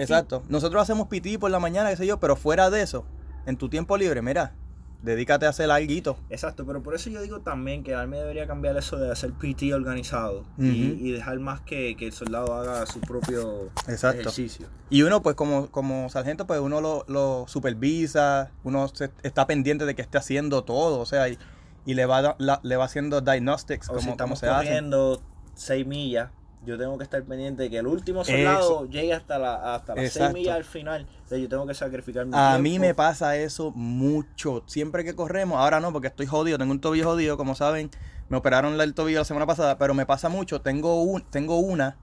Exacto. 0.00 0.42
Nosotros 0.48 0.80
hacemos 0.82 1.08
PT 1.08 1.38
por 1.38 1.50
la 1.50 1.58
mañana, 1.60 1.90
qué 1.90 1.96
sé 1.96 2.06
yo, 2.06 2.18
pero 2.18 2.36
fuera 2.36 2.70
de 2.70 2.82
eso, 2.82 3.04
en 3.46 3.56
tu 3.56 3.68
tiempo 3.68 3.96
libre, 3.98 4.22
mira, 4.22 4.54
dedícate 5.02 5.46
a 5.46 5.48
hacer 5.48 5.70
algo. 5.70 6.18
Exacto, 6.28 6.66
pero 6.66 6.82
por 6.82 6.94
eso 6.94 7.08
yo 7.10 7.22
digo 7.22 7.40
también 7.40 7.82
que 7.82 7.94
Army 7.94 8.18
debería 8.18 8.46
cambiar 8.46 8.76
eso 8.76 8.96
de 8.98 9.10
hacer 9.10 9.32
PT 9.32 9.72
organizado 9.74 10.44
y, 10.58 11.10
dejar 11.12 11.38
más 11.40 11.60
que, 11.62 11.96
que 11.96 12.06
el 12.06 12.12
soldado 12.12 12.54
haga 12.54 12.84
su 12.86 13.00
propio 13.00 13.70
Exacto. 13.88 14.20
ejercicio. 14.20 14.66
Y 14.90 15.02
uno, 15.02 15.22
pues 15.22 15.34
como, 15.36 15.68
como 15.70 16.08
sargento, 16.10 16.46
pues 16.46 16.60
uno 16.60 16.80
lo, 16.82 17.04
lo 17.08 17.46
supervisa, 17.48 18.50
uno 18.62 18.88
se- 18.88 19.10
está 19.22 19.46
pendiente 19.46 19.86
de 19.86 19.94
que 19.94 20.02
esté 20.02 20.18
haciendo 20.18 20.64
todo, 20.64 21.00
o 21.00 21.06
sea, 21.06 21.28
y, 21.30 21.38
y 21.86 21.94
le, 21.94 22.06
va, 22.06 22.36
la- 22.38 22.60
le 22.62 22.76
va 22.76 22.84
haciendo 22.84 23.20
diagnostics, 23.20 23.88
O 23.88 23.94
como, 23.94 24.00
si 24.00 24.04
como 24.06 24.12
estamos 24.12 24.38
se 24.40 24.46
corriendo 24.46 25.20
6 25.54 25.86
millas, 25.86 26.30
yo 26.64 26.76
tengo 26.76 26.98
que 26.98 27.04
estar 27.04 27.22
pendiente 27.22 27.62
de 27.64 27.70
que 27.70 27.78
el 27.78 27.86
último 27.86 28.22
soldado 28.22 28.86
llegue 28.86 29.14
hasta, 29.14 29.38
la, 29.38 29.74
hasta 29.74 29.94
las 29.94 30.04
6 30.04 30.16
Exacto. 30.16 30.34
millas 30.34 30.56
al 30.56 30.64
final. 30.64 31.06
Yo 31.30 31.48
tengo 31.48 31.66
que 31.66 31.74
sacrificar 31.74 32.26
mi 32.26 32.32
A 32.34 32.48
tiempo. 32.50 32.62
mí 32.62 32.78
me 32.78 32.94
pasa 32.94 33.36
eso 33.36 33.70
mucho. 33.74 34.62
Siempre 34.66 35.04
que 35.04 35.14
corremos, 35.14 35.58
ahora 35.58 35.80
no, 35.80 35.92
porque 35.92 36.08
estoy 36.08 36.26
jodido, 36.26 36.58
tengo 36.58 36.72
un 36.72 36.80
tobillo 36.80 37.04
jodido, 37.04 37.36
como 37.36 37.54
saben, 37.54 37.90
me 38.28 38.36
operaron 38.36 38.78
el 38.78 38.94
tobillo 38.94 39.18
la 39.20 39.24
semana 39.24 39.46
pasada, 39.46 39.78
pero 39.78 39.94
me 39.94 40.04
pasa 40.06 40.28
mucho. 40.28 40.60
Tengo, 40.60 41.02
un, 41.02 41.22
tengo 41.22 41.58
una 41.58 41.96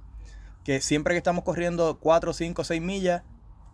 que 0.63 0.81
siempre 0.81 1.13
que 1.13 1.17
estamos 1.19 1.43
corriendo 1.43 1.97
4, 1.99 2.33
5, 2.33 2.63
6 2.63 2.81
millas, 2.81 3.21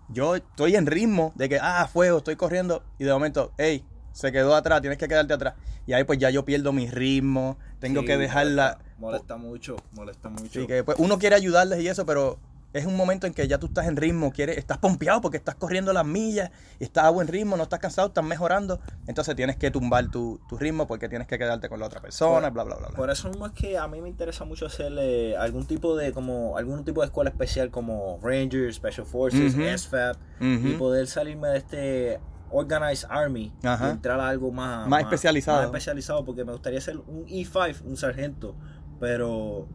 yo 0.09 0.35
estoy 0.35 0.75
en 0.75 0.85
ritmo 0.85 1.31
de 1.35 1.47
que, 1.49 1.59
ah, 1.61 1.87
fuego, 1.91 2.17
estoy 2.17 2.35
corriendo, 2.35 2.83
y 2.99 3.05
de 3.05 3.13
momento, 3.13 3.51
hey, 3.57 3.85
se 4.13 4.31
quedó 4.31 4.55
atrás, 4.55 4.79
tienes 4.81 4.97
que 4.97 5.07
quedarte 5.07 5.33
atrás. 5.33 5.55
Y 5.85 5.93
ahí 5.93 6.05
pues 6.05 6.17
ya 6.19 6.29
yo 6.29 6.45
pierdo 6.45 6.71
mi 6.71 6.89
ritmo, 6.89 7.57
tengo 7.79 8.01
Sí, 8.01 8.07
que 8.07 8.17
dejarla. 8.17 8.77
Molesta, 8.97 8.99
molesta 8.99 9.37
mucho, 9.37 9.75
molesta 9.93 10.29
mucho. 10.29 10.61
Sí, 10.61 10.67
que 10.67 10.83
pues, 10.83 10.97
uno 10.99 11.19
quiere 11.19 11.35
ayudarles 11.35 11.81
y 11.81 11.87
eso, 11.89 12.05
pero 12.05 12.39
es 12.71 12.85
un 12.87 12.95
momento 12.95 13.27
en 13.27 13.33
que 13.33 13.47
ya 13.47 13.59
tú 13.59 13.67
estás 13.67 13.85
en 13.87 13.95
ritmo, 13.97 14.31
quieres, 14.31 14.57
estás 14.57 14.77
pompeado 14.79 15.21
porque 15.21 15.37
estás 15.37 15.55
corriendo 15.55 15.93
las 15.93 16.05
millas, 16.05 16.49
y 16.79 16.85
estás 16.85 17.03
a 17.05 17.09
buen 17.11 17.27
ritmo, 17.27 17.55
no 17.55 17.63
estás 17.63 17.79
cansado, 17.79 18.07
estás 18.07 18.23
mejorando. 18.23 18.79
Entonces 19.07 19.35
tienes 19.35 19.57
que 19.57 19.69
tumbar 19.69 20.09
tu, 20.09 20.39
tu 20.49 20.57
ritmo 20.57 20.87
porque 20.87 21.07
tienes 21.09 21.27
que 21.27 21.37
quedarte 21.37 21.69
con 21.69 21.79
la 21.79 21.85
otra 21.85 22.01
persona, 22.01 22.49
bla, 22.49 22.63
bla, 22.63 22.75
bla, 22.77 22.87
bla. 22.87 22.95
Por 22.97 23.09
eso 23.11 23.27
mismo 23.29 23.45
es 23.45 23.51
que 23.53 23.77
a 23.77 23.87
mí 23.87 24.01
me 24.01 24.09
interesa 24.09 24.45
mucho 24.45 24.65
hacer 24.65 24.91
eh, 24.97 25.35
algún 25.37 25.65
tipo 25.67 25.95
de 25.95 26.13
como 26.13 26.57
algún 26.57 26.83
tipo 26.83 27.01
de 27.01 27.07
escuela 27.07 27.29
especial 27.29 27.69
como 27.69 28.19
Rangers, 28.23 28.75
Special 28.77 29.05
Forces, 29.05 29.53
Ujú. 29.53 29.63
SFAP 29.77 30.17
y 30.39 30.69
Ujú. 30.69 30.77
poder 30.79 31.07
salirme 31.07 31.49
de 31.49 31.57
este 31.57 32.19
Organized 32.53 33.07
Army 33.09 33.51
Ajá. 33.63 33.91
entrar 33.91 34.19
a 34.19 34.29
algo 34.29 34.51
más, 34.51 34.87
Más 34.87 35.01
especializado. 35.03 35.57
Más 35.57 35.65
especializado 35.67 36.23
porque 36.23 36.45
me 36.45 36.51
gustaría 36.53 36.79
ser 36.79 36.97
un 37.07 37.25
E5, 37.25 37.81
un 37.83 37.97
sargento, 37.97 38.55
pero 38.99 39.67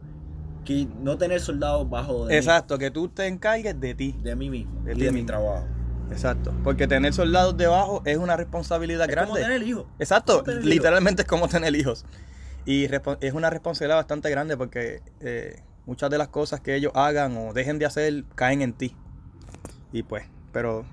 que 0.65 0.87
no 1.01 1.17
tener 1.17 1.39
soldados 1.41 1.89
bajo 1.89 2.25
de, 2.25 2.33
mí, 2.33 2.37
Exacto, 2.37 2.77
que 2.77 2.91
tú 2.91 3.07
te 3.09 3.27
encargues 3.27 3.79
de 3.79 3.95
ti. 3.95 4.15
de 4.21 4.35
mí 4.35 4.49
mismo 4.49 4.81
De 4.83 4.93
y 4.93 4.95
ti 4.95 5.03
de 5.03 5.11
mi 5.11 5.23
trabajo. 5.23 5.65
Exacto. 6.11 6.51
Porque 6.63 6.87
tener 6.87 7.13
soldados 7.13 7.55
debajo 7.55 8.01
es 8.05 8.17
una 8.17 8.35
responsabilidad 8.35 9.07
Es 9.07 9.11
grande. 9.15 9.31
como 9.31 9.41
tener 9.43 9.61
hijos. 9.63 9.85
Exacto, 9.99 10.43
hijos. 10.47 10.65
literalmente 10.65 11.21
es 11.21 11.27
como 11.27 11.47
tener 11.47 11.75
hijos. 11.75 12.05
Y 12.65 12.85
es 13.21 13.33
una 13.33 13.49
responsabilidad 13.49 13.97
bastante 13.97 14.29
grande 14.29 14.57
porque 14.57 15.01
eh, 15.21 15.61
muchas 15.85 16.09
de 16.09 16.17
las 16.17 16.27
cosas 16.29 16.61
que 16.61 16.75
ellos 16.75 16.91
hagan 16.95 17.37
o 17.37 17.53
dejen 17.53 17.79
de 17.79 17.85
hacer 17.85 18.23
caen 18.35 18.61
en 18.61 18.73
ti. 18.73 18.95
Y 19.91 20.03
pues, 20.03 20.25
pero 20.51 20.83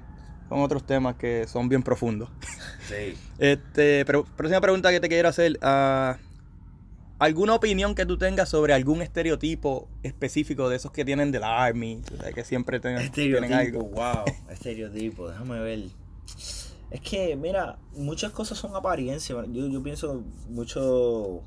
son 0.49 0.61
otros 0.61 0.85
temas 0.87 1.17
que 1.17 1.47
son 1.49 1.69
bien 1.69 1.83
profundos. 1.83 2.29
Sí. 2.89 3.15
Este, 3.39 4.05
pero 4.07 4.25
próxima 4.25 4.61
pregunta 4.63 4.91
que 4.91 4.99
te 5.01 5.09
quiero 5.09 5.29
hacer. 5.29 5.59
ah, 5.61 6.17
¿Alguna 7.19 7.55
opinión 7.55 7.95
que 7.95 8.05
tú 8.07 8.17
tengas 8.19 8.49
sobre 8.51 8.73
algún 8.75 9.01
estereotipo 9.03 9.89
específico 10.03 10.69
de 10.69 10.77
esos 10.77 10.91
que 10.93 11.05
tienen 11.05 11.33
de 11.33 11.41
la 11.41 11.63
Army? 11.65 12.03
O 12.15 12.23
sea, 12.23 12.33
que 12.33 12.45
siempre 12.45 12.79
ten- 12.81 13.11
tienen 13.13 13.45
Estereotipo, 13.45 13.81
algo. 13.81 13.89
wow, 13.91 14.25
estereotipo, 14.51 15.29
déjame 15.31 15.59
ver. 15.61 15.85
Es 16.91 17.01
que, 17.01 17.35
mira, 17.37 17.79
muchas 17.93 18.33
cosas 18.33 18.57
son 18.59 18.75
apariencia. 18.77 19.35
Yo, 19.51 19.67
yo 19.69 19.83
pienso 19.83 20.23
mucho. 20.49 21.43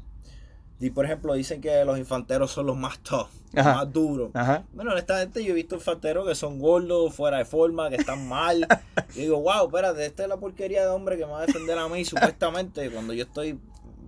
Y 0.82 0.92
por 0.92 1.04
ejemplo, 1.06 1.34
dicen 1.34 1.60
que 1.60 1.84
los 1.84 1.98
infanteros 1.98 2.52
son 2.52 2.66
los 2.68 2.78
más 2.78 3.00
tough, 3.00 3.28
los 3.54 3.66
más 3.66 3.92
duros. 3.92 4.32
Ajá. 4.34 4.64
Bueno, 4.74 4.92
honestamente, 4.92 5.44
yo 5.44 5.52
he 5.52 5.56
visto 5.56 5.76
infanteros 5.76 6.26
que 6.28 6.36
son 6.36 6.58
gordos, 6.60 7.14
fuera 7.14 7.38
de 7.40 7.46
forma, 7.46 7.90
que 7.90 7.96
están 7.98 8.28
mal. 8.30 8.66
y 9.16 9.22
digo, 9.22 9.42
wow, 9.42 9.66
espérate, 9.66 10.06
esta 10.06 10.24
es 10.24 10.30
la 10.30 10.38
porquería 10.38 10.82
de 10.84 10.88
hombre 10.88 11.18
que 11.18 11.26
me 11.26 11.32
va 11.34 11.40
a 11.42 11.46
defender 11.46 11.78
a 11.78 11.88
mí, 11.90 12.06
supuestamente, 12.06 12.90
cuando 12.92 13.14
yo 13.14 13.24
estoy 13.24 13.60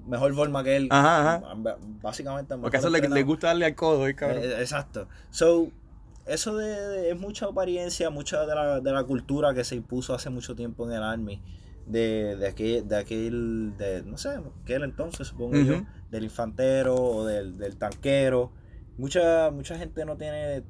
mejor 0.08 0.34
forma 0.34 0.64
que 0.64 0.78
él. 0.78 0.88
Ajá, 0.92 1.36
ajá. 1.38 1.78
Básicamente, 2.02 2.56
Porque 2.58 2.78
eso 2.78 2.90
le, 2.90 3.02
le 3.08 3.24
gusta 3.24 3.48
darle 3.48 3.66
al 3.66 3.76
codo, 3.76 4.08
¿eh, 4.08 4.16
cabrón? 4.16 4.40
Eh, 4.42 4.56
exacto. 4.62 5.08
So, 5.30 5.68
eso 6.26 6.56
de, 6.56 6.68
de- 6.68 7.10
es 7.12 7.20
mucha 7.20 7.48
apariencia, 7.48 8.10
mucha 8.10 8.46
de 8.46 8.56
la, 8.56 8.80
de 8.80 8.92
la 8.92 9.04
cultura 9.04 9.54
que 9.54 9.64
se 9.66 9.76
impuso 9.76 10.14
hace 10.14 10.30
mucho 10.30 10.56
tiempo 10.56 10.86
en 10.86 10.94
el 10.94 11.04
Army. 11.04 11.42
De, 11.86 12.36
de 12.38 12.48
aquel, 12.48 12.88
de 12.88 12.96
aquel, 12.96 13.74
de, 13.78 14.04
no 14.04 14.18
sé, 14.18 14.40
aquel 14.64 14.84
entonces 14.84 15.28
supongo 15.28 15.58
yo, 15.58 15.82
del 16.12 16.26
infantero 16.26 16.96
o 16.96 17.26
del, 17.26 17.58
del 17.58 17.78
tanquero. 17.78 18.52
Mucha, 18.98 19.50
mucha 19.52 19.78
gente 19.78 20.06
no 20.06 20.18
tiene... 20.18 20.64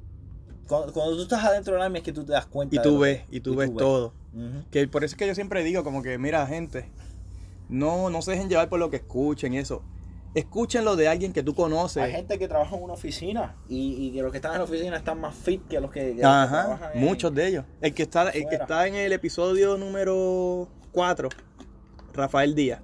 Cuando, 0.68 0.92
cuando 0.92 1.16
tú 1.16 1.22
estás 1.22 1.44
adentro 1.44 1.74
del 1.74 1.82
Army 1.82 1.98
es 1.98 2.04
que 2.04 2.12
tú 2.12 2.24
te 2.24 2.32
das 2.32 2.46
cuenta. 2.46 2.76
y 2.76 2.78
de 2.78 2.84
tú 2.84 2.98
ves, 3.00 3.22
que- 3.28 3.36
y 3.36 3.40
tú 3.40 3.56
ves 3.56 3.74
todo. 3.76 4.14
Que 4.70 4.88
por 4.88 5.04
eso 5.04 5.12
es 5.14 5.18
que 5.18 5.26
yo 5.26 5.34
siempre 5.34 5.62
digo, 5.64 5.84
como 5.84 6.02
que, 6.02 6.16
mira, 6.16 6.46
gente, 6.46 6.88
no, 7.68 8.08
no 8.08 8.22
se 8.22 8.30
dejen 8.30 8.48
llevar 8.48 8.68
por 8.70 8.78
lo 8.78 8.88
que 8.88 8.96
escuchen 8.96 9.52
y 9.52 9.58
eso. 9.58 9.82
Escuchen 10.34 10.86
lo 10.86 10.96
de 10.96 11.08
alguien 11.08 11.34
que 11.34 11.42
tú 11.42 11.54
conoces. 11.54 12.02
Hay 12.02 12.12
gente 12.12 12.38
que 12.38 12.48
trabaja 12.48 12.74
en 12.76 12.82
una 12.82 12.94
oficina 12.94 13.54
y, 13.68 14.06
y 14.06 14.12
que 14.12 14.22
los 14.22 14.30
que 14.30 14.38
están 14.38 14.52
en 14.52 14.58
la 14.58 14.64
oficina 14.64 14.96
están 14.96 15.20
más 15.20 15.34
fit 15.34 15.60
que 15.68 15.78
los 15.78 15.90
que, 15.90 16.00
que 16.00 16.08
los 16.12 16.16
que 16.20 16.24
Ajá, 16.24 16.62
trabajan 16.64 16.90
en- 16.94 17.00
muchos 17.04 17.34
de 17.34 17.48
ellos. 17.48 17.64
El 17.82 17.92
que 17.92 18.04
está, 18.04 18.30
el 18.30 18.48
que 18.48 18.54
está 18.54 18.86
en 18.86 18.94
el 18.94 19.12
episodio 19.12 19.76
número 19.76 20.68
4, 20.92 21.28
Rafael 22.14 22.54
Díaz. 22.54 22.80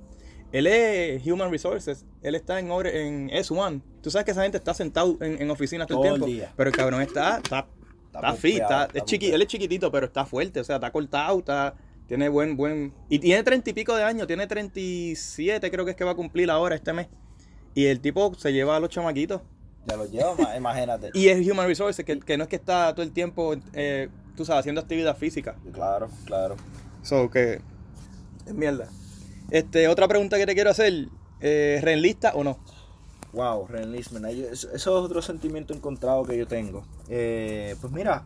Él 0.52 0.66
es 0.66 1.26
Human 1.26 1.50
Resources. 1.50 2.04
Él 2.22 2.34
está 2.34 2.58
en, 2.58 2.70
en 2.70 3.28
S1. 3.30 3.82
Tú 4.02 4.10
sabes 4.10 4.24
que 4.24 4.30
esa 4.30 4.42
gente 4.42 4.56
está 4.56 4.72
sentado 4.74 5.16
en, 5.20 5.42
en 5.42 5.50
oficinas 5.50 5.86
todo, 5.86 5.98
Todo 5.98 6.14
el 6.14 6.20
tiempo. 6.22 6.26
día. 6.26 6.52
Pero 6.56 6.70
el 6.70 6.76
cabrón 6.76 7.02
está, 7.02 7.36
está, 7.36 7.66
está, 8.06 8.12
pompeado, 8.12 8.36
fit. 8.36 8.54
Está, 8.62 8.84
está 8.86 8.98
es 8.98 9.04
chiqui- 9.04 9.32
él 9.32 9.42
es 9.42 9.48
chiquitito, 9.48 9.90
pero 9.92 10.06
está 10.06 10.24
fuerte. 10.24 10.60
O 10.60 10.64
sea, 10.64 10.76
está 10.76 10.90
cortado, 10.90 11.38
está, 11.40 11.74
tiene 12.06 12.28
buen, 12.30 12.56
buen. 12.56 12.94
Y 13.10 13.18
tiene 13.18 13.42
treinta 13.42 13.68
y 13.68 13.72
pico 13.74 13.94
de 13.94 14.04
años. 14.04 14.26
Tiene 14.26 14.46
37, 14.46 15.70
creo 15.70 15.84
que 15.84 15.90
es 15.92 15.96
que 15.96 16.04
va 16.04 16.12
a 16.12 16.16
cumplir 16.16 16.50
ahora 16.50 16.74
este 16.74 16.92
mes. 16.92 17.08
Y 17.74 17.86
el 17.86 18.00
tipo 18.00 18.34
se 18.34 18.52
lleva 18.52 18.76
a 18.76 18.80
los 18.80 18.88
chamaquitos. 18.90 19.42
Ya 19.86 19.96
lo 19.96 20.06
lleva, 20.06 20.34
ma- 20.36 20.56
imagínate. 20.56 21.10
Y 21.14 21.28
es 21.28 21.46
Human 21.48 21.66
Resources, 21.66 22.04
que, 22.04 22.18
que 22.20 22.36
no 22.36 22.44
es 22.44 22.48
que 22.48 22.56
está 22.56 22.94
todo 22.94 23.02
el 23.02 23.12
tiempo, 23.12 23.54
eh, 23.74 24.08
tú 24.36 24.44
sabes, 24.44 24.60
haciendo 24.60 24.80
actividad 24.80 25.16
física. 25.16 25.56
Claro, 25.72 26.08
claro. 26.24 26.56
So 27.02 27.30
que 27.30 27.60
es 28.46 28.54
mierda. 28.54 28.88
Este, 29.50 29.88
otra 29.88 30.08
pregunta 30.08 30.36
que 30.36 30.46
te 30.46 30.54
quiero 30.54 30.70
hacer, 30.70 31.08
eh, 31.40 31.78
¿reenlista 31.82 32.32
o 32.34 32.44
no? 32.44 32.58
Wow, 33.32 33.66
reenlistment. 33.68 34.24
ahí- 34.26 34.42
Eso, 34.50 34.70
es 34.72 34.86
otro 34.86 35.22
sentimiento 35.22 35.74
encontrado 35.74 36.22
que 36.24 36.36
yo 36.36 36.46
tengo. 36.46 36.84
Eh, 37.08 37.76
pues 37.80 37.92
mira, 37.92 38.24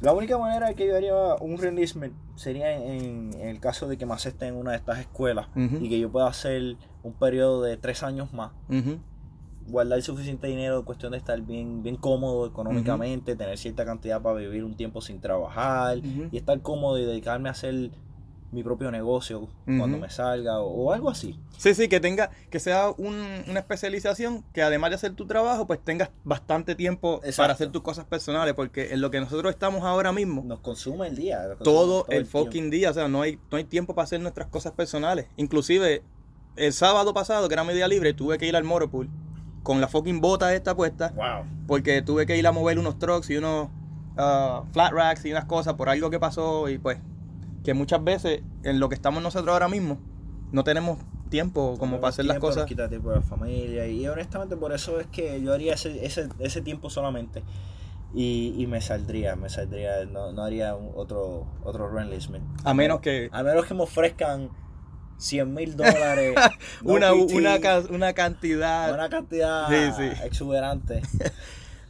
la 0.00 0.12
única 0.12 0.36
manera 0.38 0.72
que 0.74 0.86
yo 0.86 0.96
haría 0.96 1.14
un 1.40 1.58
reenlistment 1.58 2.12
sería 2.34 2.72
en, 2.76 3.32
en 3.34 3.48
el 3.48 3.60
caso 3.60 3.86
de 3.88 3.96
que 3.96 4.04
me 4.06 4.14
acepten 4.14 4.48
en 4.48 4.56
una 4.56 4.72
de 4.72 4.78
estas 4.78 4.98
escuelas 4.98 5.48
y 5.82 5.88
que 5.88 5.98
yo 5.98 6.10
pueda 6.10 6.26
hacer 6.28 6.76
un 7.02 7.12
periodo 7.14 7.62
de 7.62 7.76
tres 7.76 8.02
años 8.02 8.32
más. 8.32 8.52
Guardar 9.68 10.00
suficiente 10.00 10.46
dinero, 10.46 10.84
cuestión 10.84 11.10
de 11.12 11.18
estar 11.18 11.40
bien, 11.40 11.82
bien 11.82 11.96
cómodo 11.96 12.46
económicamente, 12.46 13.34
tener 13.36 13.58
cierta 13.58 13.84
cantidad 13.84 14.22
para 14.22 14.36
vivir 14.36 14.62
un 14.64 14.76
tiempo 14.76 15.00
sin 15.00 15.20
trabajar 15.20 15.98
y 16.30 16.36
estar 16.36 16.60
cómodo 16.60 16.98
y 16.98 17.04
dedicarme 17.04 17.48
a 17.48 17.52
hacer 17.52 17.90
mi 18.56 18.62
propio 18.64 18.90
negocio 18.90 19.48
cuando 19.64 19.98
me 19.98 20.08
salga 20.10 20.58
o, 20.60 20.86
o 20.86 20.92
algo 20.92 21.10
así. 21.10 21.38
Sí, 21.58 21.74
sí, 21.74 21.88
que 21.88 22.00
tenga, 22.00 22.30
que 22.50 22.58
sea 22.58 22.90
un- 22.96 23.44
una 23.48 23.60
especialización 23.60 24.42
que 24.52 24.62
además 24.62 24.90
de 24.90 24.96
hacer 24.96 25.12
tu 25.14 25.26
trabajo, 25.26 25.66
pues 25.66 25.78
tengas 25.84 26.10
bastante 26.24 26.74
tiempo 26.74 27.16
Exacto. 27.18 27.42
para 27.42 27.52
hacer 27.52 27.70
tus 27.70 27.82
cosas 27.82 28.04
personales, 28.06 28.54
porque 28.54 28.92
en 28.92 29.00
lo 29.00 29.10
que 29.10 29.20
nosotros 29.20 29.52
estamos 29.52 29.84
ahora 29.84 30.10
mismo, 30.12 30.42
Nos 30.44 30.60
consume 30.60 31.08
el 31.08 31.16
día. 31.16 31.38
consume 31.48 31.64
todo 31.64 32.06
el 32.08 32.26
fucking 32.26 32.70
día, 32.70 32.90
o 32.90 32.94
sea, 32.94 33.08
no 33.08 33.22
hay, 33.22 33.38
no 33.50 33.58
hay 33.58 33.64
tiempo 33.64 33.94
para 33.94 34.04
hacer 34.04 34.20
nuestras 34.20 34.48
cosas 34.48 34.72
personales. 34.72 35.26
Inclusive, 35.36 36.02
el 36.56 36.72
sábado 36.72 37.12
pasado, 37.14 37.46
que 37.48 37.54
era 37.54 37.64
mi 37.64 37.74
día 37.74 37.86
libre, 37.88 38.14
tuve 38.14 38.38
que 38.38 38.46
ir 38.46 38.56
al 38.56 38.64
Motorpool 38.64 39.08
con 39.62 39.80
la 39.80 39.88
fucking 39.88 40.20
bota 40.20 40.54
esta 40.54 40.74
puesta. 40.74 41.12
Wow. 41.14 41.44
Porque 41.66 42.00
tuve 42.00 42.24
que 42.24 42.36
ir 42.38 42.46
a 42.46 42.52
mover 42.52 42.78
unos 42.78 42.98
trucks 42.98 43.28
y 43.30 43.36
unos 43.36 43.68
ah, 44.16 44.62
flat 44.72 44.92
racks 44.92 45.24
y 45.26 45.30
unas 45.32 45.44
cosas 45.44 45.74
por 45.74 45.88
algo 45.90 46.08
que 46.08 46.18
pasó 46.18 46.68
y 46.70 46.78
pues 46.78 46.98
que 47.66 47.74
muchas 47.74 48.02
veces 48.02 48.40
en 48.62 48.80
lo 48.80 48.88
que 48.88 48.94
estamos 48.94 49.22
nosotros 49.22 49.52
ahora 49.52 49.68
mismo 49.68 49.98
no 50.52 50.62
tenemos 50.64 50.98
tiempo 51.30 51.76
como 51.78 51.96
para 52.00 52.10
hacer 52.10 52.24
las 52.24 52.34
Tiempo, 52.36 52.46
cosas. 52.46 52.64
quita 52.66 52.88
tiempo 52.88 53.10
de 53.10 53.16
la 53.16 53.22
familia. 53.22 53.88
Y 53.88 54.06
honestamente 54.06 54.56
por 54.56 54.72
eso 54.72 55.00
es 55.00 55.08
que 55.08 55.42
yo 55.42 55.52
haría 55.52 55.74
ese, 55.74 56.06
ese, 56.06 56.28
ese 56.38 56.60
tiempo 56.62 56.88
solamente. 56.88 57.42
Y, 58.14 58.54
y 58.56 58.66
me 58.68 58.80
saldría, 58.80 59.34
me 59.34 59.48
saldría. 59.48 60.04
No, 60.06 60.30
no 60.32 60.42
haría 60.44 60.76
un- 60.76 60.92
otro, 60.94 61.44
otro 61.64 61.90
reenlistment. 61.90 62.44
A 62.64 62.72
menos 62.72 63.00
que 63.00 63.28
A 63.32 63.42
menos 63.42 63.66
que 63.66 63.74
me 63.74 63.82
ofrezcan 63.82 64.48
100 65.18 65.52
mil 65.52 65.76
dólares. 65.76 66.36
no 66.84 66.92
una, 66.94 67.10
PT, 67.10 67.34
una, 67.34 67.58
una 67.90 68.12
cantidad. 68.12 68.94
una 68.94 69.08
cantidad 69.08 69.68
Sí, 69.68 69.92
sí. 69.96 70.22
exuberante. 70.24 71.02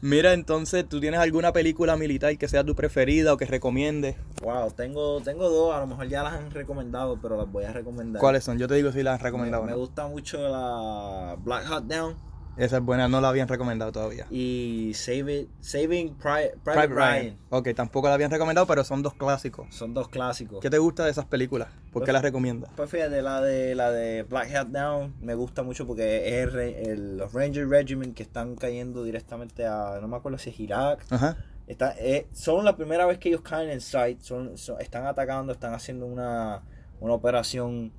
Mira, 0.08 0.34
entonces, 0.34 0.88
¿tú 0.88 1.00
tienes 1.00 1.18
alguna 1.18 1.52
película 1.52 1.96
militar 1.96 2.38
que 2.38 2.46
sea 2.46 2.62
tu 2.62 2.76
preferida 2.76 3.32
o 3.32 3.36
que 3.36 3.44
recomiendes? 3.44 4.14
Wow, 4.40 4.70
tengo, 4.70 5.20
tengo 5.20 5.48
dos, 5.50 5.74
a 5.74 5.80
lo 5.80 5.88
mejor 5.88 6.06
ya 6.06 6.22
las 6.22 6.34
han 6.34 6.52
recomendado, 6.52 7.18
pero 7.20 7.36
las 7.36 7.50
voy 7.50 7.64
a 7.64 7.72
recomendar. 7.72 8.20
¿Cuáles 8.20 8.44
son? 8.44 8.56
Yo 8.56 8.68
te 8.68 8.76
digo 8.76 8.92
si 8.92 9.02
las 9.02 9.14
has 9.16 9.20
Me, 9.22 9.24
recomendado 9.24 9.64
me 9.64 9.72
no. 9.72 9.78
gusta 9.78 10.06
mucho 10.06 10.38
la 10.48 11.36
Black 11.42 11.66
Hot 11.66 11.86
Down 11.86 12.14
Esa 12.56 12.78
es 12.78 12.82
buena, 12.82 13.06
no 13.08 13.20
la 13.20 13.28
habían 13.28 13.48
recomendado 13.48 13.92
todavía. 13.92 14.26
y 14.30 14.92
Save 14.94 15.40
It- 15.40 15.48
Saving 15.60 16.14
Pri- 16.14 16.18
Private, 16.18 16.58
Private 16.64 16.86
Ryan. 16.88 17.22
Ryan. 17.22 17.36
Ok, 17.50 17.68
tampoco 17.76 18.08
la 18.08 18.14
habían 18.14 18.30
recomendado, 18.30 18.66
pero 18.66 18.82
son 18.84 19.02
dos 19.02 19.12
clásicos. 19.14 19.66
Son 19.74 19.92
dos 19.92 20.08
clásicos. 20.08 20.60
¿Qué 20.60 20.70
te 20.70 20.78
gusta 20.78 21.04
de 21.04 21.10
esas 21.10 21.26
películas? 21.26 21.68
¿Por 21.92 22.02
qué 22.02 22.06
Pues- 22.06 22.12
las 22.14 22.22
recomiendas? 22.22 22.70
Pues 22.76 22.88
fíjate, 22.90 23.20
la 23.22 23.40
de 23.42 23.74
la 23.74 23.90
de 23.92 24.22
Black 24.22 24.54
Hat 24.54 24.68
Down 24.68 25.14
me 25.20 25.34
gusta 25.34 25.62
mucho 25.62 25.86
porque 25.86 26.40
es 26.42 26.54
el 26.54 27.18
los 27.18 27.32
Ranger 27.32 27.68
Regiment 27.68 28.14
que 28.16 28.22
están 28.22 28.56
cayendo 28.56 29.04
directamente 29.04 29.66
a, 29.66 29.98
no 30.00 30.08
me 30.08 30.16
acuerdo 30.16 30.38
si 30.38 30.50
es 30.50 30.58
Irak. 30.60 31.04
Ajá. 31.10 31.36
Está, 31.66 31.94
eh, 31.98 32.26
son 32.32 32.64
la 32.64 32.76
primera 32.76 33.04
vez 33.06 33.18
que 33.18 33.28
ellos 33.28 33.40
caen 33.42 33.68
en 33.70 33.80
sight, 33.80 34.20
son, 34.20 34.56
son- 34.56 34.80
están 34.80 35.04
atacando, 35.06 35.52
están 35.52 35.74
haciendo 35.74 36.06
una, 36.06 36.62
una 37.00 37.12
operación 37.12 37.92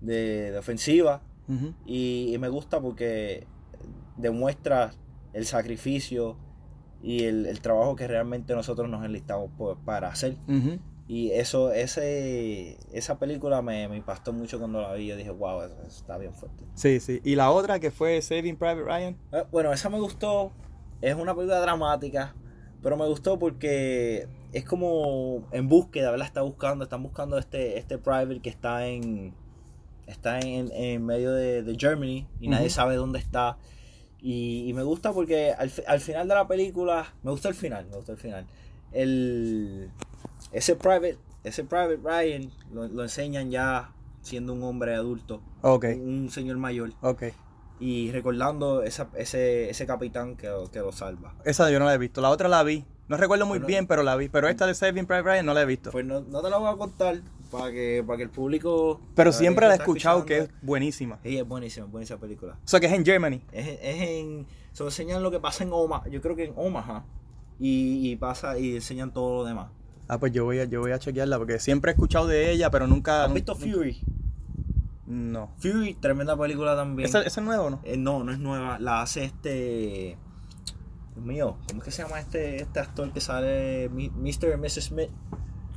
de, 0.00 0.50
de 0.50 0.58
ofensiva 0.58 1.20
y, 1.84 2.34
y 2.34 2.38
me 2.38 2.48
gusta 2.48 2.80
porque 2.80 3.46
demuestra 4.16 4.92
el 5.32 5.46
sacrificio 5.46 6.36
y 7.02 7.24
el, 7.24 7.46
el 7.46 7.60
trabajo 7.60 7.94
que 7.96 8.06
realmente 8.08 8.54
nosotros 8.54 8.88
nos 8.88 9.04
enlistamos 9.04 9.50
por- 9.56 9.78
para 9.78 10.08
hacer. 10.08 10.36
Y 11.08 11.30
eso, 11.30 11.70
ese, 11.72 12.78
esa 12.92 13.18
película 13.18 13.62
me, 13.62 13.86
me 13.88 13.96
impactó 13.96 14.32
mucho 14.32 14.58
cuando 14.58 14.80
la 14.82 14.92
vi. 14.94 15.06
Yo 15.06 15.16
dije, 15.16 15.30
wow, 15.30 15.62
eso, 15.62 15.74
eso 15.86 15.98
está 16.00 16.18
bien 16.18 16.34
fuerte. 16.34 16.64
Sí, 16.74 16.98
sí. 16.98 17.20
Y 17.22 17.36
la 17.36 17.50
otra 17.52 17.78
que 17.78 17.90
fue 17.92 18.20
Saving 18.22 18.56
Private 18.56 18.82
Ryan. 18.82 19.16
Eh, 19.32 19.44
Bueno, 19.52 19.72
esa 19.72 19.88
me 19.88 20.00
gustó. 20.00 20.50
Es 21.00 21.14
una 21.14 21.32
película 21.34 21.60
dramática, 21.60 22.34
pero 22.82 22.96
me 22.96 23.06
gustó 23.06 23.38
porque 23.38 24.26
es 24.52 24.64
como 24.64 25.46
en 25.52 25.68
búsqueda, 25.68 26.10
¿verdad? 26.10 26.26
Está 26.26 26.42
buscando, 26.42 26.82
están 26.84 27.02
buscando 27.04 27.38
este, 27.38 27.78
este 27.78 27.98
private 27.98 28.40
que 28.40 28.48
está 28.50 28.86
en 28.86 29.34
está 30.06 30.38
en, 30.40 30.70
en 30.72 31.04
medio 31.04 31.32
de, 31.32 31.62
de 31.62 31.76
Germany 31.78 32.26
y 32.40 32.48
nadie 32.48 32.70
sabe 32.70 32.96
dónde 32.96 33.18
está. 33.18 33.58
Y, 34.28 34.68
y 34.68 34.72
me 34.72 34.82
gusta 34.82 35.12
porque 35.12 35.52
al, 35.52 35.70
al 35.86 36.00
final 36.00 36.26
de 36.26 36.34
la 36.34 36.48
película, 36.48 37.06
me 37.22 37.30
gusta 37.30 37.48
el 37.48 37.54
final, 37.54 37.86
me 37.88 37.94
gusta 37.96 38.10
el 38.12 38.18
final. 38.18 38.44
El, 38.90 39.88
ese 40.50 40.74
private, 40.74 41.18
ese 41.44 41.62
private 41.62 41.98
Ryan 42.02 42.50
lo, 42.72 42.88
lo 42.88 43.02
enseñan 43.04 43.50
ya 43.52 43.92
siendo 44.22 44.52
un 44.52 44.62
hombre 44.64 44.94
adulto, 44.96 45.40
Ok, 45.62 45.84
un 46.02 46.28
señor 46.30 46.56
mayor 46.56 46.92
ok. 47.02 47.24
y 47.78 48.10
recordando 48.10 48.82
esa, 48.82 49.08
ese, 49.16 49.70
ese 49.70 49.86
capitán 49.86 50.34
que, 50.34 50.50
que 50.72 50.80
lo 50.80 50.90
salva. 50.90 51.34
Esa 51.44 51.70
yo 51.70 51.78
no 51.78 51.84
la 51.84 51.94
he 51.94 51.98
visto. 51.98 52.20
La 52.20 52.30
otra 52.30 52.48
la 52.48 52.64
vi. 52.64 52.84
No 53.08 53.16
recuerdo 53.16 53.46
muy 53.46 53.58
Bueno. 53.58 53.68
bien, 53.68 53.86
pero 53.86 54.02
la 54.02 54.16
vi. 54.16 54.28
Pero 54.28 54.48
esta 54.48 54.66
de 54.66 54.74
Saving 54.74 55.06
Private 55.06 55.28
Ryan 55.30 55.46
no 55.46 55.54
la 55.54 55.62
he 55.62 55.66
visto. 55.66 55.92
Pues 55.92 56.04
no, 56.04 56.22
no 56.22 56.42
te 56.42 56.50
la 56.50 56.56
voy 56.56 56.72
a 56.72 56.76
contar 56.76 57.20
para 57.56 57.72
que, 57.72 58.04
para 58.06 58.16
que 58.16 58.22
el 58.22 58.30
público... 58.30 59.00
pero 59.14 59.32
siempre 59.32 59.66
la 59.66 59.74
he 59.74 59.78
escuchado 59.78 60.24
que 60.24 60.38
es 60.38 60.50
buenísima. 60.62 61.18
Sí, 61.22 61.38
es 61.38 61.46
buenísima, 61.46 61.86
buenísima 61.86 62.18
película. 62.18 62.58
O 62.64 62.68
sea, 62.68 62.80
que 62.80 62.86
es 62.86 62.92
en 62.92 63.04
Germany. 63.04 63.42
Es, 63.52 63.66
es 63.82 64.00
en... 64.02 64.46
Se 64.72 64.84
enseñan 64.84 65.22
lo 65.22 65.30
que 65.30 65.40
pasa 65.40 65.64
en 65.64 65.70
Omaha, 65.72 66.08
yo 66.08 66.20
creo 66.20 66.36
que 66.36 66.44
en 66.44 66.52
Omaha. 66.56 67.04
Y, 67.58 68.10
y 68.10 68.16
pasa 68.16 68.58
y 68.58 68.74
enseñan 68.74 69.12
todo 69.12 69.36
lo 69.36 69.44
demás. 69.44 69.70
Ah, 70.08 70.18
pues 70.18 70.32
yo 70.32 70.44
voy 70.44 70.60
a, 70.60 70.64
yo 70.64 70.80
voy 70.80 70.92
a 70.92 70.98
chequearla 70.98 71.38
porque 71.38 71.58
siempre 71.58 71.90
he 71.90 71.94
escuchado 71.94 72.26
de 72.26 72.50
ella, 72.50 72.70
pero 72.70 72.86
nunca. 72.86 73.24
¿Has 73.24 73.32
visto 73.32 73.54
Fury? 73.54 73.98
No. 75.06 75.50
Fury, 75.58 75.94
tremenda 75.94 76.36
película 76.36 76.76
también. 76.76 77.08
¿Esa, 77.08 77.22
esa 77.22 77.40
es 77.40 77.46
nueva 77.46 77.62
o 77.64 77.70
no? 77.70 77.80
Eh, 77.84 77.96
no, 77.96 78.22
no 78.22 78.32
es 78.32 78.38
nueva. 78.38 78.78
La 78.78 79.02
hace 79.02 79.24
este... 79.24 80.18
Dios 81.14 81.24
mío, 81.24 81.56
¿cómo 81.66 81.80
es 81.80 81.84
que 81.86 81.90
se 81.90 82.02
llama 82.02 82.20
este, 82.20 82.60
este 82.60 82.78
actor 82.78 83.10
que 83.10 83.22
sale 83.22 83.88
Mr. 83.88 84.52
y 84.54 84.56
Mrs. 84.60 84.84
Smith? 84.84 85.08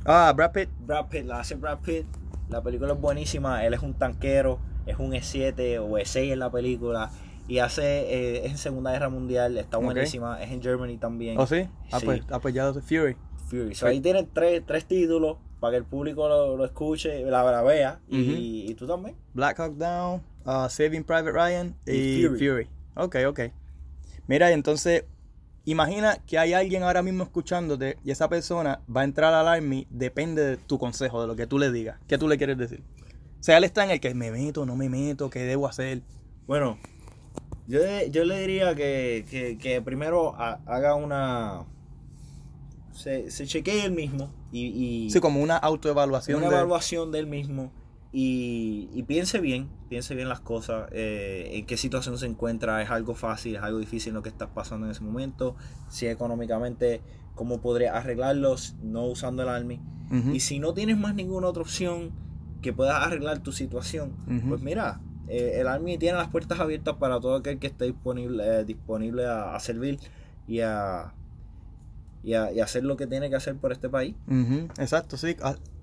Ah, 0.04 0.32
Brad 0.34 0.52
Pitt. 0.52 0.68
Brad 0.86 1.06
Pitt, 1.08 1.24
la 1.26 1.40
hace 1.40 1.54
Brad 1.54 1.78
Pitt. 1.80 2.06
La 2.48 2.62
película 2.62 2.92
es 2.94 3.00
buenísima. 3.00 3.64
Él 3.64 3.74
es 3.74 3.80
un 3.80 3.94
tanquero, 3.94 4.58
es 4.86 4.98
un 4.98 5.12
E7 5.12 5.78
o 5.80 5.98
E6 5.98 6.32
en 6.32 6.38
la 6.38 6.50
película. 6.50 7.10
Y 7.46 7.58
hace, 7.58 7.82
eh, 7.82 8.44
es 8.46 8.52
en 8.52 8.58
Segunda 8.58 8.92
Guerra 8.92 9.08
Mundial, 9.08 9.58
está 9.58 9.78
buenísima. 9.78 10.40
Es 10.42 10.50
en 10.52 10.62
Germany 10.62 10.98
también. 10.98 11.38
¿Oh, 11.38 11.46
sí? 11.46 11.68
Ah, 11.90 11.98
Sí. 12.00 12.06
pues, 12.06 12.22
ah, 12.30 12.38
pues 12.40 12.54
ya 12.54 12.72
Fury. 12.72 13.16
Fury. 13.48 13.74
So, 13.74 13.86
ahí 13.88 14.00
tienen 14.00 14.28
tres, 14.32 14.62
tres 14.64 14.84
títulos 14.86 15.36
para 15.58 15.72
que 15.72 15.76
el 15.78 15.84
público 15.84 16.28
lo, 16.28 16.56
lo 16.56 16.64
escuche, 16.64 17.24
la, 17.24 17.42
la 17.50 17.62
vea. 17.62 18.00
y, 18.08 18.66
y 18.70 18.74
tú 18.74 18.86
también. 18.86 19.16
Black 19.34 19.58
Hawk 19.58 19.74
Down, 19.76 20.22
uh, 20.46 20.68
Saving 20.68 21.02
Private 21.04 21.32
Ryan 21.32 21.74
y, 21.86 21.90
Y 21.92 22.26
Fury. 22.26 22.38
Fury. 22.38 22.68
Ok, 22.94 23.16
ok. 23.28 23.40
Mira, 24.28 24.50
entonces, 24.52 25.04
imagina 25.64 26.18
que 26.26 26.38
hay 26.38 26.52
alguien 26.52 26.82
ahora 26.82 27.02
mismo 27.02 27.22
escuchándote 27.24 27.98
y 28.04 28.10
esa 28.10 28.28
persona 28.28 28.80
va 28.94 29.02
a 29.02 29.04
entrar 29.04 29.32
al 29.34 29.46
Army, 29.48 29.86
depende 29.90 30.42
de 30.44 30.56
tu 30.56 30.78
consejo, 30.78 31.20
de 31.20 31.26
lo 31.26 31.36
que 31.36 31.46
tú 31.46 31.58
le 31.58 31.70
digas. 31.70 31.98
¿Qué 32.08 32.18
tú 32.18 32.28
le 32.28 32.38
quieres 32.38 32.58
decir? 32.58 32.82
O 33.38 33.42
sea, 33.42 33.56
él 33.58 33.64
está 33.64 33.84
en 33.84 33.90
el 33.90 34.00
que 34.00 34.14
me 34.14 34.30
meto, 34.30 34.66
no 34.66 34.76
me 34.76 34.88
meto, 34.88 35.30
qué 35.30 35.40
debo 35.40 35.66
hacer. 35.66 36.02
Bueno, 36.46 36.78
yo, 37.66 37.80
yo 38.10 38.24
le 38.24 38.40
diría 38.40 38.74
que, 38.74 39.24
que, 39.30 39.56
que 39.58 39.80
primero 39.82 40.34
ha- 40.36 40.60
haga 40.66 40.94
una... 40.94 41.64
Se, 42.92 43.30
se 43.30 43.46
chequee 43.46 43.84
él 43.86 43.92
mismo 43.92 44.30
y, 44.52 44.66
y 45.06 45.10
Sí, 45.10 45.20
como 45.20 45.40
una 45.40 45.56
autoevaluación. 45.56 46.38
una 46.38 46.50
de- 46.50 46.56
evaluación 46.56 47.10
del 47.12 47.26
mismo 47.26 47.70
y, 48.12 48.88
y 48.92 49.02
piense 49.04 49.40
bien, 49.40 49.68
piense 49.88 50.14
bien 50.14 50.28
las 50.28 50.40
cosas, 50.40 50.88
eh, 50.92 51.50
en 51.52 51.66
qué 51.66 51.76
situación 51.76 52.18
se 52.18 52.26
encuentra, 52.26 52.82
es 52.82 52.90
algo 52.90 53.14
fácil, 53.14 53.56
es 53.56 53.62
algo 53.62 53.78
difícil 53.78 54.14
lo 54.14 54.22
que 54.22 54.28
está 54.28 54.52
pasando 54.52 54.86
en 54.86 54.92
ese 54.92 55.02
momento, 55.02 55.56
si 55.88 56.06
económicamente, 56.06 57.02
cómo 57.34 57.60
podría 57.60 57.96
arreglarlos 57.96 58.74
no 58.82 59.04
usando 59.06 59.42
el 59.42 59.48
Army. 59.48 59.80
Y 60.34 60.40
si 60.40 60.58
no 60.58 60.74
tienes 60.74 60.98
más 60.98 61.14
ninguna 61.14 61.46
otra 61.46 61.62
opción 61.62 62.10
que 62.62 62.72
puedas 62.72 62.96
arreglar 63.06 63.38
tu 63.44 63.52
situación, 63.52 64.12
pues 64.48 64.60
mira, 64.60 65.00
eh, 65.28 65.58
el 65.60 65.68
Army 65.68 65.96
tiene 65.98 66.18
las 66.18 66.28
puertas 66.28 66.58
abiertas 66.58 66.96
para 66.96 67.20
todo 67.20 67.36
aquel 67.36 67.60
que 67.60 67.68
esté 67.68 67.84
disponible, 67.84 68.44
eh, 68.44 68.64
disponible 68.64 69.24
a, 69.26 69.54
a 69.54 69.60
servir 69.60 70.00
y 70.48 70.60
a, 70.60 71.14
y, 72.24 72.34
a, 72.34 72.50
y 72.52 72.58
hacer 72.58 72.82
lo 72.82 72.96
que 72.96 73.06
tiene 73.06 73.30
que 73.30 73.36
hacer 73.36 73.54
por 73.56 73.70
este 73.70 73.88
país. 73.88 74.16
Exacto, 74.78 75.16
sí. 75.16 75.36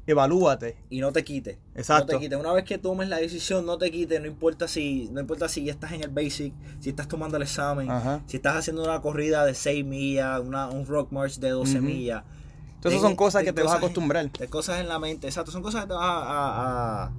Evalúate. 0.08 0.78
y 0.90 1.00
no 1.02 1.12
te 1.12 1.24
quite. 1.24 1.60
Exacto. 1.76 2.14
No 2.14 2.20
te 2.20 2.24
quite. 2.26 2.36
Una 2.38 2.54
vez 2.54 2.64
que 2.64 2.78
tomes 2.78 3.10
la 3.10 3.18
decisión, 3.18 3.66
no 3.66 3.78
te 3.78 3.92
quite, 3.92 4.20
no 4.20 4.26
importa 4.28 4.68
si, 4.68 5.10
no 5.12 5.20
importa 5.22 5.48
si 5.50 5.66
ya 5.66 5.72
estás 5.74 5.92
en 5.92 6.02
el 6.02 6.10
basic, 6.10 6.54
si 6.80 6.90
estás 6.90 7.08
tomando 7.08 7.38
el 7.38 7.44
examen, 7.44 7.92
Ajá. 7.92 8.22
si 8.26 8.38
estás 8.38 8.56
haciendo 8.56 8.84
una 8.84 9.02
corrida 9.02 9.46
de 9.46 9.54
6 9.54 9.86
millas, 9.86 10.40
una, 10.42 10.68
un 10.70 10.86
rock 10.86 11.12
march 11.12 11.36
de 11.40 11.50
12 11.50 11.78
Ujú. 11.80 11.86
millas. 11.86 12.24
Entonces 12.76 13.02
Ten- 13.02 13.10
son 13.10 13.16
cosas 13.16 13.44
ten 13.44 13.54
que 13.54 13.60
te 13.62 13.64
vas 13.66 13.74
a 13.74 13.78
acostumbrar. 13.78 14.32
De 14.32 14.48
cosas 14.48 14.80
en 14.80 14.88
la 14.88 14.98
mente, 15.00 15.28
exacto, 15.28 15.52
son 15.52 15.62
cosas 15.62 15.82
que 15.84 15.88
te 15.90 15.94
vas 15.94 16.04
a, 16.04 17.04
a- 17.06 17.12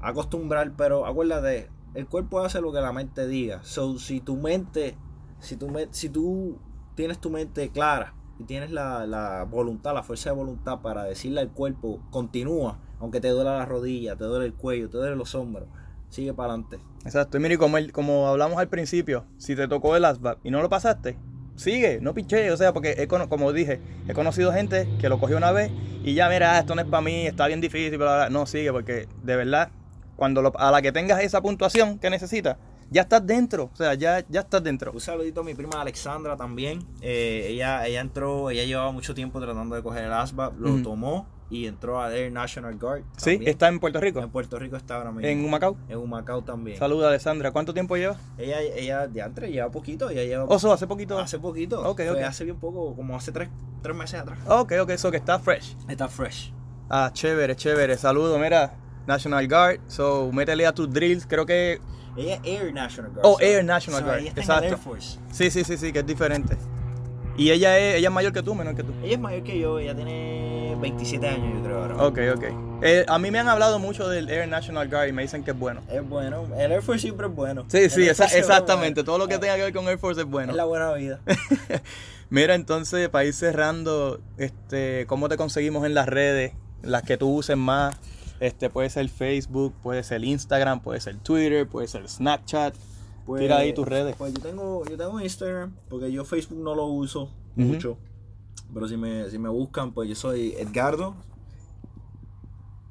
acostumbrar, 0.00 0.72
pero 0.76 1.06
acuérdate, 1.06 1.68
el 1.94 2.06
cuerpo 2.06 2.40
hace 2.40 2.60
lo 2.60 2.72
que 2.72 2.80
la 2.80 2.92
mente 2.92 3.26
diga. 3.26 3.60
So, 3.64 3.98
si 3.98 4.20
tu 4.20 4.36
mente, 4.36 4.96
si 5.40 5.56
tu, 5.56 5.70
si 5.90 6.08
tú 6.08 6.58
tienes 6.94 7.18
tu 7.18 7.30
mente 7.30 7.68
clara 7.70 8.14
y 8.38 8.44
tienes 8.44 8.70
la, 8.70 9.06
la 9.06 9.44
voluntad, 9.44 9.94
la 9.94 10.02
fuerza 10.02 10.30
de 10.30 10.36
voluntad 10.36 10.80
para 10.80 11.04
decirle 11.04 11.40
al 11.40 11.50
cuerpo, 11.50 12.00
continúa, 12.10 12.78
aunque 13.00 13.20
te 13.20 13.28
duela 13.28 13.56
la 13.58 13.66
rodilla, 13.66 14.16
te 14.16 14.24
duele 14.24 14.46
el 14.46 14.54
cuello, 14.54 14.88
te 14.90 14.98
duele 14.98 15.16
los 15.16 15.34
hombros, 15.34 15.68
sigue 16.10 16.34
para 16.34 16.52
adelante. 16.52 16.78
Exacto. 17.04 17.36
Y 17.36 17.40
mire, 17.40 17.56
como, 17.58 17.78
el- 17.78 17.92
como 17.92 18.28
hablamos 18.28 18.58
al 18.58 18.68
principio, 18.68 19.24
si 19.38 19.54
te 19.56 19.68
tocó 19.68 19.96
el 19.96 20.04
ASVAB 20.04 20.38
y 20.44 20.50
no 20.50 20.60
lo 20.60 20.68
pasaste, 20.68 21.16
sigue, 21.56 21.98
no 22.00 22.12
piché. 22.14 22.50
O 22.50 22.56
sea, 22.56 22.72
porque 22.72 22.94
he 22.98 23.06
como 23.08 23.52
dije, 23.52 23.80
he 24.08 24.12
conocido 24.12 24.52
gente 24.52 24.88
que 25.00 25.08
lo 25.08 25.18
cogió 25.18 25.36
una 25.36 25.52
vez 25.52 25.70
y 26.04 26.14
ya, 26.14 26.28
mira, 26.28 26.58
esto 26.58 26.74
no 26.74 26.80
es 26.82 26.86
para 26.88 27.00
mí, 27.02 27.26
está 27.26 27.46
bien 27.46 27.60
difícil, 27.60 27.96
bla. 27.98 28.28
No, 28.30 28.46
sigue, 28.46 28.72
porque 28.72 29.08
de 29.22 29.36
verdad, 29.36 29.70
cuando 30.16 30.42
lo- 30.42 30.58
a 30.58 30.70
la 30.70 30.82
que 30.82 30.92
tengas 30.92 31.22
esa 31.22 31.40
puntuación 31.40 31.98
que 31.98 32.10
necesitas, 32.10 32.56
ya 32.90 33.02
estás 33.02 33.26
dentro, 33.26 33.70
o 33.72 33.76
sea, 33.76 33.94
ya, 33.94 34.24
ya 34.28 34.40
estás 34.40 34.62
dentro. 34.62 34.92
Un 34.92 35.00
saludito 35.00 35.40
a 35.40 35.44
mi 35.44 35.54
prima 35.54 35.80
Alexandra 35.80 36.36
también. 36.36 36.84
Eh, 37.00 37.46
ella, 37.50 37.86
ella 37.86 38.00
entró, 38.00 38.50
ella 38.50 38.64
llevaba 38.64 38.92
mucho 38.92 39.14
tiempo 39.14 39.40
tratando 39.40 39.74
de 39.74 39.82
coger 39.82 40.04
el 40.04 40.12
ASVAB, 40.12 40.58
lo 40.58 40.70
Ujú. 40.74 40.82
tomó 40.82 41.26
y 41.48 41.66
entró 41.66 42.00
a 42.00 42.12
Air 42.12 42.32
National 42.32 42.76
Guard. 42.76 43.02
Sí, 43.16 43.38
está 43.44 43.68
en 43.68 43.78
Puerto 43.78 44.00
Rico, 44.00 44.18
En 44.20 44.30
Puerto 44.30 44.58
Rico 44.58 44.76
está 44.76 44.96
ahora 44.96 45.12
mismo. 45.12 45.28
en 45.28 45.44
Humacao. 45.44 45.76
En 45.88 45.98
Humacao 45.98 46.42
también. 46.42 46.76
Saluda, 46.78 47.08
Alessandra. 47.08 47.52
¿Cuánto 47.52 47.72
tiempo 47.72 47.96
lleva? 47.96 48.16
Ella, 48.36 48.60
ella 48.60 49.06
de 49.06 49.22
antes 49.22 49.48
lleva 49.50 49.70
poquito, 49.70 50.10
ella 50.10 50.24
lleva 50.24 50.44
Oso, 50.44 50.72
hace 50.72 50.86
poquito. 50.88 51.18
hace 51.18 51.38
poquito. 51.38 51.80
Ok, 51.88 51.98
Fue 51.98 52.10
ok. 52.10 52.22
hace 52.22 52.44
bien 52.44 52.56
poco, 52.56 52.96
como 52.96 53.16
hace 53.16 53.30
tres, 53.30 53.48
tres 53.82 53.94
meses 53.96 54.18
atrás. 54.20 54.38
Ok, 54.48 54.72
ok, 54.80 54.90
eso 54.90 55.10
que 55.12 55.16
está 55.18 55.38
fresh. 55.38 55.76
Está 55.88 56.08
fresh. 56.08 56.52
Ah, 56.90 57.10
chévere, 57.12 57.54
chévere. 57.54 57.96
Saludo, 57.96 58.38
mira, 58.38 58.74
National 59.06 59.46
Guard. 59.48 59.80
So, 59.86 60.30
métele 60.32 60.66
a 60.66 60.72
tus 60.72 60.90
drills. 60.90 61.26
Creo 61.26 61.46
que. 61.46 61.80
Ella 62.16 62.34
es 62.34 62.40
Air 62.44 62.72
National 62.72 63.10
Guard. 63.12 63.26
Oh, 63.26 63.38
Air 63.40 63.64
National 63.64 64.02
Guard, 64.04 64.18
Ella 64.20 64.28
está 64.30 64.40
exacto. 64.40 64.62
en 64.64 64.68
el 64.68 64.72
Air 64.74 64.82
Force. 64.82 65.18
Sí, 65.32 65.50
sí, 65.50 65.64
sí, 65.64 65.76
sí, 65.76 65.92
que 65.92 65.98
es 66.00 66.06
diferente. 66.06 66.56
Y 67.38 67.50
ella 67.50 67.78
es, 67.78 67.96
ella 67.96 68.08
es 68.08 68.14
mayor 68.14 68.32
que 68.32 68.42
tú, 68.42 68.54
menor 68.54 68.74
que 68.74 68.82
tú. 68.82 68.92
Ella 69.02 69.12
es 69.14 69.20
mayor 69.20 69.42
que 69.42 69.58
yo, 69.58 69.78
ella 69.78 69.94
tiene 69.94 70.74
27 70.80 71.28
años, 71.28 71.54
yo 71.58 71.62
creo 71.62 71.82
ahora. 71.82 71.96
Ok, 72.06 72.18
ok. 72.34 72.44
Eh, 72.82 73.04
a 73.08 73.18
mí 73.18 73.30
me 73.30 73.38
han 73.38 73.48
hablado 73.48 73.78
mucho 73.78 74.08
del 74.08 74.28
Air 74.30 74.48
National 74.48 74.88
Guard 74.88 75.08
y 75.08 75.12
me 75.12 75.20
dicen 75.22 75.44
que 75.44 75.50
es 75.50 75.58
bueno. 75.58 75.82
Es 75.90 76.06
bueno, 76.08 76.46
el 76.58 76.72
Air 76.72 76.82
Force 76.82 77.02
siempre 77.02 77.26
es 77.26 77.34
bueno. 77.34 77.64
Sí, 77.68 77.78
El 77.78 77.90
sí, 77.90 78.08
esa- 78.08 78.24
exactamente. 78.26 79.04
Todo 79.04 79.18
lo 79.18 79.28
que 79.28 79.38
tenga 79.38 79.56
que 79.56 79.62
ver 79.62 79.72
con 79.74 79.86
Air 79.86 79.98
Force 79.98 80.20
es 80.22 80.26
bueno. 80.26 80.52
Es 80.52 80.56
la 80.56 80.64
buena 80.64 80.92
vida. 80.94 81.20
Mira, 82.30 82.54
entonces, 82.54 83.08
para 83.08 83.24
ir 83.24 83.34
cerrando, 83.34 84.20
este, 84.38 85.04
¿cómo 85.06 85.28
te 85.28 85.36
conseguimos 85.36 85.84
en 85.86 85.94
las 85.94 86.06
redes? 86.08 86.52
Las 86.82 87.02
que 87.02 87.16
tú 87.16 87.28
uses 87.28 87.56
más. 87.56 87.94
Este, 88.40 88.68
puede 88.70 88.90
ser 88.90 89.08
Facebook, 89.08 89.74
puede 89.82 90.02
ser 90.02 90.24
Instagram, 90.24 90.80
puede 90.82 91.00
ser 91.00 91.16
Twitter, 91.18 91.66
puede 91.68 91.88
ser 91.88 92.08
Snapchat. 92.08 92.74
Pues- 93.24 93.40
Tira 93.40 93.58
ahí 93.58 93.72
tus 93.72 93.86
redes. 93.88 94.14
Pues 94.16 94.32
yo 94.34 94.40
tengo, 94.42 94.84
yo 94.84 94.96
tengo 94.96 95.20
Instagram, 95.20 95.74
porque 95.88 96.12
yo 96.12 96.24
Facebook 96.24 96.58
no 96.62 96.74
lo 96.74 96.86
uso 96.86 97.30
mucho. 97.56 97.98
Pero 98.72 98.86
si 98.88 98.96
me, 98.96 99.28
si 99.30 99.38
me 99.38 99.48
buscan, 99.48 99.92
pues 99.92 100.08
yo 100.08 100.14
soy 100.14 100.52
Edgardo. 100.58 101.16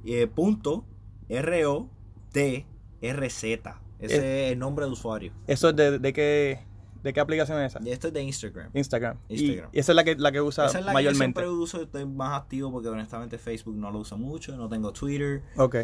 eh, 0.05 0.27
punto 0.27 0.85
R 1.29 1.65
O 1.65 1.89
T 2.31 2.65
R 3.01 3.29
Z. 3.29 3.81
Ese 3.99 4.15
Eh. 4.17 4.45
es 4.47 4.51
el 4.53 4.59
nombre 4.59 4.85
de 4.85 4.91
usuario. 4.91 5.31
¿Eso 5.47 5.69
es 5.69 5.75
de, 5.75 5.97
de 5.99 6.13
qué, 6.13 6.59
de 7.05 7.13
qué 7.13 7.19
aplicación 7.19 7.61
es 7.61 7.73
esa? 7.75 7.83
Y 7.87 7.91
esto 7.91 8.07
es 8.07 8.13
de 8.13 8.21
Instagram. 8.23 8.71
Instagram. 8.73 9.17
Y- 9.29 9.35
Instagram. 9.45 9.69
Y, 9.71 9.79
esa 9.79 9.91
es 9.91 9.95
la 9.95 10.03
que, 10.03 10.15
la 10.15 10.31
que 10.31 10.41
usa 10.41 10.65
Esa 10.65 10.79
es 10.79 10.85
la 10.85 10.91
que 10.91 10.93
yo 10.93 11.09
mayormente. 11.11 11.39
siempre 11.41 11.49
uso, 11.49 11.81
estoy 11.83 12.05
más 12.05 12.41
activo 12.41 12.71
porque 12.71 12.89
honestamente 12.89 13.37
Facebook 13.37 13.75
no 13.75 13.91
lo 13.91 13.99
uso 13.99 14.17
mucho, 14.17 14.57
no 14.57 14.67
tengo 14.67 14.91
Twitter. 14.91 15.41
Ok. 15.57 15.75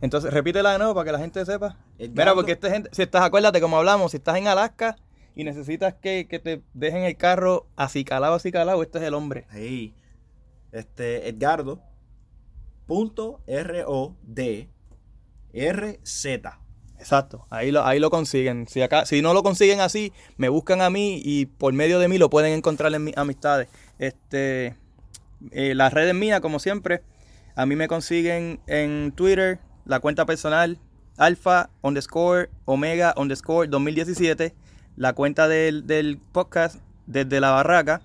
Entonces, 0.00 0.32
repítela 0.32 0.72
de 0.72 0.78
nuevo 0.78 0.94
para 0.94 1.04
que 1.04 1.12
la 1.12 1.18
gente 1.18 1.44
sepa. 1.44 1.76
Edgardo- 1.98 2.12
Mira, 2.16 2.34
porque 2.34 2.52
esta 2.52 2.70
gente, 2.70 2.88
si 2.92 3.02
estás, 3.02 3.22
acuérdate, 3.22 3.60
como 3.60 3.76
hablamos, 3.76 4.10
si 4.12 4.16
estás 4.16 4.36
en 4.36 4.48
Alaska 4.48 4.96
y 5.36 5.44
necesitas 5.44 5.94
que, 5.94 6.26
que 6.26 6.38
te 6.38 6.62
dejen 6.72 7.02
el 7.04 7.16
carro 7.18 7.66
así 7.76 8.02
calado, 8.02 8.34
así 8.34 8.50
calado, 8.50 8.82
este 8.82 8.98
es 8.98 9.04
el 9.04 9.12
hombre. 9.14 9.46
Hey, 9.50 9.94
este 10.72 11.28
Edgardo 11.28 11.82
punto 12.86 13.40
R 13.46 13.84
O 13.86 14.16
D 14.22 14.70
R 15.52 16.00
Z. 16.02 16.59
Exacto, 17.00 17.46
ahí 17.48 17.70
lo, 17.70 17.84
ahí 17.84 17.98
lo 17.98 18.10
consiguen. 18.10 18.68
Si, 18.68 18.82
acá, 18.82 19.06
si 19.06 19.22
no 19.22 19.32
lo 19.32 19.42
consiguen 19.42 19.80
así, 19.80 20.12
me 20.36 20.50
buscan 20.50 20.82
a 20.82 20.90
mí 20.90 21.20
y 21.24 21.46
por 21.46 21.72
medio 21.72 21.98
de 21.98 22.08
mí 22.08 22.18
lo 22.18 22.28
pueden 22.28 22.52
encontrar 22.52 22.94
en 22.94 23.02
mis 23.02 23.16
amistades. 23.16 23.68
Este, 23.98 24.76
eh, 25.50 25.74
las 25.74 25.94
redes 25.94 26.14
mías, 26.14 26.40
como 26.40 26.58
siempre, 26.58 27.02
a 27.56 27.64
mí 27.64 27.74
me 27.74 27.88
consiguen 27.88 28.60
en 28.66 29.12
Twitter, 29.12 29.60
la 29.86 30.00
cuenta 30.00 30.26
personal, 30.26 30.78
alfa 31.16 31.70
underscore 31.80 32.50
omega 32.66 33.14
underscore 33.16 33.68
2017, 33.68 34.54
la 34.96 35.14
cuenta 35.14 35.48
del, 35.48 35.86
del 35.86 36.18
podcast 36.18 36.76
desde 37.06 37.40
la 37.40 37.50
barraca, 37.52 38.02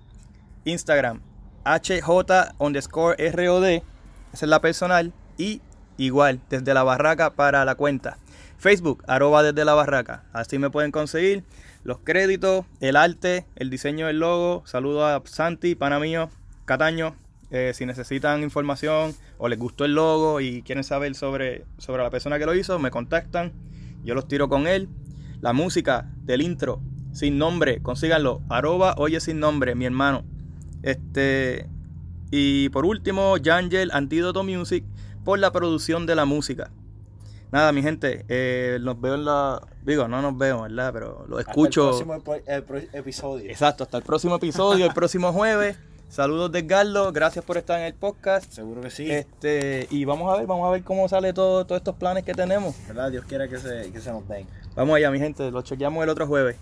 Instagram, 0.63 1.19
HJ 1.65 2.55
underscore 2.59 3.31
ROD, 3.31 3.65
esa 3.65 3.83
es 4.31 4.43
la 4.43 4.61
personal, 4.61 5.11
y 5.37 5.61
igual, 5.97 6.39
desde 6.49 6.73
la 6.73 6.83
barraca 6.83 7.31
para 7.31 7.65
la 7.65 7.75
cuenta. 7.75 8.17
Facebook, 8.65 9.03
arroba 9.05 9.43
desde 9.43 9.63
la 9.63 9.75
barraca. 9.75 10.23
Así 10.33 10.57
me 10.57 10.71
pueden 10.71 10.89
conseguir 10.89 11.43
los 11.83 11.99
créditos, 11.99 12.65
el 12.79 12.95
arte, 12.95 13.45
el 13.55 13.69
diseño 13.69 14.07
del 14.07 14.17
logo. 14.17 14.63
Saludo 14.65 15.05
a 15.05 15.21
Santi, 15.25 15.75
pana 15.75 15.99
mío, 15.99 16.31
Cataño. 16.65 17.15
Eh, 17.51 17.73
si 17.75 17.85
necesitan 17.85 18.41
información 18.41 19.13
o 19.37 19.49
les 19.49 19.59
gustó 19.59 19.85
el 19.85 19.93
logo 19.93 20.41
y 20.41 20.63
quieren 20.63 20.83
saber 20.83 21.13
sobre, 21.13 21.63
sobre 21.77 22.01
la 22.01 22.09
persona 22.09 22.39
que 22.39 22.47
lo 22.47 22.55
hizo, 22.55 22.79
me 22.79 22.89
contactan. 22.89 23.53
Yo 24.03 24.15
los 24.15 24.27
tiro 24.27 24.49
con 24.49 24.65
él. 24.65 24.89
La 25.41 25.53
música 25.53 26.09
del 26.23 26.41
intro, 26.41 26.81
sin 27.11 27.37
nombre, 27.37 27.83
consíganlo. 27.83 28.41
Arroba 28.49 28.95
oye 28.97 29.19
sin 29.19 29.39
nombre, 29.39 29.75
mi 29.75 29.85
hermano. 29.85 30.23
Este. 30.81 31.69
Y 32.31 32.69
por 32.69 32.87
último, 32.87 33.35
Jangel 33.43 33.91
Antídoto 33.93 34.43
Music 34.43 34.83
por 35.23 35.37
la 35.37 35.51
producción 35.51 36.07
de 36.07 36.15
la 36.15 36.25
música. 36.25 36.71
Nada, 37.55 37.71
mi 37.71 37.81
gente, 37.81 38.25
eh, 38.27 38.79
nos 38.81 38.99
veo 38.99 39.15
en 39.15 39.23
la. 39.23 39.65
Digo, 39.81 40.09
no 40.09 40.21
nos 40.21 40.37
veo, 40.37 40.63
¿verdad? 40.63 40.91
Pero 40.91 41.25
lo 41.29 41.39
escucho. 41.39 41.91
Hasta 41.91 42.03
el 42.53 42.63
próximo 42.63 42.81
el 42.83 42.89
episodio. 42.91 43.49
Exacto, 43.49 43.85
hasta 43.85 43.95
el 43.95 44.03
próximo 44.03 44.35
episodio, 44.35 44.85
el 44.85 44.93
próximo 44.93 45.31
jueves. 45.31 45.77
Saludos 46.09 46.51
de 46.51 46.63
Garlo, 46.63 47.13
gracias 47.13 47.45
por 47.45 47.55
estar 47.55 47.79
en 47.79 47.85
el 47.85 47.93
podcast. 47.93 48.51
Seguro 48.51 48.81
que 48.81 48.89
sí. 48.89 49.09
Este, 49.09 49.87
y 49.89 50.03
vamos 50.03 50.33
a 50.33 50.39
ver, 50.39 50.47
vamos 50.47 50.67
a 50.67 50.71
ver 50.71 50.83
cómo 50.83 51.07
sale 51.07 51.31
todo, 51.31 51.65
todos 51.65 51.79
estos 51.79 51.95
planes 51.95 52.25
que 52.25 52.33
tenemos. 52.33 52.75
¿Verdad? 52.89 53.09
Dios 53.09 53.23
quiera 53.23 53.47
que 53.47 53.57
se, 53.57 53.89
que 53.89 54.01
se 54.01 54.11
nos 54.11 54.27
den. 54.27 54.45
Vamos 54.75 54.93
allá, 54.97 55.09
mi 55.09 55.19
gente, 55.19 55.49
lo 55.49 55.61
chequeamos 55.61 56.03
el 56.03 56.09
otro 56.09 56.27
jueves. 56.27 56.57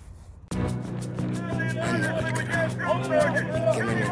¿Qué 3.74 3.84
me 3.84 3.96
metí? 3.96 4.12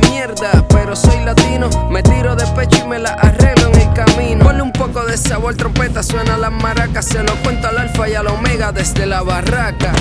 mierda, 0.00 0.64
pero 0.68 0.96
soy 0.96 1.24
latino, 1.24 1.68
me 1.90 2.02
tiro 2.02 2.34
de 2.34 2.46
pecho 2.48 2.82
y 2.84 2.88
me 2.88 2.98
la 2.98 3.10
arreglo 3.10 3.68
en 3.68 3.80
el 3.80 3.92
camino. 3.92 4.44
Ponle 4.44 4.62
un 4.62 4.72
poco 4.72 5.04
de 5.04 5.16
sabor, 5.16 5.54
trompeta, 5.56 6.02
suena 6.02 6.36
las 6.36 6.52
maracas, 6.52 7.06
se 7.06 7.22
lo 7.22 7.34
cuento 7.42 7.68
al 7.68 7.78
alfa 7.78 8.08
y 8.08 8.14
al 8.14 8.26
omega 8.26 8.72
desde 8.72 9.06
la 9.06 9.22
barraca. 9.22 9.92